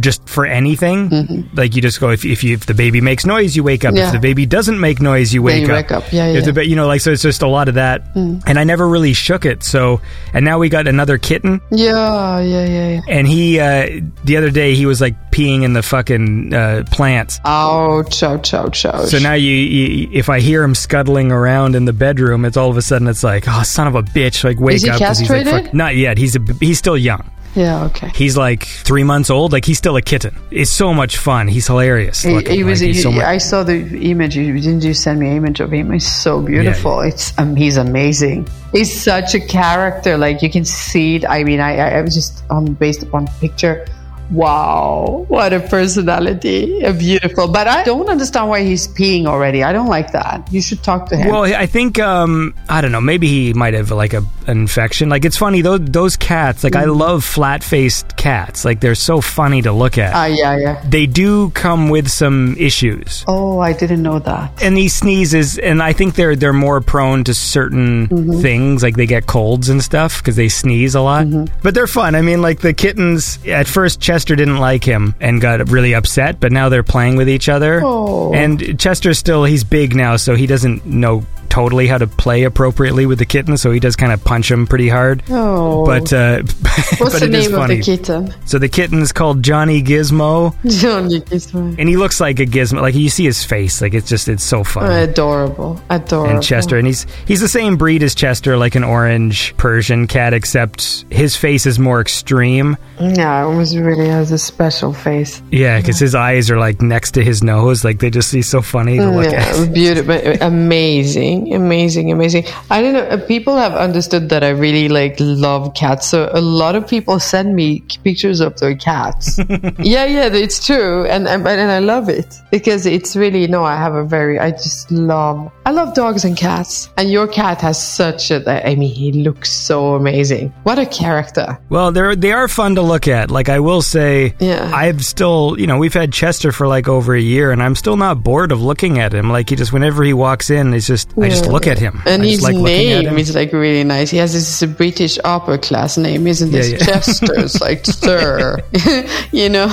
just 0.00 0.26
for 0.28 0.44
anything. 0.46 1.48
Like 1.54 1.76
you 1.76 1.82
just 1.82 2.00
go 2.00 2.10
if 2.10 2.24
if, 2.24 2.42
you, 2.42 2.54
if 2.54 2.66
the 2.66 2.74
baby 2.74 3.00
makes 3.00 3.24
noise, 3.24 3.54
you 3.54 3.62
wake 3.62 3.84
up. 3.84 3.94
Yeah. 3.94 4.06
If 4.08 4.12
the 4.12 4.18
baby 4.18 4.44
doesn't 4.44 4.80
make 4.80 5.00
noise, 5.00 5.32
you 5.32 5.40
wake 5.42 5.66
you 5.68 5.72
up. 5.72 5.76
wake 5.84 5.92
up. 5.92 6.12
Yeah, 6.12 6.26
If 6.28 6.34
yeah. 6.34 6.40
the 6.46 6.52
ba- 6.54 6.66
you 6.66 6.74
know, 6.74 6.88
like 6.88 7.00
so, 7.00 7.12
it's 7.12 7.22
just 7.22 7.42
a 7.42 7.46
lot 7.46 7.68
of 7.68 7.74
that. 7.76 8.02
And 8.16 8.58
I 8.58 8.64
never 8.64 8.88
really 8.88 9.12
shook 9.12 9.44
it. 9.44 9.62
So, 9.62 10.00
and 10.32 10.44
now 10.44 10.58
we 10.58 10.68
got 10.68 10.88
another 10.88 11.16
kitten. 11.18 11.60
Yeah, 11.70 12.40
yeah, 12.40 12.64
yeah, 12.66 12.88
yeah. 12.94 13.00
And 13.06 13.28
he, 13.28 13.60
uh, 13.60 14.00
the 14.24 14.36
other 14.38 14.50
day, 14.50 14.74
he 14.74 14.86
was 14.86 15.00
like 15.00 15.14
peeing 15.30 15.62
in 15.62 15.74
the 15.74 15.82
fucking 15.82 16.52
uh, 16.54 16.84
plants. 16.90 17.38
Ouch, 17.44 18.22
ouch, 18.22 18.52
ouch, 18.54 18.84
ouch. 18.86 19.08
So 19.10 19.18
now 19.18 19.34
you, 19.34 19.50
you, 19.52 20.08
if 20.12 20.23
I 20.28 20.40
hear 20.40 20.62
him 20.62 20.74
scuttling 20.74 21.32
around 21.32 21.74
in 21.76 21.84
the 21.84 21.92
bedroom, 21.92 22.44
it's 22.44 22.56
all 22.56 22.70
of 22.70 22.76
a 22.76 22.82
sudden 22.82 23.08
it's 23.08 23.24
like, 23.24 23.44
oh, 23.48 23.62
son 23.62 23.86
of 23.86 23.94
a 23.94 24.02
bitch! 24.02 24.44
Like 24.44 24.58
wake 24.60 24.76
Is 24.76 24.82
he 24.84 24.90
up. 24.90 24.98
'cause 25.00 25.18
he's 25.18 25.30
like, 25.30 25.44
castrated? 25.44 25.66
fuck- 25.66 25.74
not 25.74 25.96
yet. 25.96 26.18
He's 26.18 26.36
a, 26.36 26.40
he's 26.60 26.78
still 26.78 26.96
young. 26.96 27.30
yeah, 27.54 27.84
okay. 27.84 28.10
He's 28.14 28.36
like 28.36 28.64
three 28.64 29.04
months 29.04 29.30
old. 29.30 29.52
Like 29.52 29.64
he's 29.64 29.78
still 29.78 29.96
a 29.96 30.02
kitten. 30.02 30.34
It's 30.50 30.70
so 30.72 30.92
much 30.92 31.18
fun. 31.18 31.46
He's 31.48 31.66
hilarious. 31.68 32.22
He, 32.22 32.32
looking. 32.32 32.52
he 32.52 32.64
was. 32.64 32.80
Like, 32.80 32.88
he's 32.88 33.02
so 33.02 33.10
he- 33.10 33.16
much- 33.18 33.26
I 33.26 33.38
saw 33.38 33.62
the 33.62 34.10
image. 34.10 34.36
You 34.36 34.52
didn't 34.60 34.82
you 34.82 34.92
send 34.94 35.20
me 35.20 35.28
an 35.30 35.36
image 35.36 35.60
of 35.60 35.70
him? 35.72 35.92
He's 35.92 36.10
so 36.10 36.42
beautiful. 36.42 37.00
It's 37.00 37.36
um, 37.38 37.54
he's 37.54 37.76
amazing. 37.76 38.48
He's 38.72 38.92
such 38.92 39.34
a 39.34 39.40
character. 39.40 40.16
Like 40.18 40.42
you 40.42 40.50
can 40.50 40.64
see 40.64 41.16
it. 41.16 41.24
I 41.28 41.44
mean, 41.44 41.60
I 41.60 41.76
I, 41.76 41.88
I 41.98 42.00
was 42.02 42.14
just 42.14 42.42
um 42.50 42.64
based 42.74 43.02
upon 43.04 43.28
picture. 43.40 43.86
Wow, 44.30 45.24
what 45.28 45.52
a 45.52 45.60
personality! 45.60 46.82
A 46.82 46.92
beautiful. 46.92 47.48
But 47.48 47.66
I 47.68 47.82
don't 47.84 48.08
understand 48.08 48.48
why 48.48 48.62
he's 48.62 48.86
peeing 48.88 49.26
already. 49.26 49.62
I 49.62 49.72
don't 49.72 49.88
like 49.88 50.12
that. 50.12 50.46
You 50.52 50.60
should 50.62 50.82
talk 50.82 51.08
to 51.10 51.16
him. 51.16 51.28
Well, 51.30 51.44
I 51.44 51.66
think 51.66 51.98
um, 51.98 52.54
I 52.68 52.80
don't 52.80 52.92
know. 52.92 53.00
Maybe 53.00 53.26
he 53.28 53.52
might 53.54 53.74
have 53.74 53.90
like 53.90 54.12
a 54.12 54.22
an 54.46 54.58
infection. 54.58 55.08
Like 55.08 55.24
it's 55.24 55.36
funny 55.38 55.62
those 55.62 55.80
those 55.84 56.16
cats. 56.16 56.62
Like 56.64 56.76
I 56.76 56.84
Mm. 56.84 56.98
love 56.98 57.24
flat 57.24 57.64
faced 57.64 58.16
cats. 58.16 58.64
Like 58.64 58.80
they're 58.80 58.94
so 58.94 59.20
funny 59.20 59.62
to 59.62 59.72
look 59.72 59.96
at. 59.98 60.14
Ah, 60.14 60.26
yeah, 60.26 60.56
yeah. 60.58 60.82
they 60.88 61.06
do 61.06 61.50
come 61.50 61.88
with 61.88 62.08
some 62.10 62.54
issues. 62.58 63.24
Oh, 63.26 63.58
I 63.58 63.72
didn't 63.72 64.02
know 64.02 64.18
that. 64.20 64.62
and 64.62 64.76
he 64.76 64.88
sneezes 64.88 65.58
and 65.58 65.82
i 65.82 65.92
think 65.92 66.14
they're 66.14 66.36
they're 66.36 66.52
more 66.52 66.80
prone 66.80 67.24
to 67.24 67.34
certain 67.34 68.06
Mm-hmm. 68.08 68.40
things 68.40 68.82
like 68.82 68.96
they 68.96 69.06
get 69.06 69.26
colds 69.26 69.68
and 69.68 69.82
stuff 69.82 70.18
because 70.18 70.36
they 70.36 70.48
sneeze 70.48 70.94
a 70.94 71.00
lot 71.00 71.26
Mm-hmm. 71.26 71.58
but 71.62 71.74
they're 71.74 71.86
fun 71.86 72.14
i 72.14 72.20
mean 72.22 72.40
like 72.42 72.60
the 72.60 72.72
kittens 72.72 73.38
at 73.46 73.66
first 73.66 74.00
chester 74.14 74.36
didn't 74.36 74.58
like 74.58 74.84
him 74.84 75.12
and 75.20 75.40
got 75.40 75.68
really 75.70 75.92
upset 75.92 76.38
but 76.38 76.52
now 76.52 76.68
they're 76.68 76.84
playing 76.84 77.16
with 77.16 77.28
each 77.28 77.48
other 77.48 77.80
Oh. 77.82 78.32
and 78.32 78.78
chester's 78.78 79.18
still 79.18 79.42
he's 79.42 79.64
big 79.64 79.96
now 79.96 80.14
so 80.14 80.36
he 80.36 80.46
doesn't 80.46 80.86
know 80.86 81.26
totally 81.48 81.86
how 81.86 81.98
to 81.98 82.06
play 82.06 82.44
appropriately 82.44 83.06
with 83.06 83.18
the 83.18 83.26
kitten 83.26 83.56
so 83.56 83.70
he 83.70 83.80
does 83.80 83.96
kind 83.96 84.12
of 84.12 84.22
punch 84.24 84.50
him 84.50 84.66
pretty 84.66 84.88
hard 84.88 85.22
Oh, 85.30 85.84
but 85.86 86.12
uh 86.12 86.42
what's 86.98 86.98
but 86.98 87.12
the 87.20 87.36
is 87.36 87.48
name 87.50 87.54
of 87.60 87.68
the 87.68 87.80
kitten? 87.80 88.34
so 88.46 88.58
the 88.58 88.68
kitten's 88.68 89.12
called 89.12 89.42
johnny 89.42 89.82
gizmo 89.82 90.54
Johnny 90.80 91.20
Gizmo. 91.20 91.76
and 91.78 91.88
he 91.88 91.96
looks 91.96 92.20
like 92.20 92.40
a 92.40 92.46
gizmo 92.46 92.80
like 92.82 92.94
you 92.94 93.08
see 93.08 93.24
his 93.24 93.44
face 93.44 93.80
like 93.80 93.94
it's 93.94 94.08
just 94.08 94.28
it's 94.28 94.42
so 94.44 94.64
funny 94.64 94.94
Adorable, 94.94 95.80
adorable. 95.90 96.30
and 96.34 96.42
Chester, 96.42 96.76
and 96.78 96.86
he's 96.86 97.06
he's 97.26 97.40
the 97.40 97.48
same 97.48 97.76
breed 97.76 98.02
as 98.02 98.14
Chester, 98.14 98.56
like 98.56 98.74
an 98.74 98.84
orange 98.84 99.56
Persian 99.56 100.06
cat, 100.06 100.32
except 100.34 101.04
his 101.10 101.36
face 101.36 101.66
is 101.66 101.78
more 101.78 102.00
extreme. 102.00 102.76
Yeah, 103.00 103.46
it 103.50 103.56
was 103.56 103.76
really 103.76 104.06
has 104.08 104.30
a 104.32 104.38
special 104.38 104.92
face. 104.92 105.42
Yeah, 105.50 105.78
because 105.80 105.98
his 105.98 106.14
eyes 106.14 106.50
are 106.50 106.58
like 106.58 106.80
next 106.82 107.12
to 107.12 107.24
his 107.24 107.42
nose, 107.42 107.84
like 107.84 107.98
they 108.00 108.10
just 108.10 108.28
see 108.30 108.42
so 108.42 108.60
funny 108.62 108.96
to 108.98 109.10
look 109.10 109.30
yeah, 109.30 109.40
at. 109.46 109.72
beautiful, 109.74 110.14
amazing. 110.46 111.43
Amazing, 111.52 112.10
amazing. 112.12 112.44
I 112.70 112.80
don't 112.80 112.92
know. 112.94 113.00
uh, 113.04 113.26
People 113.26 113.56
have 113.56 113.74
understood 113.74 114.28
that 114.30 114.42
I 114.44 114.50
really 114.50 114.88
like 114.88 115.16
love 115.18 115.74
cats. 115.74 116.06
So 116.08 116.30
a 116.32 116.40
lot 116.40 116.74
of 116.76 116.86
people 116.88 117.18
send 117.20 117.54
me 117.54 117.80
pictures 118.04 118.40
of 118.40 118.58
their 118.60 118.74
cats. 118.76 119.38
yeah, 119.78 120.04
yeah, 120.06 120.26
it's 120.32 120.64
true, 120.64 121.04
and 121.06 121.26
and 121.28 121.46
and 121.46 121.70
I 121.70 121.78
love 121.80 122.08
it 122.08 122.40
because 122.50 122.86
it's 122.86 123.16
really 123.16 123.46
no. 123.46 123.64
I 123.64 123.76
have 123.76 123.94
a 123.94 124.04
very. 124.04 124.38
I 124.38 124.50
just 124.52 124.90
love. 124.90 125.50
I 125.66 125.70
love 125.72 125.94
dogs 125.94 126.24
and 126.24 126.36
cats, 126.36 126.88
and 126.96 127.10
your 127.10 127.26
cat 127.26 127.60
has 127.62 127.82
such 127.82 128.30
a. 128.30 128.44
I 128.66 128.74
mean, 128.76 128.92
he 128.94 129.12
looks 129.12 129.50
so 129.50 129.94
amazing. 129.94 130.52
What 130.64 130.78
a 130.78 130.86
character. 130.86 131.58
Well, 131.68 131.92
they're 131.92 132.14
they 132.16 132.32
are 132.32 132.48
fun 132.48 132.74
to 132.76 132.82
look 132.82 133.08
at. 133.08 133.30
Like 133.30 133.48
I 133.48 133.60
will 133.60 133.82
say, 133.82 134.34
Yeah. 134.38 134.70
I've 134.74 135.04
still, 135.04 135.56
you 135.58 135.66
know, 135.66 135.78
we've 135.78 135.94
had 135.94 136.12
Chester 136.12 136.52
for 136.52 136.66
like 136.66 136.88
over 136.88 137.14
a 137.14 137.20
year, 137.20 137.50
and 137.50 137.62
I'm 137.62 137.74
still 137.74 137.96
not 137.96 138.22
bored 138.22 138.52
of 138.52 138.60
looking 138.62 138.98
at 138.98 139.12
him. 139.12 139.30
Like 139.30 139.50
he 139.50 139.56
just, 139.56 139.72
whenever 139.72 140.04
he 140.04 140.12
walks 140.12 140.50
in, 140.50 140.74
it's 140.74 140.86
just, 140.86 141.16
I 141.24 141.28
just 141.30 141.46
look 141.46 141.66
at 141.66 141.78
him. 141.78 142.00
And 142.06 142.22
I 142.22 142.26
his 142.26 142.42
like 142.42 142.56
name 142.56 143.18
is 143.18 143.34
like 143.34 143.52
really 143.52 143.84
nice. 143.84 144.10
He 144.10 144.18
has 144.18 144.32
this 144.32 144.62
British 144.76 145.18
upper 145.24 145.58
class 145.58 145.96
name, 145.96 146.26
isn't 146.26 146.50
Yeah, 146.52 146.58
this? 146.58 146.70
yeah. 146.72 146.78
Chester. 146.78 147.34
It's 147.40 147.60
like 147.60 147.84
Sir, 147.86 148.62
you 149.32 149.48
know. 149.48 149.68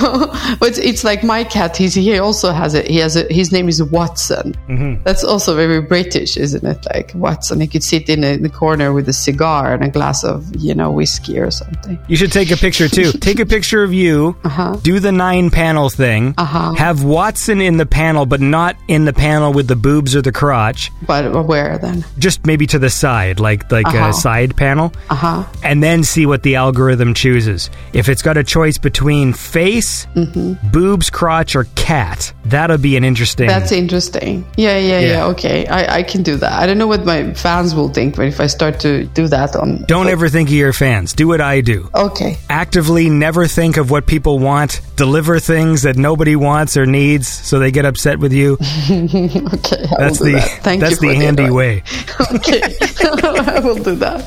But 0.58 0.78
it's 0.78 1.04
like 1.04 1.22
my 1.22 1.44
cat. 1.44 1.76
He's 1.76 1.94
he 1.94 2.18
also 2.18 2.52
has 2.52 2.74
it. 2.74 2.86
he 2.86 2.96
has 2.98 3.16
a 3.16 3.24
his 3.32 3.52
name 3.52 3.68
is 3.68 3.82
Watson. 3.82 4.54
Mm-hmm. 4.68 5.02
That's 5.04 5.24
also 5.24 5.54
very 5.54 5.80
British, 5.80 6.36
isn't 6.36 6.64
it? 6.66 6.84
Like 6.94 7.12
Watson. 7.14 7.60
He 7.60 7.66
could 7.66 7.82
sit 7.84 8.08
in, 8.08 8.24
a, 8.24 8.34
in 8.34 8.42
the 8.42 8.48
corner 8.48 8.92
with 8.92 9.08
a 9.08 9.12
cigar 9.12 9.72
and 9.74 9.84
a 9.84 9.88
glass 9.88 10.24
of 10.24 10.54
you 10.56 10.74
know 10.74 10.90
whiskey 10.90 11.38
or 11.38 11.50
something. 11.50 11.98
You 12.08 12.16
should 12.16 12.32
take 12.32 12.50
a 12.50 12.56
picture 12.56 12.88
too. 12.88 13.12
Take 13.22 13.38
a 13.40 13.46
picture 13.46 13.82
of 13.84 13.92
you. 13.94 14.36
Uh-huh. 14.44 14.76
Do 14.82 14.98
the 14.98 15.12
nine 15.12 15.50
panel 15.50 15.88
thing. 15.88 16.34
Uh-huh. 16.36 16.72
Have 16.74 17.04
Watson 17.04 17.60
in 17.60 17.76
the 17.76 17.86
panel, 17.86 18.26
but 18.26 18.40
not 18.40 18.76
in 18.88 19.04
the 19.04 19.12
panel 19.12 19.52
with 19.52 19.68
the 19.68 19.76
boobs 19.76 20.16
or 20.16 20.22
the 20.22 20.32
crotch. 20.32 20.90
But 21.06 21.32
where 21.42 21.78
then? 21.78 22.04
Just 22.18 22.46
maybe 22.46 22.66
to 22.68 22.78
the 22.78 22.90
side, 22.90 23.40
like 23.40 23.70
like 23.70 23.86
Uh-huh. 23.86 24.08
a 24.08 24.12
side 24.12 24.56
panel. 24.56 24.92
Uh 25.10 25.14
huh. 25.14 25.44
and 25.62 25.82
then 25.82 26.04
see 26.04 26.26
what 26.26 26.42
the 26.42 26.56
algorithm 26.56 27.14
chooses. 27.14 27.70
If 27.92 28.08
it's 28.08 28.22
got 28.22 28.36
a 28.36 28.44
choice 28.44 28.78
between 28.78 29.32
face, 29.32 30.06
Mm-hmm. 30.14 30.70
boobs, 30.70 31.10
crotch, 31.10 31.54
or 31.56 31.64
cat, 31.74 32.32
that'll 32.44 32.78
be 32.78 32.96
an 32.96 33.04
interesting. 33.04 33.46
That's 33.48 33.72
interesting. 33.72 34.44
Yeah, 34.56 34.78
yeah, 34.78 35.00
yeah. 35.00 35.06
Yeah. 35.12 35.24
Okay, 35.26 35.66
I, 35.66 35.98
I 35.98 36.02
can 36.02 36.22
do 36.22 36.36
that. 36.36 36.52
I 36.52 36.66
don't 36.66 36.78
know 36.78 36.86
what 36.86 37.04
my 37.04 37.32
fans 37.34 37.74
will 37.74 37.88
think, 37.88 38.16
but 38.16 38.26
if 38.26 38.40
I 38.40 38.46
start 38.46 38.80
to 38.80 39.04
do 39.14 39.28
that 39.28 39.54
on, 39.56 39.84
Don't 39.86 40.08
ever 40.08 40.28
think 40.28 40.48
of 40.48 40.54
your 40.54 40.72
fans. 40.72 41.12
Do 41.12 41.28
what 41.28 41.40
I 41.40 41.60
do. 41.60 41.88
Okay. 41.94 42.38
Actively 42.48 43.08
never 43.10 43.46
think 43.46 43.76
of 43.76 43.90
what 43.90 44.06
people 44.06 44.38
want. 44.38 44.80
Deliver 44.96 45.40
things 45.40 45.82
that 45.82 45.96
nobody 45.96 46.36
wants 46.36 46.76
or 46.76 46.86
needs 46.86 47.26
so 47.28 47.58
they 47.58 47.70
get 47.70 47.84
upset 47.84 48.18
with 48.18 48.32
you. 48.32 48.58
Okay, 48.92 49.84
I 49.84 49.96
That's 49.98 50.18
the 50.18 50.32
that. 50.32 50.60
Thank 50.62 50.80
that's 50.80 51.00
you 51.02 51.08
the 51.08 51.14
for 51.14 51.20
handy 51.36 51.50
way. 51.52 51.82
Okay, 52.32 52.60
I 53.02 53.60
will 53.60 53.82
do 53.82 53.94
that. 53.96 54.22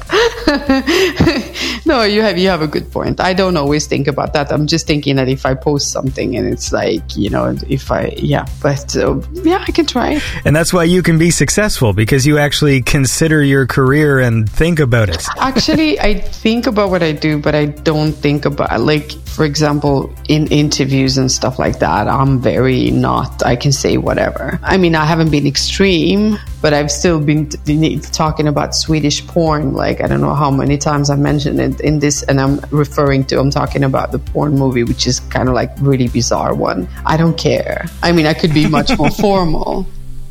no, 1.85 2.03
you 2.03 2.21
have 2.21 2.37
you 2.37 2.49
have 2.49 2.61
a 2.61 2.67
good 2.67 2.91
point. 2.91 3.19
I 3.19 3.33
don't 3.33 3.57
always 3.57 3.87
think 3.87 4.07
about 4.07 4.33
that. 4.33 4.51
I'm 4.51 4.67
just 4.67 4.85
thinking 4.85 5.15
that 5.15 5.27
if 5.27 5.45
I 5.45 5.55
post 5.55 5.91
something 5.91 6.35
and 6.35 6.47
it's 6.47 6.71
like 6.71 7.15
you 7.15 7.29
know, 7.29 7.55
if 7.67 7.91
I 7.91 8.13
yeah, 8.17 8.45
but 8.61 8.95
uh, 8.95 9.21
yeah, 9.43 9.63
I 9.65 9.71
can 9.71 9.85
try. 9.85 10.19
And 10.43 10.55
that's 10.55 10.73
why 10.73 10.83
you 10.83 11.01
can 11.01 11.17
be 11.17 11.31
successful 11.31 11.93
because 11.93 12.27
you 12.27 12.37
actually 12.37 12.81
consider 12.81 13.41
your 13.43 13.65
career 13.65 14.19
and 14.19 14.49
think 14.49 14.79
about 14.79 15.09
it. 15.09 15.25
Actually, 15.39 15.99
I 15.99 16.15
think 16.19 16.67
about 16.67 16.89
what 16.89 17.01
I 17.01 17.13
do, 17.13 17.39
but 17.39 17.55
I 17.55 17.65
don't 17.65 18.11
think 18.11 18.45
about 18.45 18.81
like, 18.81 19.11
for 19.25 19.45
example, 19.45 20.13
in 20.27 20.47
interviews 20.47 21.17
and 21.17 21.31
stuff 21.31 21.57
like 21.59 21.79
that. 21.79 22.07
I'm 22.07 22.39
very 22.39 22.91
not. 22.91 23.45
I 23.45 23.55
can 23.55 23.71
say 23.71 23.97
whatever. 23.97 24.59
I 24.63 24.77
mean, 24.77 24.95
I 24.95 25.05
haven't 25.05 25.31
been 25.31 25.47
extreme, 25.47 26.37
but 26.65 26.73
I've 26.73 26.89
still 26.89 27.19
been 27.19 27.47
t- 27.47 27.99
talking 28.11 28.47
about 28.47 28.73
Swedish 28.73 29.27
porn. 29.27 29.73
Like 29.73 30.01
I 30.01 30.07
don't 30.07 30.19
know 30.19 30.33
how 30.33 30.49
many 30.49 30.79
times 30.79 31.11
I 31.11 31.15
mentioned 31.15 31.59
it 31.59 31.79
in 31.79 31.99
this, 31.99 32.23
and 32.23 32.41
I'm 32.41 32.59
referring 32.71 33.23
to. 33.25 33.39
I'm 33.39 33.51
talking 33.51 33.83
about 33.83 34.11
the 34.11 34.17
porn 34.17 34.57
movie, 34.57 34.83
which 34.83 35.05
is 35.05 35.19
kind 35.19 35.47
of 35.47 35.53
like 35.53 35.69
really 35.79 36.07
bizarre 36.07 36.55
one. 36.55 36.87
I 37.05 37.17
don't 37.17 37.37
care. 37.37 37.85
I 38.01 38.11
mean, 38.11 38.25
I 38.25 38.33
could 38.33 38.51
be 38.51 38.67
much 38.67 38.97
more 38.97 39.11
formal, 39.25 39.85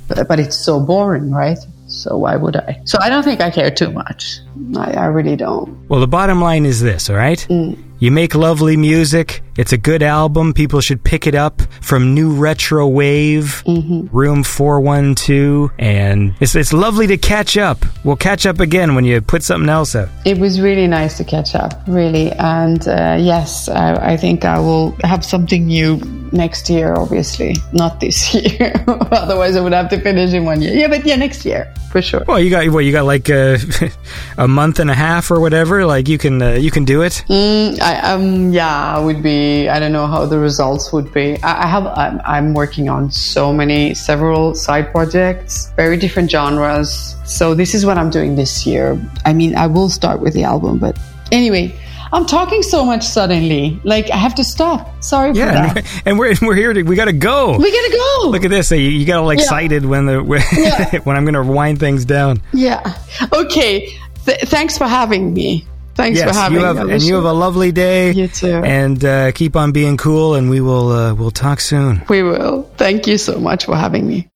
but, 0.09 0.27
but 0.27 0.40
it's 0.40 0.59
so 0.59 0.81
boring, 0.81 1.31
right? 1.31 1.59
So 1.86 2.19
why 2.19 2.35
would 2.35 2.56
I? 2.56 2.81
So 2.85 2.98
I 3.01 3.11
don't 3.11 3.23
think 3.23 3.40
I 3.40 3.51
care 3.51 3.70
too 3.70 3.93
much. 3.93 4.40
I, 4.77 4.90
I 4.90 5.06
really 5.06 5.36
don't. 5.36 5.89
Well, 5.89 6.01
the 6.01 6.09
bottom 6.09 6.40
line 6.40 6.66
is 6.66 6.81
this, 6.81 7.09
all 7.11 7.16
right? 7.16 7.47
Mm. 7.48 7.78
You 8.01 8.11
make 8.11 8.35
lovely 8.35 8.77
music. 8.77 9.43
It's 9.57 9.73
a 9.73 9.79
good 9.79 10.03
album. 10.03 10.53
People 10.53 10.81
should 10.81 11.05
pick 11.05 11.29
it 11.29 11.35
up 11.35 11.62
from 11.81 12.12
New 12.12 12.33
Retro 12.35 12.89
Wave, 12.89 13.62
Room 13.66 14.43
412. 14.43 15.71
And 15.79 16.35
it's, 16.41 16.57
it's 16.57 16.73
lovely 16.73 17.07
to 17.07 17.16
catch 17.16 17.57
up. 17.57 17.85
We'll 18.05 18.16
catch 18.16 18.47
up 18.47 18.59
again 18.59 18.97
when 18.97 19.05
you 19.05 19.21
put 19.21 19.45
something 19.45 19.69
else 19.69 19.95
out. 19.95 20.09
It 20.25 20.39
was 20.39 20.61
really 20.61 20.89
nice 20.89 21.16
to 21.19 21.25
catch 21.25 21.55
up, 21.55 21.83
really. 21.87 22.33
And 22.33 22.87
uh, 22.89 23.16
yes, 23.21 23.69
I, 23.69 24.15
I 24.15 24.16
think 24.16 24.45
I 24.45 24.59
will 24.59 24.91
have 25.05 25.25
something 25.25 25.66
new 25.66 25.99
next 26.33 26.69
year, 26.69 26.95
obviously. 26.95 27.55
Not 27.73 28.01
this 28.01 28.35
year. 28.59 28.85
Otherwise, 28.89 29.55
I 29.55 29.61
would 29.61 29.73
have 29.73 29.89
to 29.91 30.01
finish 30.01 30.33
in 30.33 30.45
one 30.45 30.61
year. 30.61 30.75
Yeah, 30.75 30.89
but 30.89 31.07
yeah, 31.07 31.15
next 31.15 31.45
year, 31.45 31.73
for 31.93 32.03
sure. 32.03 32.25
Well, 32.27 32.41
you 32.41 32.51
got 32.51 32.69
what 32.71 32.81
you 32.81 32.91
got 32.91 33.05
like 33.05 33.29
a, 33.29 33.59
a 34.39 34.49
month 34.49 34.81
and 34.81 34.91
a 34.91 34.95
half 34.95 35.31
or 35.31 35.39
whatever. 35.39 35.87
Like 35.87 36.09
you 36.09 36.19
can 36.19 36.43
uh, 36.43 36.55
you 36.55 36.73
can 36.73 36.85
do 36.85 37.03
it. 37.03 37.25
Mm, 37.29 37.81
I, 37.85 38.12
um, 38.12 38.51
yeah, 38.52 38.98
would 38.98 39.23
be. 39.23 39.69
I 39.69 39.78
don't 39.78 39.93
know 39.93 40.06
how 40.06 40.24
the 40.27 40.39
results 40.39 40.90
would 40.93 41.12
be. 41.12 41.36
I, 41.43 41.65
I 41.65 41.66
have. 41.66 41.86
I'm, 41.86 42.20
I'm 42.24 42.55
working 42.55 42.89
on 42.89 43.11
so 43.11 43.52
many, 43.52 43.93
several 43.94 44.55
side 44.55 44.90
projects, 44.90 45.70
very 45.77 45.97
different 45.98 46.31
genres. 46.31 47.15
So 47.27 47.55
this 47.55 47.74
is 47.74 47.85
what 47.85 47.98
I'm 47.98 48.09
doing 48.11 48.36
this 48.36 48.66
year. 48.66 48.98
I 49.27 49.32
mean, 49.35 49.55
I 49.55 49.66
will 49.66 49.90
start 49.90 50.20
with 50.20 50.32
the 50.32 50.44
album, 50.44 50.78
but 50.78 50.98
anyway, 51.31 51.74
I'm 52.11 52.24
talking 52.24 52.62
so 52.62 52.85
much 52.86 53.02
suddenly. 53.05 53.78
Like 53.85 54.11
I 54.11 54.16
have 54.16 54.35
to 54.36 54.44
stop. 54.44 55.02
Sorry 55.05 55.32
for 55.35 55.40
that. 55.40 55.77
and, 55.77 55.86
and 56.06 56.19
we're 56.19 56.35
we're 56.40 56.55
here 56.56 56.73
to 56.73 56.82
we 56.85 56.97
got 56.97 57.06
to 57.06 57.12
go. 57.12 57.59
We 57.59 57.70
gotta 57.70 57.93
go. 58.23 58.28
Look 58.31 58.44
at 58.44 58.51
this. 58.51 58.70
You, 58.70 58.78
you 58.78 59.05
got 59.05 59.19
all 59.23 59.31
excited 59.31 59.85
when 59.85 60.06
the 60.06 60.23
when, 60.23 60.40
Yeah. 60.56 60.98
when 61.05 61.16
I'm 61.16 61.24
going 61.24 61.35
to 61.35 61.43
wind 61.52 61.81
things 61.81 62.06
down. 62.06 62.40
yeah. 62.55 62.97
Okay. 63.32 63.90
Th- 64.24 64.40
thanks 64.40 64.78
for 64.78 64.86
having 64.86 65.35
me. 65.35 65.66
Thanks 65.95 66.21
for 66.21 66.27
Yes, 66.27 66.37
having 66.37 66.59
you 66.59 66.65
have, 66.65 66.87
me. 66.87 66.93
and 66.95 67.03
you 67.03 67.15
have 67.15 67.25
a 67.25 67.33
lovely 67.33 67.71
day. 67.73 68.11
You 68.12 68.29
too. 68.29 68.49
And 68.65 69.05
uh, 69.05 69.33
keep 69.33 69.55
on 69.57 69.73
being 69.73 69.97
cool, 69.97 70.35
and 70.35 70.51
we 70.51 70.61
will 70.61 70.91
uh, 70.91 71.15
we'll 71.15 71.31
talk 71.31 71.61
soon. 71.61 72.03
we 72.09 72.23
will. 72.23 72.62
Thank 72.77 73.07
you 73.07 73.16
so 73.19 73.39
much 73.39 73.65
for 73.66 73.77
having 73.77 74.07
me. 74.07 74.29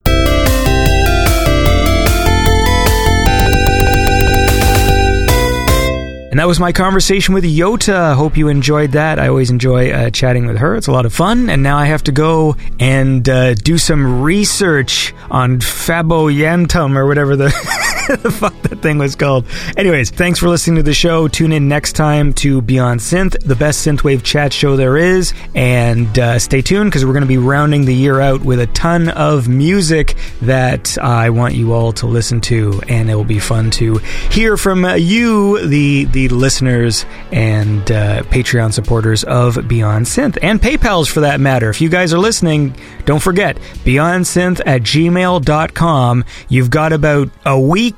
And 6.31 6.39
that 6.39 6.47
was 6.47 6.61
my 6.61 6.73
conversation 6.73 7.33
with 7.35 7.43
Yota. 7.43 8.15
Hope 8.15 8.37
you 8.37 8.49
enjoyed 8.49 8.93
that. 8.93 9.19
I 9.19 9.29
always 9.29 9.51
enjoy 9.51 9.91
uh, 9.91 10.11
chatting 10.11 10.47
with 10.47 10.59
her. 10.59 10.77
It's 10.77 10.87
a 10.87 10.93
lot 10.93 11.07
of 11.07 11.13
fun. 11.13 11.49
And 11.49 11.63
now 11.63 11.79
I 11.79 11.87
have 11.87 12.05
to 12.05 12.13
go 12.13 12.55
and 12.79 13.27
uh, 13.27 13.55
do 13.55 13.79
some 13.79 14.21
research 14.23 15.15
on 15.31 15.59
Faboyentum 15.59 16.97
or 16.97 17.07
whatever 17.07 17.35
the, 17.35 17.47
the 18.23 18.31
fuck 18.31 18.55
that 18.63 18.81
thing 18.81 18.97
was 18.97 19.15
called. 19.15 19.45
Anyways, 19.77 20.11
thanks 20.11 20.39
for 20.39 20.49
listening 20.49 20.77
to 20.77 20.83
the 20.83 20.95
show. 20.95 21.29
Tune 21.29 21.53
in 21.53 21.69
next 21.69 21.93
time 21.93 22.33
to 22.35 22.63
Beyond 22.63 23.01
Synth, 23.01 23.39
the 23.45 23.55
best 23.55 23.87
synthwave 23.87 24.23
chat 24.23 24.51
show 24.51 24.77
there 24.77 24.97
is. 24.97 25.35
And 25.55 26.19
uh, 26.19 26.39
stay 26.39 26.63
tuned 26.63 26.91
because 26.91 27.05
we're 27.05 27.13
going 27.13 27.21
to 27.21 27.29
be 27.29 27.37
rounding 27.37 27.85
the 27.85 27.95
year 27.95 28.19
out 28.19 28.41
with 28.41 28.61
a 28.61 28.67
ton 28.69 29.11
of 29.11 29.47
music 29.47 30.17
that 30.41 30.97
I 30.97 31.29
want 31.29 31.55
you 31.55 31.75
all 31.75 31.93
to 31.93 32.07
listen 32.07 32.41
to. 32.43 32.81
And 32.89 33.11
it 33.11 33.15
will 33.15 33.25
be 33.25 33.41
fun 33.41 33.71
to 33.73 33.97
hear 34.31 34.57
from 34.57 34.87
uh, 34.87 34.95
you, 34.95 35.67
the 35.67 36.05
the 36.07 36.29
listeners 36.29 37.05
and 37.31 37.93
uh, 37.93 38.23
Patreon 38.23 38.73
supporters 38.73 39.23
of 39.25 39.69
Beyond 39.69 40.07
Synth 40.07 40.39
and 40.41 40.63
PayPal's 40.63 41.09
for 41.09 41.21
that 41.21 41.41
matter. 41.41 41.69
If 41.69 41.83
you 41.83 41.91
guys 41.91 42.15
are 42.15 42.19
listening, 42.19 42.75
don't 43.05 43.23
forget 43.23 43.59
Beyond 43.85 44.25
Synth 44.25 44.63
at 44.65 44.83
gmail.com. 44.83 46.25
You've 46.49 46.71
got 46.71 46.93
about 46.95 47.29
a 47.45 47.61
week. 47.61 47.98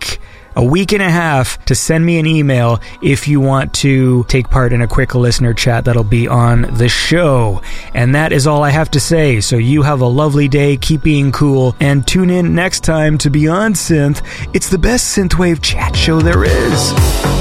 A 0.56 0.64
week 0.64 0.92
and 0.92 1.00
a 1.00 1.08
half 1.08 1.64
to 1.66 1.76
send 1.76 2.04
me 2.04 2.18
an 2.18 2.26
email 2.26 2.80
if 3.02 3.28
you 3.28 3.40
want 3.40 3.72
to 3.74 4.24
take 4.24 4.50
part 4.50 4.72
in 4.72 4.82
a 4.82 4.88
quick 4.88 5.14
listener 5.14 5.54
chat 5.54 5.84
that'll 5.84 6.02
be 6.02 6.26
on 6.26 6.62
the 6.74 6.88
show. 6.88 7.62
And 7.94 8.14
that 8.16 8.32
is 8.32 8.48
all 8.48 8.64
I 8.64 8.70
have 8.70 8.90
to 8.90 9.00
say. 9.00 9.40
So 9.40 9.56
you 9.56 9.82
have 9.82 10.00
a 10.00 10.06
lovely 10.06 10.48
day, 10.48 10.76
keep 10.76 11.02
being 11.02 11.30
cool, 11.30 11.76
and 11.78 12.06
tune 12.06 12.30
in 12.30 12.54
next 12.54 12.82
time 12.82 13.16
to 13.18 13.30
Beyond 13.30 13.76
Synth. 13.76 14.22
It's 14.52 14.68
the 14.68 14.78
best 14.78 15.16
synthwave 15.16 15.62
chat 15.62 15.94
show 15.94 16.20
there 16.20 16.44
is. 16.44 17.39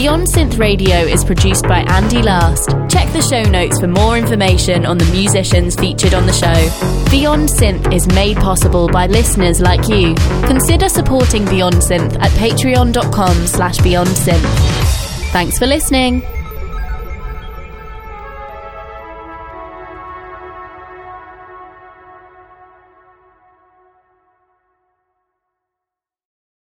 Beyond 0.00 0.28
Synth 0.28 0.58
Radio 0.58 0.96
is 0.96 1.26
produced 1.26 1.64
by 1.64 1.80
Andy 1.80 2.22
Last. 2.22 2.70
Check 2.88 3.12
the 3.12 3.20
show 3.20 3.42
notes 3.42 3.78
for 3.78 3.86
more 3.86 4.16
information 4.16 4.86
on 4.86 4.96
the 4.96 5.04
musicians 5.12 5.76
featured 5.76 6.14
on 6.14 6.24
the 6.24 6.32
show. 6.32 7.10
Beyond 7.10 7.50
Synth 7.50 7.92
is 7.94 8.06
made 8.06 8.38
possible 8.38 8.88
by 8.88 9.08
listeners 9.08 9.60
like 9.60 9.90
you. 9.90 10.14
Consider 10.46 10.88
supporting 10.88 11.44
Beyond 11.44 11.74
Synth 11.74 12.18
at 12.18 12.30
patreon.com 12.30 13.46
slash 13.46 13.76
beyond 13.80 14.08
synth. 14.08 15.32
Thanks 15.32 15.58
for 15.58 15.66
listening. 15.66 16.22